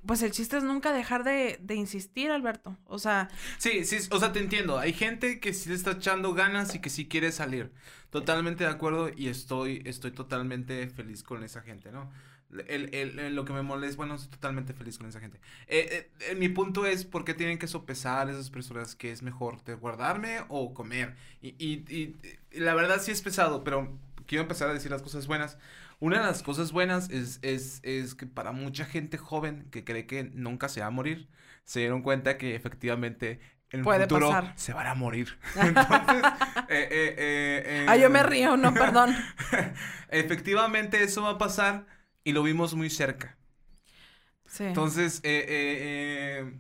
pues 0.05 0.21
el 0.23 0.31
chiste 0.31 0.57
es 0.57 0.63
nunca 0.63 0.93
dejar 0.93 1.23
de, 1.23 1.59
de 1.61 1.75
insistir, 1.75 2.31
Alberto. 2.31 2.77
O 2.85 2.99
sea, 2.99 3.29
Sí, 3.57 3.85
sí, 3.85 3.97
o 4.11 4.19
sea, 4.19 4.31
te 4.33 4.39
entiendo. 4.39 4.77
Hay 4.79 4.93
gente 4.93 5.39
que 5.39 5.53
sí 5.53 5.69
le 5.69 5.75
está 5.75 5.91
echando 5.91 6.33
ganas 6.33 6.75
y 6.75 6.79
que 6.79 6.89
sí 6.89 7.07
quiere 7.07 7.31
salir. 7.31 7.71
Totalmente 8.09 8.63
de 8.63 8.69
acuerdo 8.69 9.09
y 9.15 9.27
estoy, 9.27 9.81
estoy 9.85 10.11
totalmente 10.11 10.87
feliz 10.89 11.23
con 11.23 11.43
esa 11.43 11.61
gente, 11.61 11.91
¿no? 11.91 12.11
el, 12.67 12.93
el, 12.93 13.35
lo 13.35 13.45
que 13.45 13.53
me 13.53 13.63
molesta, 13.63 13.97
bueno, 13.97 14.15
estoy 14.15 14.29
totalmente 14.29 14.73
feliz 14.73 14.97
con 14.97 15.07
esa 15.07 15.19
gente. 15.19 15.39
Eh, 15.67 16.09
eh, 16.19 16.31
eh, 16.31 16.35
mi 16.35 16.49
punto 16.49 16.85
es, 16.85 17.05
¿por 17.05 17.25
qué 17.25 17.33
tienen 17.33 17.57
que 17.57 17.67
sopesar 17.67 18.29
esas 18.29 18.51
personas 18.51 18.95
que 18.95 19.11
es 19.11 19.23
mejor 19.23 19.63
de 19.63 19.73
guardarme 19.73 20.41
o 20.49 20.73
comer? 20.73 21.15
Y, 21.41 21.55
y, 21.57 21.83
y 21.89 22.59
la 22.59 22.75
verdad 22.75 23.01
sí 23.01 23.11
es 23.11 23.21
pesado, 23.23 23.63
pero 23.63 23.97
quiero 24.27 24.43
empezar 24.43 24.69
a 24.69 24.73
decir 24.73 24.91
las 24.91 25.01
cosas 25.01 25.27
buenas. 25.27 25.57
Una 26.03 26.17
de 26.19 26.25
las 26.25 26.43
cosas 26.43 26.71
buenas 26.73 27.09
es, 27.09 27.39
es, 27.43 27.79
es 27.83 28.13
que 28.15 28.27
para 28.27 28.51
mucha 28.51 28.83
gente 28.85 29.17
joven 29.17 29.67
que 29.71 29.83
cree 29.85 30.05
que 30.05 30.23
nunca 30.25 30.67
se 30.67 30.81
va 30.81 30.87
a 30.87 30.91
morir, 30.91 31.29
se 31.63 31.79
dieron 31.79 32.01
cuenta 32.01 32.37
que 32.37 32.55
efectivamente 32.55 33.39
en 33.71 33.79
el 33.79 33.83
Puede 33.85 34.01
futuro 34.01 34.27
pasar. 34.29 34.53
se 34.57 34.73
van 34.73 34.87
a 34.87 34.95
morir. 34.95 35.37
Entonces, 35.55 36.23
eh, 36.69 36.87
eh, 36.91 37.63
eh, 37.65 37.85
Ah, 37.87 37.95
yo 37.95 38.09
me 38.09 38.21
río, 38.23 38.57
no, 38.57 38.73
perdón. 38.73 39.15
Efectivamente, 40.09 41.01
eso 41.03 41.21
va 41.23 41.31
a 41.31 41.37
pasar 41.37 41.85
y 42.23 42.33
lo 42.33 42.43
vimos 42.43 42.73
muy 42.75 42.89
cerca. 42.89 43.37
Sí. 44.45 44.65
Entonces, 44.65 45.19
eh, 45.23 45.45
eh, 45.49 46.53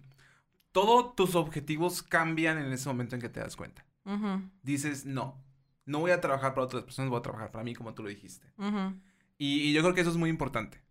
todos 0.71 1.15
tus 1.15 1.35
objetivos 1.35 2.01
cambian 2.01 2.57
en 2.57 2.71
ese 2.71 2.89
momento 2.89 3.15
en 3.15 3.21
que 3.21 3.29
te 3.29 3.39
das 3.41 3.55
cuenta. 3.55 3.85
Dices, 4.63 5.05
no, 5.05 5.43
no 5.85 5.99
voy 5.99 6.11
a 6.11 6.21
trabajar 6.21 6.53
para 6.53 6.65
otras 6.65 6.83
personas, 6.83 7.09
voy 7.09 7.19
a 7.19 7.23
trabajar 7.23 7.51
para 7.51 7.63
mí, 7.63 7.73
como 7.75 7.93
tú 7.93 8.03
lo 8.03 8.09
dijiste. 8.09 8.47
ujú, 8.57 8.95
Y, 9.37 9.61
y 9.61 9.73
yo 9.73 9.81
creo 9.81 9.93
que 9.93 10.01
eso 10.01 10.09
es 10.09 10.17
muy 10.17 10.29
importante. 10.29 10.83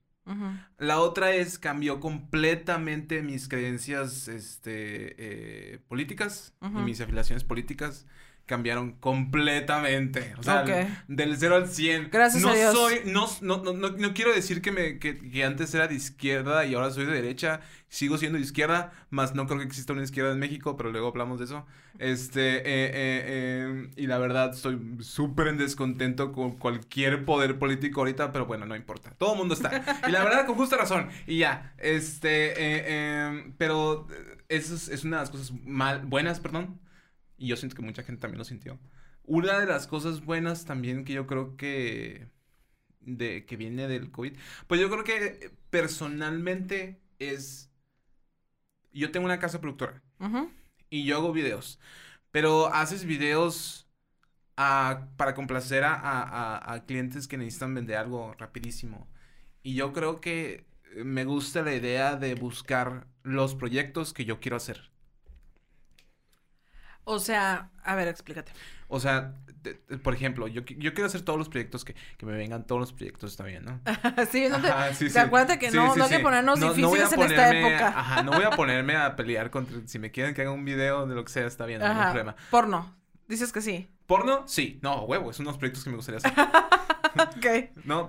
La 0.78 1.00
otra 1.00 1.34
es, 1.34 1.58
cambió 1.58 1.98
completamente 1.98 3.22
mis 3.22 3.48
creencias 3.48 4.28
este, 4.28 5.16
eh, 5.18 5.78
políticas 5.88 6.54
y 6.62 6.82
mis 6.82 7.00
afiliaciones 7.00 7.42
políticas 7.42 8.06
cambiaron 8.52 8.92
completamente. 9.00 10.34
O 10.36 10.42
sea, 10.42 10.62
del 11.08 11.38
0 11.38 11.56
al 11.56 11.68
100. 11.68 12.10
Gracias 12.12 12.42
no 12.42 12.50
a 12.50 12.54
Dios. 12.54 12.74
Soy, 12.74 13.00
no, 13.06 13.26
no, 13.40 13.62
no, 13.62 13.72
no, 13.72 13.88
no 13.88 14.12
quiero 14.12 14.30
decir 14.34 14.60
que, 14.60 14.70
me, 14.70 14.98
que, 14.98 15.16
que 15.16 15.42
antes 15.42 15.74
era 15.74 15.88
de 15.88 15.94
izquierda 15.94 16.66
y 16.66 16.74
ahora 16.74 16.90
soy 16.90 17.06
de 17.06 17.12
derecha. 17.12 17.62
Sigo 17.88 18.18
siendo 18.18 18.36
de 18.36 18.44
izquierda, 18.44 18.92
más 19.08 19.34
no 19.34 19.46
creo 19.46 19.58
que 19.58 19.64
exista 19.64 19.94
una 19.94 20.02
izquierda 20.02 20.32
en 20.32 20.38
México, 20.38 20.76
pero 20.76 20.92
luego 20.92 21.08
hablamos 21.08 21.38
de 21.38 21.46
eso. 21.46 21.64
Este, 21.98 22.58
eh, 22.58 22.62
eh, 22.64 22.92
eh, 22.94 23.90
y 23.96 24.06
la 24.06 24.18
verdad 24.18 24.52
estoy 24.52 24.78
súper 25.00 25.48
en 25.48 25.56
descontento 25.56 26.32
con 26.32 26.58
cualquier 26.58 27.24
poder 27.24 27.58
político 27.58 28.00
ahorita, 28.00 28.32
pero 28.32 28.44
bueno, 28.44 28.66
no 28.66 28.76
importa. 28.76 29.12
Todo 29.16 29.32
el 29.32 29.38
mundo 29.38 29.54
está. 29.54 29.82
Y 30.06 30.10
la 30.10 30.22
verdad, 30.24 30.44
con 30.44 30.56
justa 30.56 30.76
razón. 30.76 31.08
Y 31.26 31.38
ya, 31.38 31.72
este, 31.78 33.54
pero 33.56 34.06
eso 34.50 34.74
es, 34.74 34.88
es 34.90 35.04
una 35.04 35.16
de 35.16 35.22
las 35.22 35.30
cosas 35.30 35.52
mal, 35.64 36.02
buenas, 36.04 36.38
perdón. 36.38 36.78
Y 37.42 37.48
yo 37.48 37.56
siento 37.56 37.74
que 37.74 37.82
mucha 37.82 38.04
gente 38.04 38.20
también 38.20 38.38
lo 38.38 38.44
sintió. 38.44 38.78
Una 39.24 39.58
de 39.58 39.66
las 39.66 39.88
cosas 39.88 40.24
buenas 40.24 40.64
también 40.64 41.04
que 41.04 41.12
yo 41.12 41.26
creo 41.26 41.56
que 41.56 42.28
de 43.00 43.44
que 43.46 43.56
viene 43.56 43.88
del 43.88 44.12
COVID, 44.12 44.36
pues 44.68 44.80
yo 44.80 44.88
creo 44.88 45.02
que 45.02 45.50
personalmente 45.68 47.00
es 47.18 47.68
yo 48.92 49.10
tengo 49.10 49.26
una 49.26 49.40
casa 49.40 49.60
productora 49.60 50.04
Ujú. 50.20 50.52
y 50.88 51.04
yo 51.04 51.16
hago 51.16 51.32
videos, 51.32 51.80
pero 52.30 52.68
haces 52.72 53.04
videos 53.04 53.88
a- 54.56 55.08
para 55.16 55.34
complacer 55.34 55.82
a, 55.82 55.94
a- 55.94 56.74
a- 56.74 56.86
clientes 56.86 57.26
que 57.26 57.38
necesitan 57.38 57.74
vender 57.74 57.96
algo 57.96 58.34
rapidísimo. 58.38 59.08
Y 59.64 59.74
yo 59.74 59.92
creo 59.92 60.20
que 60.20 60.64
me 61.04 61.24
gusta 61.24 61.62
la 61.62 61.74
idea 61.74 62.14
de 62.14 62.36
buscar 62.36 63.08
los 63.24 63.56
proyectos 63.56 64.12
que 64.12 64.24
yo 64.24 64.38
quiero 64.38 64.56
hacer. 64.58 64.91
O 67.04 67.18
sea, 67.18 67.70
a 67.84 67.94
ver, 67.94 68.08
explícate. 68.08 68.52
O 68.88 69.00
sea, 69.00 69.34
por 70.02 70.14
ejemplo, 70.14 70.46
yo, 70.48 70.62
yo 70.62 70.92
quiero 70.92 71.06
hacer 71.06 71.22
todos 71.22 71.38
los 71.38 71.48
proyectos 71.48 71.84
que, 71.84 71.94
que 72.16 72.26
me 72.26 72.32
vengan 72.32 72.66
todos 72.66 72.80
los 72.80 72.92
proyectos, 72.92 73.30
está 73.32 73.44
bien, 73.44 73.64
¿no? 73.64 73.80
sí, 74.30 74.48
no 74.48 74.60
te, 74.60 74.68
Ajá, 74.68 74.92
sí, 74.94 75.04
te 75.06 75.10
sí. 75.12 75.18
acuérdate 75.18 75.58
que 75.58 75.70
Sí, 75.70 75.76
no, 75.76 75.94
no 75.96 76.04
hay 76.04 76.10
que 76.10 76.18
ponernos 76.20 76.58
No- 76.60 76.66
no 76.68 76.74
difíciles 76.74 77.12
en 77.12 77.22
esta 77.22 77.50
época. 77.56 77.88
Ajá, 77.88 78.22
no 78.22 78.32
voy 78.32 78.44
a 78.44 78.50
ponerme 78.50 78.96
a 78.96 79.16
pelear 79.16 79.50
contra... 79.50 79.78
Si 79.86 79.98
me 79.98 80.10
quieren 80.10 80.34
que 80.34 80.42
haga 80.42 80.50
un 80.50 80.64
video 80.64 81.06
de 81.06 81.14
lo 81.14 81.24
que 81.24 81.32
sea, 81.32 81.46
está 81.46 81.64
bien, 81.66 81.80
no 81.80 81.86
hay 81.86 82.04
problema. 82.06 82.36
Porno. 82.50 82.94
Dices 83.28 83.52
que 83.52 83.62
sí. 83.62 83.88
¿Porno? 84.06 84.42
Sí. 84.46 84.78
No, 84.82 85.04
huevo, 85.04 85.30
es 85.30 85.40
unos 85.40 85.56
proyectos 85.56 85.84
que 85.84 85.90
me 85.90 85.96
gustaría 85.96 86.18
hacer. 86.18 86.32
Ok. 87.14 87.44
No, 87.84 88.08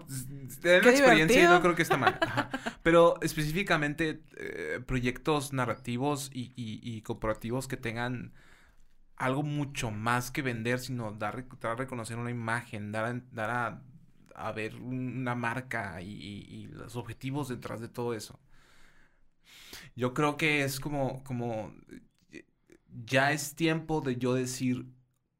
tener 0.62 0.80
Qué 0.82 0.88
la 0.88 0.92
experiencia 0.94 1.36
y 1.36 1.42
divertido. 1.42 1.54
no 1.54 1.62
creo 1.62 1.76
que 1.76 1.82
está 1.82 1.98
mal. 1.98 2.18
Ajá. 2.22 2.50
Pero 2.84 3.16
específicamente 3.22 4.22
eh, 4.38 4.80
proyectos 4.86 5.52
narrativos 5.52 6.30
y, 6.34 6.54
y- 6.56 6.80
y 6.82 7.02
corporativos 7.02 7.68
que 7.68 7.76
tengan 7.76 8.32
algo 9.24 9.44
mucho 9.44 9.90
más 9.90 10.32
que 10.32 10.42
vender, 10.42 10.80
sino 10.80 11.12
dar, 11.14 11.46
dar 11.60 11.72
a 11.72 11.76
reconocer 11.76 12.18
una 12.18 12.32
imagen, 12.32 12.92
dar 12.92 13.06
a, 13.06 13.22
dar 13.32 13.50
a, 13.50 13.82
a 14.36 14.52
ver 14.52 14.76
una 14.76 15.34
marca 15.36 16.02
y, 16.02 16.68
los 16.72 16.96
objetivos 16.96 17.48
detrás 17.48 17.80
de 17.80 17.88
todo 17.88 18.14
eso. 18.14 18.40
Yo 19.96 20.14
creo 20.14 20.38
que 20.38 20.64
es 20.64 20.80
como, 20.80 21.24
como, 21.24 21.74
eh, 22.32 22.46
ya 23.06 23.32
es 23.32 23.56
tiempo 23.56 24.02
de 24.02 24.18
yo 24.18 24.34
decir 24.34 24.88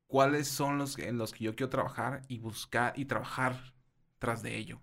cuáles 0.08 0.48
son 0.48 0.78
los 0.78 0.98
en 0.98 1.18
los 1.18 1.34
que 1.34 1.44
yo 1.44 1.56
quiero 1.56 1.70
trabajar 1.70 2.22
y 2.28 2.40
buscar 2.40 2.94
y 2.98 3.06
trabajar 3.06 3.74
tras 4.20 4.42
de 4.44 4.56
ello. 4.58 4.80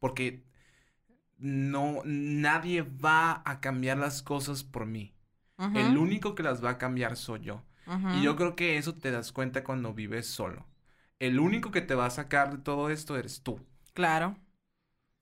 Porque 0.00 0.44
no, 1.36 2.02
nadie 2.04 2.82
va 2.82 3.42
a 3.44 3.60
cambiar 3.60 3.98
las 3.98 4.22
cosas 4.22 4.64
por 4.64 4.86
mí. 4.86 5.14
El 5.74 5.98
único 5.98 6.34
que 6.34 6.42
las 6.42 6.64
va 6.64 6.70
a 6.70 6.78
cambiar 6.78 7.16
soy 7.16 7.40
yo. 7.40 7.62
Y 8.10 8.22
yo 8.22 8.36
creo 8.36 8.56
que 8.56 8.78
eso 8.78 8.94
te 8.96 9.10
das 9.10 9.32
cuenta 9.32 9.64
cuando 9.64 9.94
vives 9.94 10.26
solo. 10.26 10.66
El 11.18 11.38
único 11.40 11.70
que 11.70 11.80
te 11.82 11.94
va 11.94 12.06
a 12.06 12.10
sacar 12.10 12.52
de 12.52 12.58
todo 12.62 12.90
esto 12.90 13.16
eres 13.16 13.42
tú. 13.42 13.60
Claro. 13.92 14.36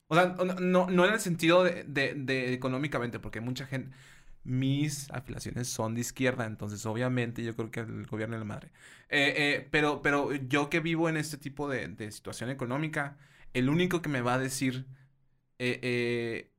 O 0.09 0.15
sea, 0.15 0.27
no, 0.59 0.87
no, 0.89 1.05
en 1.05 1.13
el 1.13 1.19
sentido 1.19 1.63
de, 1.63 1.83
de- 1.83 2.13
de 2.15 2.53
económicamente, 2.53 3.19
porque 3.19 3.41
mucha 3.41 3.65
gente, 3.65 3.95
mis 4.43 5.11
afiliaciones 5.11 5.67
son 5.67 5.95
de 5.95 6.01
izquierda, 6.01 6.45
entonces 6.45 6.85
obviamente 6.85 7.43
yo 7.43 7.55
creo 7.55 7.71
que 7.71 7.81
el 7.81 8.05
gobierno 8.05 8.35
es 8.35 8.39
la 8.39 8.45
madre. 8.45 8.71
Eh, 9.09 9.33
eh, 9.37 9.67
pero, 9.71 10.01
pero 10.01 10.33
yo 10.33 10.69
que 10.69 10.79
vivo 10.79 11.09
en 11.09 11.17
este 11.17 11.37
tipo 11.37 11.67
de, 11.69 11.89
de 11.89 12.11
situación 12.11 12.49
económica, 12.49 13.17
el 13.53 13.69
único 13.69 14.01
que 14.01 14.07
me 14.09 14.21
va 14.21 14.35
a 14.35 14.39
decir, 14.39 14.85
eh, 15.59 16.51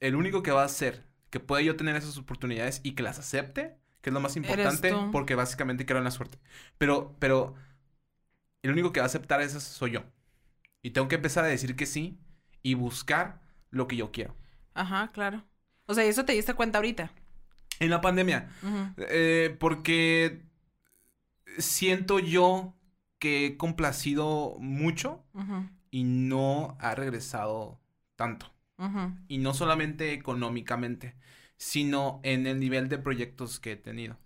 el 0.00 0.16
único 0.16 0.42
que 0.42 0.52
va 0.52 0.62
a 0.62 0.66
hacer 0.66 1.04
que 1.30 1.40
pueda 1.40 1.62
yo 1.62 1.76
tener 1.76 1.96
esas 1.96 2.18
oportunidades 2.18 2.80
y 2.84 2.94
que 2.94 3.02
las 3.04 3.18
acepte, 3.20 3.77
que 4.00 4.10
es 4.10 4.14
lo 4.14 4.20
más 4.20 4.36
importante, 4.36 4.94
porque 5.12 5.34
básicamente 5.34 5.86
creo 5.86 5.98
en 5.98 6.04
la 6.04 6.10
suerte. 6.10 6.38
Pero, 6.78 7.16
pero, 7.18 7.54
el 8.62 8.72
único 8.72 8.92
que 8.92 9.00
va 9.00 9.04
a 9.04 9.08
aceptar 9.08 9.40
esas 9.40 9.62
soy 9.62 9.92
yo. 9.92 10.04
Y 10.82 10.90
tengo 10.90 11.08
que 11.08 11.16
empezar 11.16 11.44
a 11.44 11.48
decir 11.48 11.76
que 11.76 11.86
sí 11.86 12.18
y 12.62 12.74
buscar 12.74 13.40
lo 13.70 13.88
que 13.88 13.96
yo 13.96 14.12
quiero. 14.12 14.36
Ajá, 14.74 15.10
claro. 15.12 15.44
O 15.86 15.94
sea, 15.94 16.04
¿y 16.04 16.08
eso 16.08 16.24
te 16.24 16.32
diste 16.32 16.54
cuenta 16.54 16.78
ahorita? 16.78 17.10
En 17.80 17.90
la 17.90 18.00
pandemia, 18.00 18.50
eh, 18.96 19.56
porque 19.58 20.42
siento 21.58 22.18
yo 22.18 22.74
que 23.18 23.46
he 23.46 23.56
complacido 23.56 24.56
mucho 24.58 25.24
y 25.90 26.04
no 26.04 26.76
ha 26.80 26.94
regresado 26.94 27.80
tanto. 28.16 28.52
Y 29.26 29.38
no 29.38 29.54
solamente 29.54 30.12
económicamente, 30.12 31.16
sino 31.58 32.20
en 32.24 32.46
el 32.48 32.60
nivel 32.60 32.88
de 32.90 32.98
proyectos 32.98 33.60
que 33.60 33.72
he 33.74 33.76
tenido. 33.76 34.18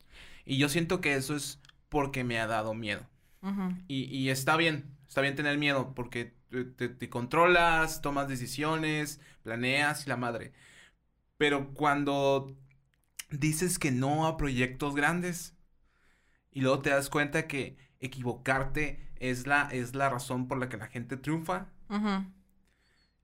Y 0.46 0.58
yo 0.58 0.70
siento 0.70 1.00
que 1.02 1.16
eso 1.16 1.36
es 1.36 1.60
porque 1.90 2.24
me 2.24 2.40
ha 2.40 2.48
dado 2.48 2.74
miedo. 2.74 3.08
Y, 3.88 4.04
y 4.04 4.30
está 4.30 4.56
bien, 4.56 4.96
está 5.08 5.20
bien 5.22 5.36
tener 5.36 5.58
miedo 5.58 5.94
porque 5.94 6.34
te, 6.50 6.64
te- 6.66 6.88
te 6.90 7.10
controlas, 7.10 8.02
tomas 8.02 8.28
decisiones, 8.28 9.20
planeas 9.42 10.06
y 10.06 10.10
la 10.10 10.16
madre. 10.18 10.52
Pero 11.38 11.74
cuando 11.74 12.56
dices 13.30 13.78
que 13.78 13.90
no 13.92 14.26
a 14.26 14.36
proyectos 14.38 14.94
grandes 14.94 15.56
y 16.52 16.60
luego 16.60 16.80
te 16.82 16.90
das 16.90 17.10
cuenta 17.10 17.48
que 17.48 17.76
equivocarte 18.00 19.08
es 19.16 19.46
la, 19.46 19.68
es 19.72 19.94
la 19.94 20.08
razón 20.10 20.48
por 20.48 20.58
la 20.58 20.68
que 20.68 20.76
la 20.76 20.88
gente 20.88 21.16
triunfa. 21.16 21.68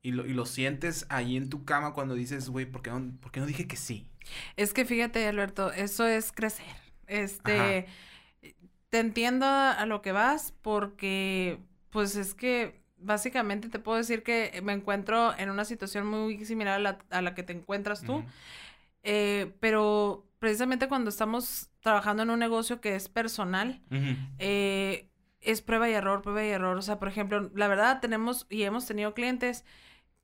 Y 0.02 0.12
lo, 0.12 0.26
y 0.26 0.32
lo 0.32 0.46
sientes 0.46 1.06
ahí 1.08 1.36
en 1.36 1.48
tu 1.48 1.64
cama 1.64 1.92
cuando 1.92 2.14
dices, 2.14 2.48
güey, 2.48 2.66
¿por 2.66 2.82
qué 2.82 2.90
no, 2.90 3.12
por 3.20 3.32
qué 3.32 3.40
no 3.40 3.46
dije 3.46 3.66
que 3.66 3.76
sí? 3.76 4.08
Es 4.56 4.72
que 4.72 4.84
fíjate, 4.84 5.26
Alberto, 5.26 5.72
eso 5.72 6.06
es 6.06 6.32
crecer. 6.32 6.66
Este, 7.06 7.86
te 8.90 8.98
entiendo 8.98 9.46
a 9.46 9.84
lo 9.86 10.02
que 10.02 10.12
vas 10.12 10.52
porque, 10.62 11.58
pues 11.90 12.16
es 12.16 12.34
que 12.34 12.82
básicamente 12.98 13.68
te 13.68 13.78
puedo 13.78 13.98
decir 13.98 14.22
que 14.22 14.60
me 14.62 14.72
encuentro 14.72 15.36
en 15.38 15.50
una 15.50 15.64
situación 15.64 16.06
muy 16.06 16.44
similar 16.44 16.74
a 16.74 16.78
la, 16.78 16.98
a 17.10 17.22
la 17.22 17.34
que 17.34 17.42
te 17.42 17.52
encuentras 17.52 18.02
tú, 18.02 18.24
eh, 19.02 19.54
pero 19.60 20.26
precisamente 20.38 20.88
cuando 20.88 21.10
estamos 21.10 21.70
trabajando 21.80 22.22
en 22.22 22.30
un 22.30 22.38
negocio 22.38 22.80
que 22.80 22.94
es 22.94 23.08
personal, 23.08 23.80
eh, 24.38 25.08
es 25.40 25.62
prueba 25.62 25.88
y 25.88 25.92
error, 25.92 26.22
prueba 26.22 26.44
y 26.44 26.48
error. 26.48 26.76
O 26.76 26.82
sea, 26.82 26.98
por 26.98 27.08
ejemplo, 27.08 27.50
la 27.54 27.68
verdad 27.68 28.00
tenemos 28.00 28.46
y 28.50 28.62
hemos 28.62 28.86
tenido 28.86 29.14
clientes 29.14 29.64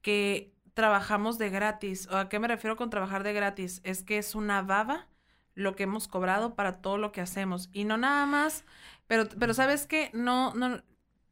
que 0.04 0.52
trabajamos 0.74 1.38
de 1.38 1.48
gratis. 1.50 2.06
¿O 2.10 2.16
¿A 2.18 2.28
qué 2.28 2.38
me 2.38 2.46
refiero 2.46 2.76
con 2.76 2.90
trabajar 2.90 3.22
de 3.24 3.32
gratis? 3.32 3.80
Es 3.84 4.02
que 4.02 4.18
es 4.18 4.34
una 4.34 4.60
baba 4.62 5.08
lo 5.54 5.74
que 5.74 5.84
hemos 5.84 6.08
cobrado 6.08 6.54
para 6.54 6.80
todo 6.82 6.98
lo 6.98 7.10
que 7.10 7.22
hacemos. 7.22 7.70
Y 7.72 7.84
no 7.84 7.96
nada 7.96 8.26
más, 8.26 8.64
pero, 9.06 9.26
pero 9.38 9.54
¿sabes 9.54 9.86
qué? 9.86 10.10
No, 10.12 10.52
no, 10.54 10.82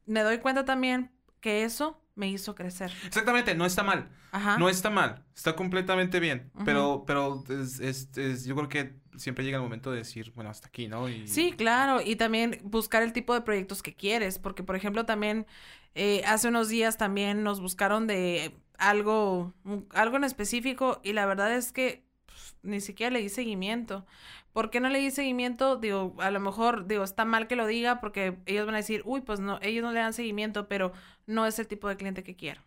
me 0.07 0.21
doy 0.21 0.39
cuenta 0.39 0.65
también 0.65 1.11
que 1.39 1.63
eso 1.63 2.01
me 2.15 2.29
hizo 2.29 2.55
crecer. 2.55 2.91
Exactamente, 3.05 3.53
no 3.53 3.65
está 3.65 3.83
mal. 3.83 4.09
Ajá. 4.31 4.57
No 4.57 4.69
está 4.69 4.89
mal, 4.89 5.23
está 5.35 5.55
completamente 5.55 6.19
bien. 6.19 6.51
Pero, 6.65 7.03
pero 7.05 7.43
es, 7.49 7.79
es- 7.79 8.17
es- 8.17 8.45
yo 8.45 8.55
creo 8.55 8.69
que 8.69 8.95
siempre 9.17 9.45
llega 9.45 9.57
el 9.57 9.63
momento 9.63 9.91
de 9.91 9.97
decir, 9.97 10.31
bueno, 10.33 10.49
hasta 10.49 10.69
aquí, 10.69 10.87
¿no? 10.87 11.07
Y... 11.09 11.27
Sí, 11.27 11.51
claro, 11.51 12.01
y 12.01 12.15
también 12.15 12.59
buscar 12.63 13.03
el 13.03 13.13
tipo 13.13 13.35
de 13.35 13.41
proyectos 13.41 13.83
que 13.83 13.93
quieres, 13.93 14.39
porque 14.39 14.63
por 14.63 14.75
ejemplo 14.75 15.05
también 15.05 15.45
eh, 15.93 16.23
hace 16.25 16.47
unos 16.47 16.69
días 16.69 16.97
también 16.97 17.43
nos 17.43 17.59
buscaron 17.59 18.07
de 18.07 18.55
algo, 18.77 19.53
algo 19.91 20.17
en 20.17 20.23
específico 20.23 20.99
y 21.03 21.13
la 21.13 21.25
verdad 21.25 21.53
es 21.53 21.71
que 21.71 22.05
pues, 22.25 22.55
ni 22.63 22.81
siquiera 22.81 23.11
le 23.11 23.21
di 23.21 23.29
seguimiento. 23.29 24.05
¿Por 24.53 24.69
qué 24.69 24.79
no 24.79 24.89
le 24.89 24.99
di 24.99 25.09
seguimiento? 25.11 25.77
Digo, 25.77 26.15
a 26.19 26.29
lo 26.29 26.39
mejor, 26.39 26.85
digo, 26.85 27.03
está 27.03 27.25
mal 27.25 27.47
que 27.47 27.55
lo 27.55 27.65
diga 27.65 27.99
porque 27.99 28.37
ellos 28.45 28.65
van 28.65 28.75
a 28.75 28.79
decir, 28.79 29.01
uy, 29.05 29.21
pues 29.21 29.39
no, 29.39 29.59
ellos 29.61 29.83
no 29.83 29.91
le 29.91 29.99
dan 29.99 30.13
seguimiento, 30.13 30.67
pero 30.67 30.93
no 31.25 31.45
es 31.47 31.57
el 31.57 31.67
tipo 31.67 31.87
de 31.87 31.97
cliente 31.97 32.23
que 32.23 32.35
quiero. 32.35 32.61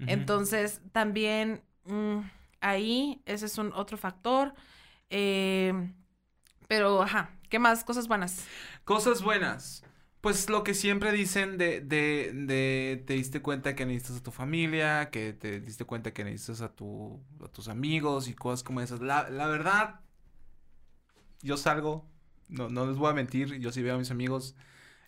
Entonces, 0.00 0.80
también 0.92 1.62
mm, 1.84 2.18
ahí, 2.60 3.22
ese 3.26 3.46
es 3.46 3.58
un 3.58 3.72
otro 3.72 3.96
factor. 3.96 4.54
Eh, 5.10 5.72
pero, 6.68 7.02
ajá, 7.02 7.30
¿qué 7.48 7.58
más? 7.58 7.84
Cosas 7.84 8.08
buenas. 8.08 8.46
Cosas 8.84 9.22
buenas. 9.22 9.84
Pues 10.22 10.48
lo 10.48 10.64
que 10.64 10.74
siempre 10.74 11.12
dicen 11.12 11.58
de, 11.58 11.80
de, 11.82 12.32
de 12.34 13.04
te 13.06 13.14
diste 13.14 13.42
cuenta 13.42 13.74
que 13.76 13.84
necesitas 13.86 14.18
a 14.18 14.22
tu 14.24 14.30
familia, 14.32 15.10
que 15.10 15.34
te 15.34 15.60
diste 15.60 15.84
cuenta 15.84 16.14
que 16.14 16.24
necesitas 16.24 16.62
a, 16.62 16.74
tu, 16.74 17.20
a 17.44 17.48
tus 17.48 17.68
amigos 17.68 18.28
y 18.28 18.34
cosas 18.34 18.62
como 18.64 18.80
esas. 18.80 19.00
La, 19.02 19.28
la 19.30 19.48
verdad, 19.48 20.00
yo 21.42 21.56
salgo, 21.56 22.06
no, 22.48 22.68
no 22.68 22.86
les 22.86 22.96
voy 22.96 23.10
a 23.10 23.14
mentir, 23.14 23.58
yo 23.58 23.72
sí 23.72 23.82
veo 23.82 23.94
a 23.96 23.98
mis 23.98 24.10
amigos. 24.10 24.54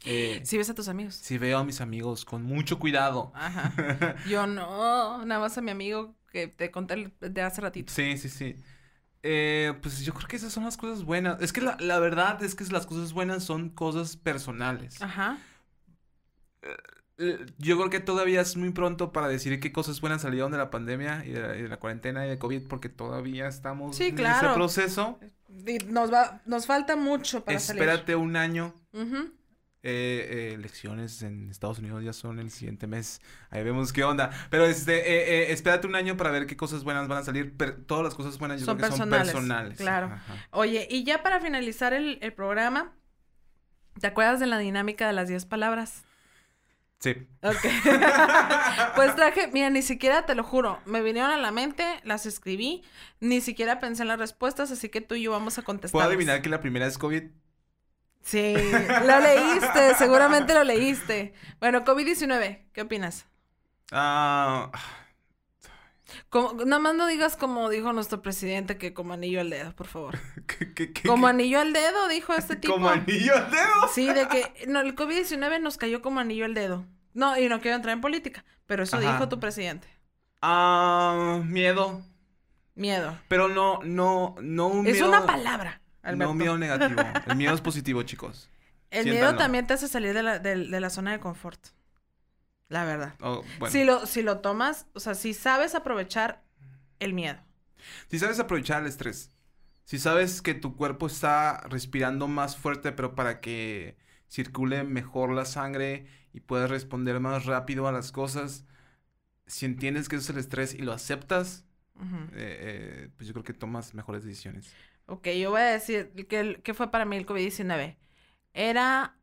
Eh, 0.04 0.40
Si 0.44 0.58
ves 0.58 0.68
a 0.70 0.74
tus 0.74 0.88
amigos. 0.88 1.14
sí 1.14 1.38
veo 1.38 1.58
a 1.58 1.64
mis 1.64 1.80
amigos 1.80 2.24
con 2.24 2.42
mucho 2.42 2.78
cuidado. 2.78 3.32
Ajá. 3.34 3.72
Yo 4.22 4.46
no, 4.46 5.24
nada 5.24 5.40
más 5.40 5.56
a 5.58 5.62
mi 5.62 5.70
amigo 5.70 6.14
que 6.30 6.48
te 6.48 6.70
conté 6.70 7.12
de 7.20 7.42
hace 7.42 7.60
ratito. 7.60 7.92
Sí, 7.92 8.16
sí, 8.18 8.28
sí. 8.28 8.56
Eh, 9.26 9.72
pues 9.80 10.04
yo 10.04 10.12
creo 10.12 10.28
que 10.28 10.36
esas 10.36 10.52
son 10.52 10.64
las 10.64 10.76
cosas 10.76 11.02
buenas. 11.02 11.40
Es 11.40 11.52
que 11.54 11.62
la, 11.62 11.78
la 11.80 11.98
verdad 11.98 12.42
es 12.42 12.54
que 12.54 12.64
las 12.64 12.84
cosas 12.84 13.14
buenas 13.14 13.42
son 13.42 13.70
cosas 13.70 14.16
personales. 14.18 15.00
Ajá. 15.00 15.38
Eh, 17.16 17.46
Yo 17.58 17.76
creo 17.78 17.88
que 17.90 18.00
todavía 18.00 18.40
es 18.42 18.56
muy 18.56 18.70
pronto 18.70 19.12
para 19.12 19.28
decir 19.28 19.60
qué 19.60 19.72
cosas 19.72 20.00
buenas 20.00 20.22
salieron 20.22 20.52
de 20.52 20.58
la 20.58 20.70
pandemia 20.70 21.24
y 21.24 21.30
de 21.30 21.40
la, 21.40 21.56
y 21.56 21.62
de 21.62 21.68
la 21.68 21.78
cuarentena 21.78 22.26
y 22.26 22.28
de 22.28 22.38
COVID 22.38 22.66
porque 22.68 22.88
todavía 22.88 23.48
estamos 23.48 23.96
Sí, 23.96 24.08
en 24.08 24.16
claro. 24.16 24.48
ese 24.48 24.54
proceso. 24.54 25.18
Y 25.66 25.78
nos 25.86 26.12
va, 26.12 26.42
nos 26.44 26.66
falta 26.66 26.96
mucho 26.96 27.44
para 27.44 27.56
Espérate 27.56 28.16
un 28.16 28.36
año. 28.36 28.74
Eh, 29.86 30.54
elecciones 30.54 31.20
en 31.20 31.50
Estados 31.50 31.78
Unidos 31.78 32.02
ya 32.02 32.14
son 32.14 32.38
el 32.38 32.50
siguiente 32.50 32.86
mes. 32.86 33.20
Ahí 33.50 33.62
vemos 33.62 33.92
qué 33.92 34.02
onda. 34.02 34.30
Pero 34.48 34.64
este, 34.64 34.96
eh, 34.96 35.42
eh, 35.42 35.52
espérate 35.52 35.86
un 35.86 35.94
año 35.94 36.16
para 36.16 36.30
ver 36.30 36.46
qué 36.46 36.56
cosas 36.56 36.84
buenas 36.84 37.06
van 37.06 37.18
a 37.18 37.22
salir. 37.22 37.54
Todas 37.86 38.02
las 38.02 38.14
cosas 38.14 38.38
buenas 38.38 38.60
yo 38.60 38.64
Son 38.64 38.78
creo 38.78 38.88
que 38.88 38.92
personales, 38.96 39.32
son 39.32 39.42
personales. 39.42 39.78
claro. 39.78 40.06
Ajá. 40.06 40.34
Oye, 40.52 40.88
y 40.90 41.04
ya 41.04 41.22
para 41.22 41.38
finalizar 41.38 41.92
el, 41.92 42.18
el 42.22 42.32
programa, 42.32 42.94
¿te 44.00 44.06
acuerdas 44.06 44.40
de 44.40 44.46
la 44.46 44.56
dinámica 44.56 45.06
de 45.06 45.12
las 45.12 45.28
10 45.28 45.44
palabras? 45.44 46.04
Sí. 47.00 47.28
Ok. 47.42 47.54
pues 48.96 49.14
traje, 49.14 49.48
mira, 49.52 49.68
ni 49.68 49.82
siquiera 49.82 50.24
te 50.24 50.34
lo 50.34 50.42
juro, 50.44 50.80
me 50.86 51.02
vinieron 51.02 51.30
a 51.30 51.36
la 51.36 51.50
mente, 51.50 51.84
las 52.04 52.24
escribí, 52.24 52.82
ni 53.20 53.42
siquiera 53.42 53.78
pensé 53.80 54.00
en 54.00 54.08
las 54.08 54.18
respuestas, 54.18 54.70
así 54.70 54.88
que 54.88 55.02
tú 55.02 55.14
y 55.14 55.24
yo 55.24 55.30
vamos 55.30 55.58
a 55.58 55.62
contestar. 55.62 55.92
¿Puedo 55.92 56.08
adivinar 56.08 56.40
que 56.40 56.48
la 56.48 56.62
primera 56.62 56.86
es 56.86 56.96
COVID? 56.96 57.24
Sí, 58.24 58.54
lo 59.04 59.20
leíste, 59.20 59.94
seguramente 59.96 60.54
lo 60.54 60.64
leíste. 60.64 61.34
Bueno, 61.60 61.84
COVID-19, 61.84 62.64
¿qué 62.72 62.80
opinas? 62.82 63.26
Ah, 63.92 64.70
Como, 66.30 66.64
nada 66.64 66.78
más 66.80 66.94
no 66.94 67.06
digas 67.06 67.36
como 67.36 67.68
dijo 67.70 67.92
nuestro 67.92 68.22
presidente 68.22 68.76
que 68.78 68.92
como 68.94 69.14
anillo 69.14 69.40
al 69.40 69.50
dedo, 69.50 69.74
por 69.74 69.86
favor. 69.86 70.18
¿qué- 70.46 70.72
qué- 70.74 70.92
qué- 70.92 71.08
Como 71.08 71.26
anillo 71.26 71.60
al 71.60 71.72
dedo, 71.72 72.08
dijo 72.08 72.32
este 72.38 72.56
tipo. 72.56 72.74
Como 72.74 72.88
anillo 72.88 73.34
al 73.36 73.50
dedo. 73.50 73.88
Sí, 73.92 74.12
de 74.12 74.28
que 74.28 74.66
no, 74.68 74.80
el 74.80 74.94
COVID-19 74.96 75.60
nos 75.60 75.76
cayó 75.78 76.02
como 76.02 76.20
anillo 76.20 76.44
al 76.44 76.54
dedo. 76.54 76.86
No, 77.14 77.38
y 77.38 77.48
no 77.48 77.60
quiero 77.60 77.76
entrar 77.76 77.92
en 77.94 78.00
política, 78.00 78.44
pero 78.66 78.82
eso 78.84 78.96
Ajá. 78.96 79.12
dijo 79.12 79.28
tu 79.28 79.38
presidente. 79.38 79.88
Ah, 80.42 81.40
miedo. 81.44 82.02
Miedo. 82.74 83.16
Pero 83.28 83.48
no, 83.48 83.80
no, 83.84 84.34
no 84.40 84.66
un 84.68 84.86
Es 84.86 84.94
miedo. 84.94 85.08
una 85.08 85.24
palabra, 85.26 85.80
Alberto. 86.04 86.32
No 86.32 86.34
miedo 86.34 86.58
negativo. 86.58 87.02
El 87.26 87.36
miedo 87.36 87.54
es 87.54 87.60
positivo, 87.60 88.02
chicos. 88.02 88.50
El 88.90 89.06
miedo 89.06 89.34
también 89.36 89.66
te 89.66 89.74
hace 89.74 89.88
salir 89.88 90.14
de 90.14 90.22
la, 90.22 90.38
de- 90.38 90.68
de 90.68 90.80
la 90.80 90.90
zona 90.90 91.12
de 91.12 91.18
confort. 91.20 91.58
La 92.68 92.84
verdad. 92.84 93.14
Oh, 93.20 93.44
bueno. 93.58 93.72
Si, 93.72 93.84
lo, 93.84 94.06
si 94.06 94.22
lo 94.22 94.38
tomas, 94.40 94.86
o 94.94 95.00
sea, 95.00 95.14
si 95.14 95.34
sabes 95.34 95.74
aprovechar 95.74 96.42
el 97.00 97.12
miedo. 97.12 97.38
Si 98.08 98.18
sabes 98.18 98.38
aprovechar 98.38 98.82
el 98.82 98.88
estrés. 98.88 99.30
Si 99.84 99.98
sabes 99.98 100.40
que 100.40 100.54
tu 100.54 100.76
cuerpo 100.76 101.06
está 101.06 101.60
respirando 101.68 102.26
más 102.28 102.56
fuerte, 102.56 102.92
pero 102.92 103.14
para 103.14 103.40
que 103.40 103.96
circule 104.28 104.82
mejor 104.84 105.30
la 105.32 105.44
sangre 105.44 106.06
y 106.32 106.40
puedas 106.40 106.70
responder 106.70 107.20
más 107.20 107.44
rápido 107.44 107.86
a 107.86 107.92
las 107.92 108.10
cosas. 108.12 108.64
Si 109.46 109.66
entiendes 109.66 110.08
que 110.08 110.16
eso 110.16 110.22
es 110.24 110.30
el 110.30 110.38
estrés 110.38 110.72
y 110.74 110.78
lo 110.78 110.92
aceptas, 110.92 111.66
eh, 111.96 112.00
eh, 112.32 113.10
pues 113.16 113.26
yo 113.28 113.34
creo 113.34 113.44
que 113.44 113.52
tomas 113.52 113.92
mejores 113.94 114.24
decisiones. 114.24 114.72
Ok, 115.06 115.28
yo 115.28 115.50
voy 115.50 115.60
a 115.60 115.64
decir 115.64 116.12
que, 116.28 116.60
que 116.62 116.74
fue 116.74 116.90
para 116.90 117.04
mí 117.04 117.16
el 117.16 117.26
COVID-19. 117.26 117.96
Era 118.54 119.16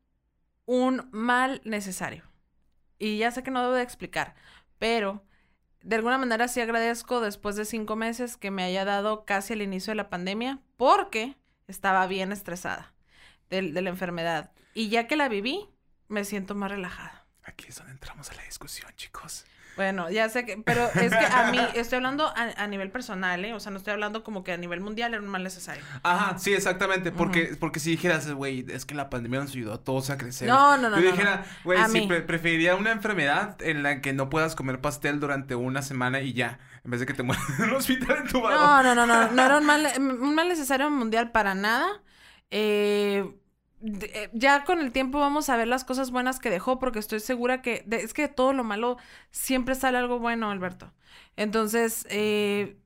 un 0.65 1.09
mal 1.11 1.61
necesario. 1.63 2.23
Y 2.99 3.17
ya 3.17 3.31
sé 3.31 3.41
que 3.43 3.51
no 3.51 3.61
debo 3.61 3.73
de 3.73 3.81
explicar, 3.81 4.35
pero 4.77 5.23
de 5.81 5.95
alguna 5.95 6.19
manera 6.19 6.47
sí 6.47 6.61
agradezco 6.61 7.19
después 7.19 7.55
de 7.55 7.65
cinco 7.65 7.95
meses 7.95 8.37
que 8.37 8.51
me 8.51 8.63
haya 8.63 8.85
dado 8.85 9.25
casi 9.25 9.53
el 9.53 9.63
inicio 9.63 9.91
de 9.91 9.95
la 9.95 10.09
pandemia 10.09 10.59
porque 10.77 11.35
estaba 11.67 12.05
bien 12.05 12.31
estresada 12.31 12.93
del- 13.49 13.73
de, 13.73 13.81
la 13.81 13.89
enfermedad. 13.89 14.51
Y 14.75 14.89
ya 14.89 15.07
que 15.07 15.15
la 15.15 15.29
viví, 15.29 15.67
me 16.07 16.23
siento 16.25 16.53
más 16.53 16.69
relajada. 16.69 17.25
Aquí 17.43 17.65
es 17.69 17.75
donde 17.77 17.93
entramos 17.93 18.29
a 18.29 18.35
la 18.35 18.43
discusión, 18.43 18.91
chicos. 18.95 19.45
Bueno, 19.77 20.09
ya 20.09 20.27
sé 20.29 20.45
que, 20.45 20.57
pero 20.57 20.85
es 20.95 21.11
que 21.11 21.25
a 21.25 21.49
mí, 21.51 21.57
estoy 21.75 21.97
hablando 21.97 22.27
a, 22.27 22.51
a 22.57 22.67
nivel 22.67 22.91
personal, 22.91 23.43
¿eh? 23.45 23.53
O 23.53 23.59
sea, 23.59 23.71
no 23.71 23.77
estoy 23.77 23.93
hablando 23.93 24.23
como 24.23 24.43
que 24.43 24.51
a 24.51 24.57
nivel 24.57 24.81
mundial 24.81 25.13
era 25.13 25.23
un 25.23 25.29
mal 25.29 25.43
necesario. 25.43 25.83
Ajá, 26.03 26.37
sí, 26.37 26.53
exactamente. 26.53 27.11
Porque, 27.11 27.55
porque 27.59 27.79
si 27.79 27.91
dijeras, 27.91 28.29
güey, 28.31 28.65
es 28.69 28.85
que 28.85 28.95
la 28.95 29.09
pandemia 29.09 29.39
nos 29.39 29.51
ayudó 29.51 29.73
a 29.73 29.83
todos 29.83 30.09
a 30.09 30.17
crecer. 30.17 30.47
No, 30.47 30.77
no, 30.77 30.89
no. 30.89 30.97
Yo 30.99 31.05
no, 31.05 31.11
dijera, 31.11 31.45
güey, 31.63 31.79
A 31.79 31.87
sí, 31.87 32.01
pre- 32.01 32.21
preferiría 32.21 32.75
una 32.75 32.91
enfermedad 32.91 33.55
en 33.61 33.81
la 33.83 34.01
que 34.01 34.13
no 34.13 34.29
puedas 34.29 34.55
comer 34.55 34.81
pastel 34.81 35.19
durante 35.19 35.55
una 35.55 35.81
semana 35.81 36.21
y 36.21 36.33
ya, 36.33 36.59
en 36.83 36.91
vez 36.91 36.99
de 36.99 37.05
que 37.05 37.13
te 37.13 37.23
mueras 37.23 37.43
en 37.59 37.65
un 37.69 37.75
hospital 37.75 38.17
entubado. 38.17 38.59
No, 38.59 38.83
no, 38.83 38.93
no, 38.95 39.07
no, 39.07 39.31
no 39.31 39.41
era 39.45 39.57
un 39.57 39.65
mal, 39.65 39.87
un 39.97 40.35
mal 40.35 40.49
necesario 40.49 40.89
mundial 40.89 41.31
para 41.31 41.55
nada. 41.55 42.01
Eh, 42.51 43.25
ya 44.33 44.63
con 44.63 44.79
el 44.79 44.91
tiempo 44.91 45.19
vamos 45.19 45.49
a 45.49 45.57
ver 45.57 45.67
las 45.67 45.83
cosas 45.83 46.11
buenas 46.11 46.39
que 46.39 46.49
dejó, 46.49 46.79
porque 46.79 46.99
estoy 46.99 47.19
segura 47.19 47.61
que 47.61 47.85
es 47.91 48.13
que 48.13 48.27
todo 48.27 48.53
lo 48.53 48.63
malo 48.63 48.97
siempre 49.31 49.75
sale 49.75 49.97
algo 49.97 50.19
bueno, 50.19 50.51
Alberto. 50.51 50.93
Entonces, 51.35 52.05
eh, 52.09 52.77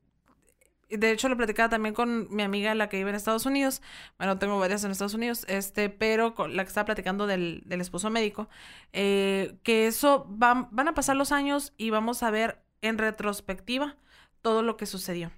de 0.89 1.11
hecho 1.11 1.29
lo 1.29 1.37
platicaba 1.37 1.69
también 1.69 1.95
con 1.95 2.27
mi 2.33 2.43
amiga, 2.43 2.75
la 2.75 2.89
que 2.89 2.97
vive 2.97 3.09
en 3.09 3.15
Estados 3.15 3.45
Unidos. 3.45 3.81
Bueno, 4.17 4.37
tengo 4.37 4.59
varias 4.59 4.83
en 4.83 4.91
Estados 4.91 5.15
Unidos, 5.15 5.45
este, 5.49 5.89
pero 5.89 6.35
con 6.35 6.55
la 6.55 6.63
que 6.63 6.67
estaba 6.69 6.85
platicando 6.85 7.27
del, 7.27 7.63
del 7.65 7.81
esposo 7.81 8.09
médico, 8.09 8.49
eh, 8.93 9.57
que 9.63 9.87
eso 9.87 10.27
va- 10.41 10.67
van 10.71 10.87
a 10.87 10.93
pasar 10.93 11.15
los 11.15 11.31
años 11.31 11.73
y 11.77 11.89
vamos 11.89 12.21
a 12.23 12.29
ver 12.31 12.61
en 12.81 12.97
retrospectiva 12.99 13.97
todo 14.41 14.61
lo 14.61 14.77
que 14.77 14.85
sucedió 14.85 15.31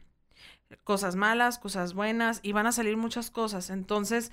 cosas 0.84 1.16
malas, 1.16 1.60
cosas 1.60 1.94
buenas 1.94 2.40
y 2.44 2.52
van 2.52 2.68
a 2.68 2.72
salir 2.72 2.98
muchas 2.98 3.32
cosas. 3.32 3.70
Entonces, 3.70 4.32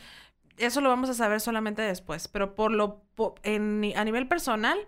eso 0.59 0.81
lo 0.81 0.89
vamos 0.89 1.11
a 1.11 1.15
saber 1.15 1.41
solamente 1.41 1.83
después. 1.83 2.29
Pero 2.29 2.55
por 2.55 2.73
lo 2.73 3.03
en 3.43 3.93
a 3.97 4.05
nivel 4.05 4.29
personal, 4.29 4.79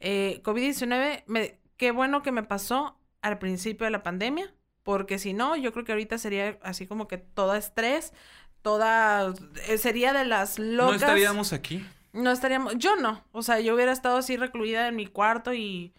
eh, 0.00 0.40
COVID-19, 0.44 1.24
me- 1.26 1.58
qué 1.76 1.90
bueno 1.90 2.22
que 2.22 2.32
me 2.32 2.42
pasó 2.42 2.98
al 3.22 3.38
principio 3.38 3.84
de 3.84 3.90
la 3.90 4.02
pandemia, 4.02 4.52
porque 4.82 5.18
si 5.18 5.32
no, 5.32 5.56
yo 5.56 5.72
creo 5.72 5.84
que 5.84 5.92
ahorita 5.92 6.18
sería 6.18 6.58
así 6.62 6.86
como 6.86 7.08
que 7.08 7.18
toda 7.18 7.58
estrés, 7.58 8.12
toda 8.62 9.34
eh, 9.68 9.78
sería 9.78 10.12
de 10.12 10.24
las 10.24 10.58
No 10.58 10.64
locas. 10.86 11.02
estaríamos 11.02 11.52
aquí. 11.52 11.84
No 12.12 12.30
estaríamos, 12.32 12.74
yo 12.78 12.96
no, 12.96 13.22
o 13.32 13.42
sea, 13.42 13.60
yo 13.60 13.74
hubiera 13.74 13.92
estado 13.92 14.16
así 14.16 14.36
recluida 14.36 14.88
en 14.88 14.96
mi 14.96 15.06
cuarto 15.06 15.52
y 15.52 15.92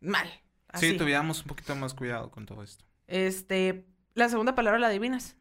mal. 0.00 0.28
Así. 0.68 0.92
Sí, 0.92 0.96
tuviéramos 0.96 1.40
un 1.42 1.48
poquito 1.48 1.74
más 1.76 1.92
cuidado 1.94 2.30
con 2.30 2.46
todo 2.46 2.62
esto. 2.62 2.84
Este, 3.08 3.84
la 4.14 4.28
segunda 4.28 4.54
palabra 4.54 4.78
la 4.78 4.86
adivinas. 4.88 5.36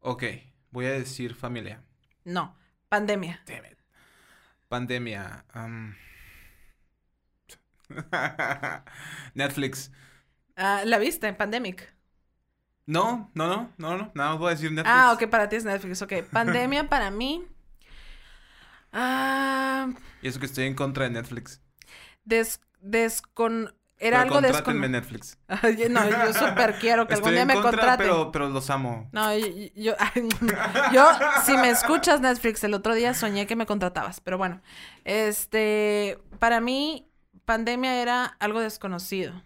Ok, 0.00 0.24
voy 0.74 0.86
a 0.86 0.90
decir 0.92 1.34
familia. 1.34 1.80
No, 2.24 2.54
pandemia. 2.88 3.40
Damn 3.46 3.64
it. 3.66 3.78
Pandemia. 4.68 5.44
am. 5.52 5.96
Netflix. 9.34 9.90
Ah, 10.56 10.82
¿La 10.84 10.98
viste? 10.98 11.32
Pandemic. 11.34 11.92
No, 12.86 13.30
no, 13.34 13.46
no, 13.48 13.72
no, 13.78 13.96
no. 13.96 14.12
Nada 14.14 14.30
más 14.30 14.38
voy 14.38 14.48
a 14.48 14.54
decir 14.54 14.70
Netflix. 14.72 14.94
Ah, 14.94 15.12
ok, 15.12 15.28
para 15.30 15.48
ti 15.48 15.56
es 15.56 15.64
Netflix. 15.64 16.02
Ok, 16.02 16.12
pandemia 16.30 16.88
para 16.88 17.10
mí. 17.10 17.44
Ah, 18.92 19.88
Y 20.22 20.28
eso 20.28 20.38
que 20.40 20.46
estoy 20.46 20.66
en 20.66 20.74
contra 20.74 21.04
de 21.04 21.10
Netflix. 21.10 21.60
des- 22.24 22.60
descon... 22.80 23.72
Era 24.04 24.20
algo 24.20 24.42
descon... 24.42 24.78
Netflix. 24.82 25.38
no, 25.48 26.10
yo 26.10 26.34
súper 26.34 26.78
quiero 26.78 27.06
que 27.06 27.14
algún 27.14 27.32
día 27.32 27.46
me 27.46 27.54
contra, 27.54 27.96
Pero, 27.96 28.30
pero 28.30 28.50
los 28.50 28.68
amo. 28.68 29.08
No, 29.12 29.34
yo, 29.34 29.46
yo, 29.76 29.94
yo, 30.92 31.08
si 31.42 31.56
me 31.56 31.70
escuchas 31.70 32.20
Netflix, 32.20 32.62
el 32.64 32.74
otro 32.74 32.94
día 32.94 33.14
soñé 33.14 33.46
que 33.46 33.56
me 33.56 33.64
contratabas. 33.64 34.20
Pero 34.20 34.36
bueno, 34.36 34.60
este, 35.04 36.18
para 36.38 36.60
mí, 36.60 37.08
pandemia 37.46 38.02
era 38.02 38.26
algo 38.40 38.60
desconocido. 38.60 39.42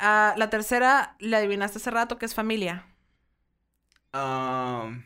Ah, 0.00 0.34
la 0.36 0.50
tercera, 0.50 1.14
la 1.20 1.36
adivinaste 1.36 1.78
hace 1.78 1.90
rato, 1.92 2.18
que 2.18 2.26
es 2.26 2.34
familia. 2.34 2.84
Um, 4.12 5.04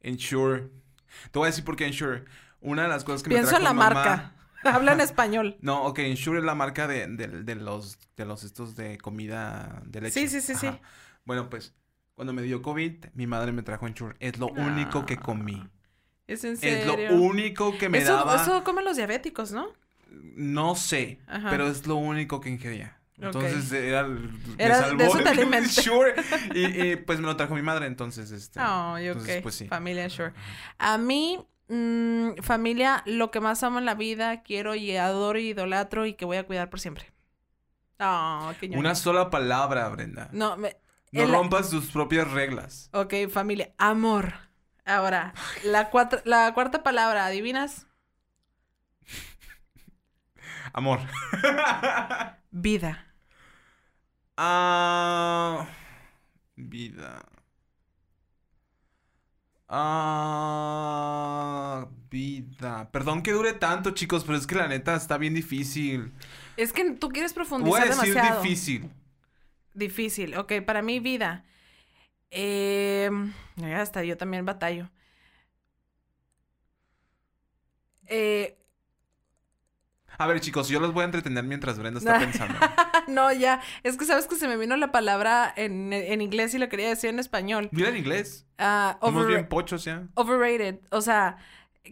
Ensure. 0.00 0.70
Te 1.32 1.38
voy 1.38 1.48
a 1.48 1.50
decir 1.50 1.64
por 1.64 1.76
qué 1.76 1.84
Ensure. 1.84 2.24
Una 2.62 2.84
de 2.84 2.88
las 2.88 3.04
cosas 3.04 3.22
que 3.22 3.28
Pienso 3.28 3.52
me 3.52 3.58
en 3.58 3.64
la 3.64 3.74
marca. 3.74 4.32
Habla 4.64 4.92
en 4.92 5.00
español. 5.00 5.56
No, 5.60 5.84
ok, 5.84 6.00
Ensure 6.00 6.38
es 6.38 6.44
la 6.44 6.54
marca 6.54 6.86
de, 6.86 7.06
de, 7.06 7.54
los 7.54 7.98
de 8.16 8.24
los 8.24 8.44
estos 8.44 8.76
de 8.76 8.98
comida 8.98 9.82
de 9.86 10.00
leche. 10.00 10.20
Sí, 10.20 10.28
sí, 10.28 10.40
sí, 10.40 10.54
sí. 10.54 10.68
Bueno, 11.24 11.48
pues 11.48 11.74
cuando 12.14 12.32
me 12.32 12.42
dio 12.42 12.62
COVID, 12.62 13.06
mi 13.14 13.26
madre 13.26 13.52
me 13.52 13.62
trajo 13.62 13.86
Ensure. 13.86 14.16
Es 14.18 14.38
lo 14.38 14.48
único 14.48 15.06
que 15.06 15.16
comí. 15.16 15.62
Es 16.26 16.44
en 16.44 16.56
serio. 16.56 16.94
Es 16.94 17.10
lo 17.10 17.16
único 17.16 17.76
que 17.78 17.88
me 17.88 17.98
eso, 17.98 18.12
daba. 18.12 18.42
Eso 18.42 18.64
comen 18.64 18.84
los 18.84 18.96
diabéticos, 18.96 19.52
¿no? 19.52 19.68
No 20.10 20.74
sé, 20.74 21.18
pero 21.50 21.68
es 21.68 21.86
lo 21.86 21.96
único 21.96 22.40
que 22.40 22.50
ingería. 22.50 22.98
Entonces 23.20 23.72
era, 23.72 24.06
era 24.58 24.90
de 24.90 25.04
eso 25.04 25.18
te 25.18 25.68
Sure. 25.68 26.14
Y, 26.54 26.96
pues 26.96 27.18
me 27.18 27.26
lo 27.26 27.36
trajo 27.36 27.54
mi 27.54 27.62
madre, 27.62 27.86
entonces 27.86 28.30
este. 28.30 28.60
Oh, 28.60 28.96
pues 29.42 29.54
sí. 29.54 29.66
Familia 29.66 30.08
Sure. 30.08 30.32
A 30.78 30.98
mí, 30.98 31.44
mm, 31.68 32.42
familia, 32.42 33.02
lo 33.06 33.30
que 33.30 33.40
más 33.40 33.62
amo 33.62 33.78
en 33.78 33.84
la 33.84 33.94
vida, 33.94 34.42
quiero 34.42 34.74
y 34.74 34.96
adoro 34.96 35.38
y 35.38 35.48
idolatro 35.48 36.06
y 36.06 36.14
que 36.14 36.24
voy 36.24 36.36
a 36.36 36.46
cuidar 36.46 36.70
por 36.70 36.80
siempre. 36.80 37.12
Oh, 38.00 38.52
qué 38.60 38.68
Una 38.76 38.94
sola 38.94 39.30
palabra, 39.30 39.88
Brenda. 39.88 40.28
No, 40.32 40.56
me, 40.56 40.76
no 41.12 41.26
rompas 41.26 41.70
tus 41.70 41.90
propias 41.90 42.30
reglas. 42.30 42.90
Ok, 42.92 43.14
familia. 43.30 43.72
Amor. 43.78 44.34
Ahora, 44.84 45.34
la, 45.64 45.90
la 46.24 46.54
cuarta 46.54 46.82
palabra, 46.82 47.26
¿adivinas? 47.26 47.86
Amor. 50.72 51.00
Vida. 52.50 53.06
Ah. 54.36 55.66
Vida. 56.56 57.24
Ah. 59.68 61.08
Vida. 62.10 62.90
Perdón 62.90 63.22
que 63.22 63.32
dure 63.32 63.52
tanto, 63.52 63.90
chicos, 63.90 64.24
pero 64.24 64.38
es 64.38 64.46
que 64.46 64.54
la 64.54 64.66
neta 64.68 64.94
está 64.94 65.18
bien 65.18 65.34
difícil. 65.34 66.12
Es 66.56 66.72
que 66.72 66.92
tú 66.92 67.10
quieres 67.10 67.34
profundizar 67.34 67.86
Voy 67.86 67.88
a 67.88 67.94
decir 67.94 68.14
difícil. 68.20 68.90
Difícil. 69.74 70.36
Ok, 70.36 70.54
para 70.64 70.80
mí, 70.82 71.00
vida. 71.00 71.44
Eh, 72.30 73.10
hasta 73.74 74.04
yo 74.04 74.16
también 74.16 74.46
batallo. 74.46 74.90
Eh, 78.06 78.57
a 80.18 80.26
ver, 80.26 80.40
chicos, 80.40 80.68
yo 80.68 80.80
los 80.80 80.92
voy 80.92 81.02
a 81.02 81.04
entretener 81.04 81.44
mientras 81.44 81.78
Brenda 81.78 81.98
está 81.98 82.18
pensando. 82.18 82.58
no, 83.06 83.32
ya. 83.32 83.60
Es 83.84 83.96
que 83.96 84.04
sabes 84.04 84.26
que 84.26 84.34
se 84.34 84.48
me 84.48 84.56
vino 84.56 84.76
la 84.76 84.90
palabra 84.90 85.52
en, 85.56 85.92
inglés 86.20 86.52
y 86.54 86.58
la 86.58 86.68
quería 86.68 86.88
decir 86.88 87.10
en 87.10 87.20
español. 87.20 87.68
Mira 87.70 87.90
en 87.90 87.96
inglés. 87.96 88.44
Ah, 88.58 88.98
bien 89.28 89.48
pochos 89.48 89.84
ya. 89.84 90.08
Overrated. 90.14 90.80
O 90.90 91.02
sea, 91.02 91.36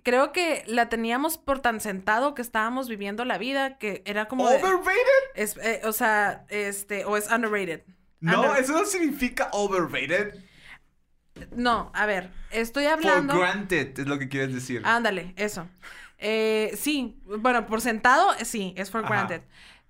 creo 0.02 0.32
que 0.32 0.64
la 0.66 0.88
teníamos 0.88 1.38
por 1.38 1.60
tan 1.60 1.80
sentado 1.80 2.34
que 2.34 2.42
estábamos 2.42 2.88
viviendo 2.88 3.24
la 3.24 3.38
vida 3.38 3.78
que 3.78 4.02
era 4.04 4.26
como. 4.26 4.44
¿Overrated? 4.44 5.36
Eh, 5.36 5.82
o 5.84 5.92
sea, 5.92 6.44
este. 6.48 7.04
O 7.04 7.16
es 7.16 7.30
underrated. 7.30 7.82
No, 8.18 8.56
eso 8.56 8.72
no 8.72 8.84
significa 8.86 9.50
overrated. 9.52 10.34
No, 11.54 11.92
a 11.94 12.06
ver, 12.06 12.30
estoy 12.50 12.86
hablando. 12.86 13.34
For 13.34 13.42
granted 13.42 13.98
es 13.98 14.06
lo 14.06 14.18
que 14.18 14.28
quieres 14.28 14.52
decir. 14.54 14.82
Ándale, 14.84 15.32
eso. 15.36 15.68
Eh, 16.18 16.72
sí, 16.76 17.20
bueno, 17.24 17.66
por 17.66 17.80
sentado, 17.80 18.28
sí, 18.44 18.74
es 18.76 18.90
for 18.90 19.02
granted. 19.02 19.42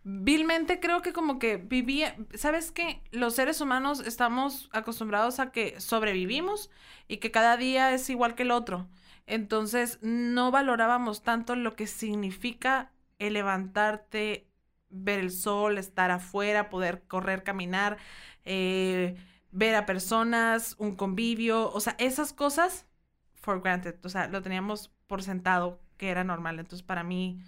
Vilmente 0.09 0.79
creo 0.79 1.03
que 1.03 1.13
como 1.13 1.39
que 1.39 1.57
vivía, 1.57 2.17
¿sabes 2.35 2.71
qué? 2.71 3.03
Los 3.11 3.35
seres 3.35 3.61
humanos 3.61 4.01
estamos 4.01 4.69
acostumbrados 4.73 5.41
a 5.41 5.51
que 5.51 5.81
sobrevivimos 5.81 6.71
y 7.09 7.17
que 7.17 7.33
cada 7.33 7.57
día 7.57 7.93
es 7.93 8.09
igual 8.09 8.35
que 8.37 8.45
el 8.45 8.53
otro. 8.53 8.89
Entonces 9.27 9.99
no 10.03 10.53
valorábamos 10.53 11.23
tanto 11.23 11.57
lo 11.57 11.75
que 11.75 11.89
significa 11.89 12.93
el 13.19 13.33
levantarte, 13.35 14.47
ver 14.91 15.19
el 15.21 15.33
sol, 15.33 15.79
estar 15.79 16.13
afuera, 16.13 16.71
poder 16.71 17.03
correr, 17.09 17.43
caminar, 17.43 17.99
eh, 18.45 19.17
ver 19.51 19.75
a 19.75 19.87
personas, 19.87 20.77
un 20.79 20.95
convivio, 20.95 21.71
o 21.73 21.81
sea, 21.81 21.97
esas 21.99 22.33
cosas, 22.33 22.87
for 23.35 23.61
granted, 23.61 23.97
o 24.05 24.09
sea, 24.09 24.29
lo 24.29 24.43
teníamos 24.43 24.93
por 25.09 25.23
sentado 25.25 25.81
que 25.97 26.11
era 26.11 26.25
normal. 26.25 26.59
Entonces, 26.59 26.87
para 26.87 27.03
mí, 27.05 27.43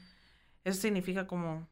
eso 0.64 0.80
significa 0.80 1.26
como... 1.26 1.68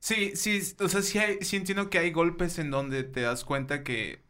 Sí, 0.00 0.32
sí, 0.34 0.60
o 0.80 0.88
sea, 0.88 1.02
sí, 1.02 1.18
hay, 1.18 1.38
sí 1.42 1.56
entiendo 1.56 1.90
que 1.90 1.98
hay 1.98 2.10
golpes 2.10 2.58
en 2.58 2.70
donde 2.70 3.04
te 3.04 3.20
das 3.20 3.44
cuenta 3.44 3.84
que 3.84 4.24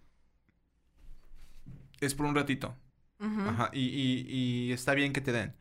es 2.01 2.15
por 2.15 2.27
un 2.27 2.35
ratito. 2.35 2.77
Ajá, 3.19 3.71
y, 3.73 3.81
y, 3.81 4.27
y, 4.29 4.73
está 4.73 4.95
bien 4.95 5.13
que 5.13 5.21
te 5.21 5.33
den. 5.33 5.55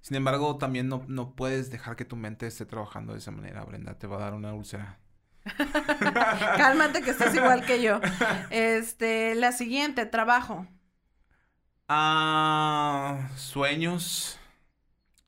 Sin 0.00 0.16
embargo, 0.16 0.58
también 0.58 0.88
no, 0.88 1.04
no 1.08 1.34
puedes 1.34 1.70
dejar 1.70 1.96
que 1.96 2.04
tu 2.04 2.16
mente 2.16 2.46
esté 2.46 2.66
trabajando 2.66 3.12
de 3.14 3.18
esa 3.18 3.32
manera, 3.32 3.64
Brenda. 3.64 3.98
Te 3.98 4.06
va 4.06 4.16
a 4.16 4.20
dar 4.20 4.34
una 4.34 4.54
úlcera. 4.54 5.00
Cálmate 6.56 7.02
que 7.02 7.10
estás 7.10 7.34
igual 7.34 7.64
que 7.66 7.82
yo. 7.82 8.00
Este, 8.50 9.34
la 9.34 9.52
siguiente, 9.52 10.06
trabajo. 10.06 10.66
Ah, 11.88 13.30
sueños. 13.36 14.38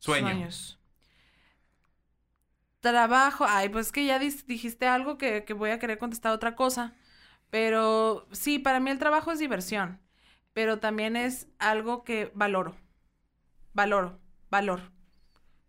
Sueños. 0.07 0.79
Trabajo. 2.81 3.45
Ay, 3.49 3.69
pues 3.69 3.93
que 3.93 4.05
ya 4.05 4.19
dijiste 4.19 4.87
algo 4.87 5.19
que, 5.19 5.45
voy 5.57 5.71
a 5.71 5.79
querer 5.79 5.99
contestar 5.99 6.33
otra 6.33 6.57
cosa. 6.57 6.95
Pero 7.51 8.27
sí, 8.33 8.59
para 8.59 8.81
mí 8.81 8.91
el 8.91 8.99
trabajo 8.99 9.33
es 9.33 9.39
diversión. 9.39 10.01
Pero 10.53 10.79
también 10.79 11.17
es 11.17 11.49
algo 11.59 12.05
que 12.05 12.31
valoro. 12.35 12.77
Valoro. 13.75 14.19
Valor. 14.51 14.81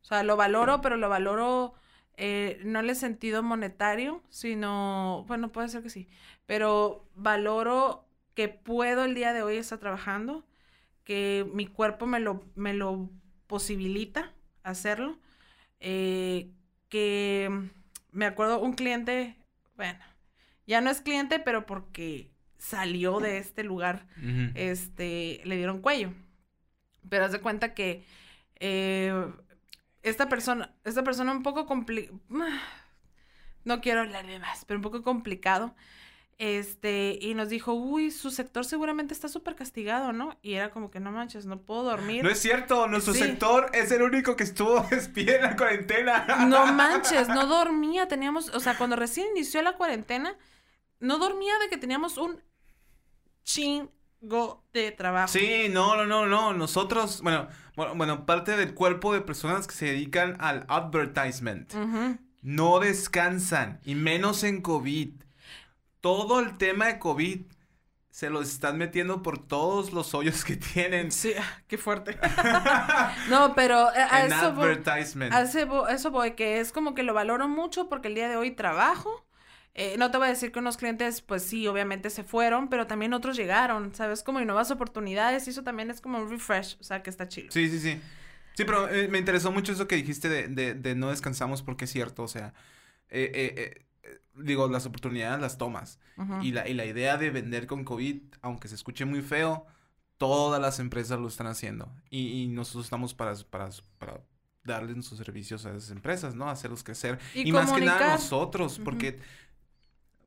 O 0.01 0.05
sea, 0.05 0.23
lo 0.23 0.37
valoro, 0.37 0.81
pero 0.81 0.95
lo 0.95 1.09
valoro 1.09 1.73
eh, 2.17 2.59
no 2.65 2.79
en 2.79 2.89
el 2.89 2.95
sentido 2.95 3.43
monetario, 3.43 4.23
sino, 4.29 5.23
bueno, 5.27 5.51
puede 5.51 5.69
ser 5.69 5.83
que 5.83 5.91
sí, 5.91 6.07
pero 6.47 7.07
valoro 7.13 8.07
que 8.33 8.49
puedo 8.49 9.05
el 9.05 9.13
día 9.13 9.33
de 9.33 9.43
hoy 9.43 9.57
estar 9.57 9.77
trabajando, 9.77 10.43
que 11.03 11.47
mi 11.53 11.67
cuerpo 11.67 12.07
me 12.07 12.19
lo, 12.19 12.43
me 12.55 12.73
lo 12.73 13.11
posibilita 13.47 14.33
hacerlo. 14.63 15.17
Eh, 15.79 16.51
que 16.89 17.49
me 18.11 18.25
acuerdo 18.25 18.59
un 18.59 18.73
cliente, 18.73 19.35
bueno, 19.75 19.99
ya 20.65 20.81
no 20.81 20.89
es 20.89 21.01
cliente, 21.01 21.39
pero 21.39 21.65
porque 21.65 22.31
salió 22.57 23.19
de 23.19 23.37
este 23.37 23.63
lugar, 23.63 24.07
este, 24.55 25.41
le 25.45 25.57
dieron 25.57 25.81
cuello. 25.81 26.13
Pero 27.09 27.25
haz 27.25 27.31
de 27.31 27.41
cuenta 27.41 27.73
que 27.73 28.03
eh, 28.59 29.13
esta 30.03 30.29
persona, 30.29 30.73
esta 30.83 31.03
persona 31.03 31.31
un 31.31 31.43
poco 31.43 31.65
complicada, 31.65 32.17
no 33.63 33.81
quiero 33.81 34.01
hablar 34.01 34.25
de 34.25 34.39
más, 34.39 34.65
pero 34.65 34.77
un 34.77 34.83
poco 34.83 35.03
complicado, 35.03 35.75
este, 36.39 37.17
y 37.19 37.33
nos 37.33 37.49
dijo, 37.49 37.73
uy, 37.73 38.11
su 38.11 38.29
sector 38.29 38.63
seguramente 38.63 39.13
está 39.13 39.27
súper 39.27 39.55
castigado, 39.55 40.13
¿no? 40.13 40.37
Y 40.43 40.53
era 40.53 40.69
como 40.69 40.91
que 40.91 40.99
no 40.99 41.11
manches, 41.11 41.47
no 41.47 41.61
puedo 41.61 41.83
dormir. 41.83 42.23
No 42.23 42.29
es 42.29 42.39
cierto, 42.39 42.87
nuestro 42.87 43.15
sector 43.15 43.71
es 43.73 43.91
el 43.91 44.03
único 44.03 44.35
que 44.35 44.43
estuvo 44.43 44.81
despierto 44.91 45.33
en 45.33 45.41
la 45.41 45.55
cuarentena. 45.55 46.45
No 46.47 46.71
manches, 46.73 47.27
no 47.27 47.47
dormía, 47.47 48.07
teníamos, 48.07 48.49
o 48.49 48.59
sea, 48.59 48.77
cuando 48.77 48.95
recién 48.95 49.27
inició 49.35 49.63
la 49.63 49.77
cuarentena, 49.77 50.35
no 50.99 51.17
dormía 51.17 51.57
de 51.59 51.69
que 51.69 51.77
teníamos 51.77 52.17
un 52.17 52.39
chingo 53.43 54.63
de 54.73 54.91
trabajo. 54.91 55.29
Sí, 55.29 55.69
no, 55.71 55.95
no, 55.95 56.05
no, 56.05 56.27
no, 56.27 56.53
nosotros, 56.53 57.21
bueno, 57.23 57.47
bueno, 57.75 57.95
bueno 57.95 58.25
parte 58.27 58.55
del 58.57 58.75
cuerpo 58.75 59.11
de 59.11 59.21
personas 59.21 59.65
que 59.65 59.73
se 59.73 59.85
dedican 59.87 60.37
al 60.39 60.65
advertisement. 60.67 61.73
No 62.43 62.79
descansan, 62.79 63.79
y 63.83 63.95
menos 63.95 64.43
en 64.43 64.61
COVID 64.61 65.26
todo 66.07 66.39
el 66.39 66.57
tema 66.57 66.85
de 66.85 66.99
COVID 66.99 67.41
se 68.09 68.29
los 68.29 68.47
están 68.47 68.77
metiendo 68.77 69.21
por 69.21 69.45
todos 69.45 69.91
los 69.91 70.13
hoyos 70.13 70.45
que 70.45 70.55
tienen. 70.55 71.11
Sí, 71.11 71.33
qué 71.67 71.77
fuerte. 71.77 72.17
no, 73.29 73.53
pero 73.53 73.93
eh, 73.93 73.99
a, 74.09 74.25
eso 74.25 74.35
advertisement. 74.35 75.33
Voy, 75.67 75.85
a 75.89 75.93
eso 75.93 76.09
voy, 76.09 76.31
que 76.31 76.61
es 76.61 76.71
como 76.71 76.95
que 76.95 77.03
lo 77.03 77.13
valoro 77.13 77.49
mucho 77.49 77.89
porque 77.89 78.07
el 78.07 78.15
día 78.15 78.29
de 78.29 78.37
hoy 78.37 78.51
trabajo. 78.51 79.27
Eh, 79.73 79.97
no 79.97 80.09
te 80.09 80.17
voy 80.17 80.27
a 80.27 80.29
decir 80.29 80.53
que 80.53 80.59
unos 80.59 80.77
clientes, 80.77 81.21
pues 81.21 81.43
sí, 81.43 81.67
obviamente 81.67 82.09
se 82.09 82.23
fueron, 82.23 82.69
pero 82.69 82.87
también 82.87 83.13
otros 83.13 83.35
llegaron, 83.35 83.93
¿sabes? 83.93 84.23
Como 84.23 84.39
nuevas 84.39 84.71
oportunidades 84.71 85.45
y 85.45 85.49
eso 85.49 85.63
también 85.63 85.91
es 85.91 85.99
como 85.99 86.19
un 86.19 86.29
refresh, 86.29 86.77
o 86.79 86.83
sea, 86.83 87.03
que 87.03 87.09
está 87.09 87.27
chido. 87.27 87.51
Sí, 87.51 87.69
sí, 87.69 87.79
sí. 87.79 87.99
Sí, 88.53 88.63
pero 88.63 88.87
eh, 88.87 89.09
me 89.09 89.17
interesó 89.17 89.51
mucho 89.51 89.73
eso 89.73 89.89
que 89.89 89.97
dijiste 89.97 90.29
de, 90.29 90.47
de, 90.47 90.73
de 90.73 90.95
no 90.95 91.09
descansamos 91.09 91.63
porque 91.63 91.83
es 91.83 91.91
cierto, 91.91 92.23
o 92.23 92.29
sea, 92.29 92.53
eh, 93.09 93.31
eh, 93.33 93.53
eh, 93.57 93.85
digo, 94.35 94.67
las 94.67 94.85
oportunidades 94.85 95.39
las 95.41 95.57
tomas. 95.57 95.99
Y 96.41 96.51
la, 96.51 96.67
y 96.67 96.73
la 96.73 96.85
idea 96.85 97.17
de 97.17 97.29
vender 97.29 97.67
con 97.67 97.83
COVID, 97.83 98.21
aunque 98.41 98.67
se 98.67 98.75
escuche 98.75 99.05
muy 99.05 99.21
feo, 99.21 99.65
todas 100.17 100.59
las 100.59 100.79
empresas 100.79 101.19
lo 101.19 101.27
están 101.27 101.47
haciendo. 101.47 101.91
Y, 102.09 102.43
y 102.43 102.47
nosotros 102.47 102.85
estamos 102.85 103.13
para, 103.13 103.35
para, 103.49 103.69
para 103.99 104.21
darles 104.63 104.95
nuestros 104.95 105.19
servicios 105.19 105.65
a 105.65 105.71
esas 105.71 105.91
empresas, 105.91 106.35
¿no? 106.35 106.49
Hacerlos 106.49 106.83
crecer. 106.83 107.19
Y 107.33 107.49
Y, 107.49 107.51
más 107.51 107.71
que 107.71 107.81
nada 107.81 108.13
nosotros, 108.13 108.79
porque 108.83 109.19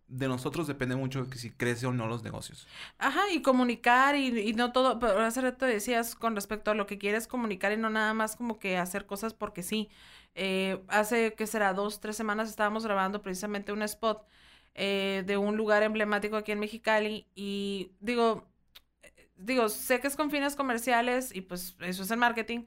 de 0.08 0.26
nosotros 0.26 0.66
depende 0.66 0.96
mucho 0.96 1.28
que 1.30 1.38
si 1.38 1.50
crece 1.50 1.86
o 1.86 1.92
no 1.92 2.06
los 2.08 2.22
negocios. 2.24 2.66
Ajá, 2.98 3.30
y 3.32 3.42
comunicar 3.42 4.16
y, 4.16 4.40
y 4.40 4.52
no 4.54 4.72
todo, 4.72 4.98
pero 4.98 5.20
hace 5.20 5.40
rato 5.40 5.66
decías 5.66 6.16
con 6.16 6.34
respecto 6.34 6.70
a 6.72 6.74
lo 6.74 6.86
que 6.86 6.98
quieres 6.98 7.28
comunicar 7.28 7.72
y 7.72 7.76
no 7.76 7.90
nada 7.90 8.12
más 8.14 8.34
como 8.36 8.58
que 8.58 8.76
hacer 8.76 9.06
cosas 9.06 9.34
porque 9.34 9.62
sí. 9.62 9.88
Eh, 10.34 10.82
hace, 10.88 11.34
que 11.34 11.46
será? 11.46 11.74
Dos, 11.74 12.00
tres 12.00 12.16
semanas 12.16 12.48
estábamos 12.48 12.84
grabando 12.84 13.22
precisamente 13.22 13.72
un 13.72 13.82
spot 13.82 14.26
eh, 14.74 15.22
de 15.26 15.36
un 15.36 15.56
lugar 15.56 15.82
emblemático 15.82 16.36
aquí 16.36 16.52
en 16.52 16.60
Mexicali 16.60 17.26
y 17.34 17.92
digo, 18.00 18.48
digo, 19.36 19.68
sé 19.68 20.00
que 20.00 20.06
es 20.08 20.16
con 20.16 20.30
fines 20.30 20.56
comerciales 20.56 21.34
y 21.34 21.40
pues 21.42 21.76
eso 21.80 22.02
es 22.02 22.10
el 22.10 22.18
marketing, 22.18 22.64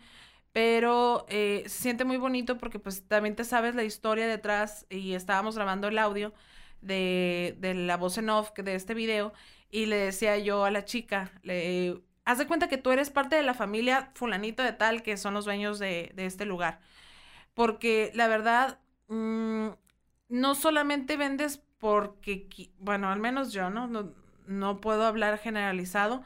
pero 0.52 1.26
eh, 1.30 1.64
se 1.68 1.84
siente 1.84 2.06
muy 2.06 2.18
bonito 2.18 2.58
porque 2.58 2.80
pues 2.80 3.08
también 3.08 3.36
te 3.36 3.44
sabes 3.46 3.76
la 3.76 3.84
historia 3.84 4.28
detrás 4.28 4.86
y 4.90 5.14
estábamos 5.14 5.56
grabando 5.56 5.88
el 5.88 5.98
audio 5.98 6.34
de, 6.82 7.56
de 7.60 7.74
la 7.74 7.98
voz 7.98 8.18
en 8.18 8.30
off 8.30 8.52
de 8.56 8.76
este 8.76 8.94
video 8.94 9.34
y 9.72 9.86
le 9.88 9.98
decía 9.98 10.38
yo 10.38 10.66
a 10.66 10.72
la 10.72 10.86
chica, 10.86 11.32
le, 11.44 12.02
haz 12.26 12.38
de 12.38 12.48
cuenta 12.48 12.68
que 12.70 12.78
tú 12.78 12.92
eres 12.92 13.10
parte 13.10 13.36
de 13.36 13.44
la 13.44 13.54
familia 13.54 14.12
fulanito 14.16 14.64
de 14.64 14.74
tal 14.74 15.04
que 15.04 15.18
son 15.18 15.34
los 15.34 15.46
dueños 15.46 15.80
de, 15.80 16.12
de 16.16 16.26
este 16.26 16.46
lugar. 16.46 16.80
Porque 17.54 18.12
la 18.14 18.28
verdad, 18.28 18.80
mm, 19.08 19.70
no 20.30 20.56
solamente 20.56 21.18
vendes 21.18 21.62
porque, 21.78 22.48
bueno, 22.80 23.10
al 23.12 23.20
menos 23.20 23.52
yo, 23.54 23.70
¿no? 23.70 23.88
No, 23.88 24.14
no 24.48 24.82
puedo 24.82 25.06
hablar 25.06 25.38
generalizado, 25.38 26.24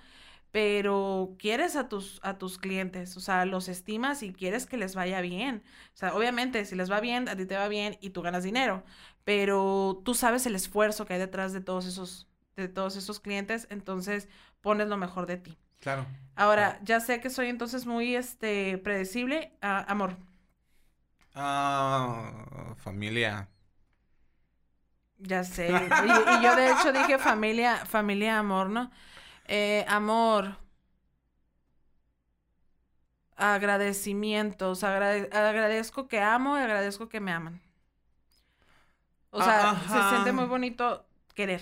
pero 0.52 1.36
quieres 1.40 1.76
a 1.76 1.90
tus, 1.90 2.20
a 2.24 2.38
tus 2.38 2.58
clientes, 2.58 3.18
o 3.18 3.20
sea, 3.20 3.46
los 3.46 3.68
estimas 3.68 4.24
y 4.24 4.34
quieres 4.34 4.66
que 4.66 4.78
les 4.78 4.96
vaya 4.96 5.22
bien. 5.22 5.64
O 5.94 5.98
sea, 5.98 6.16
obviamente, 6.16 6.64
si 6.66 6.76
les 6.76 6.92
va 6.92 7.00
bien, 7.00 7.28
a 7.30 7.36
ti 7.36 7.46
te 7.46 7.58
va 7.58 7.68
bien 7.68 7.98
y 8.02 8.12
tú 8.12 8.22
ganas 8.22 8.44
dinero, 8.44 8.84
pero 9.24 10.02
tú 10.06 10.14
sabes 10.14 10.46
el 10.46 10.56
esfuerzo 10.56 11.06
que 11.06 11.14
hay 11.14 11.20
detrás 11.20 11.54
de 11.54 11.62
todos 11.62 11.86
esos, 11.86 12.28
de 12.56 12.70
todos 12.70 12.96
esos 12.96 13.20
clientes, 13.20 13.68
entonces 13.70 14.30
pones 14.62 14.88
lo 14.88 14.98
mejor 14.98 15.26
de 15.26 15.38
ti. 15.38 15.58
Claro. 15.80 16.06
Ahora, 16.36 16.80
ya 16.84 17.00
sé 17.00 17.20
que 17.20 17.30
soy 17.30 17.48
entonces 17.48 17.86
muy, 17.86 18.16
este, 18.16 18.78
predecible. 18.78 19.52
Ah, 19.62 19.86
amor, 19.88 20.18
Ah, 21.38 22.76
familia. 22.78 23.48
ya 25.20 25.44
sé. 25.44 25.68
Y, 26.06 26.36
y 26.40 26.42
yo 26.44 26.56
de 26.56 26.72
hecho 26.72 26.92
dije 26.92 27.18
familia, 27.18 27.86
familia, 27.86 28.40
amor, 28.40 28.70
¿no? 28.70 28.92
Eh, 29.48 29.86
amor. 29.88 30.58
Agradecimientos. 33.38 34.84
agrade- 34.84 35.30
agradezco 35.32 36.08
que 36.10 36.20
amo 36.20 36.58
y 36.58 36.62
agradezco 36.62 37.08
que 37.10 37.20
me 37.22 37.32
aman. 37.32 37.62
O 39.32 39.42
sea, 39.42 39.74
se 39.88 40.04
siente 40.04 40.32
muy 40.34 40.46
bonito 40.46 41.06
querer. 41.34 41.62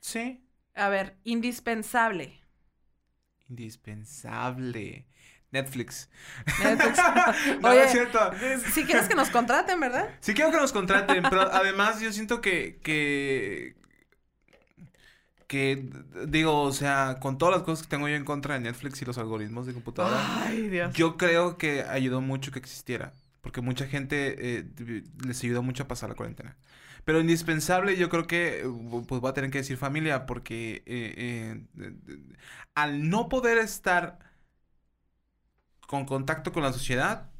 Sí. 0.00 0.42
A 0.84 0.88
ver, 0.88 1.06
indispensable. 1.24 2.26
Indispensable. 3.50 5.07
Netflix. 5.50 6.08
Netflix. 6.62 6.98
no, 7.60 7.68
Oye, 7.70 7.84
es 7.84 7.92
cierto. 7.92 8.18
Si 8.72 8.84
quieres 8.84 9.08
que 9.08 9.14
nos 9.14 9.30
contraten, 9.30 9.80
¿verdad? 9.80 10.10
Sí 10.20 10.34
quiero 10.34 10.50
que 10.50 10.58
nos 10.58 10.72
contraten, 10.72 11.22
pero 11.28 11.42
además 11.52 12.00
yo 12.00 12.12
siento 12.12 12.40
que, 12.40 12.78
que, 12.82 13.76
que, 15.46 15.88
digo, 16.26 16.62
o 16.62 16.72
sea, 16.72 17.18
con 17.20 17.38
todas 17.38 17.54
las 17.54 17.64
cosas 17.64 17.86
que 17.86 17.90
tengo 17.90 18.08
yo 18.08 18.14
en 18.14 18.24
contra 18.24 18.54
de 18.54 18.60
Netflix 18.60 19.00
y 19.00 19.04
los 19.06 19.16
algoritmos 19.16 19.66
de 19.66 19.72
computadora, 19.72 20.20
Ay, 20.46 20.68
Dios. 20.68 20.94
yo 20.94 21.16
creo 21.16 21.56
que 21.56 21.82
ayudó 21.82 22.20
mucho 22.20 22.52
que 22.52 22.58
existiera, 22.58 23.14
porque 23.40 23.62
mucha 23.62 23.86
gente 23.86 24.58
eh, 24.58 24.64
les 25.26 25.42
ayudó 25.42 25.62
mucho 25.62 25.84
a 25.84 25.88
pasar 25.88 26.10
la 26.10 26.14
cuarentena. 26.14 26.56
Pero 27.04 27.20
indispensable, 27.20 27.96
yo 27.96 28.10
creo 28.10 28.26
que, 28.26 28.60
eh, 28.60 28.64
pues 29.08 29.22
voy 29.22 29.30
a 29.30 29.32
tener 29.32 29.50
que 29.50 29.58
decir 29.58 29.78
familia, 29.78 30.26
porque 30.26 30.82
eh, 30.84 31.14
eh, 31.16 31.94
al 32.74 33.08
no 33.08 33.30
poder 33.30 33.56
estar 33.56 34.18
con 35.88 36.06
contacto 36.06 36.52
con 36.52 36.62
la 36.64 36.72
sociedad, 36.72 37.30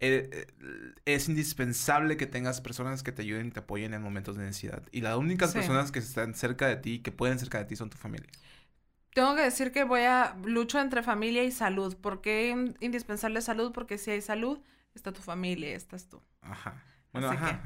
eh, 0.00 0.30
eh, 0.32 0.94
es 1.06 1.28
indispensable 1.28 2.16
que 2.16 2.26
tengas 2.26 2.60
personas 2.60 3.02
que 3.02 3.12
te 3.12 3.22
ayuden 3.22 3.48
y 3.48 3.50
te 3.52 3.60
apoyen 3.60 3.94
en 3.94 4.02
momentos 4.02 4.36
de 4.36 4.44
necesidad. 4.44 4.82
Y 4.92 5.00
las 5.02 5.16
únicas 5.16 5.52
Sí. 5.52 5.58
personas 5.58 5.92
que 5.92 6.00
están 6.00 6.34
cerca 6.34 6.66
de 6.68 6.76
ti, 6.76 7.00
que 7.00 7.12
pueden 7.12 7.38
cerca 7.38 7.58
de 7.58 7.64
ti, 7.66 7.76
son 7.76 7.90
tu 7.90 7.98
familia. 7.98 8.30
Tengo 9.14 9.36
que 9.36 9.42
decir 9.42 9.70
que 9.72 9.84
voy 9.84 10.02
a 10.02 10.36
lucho 10.44 10.80
entre 10.80 11.02
familia 11.02 11.44
y 11.44 11.52
salud. 11.52 11.96
¿Por 11.96 12.20
qué 12.20 12.50
in- 12.50 12.76
indispensable 12.80 13.40
salud? 13.42 13.72
Porque 13.72 13.96
si 13.96 14.10
hay 14.10 14.20
salud, 14.20 14.58
está 14.94 15.12
tu 15.12 15.22
familia, 15.22 15.74
estás 15.76 16.08
tú. 16.08 16.20
Ajá. 16.42 16.82
Bueno, 17.12 17.28
Así 17.28 17.36
ajá. 17.36 17.62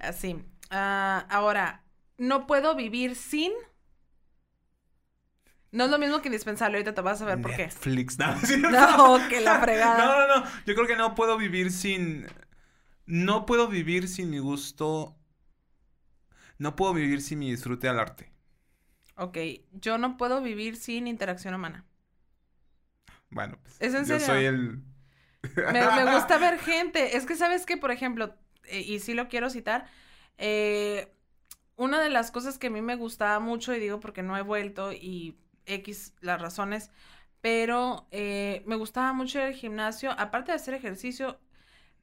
Así. 0.00 0.44
Ah, 0.70 1.26
ahora, 1.30 1.84
no 2.18 2.46
puedo 2.46 2.74
vivir 2.74 3.14
sin. 3.14 3.52
No 5.72 5.84
es 5.84 5.90
lo 5.90 5.98
mismo 5.98 6.20
que 6.22 6.28
indispensable. 6.28 6.76
Ahorita 6.78 6.94
te 6.94 7.00
vas 7.00 7.20
a 7.22 7.24
ver 7.26 7.40
por 7.40 7.54
qué. 7.54 7.74
Netflix, 7.74 8.18
no. 8.18 8.34
No, 8.70 9.28
que 9.28 9.40
la 9.40 9.60
fregada. 9.60 9.98
No, 9.98 10.26
no, 10.28 10.40
no. 10.40 10.46
Yo 10.66 10.74
creo 10.74 10.86
que 10.86 10.96
no 10.96 11.14
puedo 11.14 11.36
vivir 11.38 11.70
sin. 11.72 12.26
No 13.06 13.46
puedo 13.46 13.68
vivir 13.68 14.08
sin 14.08 14.30
mi 14.30 14.38
gusto. 14.38 15.16
No 16.56 16.76
puedo 16.76 16.94
vivir 16.94 17.20
sin 17.20 17.40
mi 17.40 17.50
disfrute 17.50 17.88
al 17.90 18.00
arte. 18.00 18.32
Ok, 19.16 19.38
yo 19.72 19.96
no 19.98 20.16
puedo 20.18 20.42
vivir 20.42 20.76
sin 20.76 21.06
interacción 21.06 21.54
humana. 21.54 21.86
Bueno, 23.30 23.58
pues. 23.62 23.80
¿Es 23.80 23.94
en 23.94 24.06
yo 24.06 24.18
serio? 24.18 24.26
soy 24.26 24.44
el. 24.44 24.82
Me, 25.66 25.90
me 25.90 26.04
gusta 26.14 26.38
ver 26.38 26.58
gente. 26.58 27.16
Es 27.16 27.26
que, 27.26 27.36
¿sabes 27.36 27.66
qué? 27.66 27.76
Por 27.76 27.90
ejemplo, 27.90 28.36
eh, 28.64 28.80
y 28.80 29.00
sí 29.00 29.14
lo 29.14 29.28
quiero 29.28 29.50
citar, 29.50 29.86
eh, 30.38 31.12
una 31.76 32.02
de 32.02 32.10
las 32.10 32.30
cosas 32.30 32.58
que 32.58 32.68
a 32.68 32.70
mí 32.70 32.82
me 32.82 32.96
gustaba 32.96 33.40
mucho, 33.40 33.74
y 33.74 33.80
digo 33.80 34.00
porque 34.00 34.22
no 34.22 34.36
he 34.36 34.42
vuelto 34.42 34.92
y 34.92 35.38
X 35.66 36.14
las 36.20 36.40
razones, 36.40 36.90
pero 37.40 38.06
eh, 38.10 38.62
me 38.66 38.76
gustaba 38.76 39.12
mucho 39.12 39.38
ir 39.38 39.44
al 39.44 39.54
gimnasio. 39.54 40.12
Aparte 40.12 40.52
de 40.52 40.56
hacer 40.56 40.74
ejercicio, 40.74 41.38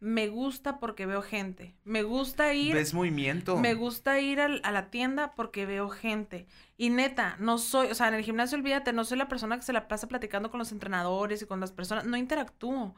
me 0.02 0.30
gusta 0.30 0.80
porque 0.80 1.06
veo 1.06 1.22
gente. 1.22 1.76
Me 1.84 2.04
gusta 2.04 2.54
ir... 2.54 2.74
Ves 2.74 2.94
movimiento. 2.94 3.58
Me 3.58 3.74
gusta 3.74 4.20
ir 4.22 4.40
al- 4.40 4.62
a 4.64 4.72
la 4.72 4.90
tienda 4.90 5.34
porque 5.36 5.66
veo 5.66 5.90
gente. 5.90 6.48
Y 6.78 6.90
neta, 6.90 7.36
no 7.40 7.58
soy, 7.58 7.88
o 7.88 7.96
sea, 7.96 8.08
en 8.08 8.14
el 8.14 8.24
gimnasio, 8.24 8.58
olvídate, 8.58 8.94
no 8.94 9.04
soy 9.04 9.18
la 9.18 9.28
persona 9.28 9.58
que 9.58 9.64
se 9.64 9.74
la 9.74 9.90
pasa 9.90 10.08
platicando 10.08 10.50
con 10.52 10.58
los 10.60 10.72
entrenadores 10.72 11.42
y 11.42 11.46
con 11.46 11.60
las 11.60 11.74
personas, 11.74 12.06
no 12.06 12.16
interactúo, 12.16 12.96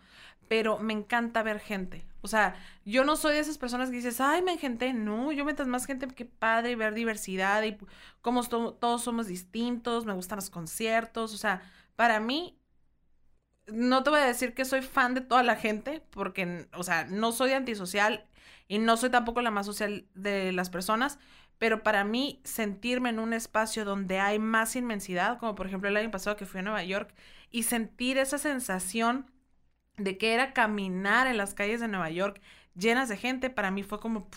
pero 0.52 0.78
me 0.80 0.92
encanta 0.92 1.44
ver 1.44 1.62
gente. 1.62 2.06
O 2.20 2.28
sea, 2.28 2.56
yo 2.84 3.06
no 3.06 3.16
soy 3.16 3.36
de 3.36 3.40
esas 3.40 3.58
personas 3.58 3.90
que 3.90 3.96
dices, 3.96 4.20
ay, 4.20 4.42
me 4.42 4.52
engenté, 4.52 4.92
no, 4.92 5.32
yo 5.32 5.46
mientras 5.46 5.70
más 5.70 5.86
gente, 5.86 6.08
qué 6.10 6.26
padre 6.26 6.76
ver 6.76 6.94
diversidad 6.94 7.64
y 7.64 7.78
cómo 8.22 8.44
to- 8.44 8.74
todos 8.74 9.02
somos 9.02 9.28
distintos, 9.28 10.06
me 10.06 10.12
gustan 10.14 10.36
los 10.38 10.50
conciertos, 10.50 11.34
o 11.34 11.38
sea, 11.38 11.62
para 11.96 12.20
mí, 12.20 12.60
no 13.68 14.04
te 14.04 14.10
voy 14.10 14.20
a 14.20 14.26
decir 14.26 14.54
que 14.54 14.66
soy 14.66 14.82
fan 14.82 15.14
de 15.14 15.22
toda 15.22 15.44
la 15.44 15.56
gente, 15.56 16.04
porque, 16.12 16.68
o 16.74 16.84
sea, 16.84 17.06
no 17.06 17.32
soy 17.32 17.54
antisocial 17.54 18.26
y 18.68 18.80
no 18.80 18.98
soy 18.98 19.10
tampoco 19.10 19.42
la 19.42 19.52
más 19.52 19.66
social 19.66 20.06
de 20.16 20.52
las 20.52 20.70
personas, 20.70 21.20
pero 21.58 21.84
para 21.84 22.04
mí 22.04 22.42
sentirme 22.44 23.10
en 23.10 23.20
un 23.20 23.34
espacio 23.34 23.86
donde 23.86 24.20
hay 24.20 24.40
más 24.40 24.76
inmensidad, 24.76 25.38
como 25.40 25.56
por 25.56 25.68
ejemplo 25.68 25.90
el 25.90 25.98
año 25.98 26.12
pasado 26.12 26.36
que 26.36 26.46
fui 26.46 26.60
a 26.60 26.64
Nueva 26.64 26.84
York, 26.84 27.14
y 27.52 27.64
sentir 27.64 28.18
esa 28.18 28.38
sensación 28.38 29.30
de 29.98 30.18
que 30.18 30.34
era 30.34 30.54
caminar 30.54 31.28
en 31.28 31.38
las 31.38 31.54
calles 31.54 31.80
de 31.80 31.88
Nueva 31.88 32.10
York 32.10 32.42
llenas 32.76 33.10
de 33.10 33.18
gente, 33.18 33.50
para 33.50 33.72
mí 33.72 33.84
fue 33.84 34.00
como, 34.00 34.28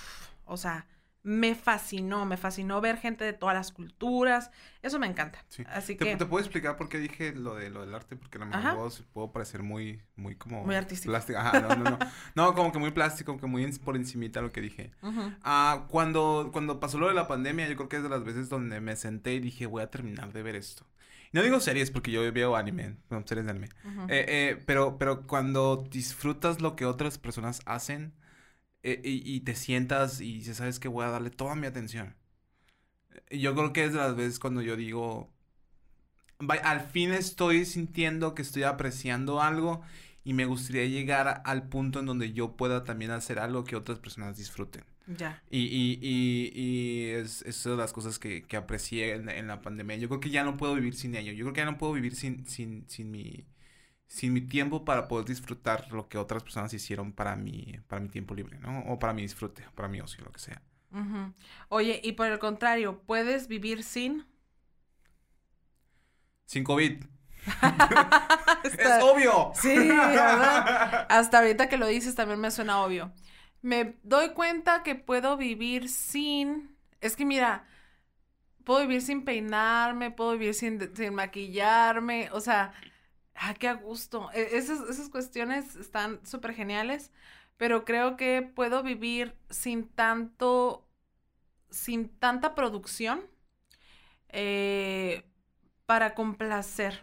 o 0.44 0.56
sea, 0.56 0.86
me 1.24 1.55
fascinó, 1.55 2.26
me 2.26 2.36
fascinó 2.36 2.82
ver 2.82 2.98
gente 2.98 3.24
de 3.24 3.32
todas 3.32 3.55
las 3.55 3.72
culturas, 3.72 4.51
eso 4.82 4.98
me 4.98 5.06
encanta. 5.06 5.43
Sí. 5.48 5.64
Así 5.68 5.97
¿Te, 5.97 6.05
que... 6.05 6.16
te 6.16 6.26
puedo 6.26 6.44
explicar 6.44 6.76
por 6.76 6.90
qué 6.90 6.98
dije 6.98 7.32
lo 7.32 7.55
de 7.55 7.70
lo 7.70 7.81
del 7.81 7.94
arte? 7.94 8.14
Porque 8.14 8.36
a 8.36 8.40
lo 8.40 8.47
mejor 8.47 8.62
Ajá. 8.62 8.76
puedo, 9.14 9.32
parecer 9.32 9.62
muy, 9.62 10.02
muy 10.16 10.36
como... 10.36 10.62
Muy 10.64 10.74
artístico. 10.74 11.10
Plástico. 11.10 11.39
Ajá, 11.39 11.60
no, 11.60 11.68
no, 11.76 11.90
no. 11.93 11.98
No, 12.35 12.55
como 12.55 12.72
que 12.72 12.78
muy 12.78 12.90
plástico, 12.90 13.32
como 13.32 13.40
que 13.40 13.47
muy 13.47 13.72
por 13.78 13.97
encimita 13.97 14.43
lo 14.43 14.52
que 14.52 14.60
dije. 14.60 14.90
Ah, 15.43 15.86
cuando, 15.89 16.51
cuando 16.52 16.78
pasó 16.78 16.98
lo 16.98 17.09
de 17.09 17.14
la 17.14 17.26
pandemia, 17.26 17.68
yo 17.68 17.76
creo 17.76 17.89
que 17.89 17.97
es 17.97 18.02
de 18.02 18.10
las 18.10 18.22
veces 18.22 18.51
donde 18.51 18.82
me 18.82 18.94
senté 18.94 19.32
y 19.32 19.40
dije, 19.40 19.64
voy 19.64 19.82
a 19.82 19.90
terminar 19.90 20.31
de 20.31 20.43
ver 20.43 20.56
esto. 20.56 20.85
No 21.35 21.43
digo 21.43 21.59
series 21.59 21.90
porque 21.90 22.12
yo 22.12 22.32
veo 22.32 22.55
anime, 22.55 22.97
no, 23.11 23.27
series 23.27 23.44
de 23.44 23.51
anime. 23.51 23.69
Eh, 24.09 24.24
eh, 24.28 24.62
pero, 24.66 24.98
pero 24.98 25.27
cuando 25.27 25.85
disfrutas 25.90 26.61
lo 26.61 26.77
que 26.77 26.86
otras 26.86 27.19
personas 27.19 27.61
hacen 27.66 28.15
eh, 28.85 29.01
y, 29.02 29.35
y 29.35 29.40
te 29.40 29.56
sientas 29.56 30.20
y 30.20 30.35
dices, 30.35 30.59
sabes 30.59 30.78
que 30.78 30.86
voy 30.86 31.05
a 31.05 31.09
darle 31.11 31.31
toda 31.31 31.56
mi 31.56 31.66
atención. 31.66 32.15
Yo 33.32 33.52
creo 33.56 33.73
que 33.73 33.82
es 33.82 33.93
de 33.93 33.98
las 33.98 34.15
veces 34.15 34.39
cuando 34.39 34.62
yo 34.62 34.77
digo, 34.77 35.28
"Vaya, 36.39 36.62
al 36.70 36.82
fin 36.82 37.12
estoy 37.12 37.65
sintiendo 37.65 38.36
que 38.36 38.43
estoy 38.43 38.62
apreciando 38.62 39.43
algo 39.43 39.82
y 40.23 40.35
me 40.35 40.44
gustaría 40.47 40.86
llegar 40.86 41.43
al 41.44 41.69
punto 41.69 41.98
en 41.98 42.06
donde 42.06 42.32
yo 42.32 42.56
pueda 42.56 42.85
también 42.85 43.11
hacer 43.11 43.40
algo 43.40 43.65
que 43.65 43.74
otras 43.74 43.98
personas 43.98 44.36
disfruten. 44.36 44.85
Ya. 45.06 45.43
Y, 45.51 45.60
y, 45.60 45.98
y, 46.01 46.52
y 46.55 47.10
es, 47.10 47.43
es 47.43 47.66
una 47.66 47.76
de 47.76 47.82
las 47.82 47.93
cosas 47.93 48.18
que, 48.18 48.43
que 48.44 48.56
aprecié 48.56 49.14
en, 49.14 49.28
en, 49.28 49.47
la 49.47 49.60
pandemia. 49.60 49.97
Yo 49.97 50.09
creo 50.09 50.20
que 50.20 50.31
ya 50.31 50.44
no 50.44 50.56
puedo 50.56 50.74
vivir 50.74 50.94
sin 50.94 51.14
ello. 51.14 51.32
Yo 51.32 51.44
creo 51.44 51.52
que 51.52 51.60
ya 51.60 51.70
no 51.70 51.78
puedo 51.78 51.93
vivir 51.93 52.16
sin, 52.16 52.47
sin, 52.47 52.89
sin 52.89 53.10
mi 53.10 53.47
sin 54.06 54.32
mi 54.32 54.43
tiempo 54.43 54.85
para 54.85 55.09
poder 55.09 55.26
disfrutar 55.26 55.90
lo 55.90 56.09
que 56.09 56.18
otras 56.18 56.43
personas 56.43 56.72
hicieron 56.72 57.12
para 57.12 57.36
mi, 57.36 57.81
para 57.89 58.01
mi 58.01 58.09
tiempo 58.09 58.35
libre, 58.35 58.59
¿no? 58.60 58.81
O 58.86 58.98
para 58.98 59.12
mi 59.12 59.22
disfrute, 59.22 59.66
para 59.74 59.89
mi 59.89 60.01
ocio, 60.01 60.24
lo 60.24 60.31
que 60.31 60.39
sea. 60.39 60.62
Oye, 61.68 62.01
y 62.05 62.12
por 62.12 62.28
el 62.28 62.39
contrario, 62.39 63.02
¿puedes 63.06 63.48
vivir 63.48 63.82
sin? 63.82 64.24
Sin 66.47 66.62
COVID. 66.62 67.05
es 68.64 69.02
obvio. 69.02 69.51
Sí, 69.55 69.76
¿verdad? 69.76 71.06
Hasta 71.10 71.40
ahorita 71.40 71.68
que 71.68 71.78
lo 71.78 71.89
dices 71.89 72.14
también 72.14 72.39
me 72.39 72.52
suena 72.52 72.81
obvio. 72.81 73.12
Me 73.65 73.97
doy 74.03 74.35
cuenta 74.35 74.82
que 74.82 74.95
puedo 74.95 75.39
vivir 75.39 75.89
sin... 75.89 76.77
Es 77.01 77.16
que 77.16 77.24
mira, 77.24 77.66
puedo 78.65 78.81
vivir 78.81 79.01
sin 79.01 79.24
peinarme, 79.24 80.11
puedo 80.11 80.32
vivir 80.32 80.55
sin, 80.55 80.78
maquillarme, 81.15 82.28
o 82.32 82.41
sea, 82.41 82.74
ah, 83.35 83.55
qué 83.55 83.69
a 83.69 83.73
gusto. 83.74 84.31
E, 84.35 84.59
esas, 84.59 84.81
esas 84.91 85.09
cuestiones 85.09 85.77
están 85.77 86.20
súper 86.27 86.53
geniales, 86.55 87.11
pero 87.57 87.86
creo 87.86 88.16
que 88.19 88.43
puedo 88.43 88.82
vivir 88.82 89.35
sin 89.49 89.89
tanto, 89.89 90.86
sin 91.70 92.11
tanta 92.11 92.55
producción 92.55 93.23
eh, 94.28 95.24
para 95.86 96.15
complacer, 96.15 97.01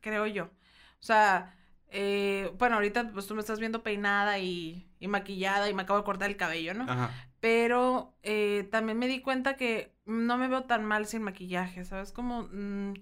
creo 0.00 0.26
yo. 0.26 0.46
O 0.46 1.04
sea, 1.04 1.56
eh, 1.90 2.50
bueno, 2.58 2.76
ahorita 2.76 3.12
pues 3.12 3.26
tú 3.28 3.34
me 3.36 3.40
estás 3.40 3.60
viendo 3.60 3.84
peinada 3.84 4.40
y, 4.40 4.88
y, 5.02 5.08
maquillada 5.08 5.68
y 5.68 5.74
me 5.74 5.82
acabo 5.82 5.98
de 5.98 6.04
cortar 6.04 6.30
el 6.30 6.36
cabello, 6.36 6.74
¿no? 6.74 6.84
Ajá. 6.84 7.10
Pero 7.40 8.16
eh, 8.22 8.68
también 8.70 8.98
me 8.98 9.08
di 9.08 9.20
cuenta 9.20 9.56
que 9.56 9.94
no 10.04 10.38
me 10.38 10.48
veo 10.48 10.64
tan 10.64 10.84
mal 10.84 11.06
sin 11.06 11.22
maquillaje, 11.22 11.84
¿sabes? 11.84 12.12
Como 12.12 12.48
mmm, 12.52 12.94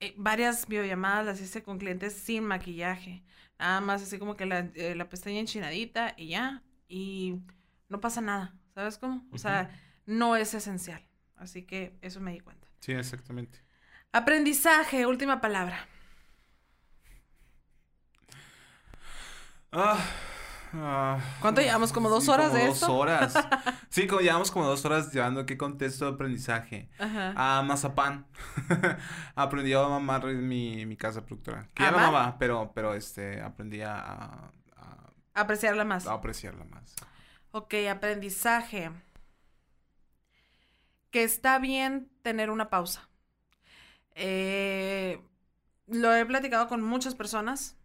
eh, 0.00 0.14
varias 0.16 0.66
videollamadas 0.68 1.26
las 1.26 1.40
hice 1.40 1.62
con 1.62 1.78
clientes 1.78 2.14
sin 2.14 2.44
maquillaje. 2.44 3.22
Nada 3.58 3.80
más 3.80 4.02
así 4.02 4.18
como 4.18 4.36
que 4.36 4.46
la, 4.46 4.70
eh, 4.74 4.94
la 4.94 5.08
pestaña 5.08 5.40
enchinadita 5.40 6.14
y 6.16 6.28
ya. 6.28 6.62
Y 6.88 7.36
no 7.88 8.00
pasa 8.00 8.20
nada, 8.20 8.54
¿sabes 8.74 8.98
cómo? 8.98 9.16
O 9.16 9.18
uh 9.18 9.34
-huh. 9.34 9.38
sea, 9.38 9.70
no 10.06 10.36
es 10.36 10.54
esencial. 10.54 11.02
Así 11.36 11.62
que 11.62 11.96
eso 12.02 12.20
me 12.20 12.32
di 12.32 12.40
cuenta. 12.40 12.68
Sí, 12.80 12.92
exactamente. 12.92 13.60
Aprendizaje, 14.12 15.06
última 15.06 15.40
palabra. 15.40 15.88
Ah, 19.72 19.98
ah, 20.74 21.18
¿Cuánto 21.40 21.60
llevamos? 21.60 21.92
¿Como 21.92 22.08
dos 22.08 22.28
horas 22.28 22.48
como 22.48 22.58
de 22.58 22.66
dos 22.66 22.76
esto? 22.80 22.96
horas. 22.96 23.34
Sí, 23.90 24.06
como 24.06 24.22
llevamos 24.22 24.50
como 24.50 24.64
dos 24.66 24.82
horas 24.86 25.12
llevando 25.12 25.44
qué 25.44 25.58
contexto 25.58 26.06
de 26.06 26.12
aprendizaje. 26.12 26.88
Ajá. 26.98 27.58
A 27.58 27.62
mazapán. 27.62 28.26
aprendí 29.34 29.74
a 29.74 29.86
mamar 29.86 30.24
en 30.28 30.48
mi, 30.48 30.86
mi 30.86 30.96
casa 30.96 31.26
productora. 31.26 31.68
Que 31.74 31.82
ya 31.82 31.90
la 31.90 31.98
mamá, 31.98 32.38
pero, 32.38 32.72
pero 32.74 32.94
este, 32.94 33.42
aprendí 33.42 33.82
a, 33.82 33.98
a, 33.98 34.52
Apreciarla 35.34 35.84
más. 35.84 36.06
a 36.06 36.14
apreciarla 36.14 36.64
más. 36.64 36.94
Ok, 37.50 37.74
aprendizaje. 37.90 38.90
Que 41.10 41.22
está 41.22 41.58
bien 41.58 42.10
tener 42.22 42.50
una 42.50 42.70
pausa. 42.70 43.10
Eh, 44.14 45.22
lo 45.86 46.14
he 46.14 46.24
platicado 46.24 46.68
con 46.68 46.82
muchas 46.82 47.14
personas 47.14 47.76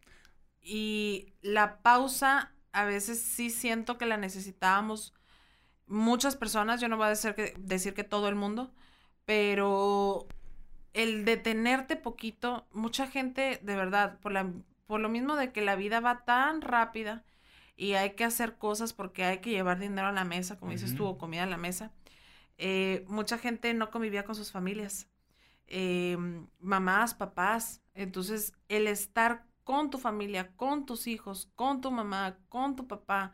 y 0.61 1.33
la 1.41 1.81
pausa 1.81 2.53
a 2.77 2.85
veces 2.85 3.19
sí 3.19 3.49
siento 3.49 3.97
que 3.97 4.05
la 4.05 4.17
necesitábamos 4.17 5.11
muchas 5.87 6.35
personas, 6.35 6.79
yo 6.79 6.87
no 6.87 6.95
voy 6.97 7.07
a 7.07 7.09
decir 7.09 7.33
que, 7.33 7.55
decir 7.57 7.95
que 7.95 8.03
todo 8.03 8.27
el 8.27 8.35
mundo, 8.35 8.71
pero 9.25 10.27
el 10.93 11.25
detenerte 11.25 11.95
poquito, 11.95 12.67
mucha 12.71 13.07
gente, 13.07 13.59
de 13.63 13.75
verdad, 13.75 14.19
por, 14.19 14.31
la, 14.31 14.51
por 14.85 14.99
lo 14.99 15.09
mismo 15.09 15.35
de 15.35 15.51
que 15.51 15.61
la 15.61 15.75
vida 15.75 16.01
va 16.01 16.23
tan 16.23 16.61
rápida 16.61 17.23
y 17.75 17.93
hay 17.93 18.11
que 18.11 18.23
hacer 18.23 18.59
cosas 18.59 18.93
porque 18.93 19.23
hay 19.23 19.39
que 19.39 19.49
llevar 19.49 19.79
dinero 19.79 20.09
a 20.09 20.11
la 20.11 20.23
mesa, 20.23 20.59
como 20.59 20.69
uh 20.69 20.75
-huh. 20.75 20.79
dices 20.79 20.95
tú, 20.95 21.07
o 21.07 21.17
comida 21.17 21.43
a 21.43 21.47
la 21.47 21.57
mesa, 21.57 21.91
eh, 22.59 23.05
mucha 23.07 23.39
gente 23.39 23.73
no 23.73 23.89
convivía 23.89 24.23
con 24.23 24.35
sus 24.35 24.51
familias, 24.51 25.07
eh, 25.65 26.15
mamás, 26.59 27.15
papás, 27.15 27.81
entonces 27.95 28.53
el 28.69 28.85
estar 28.85 29.46
con 29.67 29.89
tu 29.89 29.97
familia, 29.97 30.55
con 30.55 30.85
tus 30.85 31.07
hijos, 31.07 31.51
con 31.55 31.81
tu 31.81 31.91
mamá, 31.91 32.37
con 32.47 32.77
tu 32.77 32.87
papá, 32.87 33.33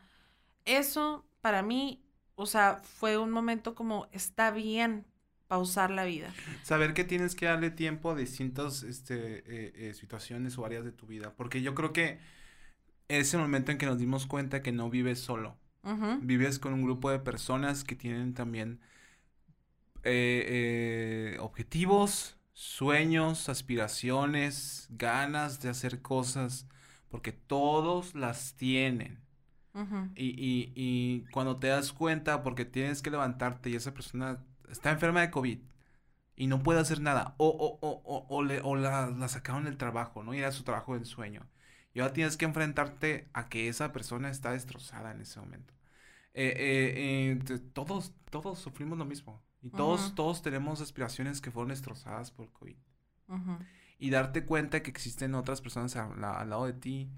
eso 0.66 1.28
para 1.42 1.62
mí 1.62 2.04
o 2.36 2.46
sea, 2.46 2.82
fue 2.84 3.18
un 3.18 3.32
momento 3.32 3.76
como 3.76 4.08
está 4.12 4.52
bien 4.52 5.06
pausar 5.48 5.92
la 5.92 6.06
vida. 6.06 6.34
Saber 6.64 6.94
que 6.94 7.04
tienes 7.04 7.36
que 7.36 7.46
darle 7.46 7.70
tiempo 7.70 8.12
a 8.12 8.16
distintas 8.16 8.84
este, 8.84 9.44
eh, 9.46 9.74
eh, 9.76 9.94
situaciones 9.94 10.58
o 10.58 10.66
áreas 10.66 10.84
de 10.84 10.92
tu 10.92 11.06
vida. 11.06 11.34
Porque 11.36 11.62
yo 11.62 11.76
creo 11.76 11.94
que 11.94 12.18
es 13.08 13.34
el 13.34 13.42
momento 13.42 13.72
en 13.72 13.78
que 13.78 13.86
nos 13.86 14.00
dimos 14.00 14.26
cuenta 14.26 14.64
que 14.64 14.72
no 14.72 14.90
vives 14.90 15.20
solo. 15.20 15.58
Uh 15.84 15.90
-huh. 15.90 16.20
Vives 16.24 16.58
con 16.58 16.74
un 16.74 16.82
grupo 16.82 17.12
de 17.12 17.20
personas 17.20 17.84
que 17.84 17.96
tienen 17.96 18.34
también 18.34 18.80
eh, 20.04 21.38
objetivos, 21.40 22.38
sueños, 22.54 23.50
aspiraciones, 23.50 24.88
ganas 24.92 25.62
de 25.62 25.70
hacer 25.70 26.02
cosas. 26.02 26.68
Porque 27.10 27.32
todos 27.32 28.16
las 28.16 28.56
tienen. 28.56 29.22
Uh 29.74 29.80
-huh. 29.82 30.12
y, 30.16 30.28
y, 30.30 30.74
y, 30.76 31.26
cuando 31.32 31.58
te 31.60 31.68
das 31.68 31.94
cuenta, 31.94 32.44
porque 32.44 32.66
tienes 32.66 33.02
que 33.02 33.10
levantarte 33.12 33.70
y 33.72 33.76
esa 33.76 33.94
persona 33.94 34.46
está 34.70 34.92
enferma 34.92 35.22
de 35.22 35.32
COVID 35.32 35.60
y 36.36 36.48
no 36.48 36.64
puede 36.64 36.80
hacer 36.80 37.02
nada, 37.02 37.36
o, 37.38 37.48
o, 37.48 37.80
o, 37.88 38.02
o, 38.06 38.28
o 38.30 38.44
le, 38.44 38.62
o 38.62 38.76
la, 38.76 39.08
la, 39.12 39.28
sacaron 39.28 39.66
del 39.66 39.78
trabajo, 39.78 40.24
¿no? 40.24 40.34
Y 40.34 40.40
era 40.40 40.52
su 40.52 40.64
trabajo 40.64 40.96
en 40.96 41.06
sueño. 41.06 41.48
Y 41.94 42.00
ahora 42.00 42.14
tienes 42.14 42.38
que 42.38 42.46
enfrentarte 42.46 43.30
a 43.34 43.50
que 43.50 43.68
esa 43.68 43.92
persona 43.94 44.30
está 44.30 44.52
destrozada 44.52 45.12
en 45.12 45.22
ese 45.22 45.40
momento. 45.40 45.74
Eh, 46.34 46.54
eh, 46.58 47.40
eh, 47.50 47.60
todos, 47.74 48.14
todos 48.32 48.60
sufrimos 48.60 48.98
lo 48.98 49.06
mismo. 49.06 49.44
Y 49.64 49.70
todos, 49.70 50.02
uh 50.02 50.12
-huh. 50.12 50.16
todos 50.16 50.42
tenemos 50.42 50.82
aspiraciones 50.82 51.42
que 51.42 51.50
fueron 51.50 51.70
destrozadas 51.70 52.32
por 52.32 52.52
COVID. 52.52 52.76
Uh 53.30 53.36
-huh. 53.36 53.58
Y 53.98 54.10
darte 54.10 54.46
cuenta 54.46 54.84
que 54.84 54.92
existen 54.92 55.34
otras 55.34 55.62
personas 55.62 55.96
al, 55.96 56.24
al 56.24 56.50
lado 56.50 56.66
de 56.66 56.74
ti 56.74 57.10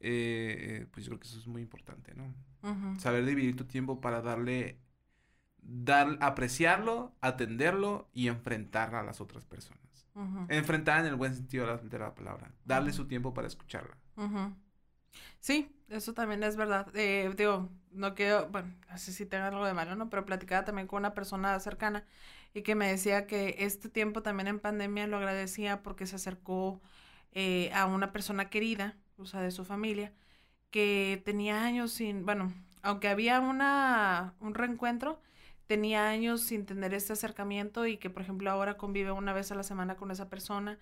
eh, 0.00 0.86
pues 0.92 1.04
yo 1.04 1.10
creo 1.10 1.20
que 1.20 1.28
eso 1.28 1.38
es 1.38 1.46
muy 1.46 1.62
importante, 1.62 2.14
¿no? 2.14 2.34
Uh. 2.62 2.98
Saber 2.98 3.24
dividir 3.24 3.56
tu 3.56 3.64
tiempo 3.64 4.00
para 4.00 4.22
darle, 4.22 4.80
dar, 5.58 6.18
apreciarlo, 6.20 7.14
atenderlo 7.20 8.08
y 8.12 8.28
enfrentar 8.28 8.94
a 8.94 9.02
las 9.02 9.20
otras 9.20 9.44
personas. 9.44 10.06
Uh 10.14 10.22
-huh. 10.22 10.46
Enfrentar 10.48 11.00
en 11.00 11.06
el 11.06 11.16
buen 11.16 11.34
sentido 11.34 11.66
de 11.66 11.72
la, 11.72 11.78
de 11.78 11.98
la 11.98 12.14
palabra. 12.14 12.52
Darle 12.64 12.90
uh 12.90 12.92
-huh. 12.92 12.96
su 12.96 13.08
tiempo 13.08 13.34
para 13.34 13.48
escucharla. 13.48 13.96
Sí, 15.40 15.70
eso 15.88 16.14
también 16.14 16.42
es 16.42 16.56
verdad. 16.56 16.88
Eh, 16.94 17.32
digo, 17.36 17.68
no 17.92 18.14
quiero, 18.14 18.48
bueno, 18.48 18.74
no 18.90 18.98
sé 18.98 19.12
si 19.12 19.26
tenga 19.26 19.48
algo 19.48 19.64
de 19.64 19.74
malo, 19.74 19.96
¿no? 19.96 20.08
Pero 20.10 20.24
platicaba 20.24 20.64
también 20.64 20.86
con 20.88 20.98
una 21.00 21.14
persona 21.14 21.58
cercana 21.60 22.06
y 22.54 22.62
que 22.62 22.74
me 22.74 22.88
decía 22.88 23.26
que 23.26 23.56
este 23.58 23.88
tiempo 23.88 24.22
también 24.22 24.48
en 24.48 24.60
pandemia 24.60 25.06
lo 25.06 25.16
agradecía 25.18 25.82
porque 25.82 26.06
se 26.06 26.16
acercó 26.16 26.80
eh, 27.32 27.70
a 27.74 27.86
una 27.86 28.12
persona 28.12 28.50
querida 28.50 28.96
o 29.18 29.26
sea, 29.26 29.40
de 29.42 29.50
su 29.50 29.64
familia, 29.64 30.12
que 30.70 31.22
tenía 31.24 31.62
años 31.64 31.92
sin, 31.92 32.24
bueno, 32.26 32.52
aunque 32.82 33.08
había 33.08 33.40
una, 33.40 34.34
un 34.40 34.54
reencuentro, 34.54 35.20
tenía 35.66 36.08
años 36.08 36.42
sin 36.42 36.66
tener 36.66 36.94
este 36.94 37.14
acercamiento 37.14 37.86
y 37.86 37.98
que, 37.98 38.10
por 38.10 38.22
ejemplo, 38.22 38.50
ahora 38.50 38.76
convive 38.78 39.12
una 39.12 39.32
vez 39.34 39.52
a 39.52 39.56
la 39.56 39.62
semana 39.64 39.96
con 39.96 40.10
esa 40.12 40.28
persona 40.30 40.78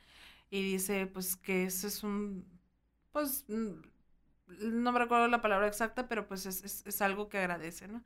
y 0.50 0.62
dice, 0.62 1.06
pues, 1.06 1.36
que 1.36 1.64
ese 1.66 1.88
es 1.88 2.02
un, 2.04 2.46
pues, 3.12 3.44
no 4.46 4.92
me 4.92 4.98
recuerdo 4.98 5.28
la 5.28 5.42
palabra 5.42 5.66
exacta, 5.66 6.08
pero 6.08 6.26
pues 6.26 6.46
es, 6.46 6.62
es, 6.64 6.86
es 6.86 7.02
algo 7.02 7.28
que 7.28 7.38
agradece, 7.38 7.88
¿no? 7.88 8.02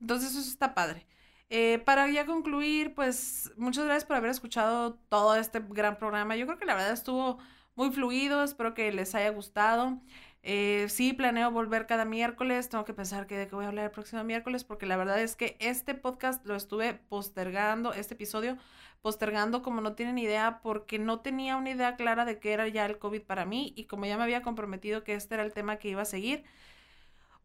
Entonces 0.00 0.32
eso 0.32 0.48
está 0.48 0.74
padre. 0.74 1.06
Eh, 1.50 1.78
para 1.84 2.10
ya 2.10 2.26
concluir, 2.26 2.94
pues 2.94 3.52
muchas 3.56 3.84
gracias 3.84 4.04
por 4.04 4.16
haber 4.16 4.30
escuchado 4.30 4.94
todo 5.08 5.36
este 5.36 5.60
gran 5.68 5.98
programa. 5.98 6.36
Yo 6.36 6.46
creo 6.46 6.58
que 6.58 6.64
la 6.64 6.74
verdad 6.74 6.92
estuvo 6.92 7.38
muy 7.76 7.90
fluido, 7.90 8.42
espero 8.42 8.74
que 8.74 8.90
les 8.92 9.14
haya 9.14 9.30
gustado. 9.30 10.00
Eh, 10.42 10.86
sí, 10.90 11.12
planeo 11.12 11.50
volver 11.50 11.86
cada 11.86 12.04
miércoles, 12.04 12.68
tengo 12.68 12.84
que 12.84 12.92
pensar 12.92 13.26
que 13.26 13.36
de 13.36 13.48
qué 13.48 13.54
voy 13.54 13.64
a 13.64 13.68
hablar 13.68 13.86
el 13.86 13.90
próximo 13.90 14.24
miércoles, 14.24 14.64
porque 14.64 14.84
la 14.84 14.96
verdad 14.96 15.20
es 15.22 15.36
que 15.36 15.56
este 15.58 15.94
podcast 15.94 16.44
lo 16.44 16.54
estuve 16.54 16.94
postergando, 16.94 17.94
este 17.94 18.14
episodio 18.14 18.58
postergando 19.04 19.62
como 19.62 19.82
no 19.82 19.92
tienen 19.92 20.16
idea, 20.16 20.60
porque 20.62 20.98
no 20.98 21.20
tenía 21.20 21.58
una 21.58 21.68
idea 21.68 21.94
clara 21.94 22.24
de 22.24 22.38
qué 22.38 22.54
era 22.54 22.66
ya 22.68 22.86
el 22.86 22.98
COVID 22.98 23.20
para 23.20 23.44
mí, 23.44 23.74
y 23.76 23.84
como 23.84 24.06
ya 24.06 24.16
me 24.16 24.22
había 24.22 24.40
comprometido 24.40 25.04
que 25.04 25.12
este 25.12 25.34
era 25.34 25.44
el 25.44 25.52
tema 25.52 25.76
que 25.76 25.88
iba 25.88 26.00
a 26.00 26.06
seguir, 26.06 26.42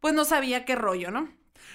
pues 0.00 0.14
no 0.14 0.24
sabía 0.24 0.64
qué 0.64 0.74
rollo, 0.74 1.10
¿no? 1.10 1.28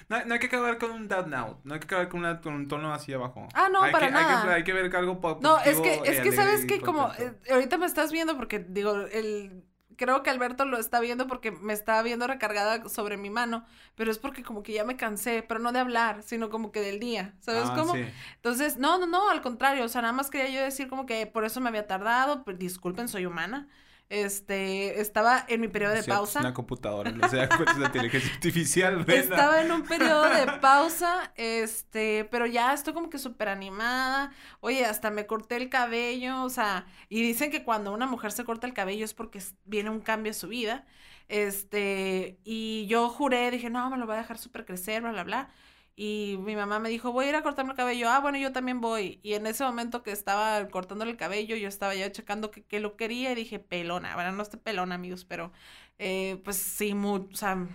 No, 0.10 0.26
no 0.26 0.34
hay 0.34 0.40
que 0.40 0.48
acabar 0.48 0.80
con 0.80 0.90
un 0.90 1.08
down 1.08 1.30
now, 1.30 1.60
no 1.64 1.76
hay 1.76 1.80
que 1.80 1.86
acabar 1.86 2.10
con, 2.10 2.22
una, 2.22 2.42
con 2.42 2.56
un 2.56 2.68
tono 2.68 2.92
así 2.96 3.14
abajo. 3.14 3.48
Ah, 3.54 3.70
no, 3.72 3.84
hay 3.84 3.92
para 3.92 4.08
que, 4.08 4.14
nada. 4.14 4.42
Hay 4.42 4.48
que, 4.48 4.54
hay 4.54 4.64
que 4.64 4.74
ver 4.74 4.96
algo 4.96 5.22
positivo. 5.22 5.54
No, 5.54 5.64
es 5.64 5.80
que, 5.80 6.02
es 6.04 6.20
que 6.20 6.32
sabes 6.32 6.66
que 6.66 6.82
como, 6.82 7.12
eh, 7.20 7.34
ahorita 7.52 7.78
me 7.78 7.86
estás 7.86 8.12
viendo 8.12 8.36
porque, 8.38 8.66
digo, 8.68 8.96
el 9.12 9.66
creo 9.98 10.24
que 10.24 10.30
Alberto 10.30 10.66
lo 10.66 10.78
está 10.78 11.00
viendo 11.00 11.28
porque 11.28 11.52
me 11.52 11.74
está 11.74 12.02
viendo 12.02 12.28
recargada 12.28 12.88
sobre 12.90 13.18
mi 13.18 13.30
mano, 13.30 13.66
pero 13.96 14.12
es 14.12 14.20
porque 14.20 14.44
como 14.44 14.64
que 14.64 14.74
ya 14.74 14.84
me 14.84 14.98
cansé, 14.98 15.44
pero 15.48 15.60
no 15.60 15.72
de 15.72 15.80
hablar, 15.80 16.24
sino 16.24 16.50
como 16.50 16.72
que 16.72 16.82
del 16.82 17.00
día, 17.00 17.34
¿sabes 17.40 17.70
Ah, 17.70 17.76
cómo? 17.78 17.94
sí. 17.94 18.06
Entonces, 18.36 18.78
no, 18.78 18.98
no, 19.00 19.08
no, 19.08 19.30
al 19.30 19.42
contrario, 19.42 19.84
o 19.86 19.90
sea, 19.90 20.02
nada 20.02 20.14
más 20.14 20.30
quería 20.30 20.50
yo 20.50 20.62
decir 20.64 20.88
como 20.88 21.06
que 21.06 21.28
por 21.28 21.46
eso 21.46 21.62
me 21.62 21.70
había 21.70 21.88
tardado, 21.88 22.44
pero 22.44 22.58
disculpen, 22.58 23.08
soy 23.08 23.26
humana. 23.26 23.68
Este, 24.08 25.02
estaba 25.02 25.44
en 25.48 25.62
mi 25.62 25.68
periodo 25.68 25.94
de 25.94 26.04
pausa. 26.04 26.40
Una 26.40 26.54
computadora, 26.54 27.12
no 27.12 27.28
se 27.28 27.38
da 27.38 27.50
cuenta, 27.50 27.72
es 27.72 27.78
una 27.78 27.88
inteligencia 27.88 28.34
artificial. 28.34 29.06
Estaba 29.08 29.62
en 29.62 29.72
un 29.72 29.82
periodo 29.82 30.30
de 30.30 30.46
pausa, 30.62 31.34
este, 31.36 32.26
pero 32.26 32.46
ya 32.46 32.72
estoy 32.74 32.94
como 32.94 33.10
que 33.10 33.18
súper 33.18 33.50
animada. 33.50 34.32
Oye, 34.60 34.86
hasta 34.86 35.10
me 35.10 35.26
corté 35.26 35.58
el 35.58 35.70
cabello, 35.70 36.44
o 36.44 36.50
sea, 36.52 36.86
y 37.10 37.24
dicen 37.24 37.50
que 37.50 37.64
cuando 37.64 37.92
una 37.94 38.06
mujer 38.06 38.32
se 38.32 38.46
corta 38.46 38.68
el 38.68 38.74
cabello 38.74 39.06
es 39.06 39.16
porque 39.16 39.42
viene 39.64 39.90
un 39.90 40.02
cambio 40.02 40.32
a 40.32 40.36
su 40.36 40.50
vida. 40.50 40.86
Este, 41.28 42.40
y 42.44 42.86
yo 42.86 43.10
juré, 43.10 43.50
dije, 43.50 43.72
no, 43.72 43.90
me 43.90 43.98
lo 43.98 44.06
voy 44.06 44.16
a 44.16 44.20
dejar 44.20 44.38
súper 44.38 44.66
crecer, 44.66 45.02
bla, 45.02 45.12
bla, 45.12 45.24
bla. 45.24 45.50
Y 45.98 46.38
mi 46.42 46.56
mamá 46.58 46.80
me 46.80 46.90
dijo, 46.90 47.12
voy 47.14 47.26
a 47.26 47.30
ir 47.30 47.36
a 47.36 47.44
cortarme 47.44 47.72
el 47.72 47.78
cabello. 47.78 48.10
Ah, 48.10 48.20
bueno, 48.20 48.38
yo 48.38 48.52
también 48.52 48.82
voy. 48.82 49.20
Y 49.24 49.34
en 49.34 49.48
ese 49.48 49.64
momento 49.64 50.04
que 50.04 50.12
estaba 50.12 50.68
cortándole 50.70 51.12
el 51.12 51.18
cabello, 51.18 51.56
yo 51.56 51.68
estaba 51.70 51.96
ya 51.96 52.12
checando 52.12 52.52
que, 52.52 52.64
que 52.66 52.80
lo 52.82 52.98
quería 52.98 53.32
y 53.32 53.36
dije, 53.36 53.60
pelona. 53.60 54.16
Bueno, 54.16 54.32
no 54.34 54.44
esté 54.44 54.58
pelona, 54.58 54.96
amigos, 54.96 55.26
pero 55.26 55.52
eh, 56.00 56.42
pues 56.44 56.58
sí, 56.58 56.94
mu- 56.94 57.30
o 57.32 57.36
sea, 57.36 57.68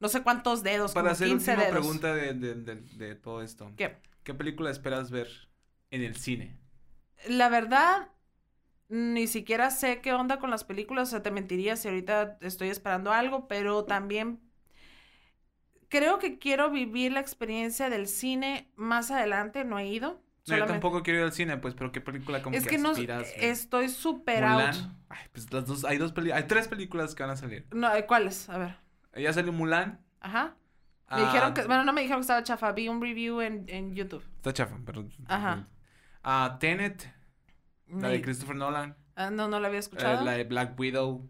no 0.00 0.08
sé 0.08 0.22
cuántos 0.22 0.62
dedos, 0.62 0.94
Para 0.94 1.10
como 1.10 1.12
hacer 1.12 1.30
15 1.30 1.32
última 1.32 1.68
dedos. 1.68 1.70
pregunta 1.70 2.14
de, 2.14 2.34
de, 2.34 2.54
de, 2.54 2.76
de 2.76 3.14
todo 3.14 3.42
esto. 3.42 3.72
¿Qué? 3.76 3.96
¿Qué 4.22 4.34
película 4.34 4.70
esperas 4.70 5.10
ver 5.10 5.28
en 5.90 6.02
el 6.02 6.16
cine? 6.16 6.58
La 7.28 7.48
verdad, 7.48 8.08
ni 8.88 9.26
siquiera 9.28 9.70
sé 9.72 10.00
qué 10.02 10.12
onda 10.14 10.38
con 10.40 10.50
las 10.50 10.64
películas, 10.64 11.08
o 11.08 11.12
sea, 11.12 11.22
te 11.24 11.30
mentiría 11.32 11.76
si 11.76 11.88
ahorita 11.88 12.38
estoy 12.42 12.70
esperando 12.70 13.12
algo, 13.12 13.48
pero 13.48 13.84
también 13.86 14.40
creo 15.88 16.18
que 16.18 16.38
quiero 16.38 16.70
vivir 16.70 17.12
la 17.12 17.20
experiencia 17.20 17.90
del 17.90 18.06
cine 18.06 18.70
más 18.76 19.10
adelante, 19.10 19.64
no 19.64 19.78
he 19.78 19.86
ido. 19.86 20.22
No, 20.46 20.56
yo 20.56 20.66
tampoco 20.66 21.02
quiero 21.02 21.20
ir 21.20 21.24
al 21.26 21.32
cine, 21.32 21.58
pues, 21.58 21.74
pero 21.74 21.92
¿qué 21.92 22.00
película 22.00 22.42
como 22.42 22.56
Es 22.56 22.64
que, 22.64 22.76
que 22.76 22.78
no, 22.78 22.90
aspiras 22.90 23.22
ver? 23.34 23.44
estoy 23.44 23.88
súper 23.88 24.44
out. 24.44 24.60
Mulan. 24.60 24.96
Ay, 25.10 25.26
pues 25.32 25.52
las 25.52 25.66
dos, 25.66 25.84
hay 25.84 25.98
dos 25.98 26.12
películas, 26.12 26.42
hay 26.42 26.48
tres 26.48 26.68
películas 26.68 27.14
que 27.14 27.22
van 27.22 27.32
a 27.32 27.36
salir. 27.36 27.66
No, 27.72 27.94
eh, 27.94 28.06
¿cuáles? 28.06 28.48
A 28.48 28.58
ver. 28.58 28.76
Ya 29.14 29.32
salió 29.32 29.52
Mulan. 29.52 30.00
Ajá. 30.20 30.56
Me 31.10 31.16
ah, 31.16 31.20
dijeron 31.20 31.54
que, 31.54 31.62
bueno, 31.62 31.84
no 31.84 31.92
me 31.92 32.02
dijeron 32.02 32.20
que 32.20 32.22
estaba 32.22 32.42
chafa, 32.42 32.72
vi 32.72 32.88
un 32.88 33.00
review 33.00 33.40
en, 33.40 33.64
en 33.68 33.94
YouTube. 33.94 34.22
Está 34.36 34.52
chafa, 34.52 34.76
pero... 34.84 35.06
Ajá. 35.26 35.66
Ah, 36.22 36.56
Tenet, 36.60 37.10
la 37.88 38.08
de 38.08 38.20
Christopher 38.20 38.56
Nolan. 38.56 38.96
Ah, 39.16 39.30
no, 39.30 39.48
no 39.48 39.58
la 39.58 39.68
había 39.68 39.78
eh, 39.78 39.80
escuchado. 39.80 40.24
la 40.24 40.32
de 40.32 40.44
Black 40.44 40.78
Widow. 40.78 41.28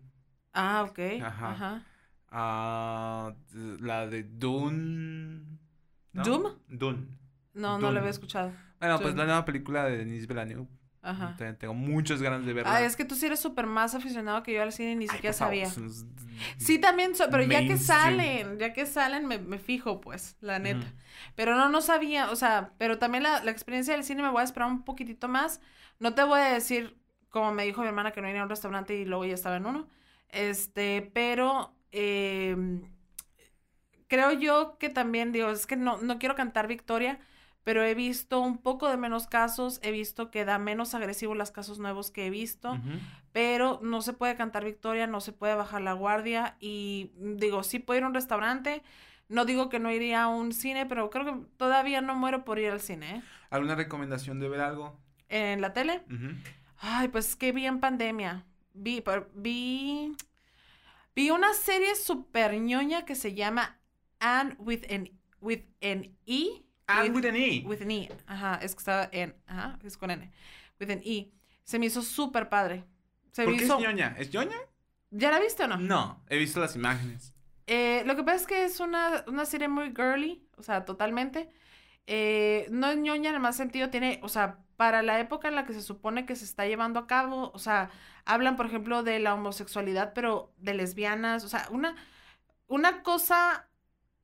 Ah, 0.52 0.84
ok. 0.88 0.98
Ajá. 1.22 1.50
Ajá. 1.50 1.82
Ah, 2.30 3.32
la 3.80 4.06
de 4.06 4.22
Dune. 4.24 5.42
¿no? 6.12 6.22
¿Doom? 6.24 6.52
Dune. 6.68 7.06
No, 7.54 7.78
no 7.78 7.90
la 7.92 8.00
había 8.00 8.10
escuchado. 8.10 8.52
Bueno, 8.80 8.98
pues 9.00 9.14
la 9.16 9.24
nueva 9.24 9.44
película 9.44 9.84
de 9.84 9.98
Denis 9.98 10.26
Villeneuve. 10.26 10.68
Ajá. 11.02 11.34
Te- 11.38 11.52
Tengo 11.54 11.74
muchas 11.74 12.20
ganas 12.20 12.44
de 12.44 12.52
verla. 12.52 12.74
Ah, 12.74 12.82
es 12.82 12.96
que 12.96 13.04
tú 13.04 13.14
sí 13.14 13.26
eres 13.26 13.40
súper 13.40 13.66
más 13.66 13.94
aficionado 13.94 14.42
que 14.42 14.52
yo 14.52 14.62
al 14.62 14.72
cine 14.72 14.92
y 14.92 14.96
ni 14.96 15.04
Ay, 15.04 15.08
siquiera 15.08 15.32
sabía. 15.32 15.68
Sí, 16.56 16.78
también, 16.78 17.14
so- 17.14 17.28
pero 17.30 17.42
ya 17.44 17.66
que 17.66 17.76
salen, 17.76 18.58
ya 18.58 18.72
que 18.72 18.84
salen, 18.86 19.26
me, 19.26 19.38
me 19.38 19.58
fijo, 19.58 20.00
pues, 20.00 20.36
la 20.40 20.58
neta. 20.58 20.86
Pero 21.34 21.56
no, 21.56 21.68
no 21.68 21.80
sabía, 21.80 22.30
o 22.30 22.36
sea, 22.36 22.72
pero 22.78 22.98
también 22.98 23.22
la, 23.24 23.42
la 23.42 23.50
experiencia 23.50 23.94
del 23.94 24.04
cine 24.04 24.22
me 24.22 24.28
voy 24.30 24.40
a 24.40 24.44
esperar 24.44 24.68
un 24.68 24.84
poquitito 24.84 25.28
más. 25.28 25.60
No 25.98 26.14
te 26.14 26.22
voy 26.22 26.40
a 26.40 26.52
decir, 26.52 26.96
como 27.30 27.52
me 27.52 27.64
dijo 27.64 27.80
mi 27.80 27.88
hermana, 27.88 28.12
que 28.12 28.20
no 28.20 28.28
iría 28.28 28.40
a 28.40 28.44
un 28.44 28.50
restaurante 28.50 28.94
y 28.96 29.04
luego 29.04 29.24
ya 29.24 29.34
estaba 29.34 29.56
en 29.56 29.66
uno. 29.66 29.88
Este, 30.30 31.10
pero 31.14 31.74
eh, 31.92 32.56
creo 34.06 34.32
yo 34.32 34.78
que 34.78 34.88
también, 34.88 35.32
digo, 35.32 35.50
es 35.50 35.66
que 35.66 35.76
no, 35.76 35.98
no 35.98 36.18
quiero 36.18 36.34
cantar 36.34 36.66
victoria, 36.66 37.18
pero 37.64 37.82
he 37.82 37.94
visto 37.94 38.40
un 38.40 38.58
poco 38.58 38.88
de 38.88 38.96
menos 38.96 39.26
casos, 39.26 39.80
he 39.82 39.90
visto 39.90 40.30
que 40.30 40.44
da 40.44 40.58
menos 40.58 40.94
agresivo 40.94 41.34
los 41.34 41.50
casos 41.50 41.78
nuevos 41.78 42.10
que 42.10 42.26
he 42.26 42.30
visto 42.30 42.78
pero 43.32 43.78
no 43.82 44.02
se 44.02 44.12
puede 44.12 44.36
cantar 44.36 44.64
victoria, 44.64 45.06
no 45.06 45.20
se 45.20 45.32
puede 45.32 45.54
bajar 45.54 45.82
la 45.82 45.92
guardia 45.92 46.56
y 46.60 47.12
mm, 47.18 47.36
digo, 47.36 47.62
sí 47.62 47.78
puedo 47.78 47.98
ir 47.98 48.04
a 48.04 48.08
un 48.08 48.14
restaurante, 48.14 48.82
no 49.28 49.44
digo 49.44 49.68
que 49.68 49.78
no 49.78 49.90
iría 49.90 50.24
a 50.24 50.28
un 50.28 50.52
cine, 50.52 50.86
pero 50.86 51.10
creo 51.10 51.24
que 51.24 51.46
todavía 51.56 52.00
no 52.00 52.14
muero 52.14 52.44
por 52.44 52.58
ir 52.58 52.70
al 52.70 52.80
cine, 52.80 53.16
¿eh? 53.16 53.22
¿Alguna 53.50 53.74
recomendación 53.74 54.40
de 54.40 54.48
ver 54.48 54.60
algo? 54.60 54.98
En 55.28 55.60
la 55.60 55.72
tele, 55.72 56.02
Ujú. 56.06 56.34
ay, 56.80 57.08
pues 57.08 57.36
que 57.36 57.52
vi 57.52 57.66
en 57.66 57.80
pandemia, 57.80 58.44
vi, 58.72 59.04
vi, 59.34 60.16
vi 61.18 61.32
una 61.32 61.52
serie 61.52 61.96
super 61.96 62.54
ñoña 62.60 63.04
que 63.04 63.16
se 63.16 63.34
llama 63.34 63.80
Anne 64.20 64.54
with 64.60 64.84
an, 64.88 65.10
with 65.40 65.62
an 65.82 66.16
E. 66.26 66.62
And 66.86 67.12
with 67.12 67.24
an 67.26 67.34
E. 67.34 67.64
With 67.66 67.82
an 67.82 67.90
E, 67.90 68.08
ajá, 68.28 68.60
es 68.62 68.76
que 68.76 68.78
estaba 68.78 69.08
en, 69.10 69.34
ajá, 69.48 69.80
es 69.82 69.96
con 69.96 70.12
N, 70.12 70.30
with 70.78 70.90
an 70.90 71.00
E. 71.04 71.32
Se 71.64 71.76
me 71.80 71.86
hizo 71.86 72.02
súper 72.02 72.48
padre. 72.48 72.84
Se 73.32 73.42
¿Por 73.42 73.52
me 73.52 73.58
qué 73.58 73.64
hizo... 73.64 73.78
es 73.78 73.82
ñoña? 73.82 74.14
¿Es 74.16 74.32
ñoña? 74.32 74.56
¿Ya 75.10 75.32
la 75.32 75.40
viste 75.40 75.64
o 75.64 75.66
no? 75.66 75.78
No, 75.78 76.24
he 76.28 76.38
visto 76.38 76.60
las 76.60 76.76
imágenes. 76.76 77.34
Eh, 77.66 78.04
lo 78.06 78.14
que 78.14 78.22
pasa 78.22 78.36
es 78.36 78.46
que 78.46 78.64
es 78.64 78.78
una, 78.78 79.24
una 79.26 79.44
serie 79.44 79.66
muy 79.66 79.88
girly, 79.88 80.46
o 80.56 80.62
sea, 80.62 80.84
totalmente. 80.84 81.50
Eh, 82.06 82.68
no 82.70 82.90
es 82.90 82.96
ñoña 82.96 83.30
en 83.30 83.34
el 83.34 83.42
más 83.42 83.56
sentido, 83.56 83.90
tiene, 83.90 84.20
o 84.22 84.28
sea, 84.28 84.60
para 84.78 85.02
la 85.02 85.20
época 85.20 85.48
en 85.48 85.56
la 85.56 85.66
que 85.66 85.74
se 85.74 85.82
supone 85.82 86.26
que 86.26 86.36
se 86.36 86.46
está 86.46 86.66
llevando 86.66 87.00
a 87.00 87.08
cabo, 87.08 87.52
o 87.54 87.60
sea, 87.60 87.90
hablan, 88.26 88.56
por 88.56 88.66
ejemplo, 88.66 89.04
de 89.04 89.20
la 89.20 89.34
homosexualidad, 89.34 90.14
pero 90.14 90.54
de 90.58 90.74
lesbianas, 90.74 91.44
o 91.44 91.50
sea, 91.50 91.68
una, 91.72 91.96
una 92.68 93.02
cosa, 93.02 93.68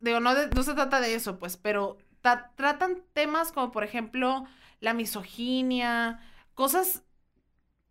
digo, 0.00 0.20
no, 0.20 0.34
de- 0.34 0.48
no 0.50 0.62
se 0.62 0.74
trata 0.74 1.00
de 1.00 1.14
eso, 1.14 1.38
pues, 1.38 1.56
pero 1.56 1.98
ta- 2.22 2.52
tratan 2.56 3.02
temas 3.14 3.52
como, 3.52 3.72
por 3.72 3.84
ejemplo, 3.84 4.44
la 4.80 4.94
misoginia, 4.94 6.20
cosas 6.54 7.04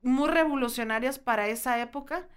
muy 0.01 0.29
revolucionarias 0.29 1.19
para 1.19 1.47
esa 1.47 1.79
época 1.81 2.27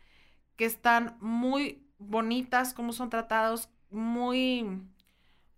que 0.57 0.66
están 0.66 1.16
muy 1.20 1.86
bonitas, 1.98 2.74
como 2.74 2.93
son 2.93 3.11
tratados, 3.11 3.70
muy, 3.90 4.82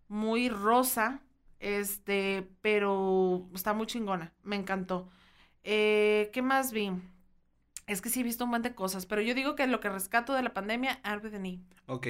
muy 0.09 0.49
rosa, 0.49 1.23
este, 1.61 2.49
pero 2.61 3.49
está 3.55 3.73
muy 3.75 3.87
chingona, 3.87 4.33
me 4.43 4.57
encantó. 4.57 5.09
Eh, 5.65 6.31
¿qué 6.33 6.43
más 6.43 6.73
vi? 6.73 6.93
Es 7.87 8.01
que 8.03 8.11
sí 8.11 8.21
he 8.21 8.23
visto 8.23 8.45
un 8.45 8.51
montón 8.51 8.71
de 8.73 8.77
cosas, 8.77 9.07
pero 9.07 9.23
yo 9.23 9.35
digo 9.35 9.55
que 9.57 9.67
lo 9.67 9.81
que 9.81 9.89
rescato 9.89 10.35
de 10.35 10.43
la 10.43 10.53
pandemia, 10.55 11.01
Art 11.03 11.25
with 11.25 11.35
an 11.35 11.47
E. 11.47 11.61
Ok, 11.87 12.07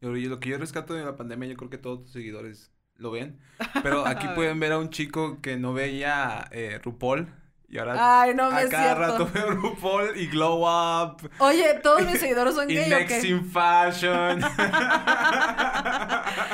yo- 0.00 0.16
yo- 0.16 0.28
lo 0.28 0.40
que 0.40 0.50
yo 0.50 0.58
rescato 0.58 0.94
de 0.94 1.04
la 1.04 1.16
pandemia, 1.16 1.48
yo 1.48 1.56
creo 1.56 1.70
que 1.70 1.78
todos 1.78 2.02
tus 2.02 2.12
seguidores 2.12 2.70
lo 2.96 3.10
ven. 3.10 3.38
Pero 3.82 4.06
aquí 4.06 4.26
pueden 4.34 4.60
ver 4.60 4.72
a 4.72 4.78
un 4.78 4.90
chico 4.90 5.40
que 5.40 5.56
no 5.56 5.72
veía 5.72 6.48
eh, 6.52 6.78
RuPaul. 6.82 7.28
Y 7.72 7.78
ahora 7.78 8.20
Ay, 8.20 8.34
no, 8.34 8.44
a 8.44 8.68
cada 8.68 8.94
rato 8.94 9.30
veo 9.32 9.50
RuPaul 9.52 10.14
y 10.18 10.26
Glow 10.26 10.60
Up. 10.66 11.30
Oye, 11.38 11.80
todos 11.82 12.04
mis 12.04 12.20
seguidores 12.20 12.54
son 12.54 12.70
Y 12.70 12.74
gay, 12.74 12.92
¿o 12.92 12.98
Next 12.98 13.22
qué? 13.22 13.28
in 13.28 13.44
Fashion. 13.50 14.40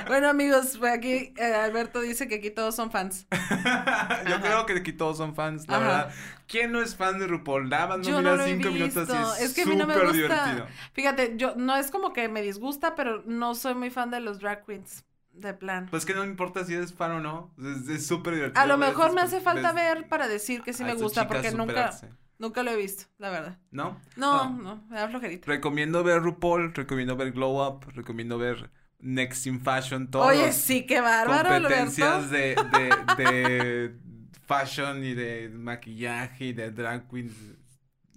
Bueno, 0.07 0.28
amigos, 0.31 0.78
aquí 0.90 1.35
eh, 1.36 1.55
Alberto 1.55 2.01
dice 2.01 2.28
que 2.28 2.36
aquí 2.36 2.51
todos 2.51 2.74
son 2.74 2.90
fans. 2.90 3.27
Yo 4.28 4.40
creo 4.40 4.65
que 4.65 4.73
aquí 4.74 4.93
todos 4.93 5.19
son 5.19 5.35
fans, 5.35 5.69
la 5.69 5.77
Ajá. 5.77 5.85
verdad. 5.86 6.11
¿Quién 6.47 6.73
no 6.73 6.81
es 6.81 6.97
fan 6.97 7.19
de 7.19 7.27
RuPaul? 7.27 7.69
Nada 7.69 7.89
más 7.89 7.99
no 7.99 8.05
Yo 8.05 8.19
mira 8.19 8.45
cinco 8.45 8.70
minutos 8.70 9.09
y 9.11 9.43
es 9.43 9.51
Es 9.51 9.55
que 9.55 9.62
a 9.62 9.66
mí 9.66 9.77
no 9.77 9.86
me 9.86 9.95
gusta. 9.99 10.12
divertido. 10.12 10.66
Fíjate, 10.95 11.35
yo 11.36 11.55
no 11.57 11.77
es 11.77 11.90
como 11.90 12.12
que 12.12 12.28
me 12.28 12.40
disgusta, 12.43 12.95
pero 12.95 13.23
no 13.27 13.55
soy 13.55 13.74
muy 13.74 13.90
fan 13.90 14.11
de 14.11 14.20
los 14.20 14.39
drag 14.39 14.65
queens, 14.65 15.05
de 15.40 15.55
plan. 15.55 15.86
Pues 15.90 16.05
que 16.05 16.15
no 16.15 16.24
importa 16.24 16.65
si 16.65 16.74
eres 16.74 16.93
fan 16.93 17.12
o 17.12 17.20
no. 17.20 17.55
Es 17.90 18.06
súper 18.06 18.35
divertido. 18.35 18.60
A 18.62 18.66
lo 18.66 18.77
mejor 18.78 19.12
me 19.15 19.20
hace 19.20 19.40
falta 19.40 19.73
ver 19.73 20.09
para 20.09 20.28
decir 20.28 20.62
que 20.62 20.73
sí 20.73 20.85
me 20.85 20.94
gusta, 20.94 21.27
porque 21.28 21.51
nunca, 21.52 21.93
superarse. 21.93 22.09
nunca 22.39 22.62
lo 22.62 22.70
he 22.73 22.77
visto, 22.77 23.05
la 23.19 23.31
verdad. 23.31 23.59
¿No? 23.70 24.01
No, 24.16 24.40
Ah. 24.43 24.56
no, 24.62 24.85
me 24.89 24.97
da 24.97 25.09
flojerita. 25.09 25.47
Recomiendo 25.47 26.02
ver 26.05 26.20
RuPaul, 26.23 26.74
recomiendo 26.74 27.16
ver 27.16 27.32
Glow 27.32 27.66
Up, 27.66 27.86
recomiendo 27.94 28.39
ver 28.39 28.70
Next 29.01 29.47
in 29.47 29.60
Fashion, 29.60 30.10
todos 30.10 30.27
Oye, 30.27 30.52
sí, 30.52 30.85
qué 30.86 31.01
bárbaro, 31.01 31.48
competencias 31.51 32.31
de, 32.31 32.56
de, 32.73 33.24
de 33.24 33.94
fashion 34.47 35.05
y 35.05 35.15
de 35.15 35.51
maquillaje 35.51 36.47
y 36.47 36.52
de 36.52 36.70
drag 36.73 37.09
queens. 37.09 37.32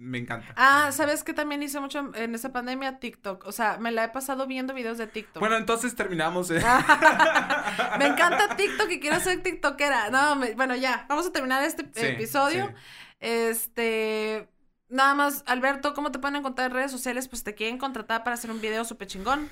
Me 0.03 0.18
encanta. 0.18 0.48
Ah, 0.56 0.90
¿sabes 0.91 1.23
qué 1.23 1.32
también 1.32 1.61
hice 1.61 1.80
mucho 1.80 2.11
en- 2.15 2.34
esa 2.34 2.52
pandemia? 2.52 2.98
TikTok. 2.99 3.45
O 3.45 3.52
sea, 3.52 3.78
me 3.78 3.91
la 3.91 4.06
he 4.06 4.10
pasado 4.10 4.48
viendo 4.48 4.73
videos 4.73 4.98
de 4.98 5.06
TikTok. 5.06 5.40
Bueno, 5.40 5.57
entonces 5.57 5.95
terminamos. 5.95 6.49
eh. 6.49 6.60
me 7.99 8.07
encanta 8.07 8.56
TikTok 8.57 8.90
y 8.91 8.99
quiero 8.99 9.19
ser 9.19 9.44
TikTokera. 9.44 10.10
No, 10.10 10.36
me- 10.36 10.56
bueno, 10.56 10.76
ya, 10.76 11.06
vamos 11.07 11.28
a 11.28 11.32
terminar 11.32 11.64
este 11.64 11.84
Sí, 11.94 12.06
episodio. 12.07 12.68
sí. 12.68 12.73
Este, 13.19 14.49
nada 14.90 15.14
más, 15.14 15.44
Alberto, 15.45 15.94
¿cómo 15.94 16.11
te 16.11 16.18
pueden 16.19 16.38
encontrar 16.38 16.72
en 16.72 16.76
redes 16.78 16.91
sociales? 16.91 17.28
Pues 17.28 17.44
te 17.44 17.53
quieren 17.53 17.78
contratar 17.78 18.23
para 18.23 18.34
hacer 18.34 18.49
un 18.49 18.60
video 18.60 18.84
súper 18.86 19.07
chingón. 19.07 19.49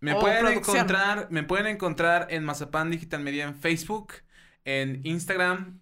Me 0.00 0.14
pueden 0.14 0.44
producción. 0.44 0.76
encontrar, 0.76 1.26
me 1.30 1.42
pueden 1.42 1.66
encontrar 1.66 2.26
en 2.30 2.44
Mazapán 2.44 2.90
Digital 2.90 3.20
Media 3.20 3.44
en 3.44 3.54
Facebook, 3.54 4.12
en 4.64 5.00
Instagram 5.04 5.80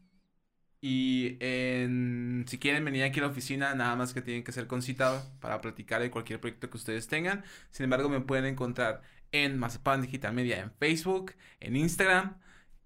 y 0.81 1.37
en 1.41 2.45
si 2.49 2.59
quieren 2.59 2.85
venir 2.85 3.05
aquí 3.05 3.21
a 3.21 3.25
la 3.25 3.29
oficina, 3.29 3.75
nada 3.75 3.97
más 3.97 4.15
que 4.15 4.23
tienen 4.23 4.45
que 4.45 4.53
ser 4.53 4.67
con 4.67 4.83
cita 4.83 5.25
para 5.41 5.61
platicar 5.61 6.01
de 6.01 6.11
cualquier 6.11 6.41
proyecto 6.41 6.71
que 6.71 6.77
ustedes 6.79 7.07
tengan. 7.09 7.45
Sin 7.71 7.85
embargo, 7.85 8.09
me 8.09 8.21
pueden 8.21 8.47
encontrar 8.47 9.03
en 9.33 9.59
Mazapan 9.59 10.03
Digital 10.03 10.33
Media 10.33 10.61
en 10.61 10.71
Facebook, 10.73 11.33
en 11.61 11.77
Instagram. 11.77 12.37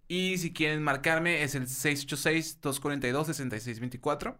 Y 0.08 0.38
si 0.38 0.52
quieren 0.52 0.82
marcarme 0.82 1.42
es 1.42 1.54
el 1.54 1.66
686-242-6624. 1.66 4.36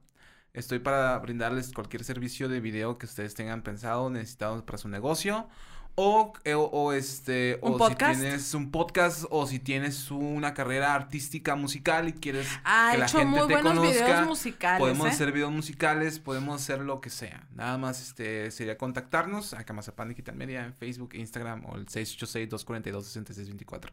Estoy 0.52 0.78
para 0.78 1.18
brindarles 1.18 1.72
cualquier 1.72 2.05
servicio 2.05 2.48
de 2.48 2.60
video 2.60 2.98
que 2.98 3.06
ustedes 3.06 3.35
tengan 3.35 3.62
pensado, 3.62 4.10
necesitado 4.10 4.64
para 4.66 4.78
su 4.78 4.89
negocio. 4.89 5.48
O, 5.97 6.33
eh, 6.43 6.55
o, 6.55 6.93
este, 6.93 7.61
¿Un 7.62 7.75
o 7.75 7.77
podcast? 7.77 8.16
si 8.16 8.21
tienes 8.21 8.55
un 8.55 8.73
podcast 8.73 9.27
o 9.31 9.47
si 9.47 9.61
tienes 9.61 10.11
una 10.11 10.53
carrera 10.53 10.93
artística 10.93 11.55
musical 11.55 12.09
y 12.09 12.12
quieres 12.12 12.49
Ha 12.65 12.91
que 12.93 12.99
la 12.99 13.07
hecho 13.07 13.19
gente 13.19 13.39
muy 13.39 13.47
te 13.47 13.55
buenos 13.55 13.75
conozca, 13.75 14.05
videos 14.05 14.27
musicales. 14.27 14.81
podemos 14.81 15.07
¿eh? 15.07 15.11
hacer 15.11 15.31
videos 15.31 15.53
musicales, 15.53 16.19
podemos 16.19 16.61
hacer 16.61 16.81
lo 16.81 17.01
que 17.01 17.11
sea. 17.11 17.47
Nada 17.55 17.79
más 17.79 18.03
este 18.03 18.51
sería 18.51 18.77
contactarnos 18.77 19.55
a 19.55 19.62
Camazapan 19.62 20.09
Digital 20.09 20.35
Media 20.35 20.65
en 20.65 20.75
Facebook, 20.75 21.15
Instagram 21.15 21.65
o 21.66 21.77
el 21.77 21.87
686-242-6624. 21.87 23.91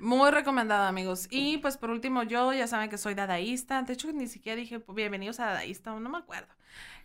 Muy 0.00 0.32
recomendado, 0.32 0.88
amigos. 0.88 1.28
Y 1.30 1.58
pues 1.58 1.76
por 1.76 1.90
último, 1.90 2.24
yo 2.24 2.52
ya 2.52 2.66
saben 2.66 2.90
que 2.90 2.98
soy 2.98 3.14
dadaísta. 3.14 3.80
De 3.82 3.92
hecho, 3.92 4.12
ni 4.12 4.26
siquiera 4.26 4.56
dije 4.56 4.80
pues, 4.80 4.96
bienvenidos 4.96 5.38
a 5.38 5.46
dadaísta, 5.46 5.92
no 5.92 6.10
me 6.10 6.18
acuerdo. 6.18 6.48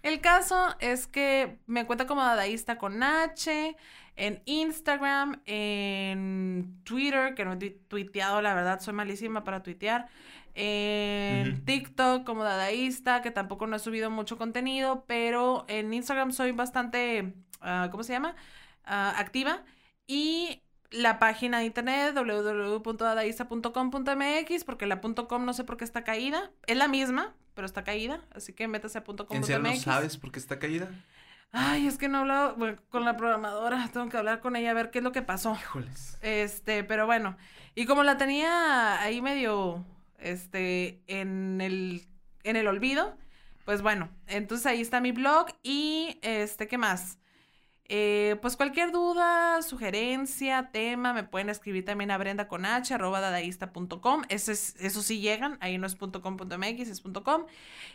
El 0.01 0.21
caso 0.21 0.75
es 0.79 1.07
que 1.07 1.57
me 1.67 1.81
encuentro 1.81 2.07
como 2.07 2.21
dadaísta 2.21 2.77
con 2.77 3.03
H, 3.03 3.75
en 4.19 4.41
Instagram, 4.45 5.41
en 5.45 6.79
Twitter, 6.83 7.33
que 7.35 7.45
no 7.45 7.53
he 7.53 7.57
tu- 7.57 7.79
tuiteado, 7.87 8.41
la 8.41 8.53
verdad, 8.53 8.79
soy 8.79 8.93
malísima 8.93 9.43
para 9.43 9.63
tuitear. 9.63 10.07
En. 10.55 11.63
TikTok 11.65 12.25
como 12.25 12.43
dadaísta, 12.43 13.21
que 13.21 13.31
tampoco 13.31 13.65
no 13.67 13.75
he 13.77 13.79
subido 13.79 14.09
mucho 14.11 14.37
contenido, 14.37 15.05
pero 15.07 15.63
en 15.67 15.93
Instagram 15.93 16.31
soy 16.33 16.51
bastante, 16.51 17.33
ah, 17.61 17.87
¿cómo 17.91 18.03
se 18.03 18.13
llama? 18.13 18.35
Ah, 18.83 19.13
activa. 19.17 19.63
Y 20.05 20.61
la 20.91 21.17
página 21.19 21.59
de 21.59 21.65
internet 21.65 22.13
www.dadaísta.com.mx, 22.15 24.63
porque 24.65 24.85
la 24.85 25.01
.com 25.01 25.45
no 25.45 25.53
sé 25.53 25.63
por 25.63 25.77
qué 25.77 25.85
está 25.85 26.03
caída. 26.03 26.51
Es 26.67 26.77
la 26.77 26.87
misma, 26.87 27.35
pero 27.53 27.65
está 27.65 27.83
caída, 27.83 28.21
así 28.33 28.53
que 28.53 28.67
métase 28.67 28.97
a 28.97 29.03
.com.mx. 29.03 29.31
¿En 29.35 29.43
serio 29.43 29.61
no 29.61 29.75
sabes 29.75 30.17
por 30.17 30.31
qué 30.31 30.39
está 30.39 30.59
caída? 30.59 30.89
Ay, 31.51 31.87
es 31.87 31.97
que 31.97 32.07
no 32.07 32.19
he 32.19 32.21
hablado 32.21 32.55
bueno, 32.55 32.77
con 32.89 33.05
la 33.05 33.17
programadora, 33.17 33.89
tengo 33.91 34.07
que 34.09 34.17
hablar 34.17 34.39
con 34.39 34.55
ella 34.55 34.71
a 34.71 34.75
ver 34.75 34.91
qué 34.91 34.99
es 34.99 35.03
lo 35.03 35.11
que 35.11 35.21
pasó. 35.21 35.57
Híjoles. 35.59 36.17
Este, 36.21 36.83
pero 36.83 37.05
bueno, 37.05 37.37
y 37.75 37.85
como 37.85 38.03
la 38.03 38.17
tenía 38.17 39.01
ahí 39.01 39.21
medio, 39.21 39.85
este, 40.19 41.01
en 41.07 41.59
el, 41.61 42.07
en 42.43 42.55
el 42.55 42.67
olvido, 42.67 43.17
pues 43.65 43.81
bueno, 43.81 44.09
entonces 44.27 44.65
ahí 44.67 44.81
está 44.81 45.01
mi 45.01 45.11
blog 45.11 45.47
y, 45.63 46.19
este, 46.21 46.67
¿qué 46.67 46.77
más? 46.77 47.17
Eh, 47.91 48.35
pues 48.43 48.55
cualquier 48.55 48.91
duda, 48.91 49.63
sugerencia, 49.63 50.69
tema, 50.71 51.11
me 51.11 51.23
pueden 51.23 51.49
escribir 51.49 51.83
también 51.85 52.11
a 52.11 52.19
brenda 52.19 52.47
con 52.47 52.63
h 52.63 52.93
arroba 52.93 53.19
dadaísta.com. 53.19 54.21
Ese 54.29 54.51
es, 54.51 54.75
eso 54.79 55.01
sí 55.01 55.19
llegan, 55.19 55.57
ahí 55.59 55.79
no 55.79 55.87
es 55.87 55.95
punto 55.95 56.21
.com 56.21 56.37
punto 56.37 56.55
.mx, 56.59 56.87
es 56.87 57.01
.com. 57.01 57.45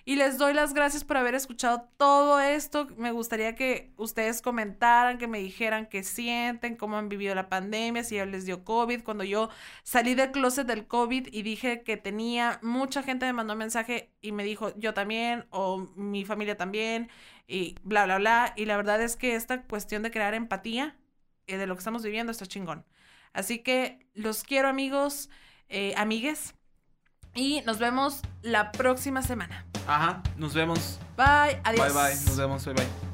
Y 0.05 0.17
les 0.17 0.37
doy 0.37 0.53
las 0.53 0.75
gracias 0.75 1.05
por 1.05 1.17
haber 1.17 1.37
escuchado 1.37 1.89
todo 1.97 2.41
esto. 2.41 2.89
Me 2.97 3.13
gustaría 3.13 3.55
que 3.55 3.93
ustedes 3.97 4.43
comentaran, 4.43 5.17
que 5.17 5.29
me 5.29 5.39
dijeran 5.39 5.87
qué 5.87 6.03
sienten, 6.03 6.75
cómo 6.75 6.99
han 6.99 7.09
vivido 7.09 7.33
la 7.37 7.49
pandemia, 7.49 8.03
si 8.03 8.17
ya 8.17 8.27
les 8.27 8.47
dio 8.47 8.65
COVID. 8.65 9.05
Cuando 9.05 9.23
yo 9.23 9.49
salí 9.85 10.17
del 10.17 10.33
closet 10.33 10.67
del 10.67 10.89
COVID 10.89 11.29
y 11.31 11.43
dije 11.43 11.83
que 11.83 11.97
tenía, 11.97 12.59
mucha 12.63 13.05
gente 13.05 13.27
me 13.27 13.33
mandó 13.33 13.55
mensaje 13.55 14.11
y 14.21 14.33
me 14.33 14.43
dijo, 14.43 14.77
yo 14.77 14.93
también, 14.93 15.47
o 15.51 15.87
mi 15.95 16.25
familia 16.25 16.57
también, 16.57 17.09
y 17.47 17.77
bla, 17.83 18.05
bla, 18.05 18.19
bla. 18.19 18.53
Y 18.57 18.65
la 18.67 18.77
verdad 18.77 19.01
es 19.03 19.17
que 19.17 19.35
esta 19.35 19.63
cuestión 19.63 20.03
de 20.03 20.11
crear 20.11 20.35
empatía 20.35 20.97
eh, 21.47 21.57
de 21.57 21.67
lo 21.67 21.75
que 21.75 21.81
estamos 21.81 22.03
viviendo 22.03 22.33
está 22.33 22.47
chingón. 22.47 22.85
Así 23.33 23.59
que 23.59 24.07
los 24.15 24.45
quiero 24.45 24.69
amigos, 24.69 25.29
eh, 25.69 25.93
amigues, 25.97 26.55
y 27.35 27.63
nos 27.67 27.79
vemos 27.79 28.23
la 28.43 28.71
próxima 28.73 29.23
semana. 29.23 29.67
Ajá, 29.87 30.23
nos 30.37 30.55
vemos. 30.55 30.99
Bye, 31.17 31.61
adiós. 31.65 31.93
Bye 31.93 32.03
bye, 32.03 32.25
nos 32.25 32.37
vemos, 32.37 32.65
bye 32.65 32.75
bye. 32.75 33.14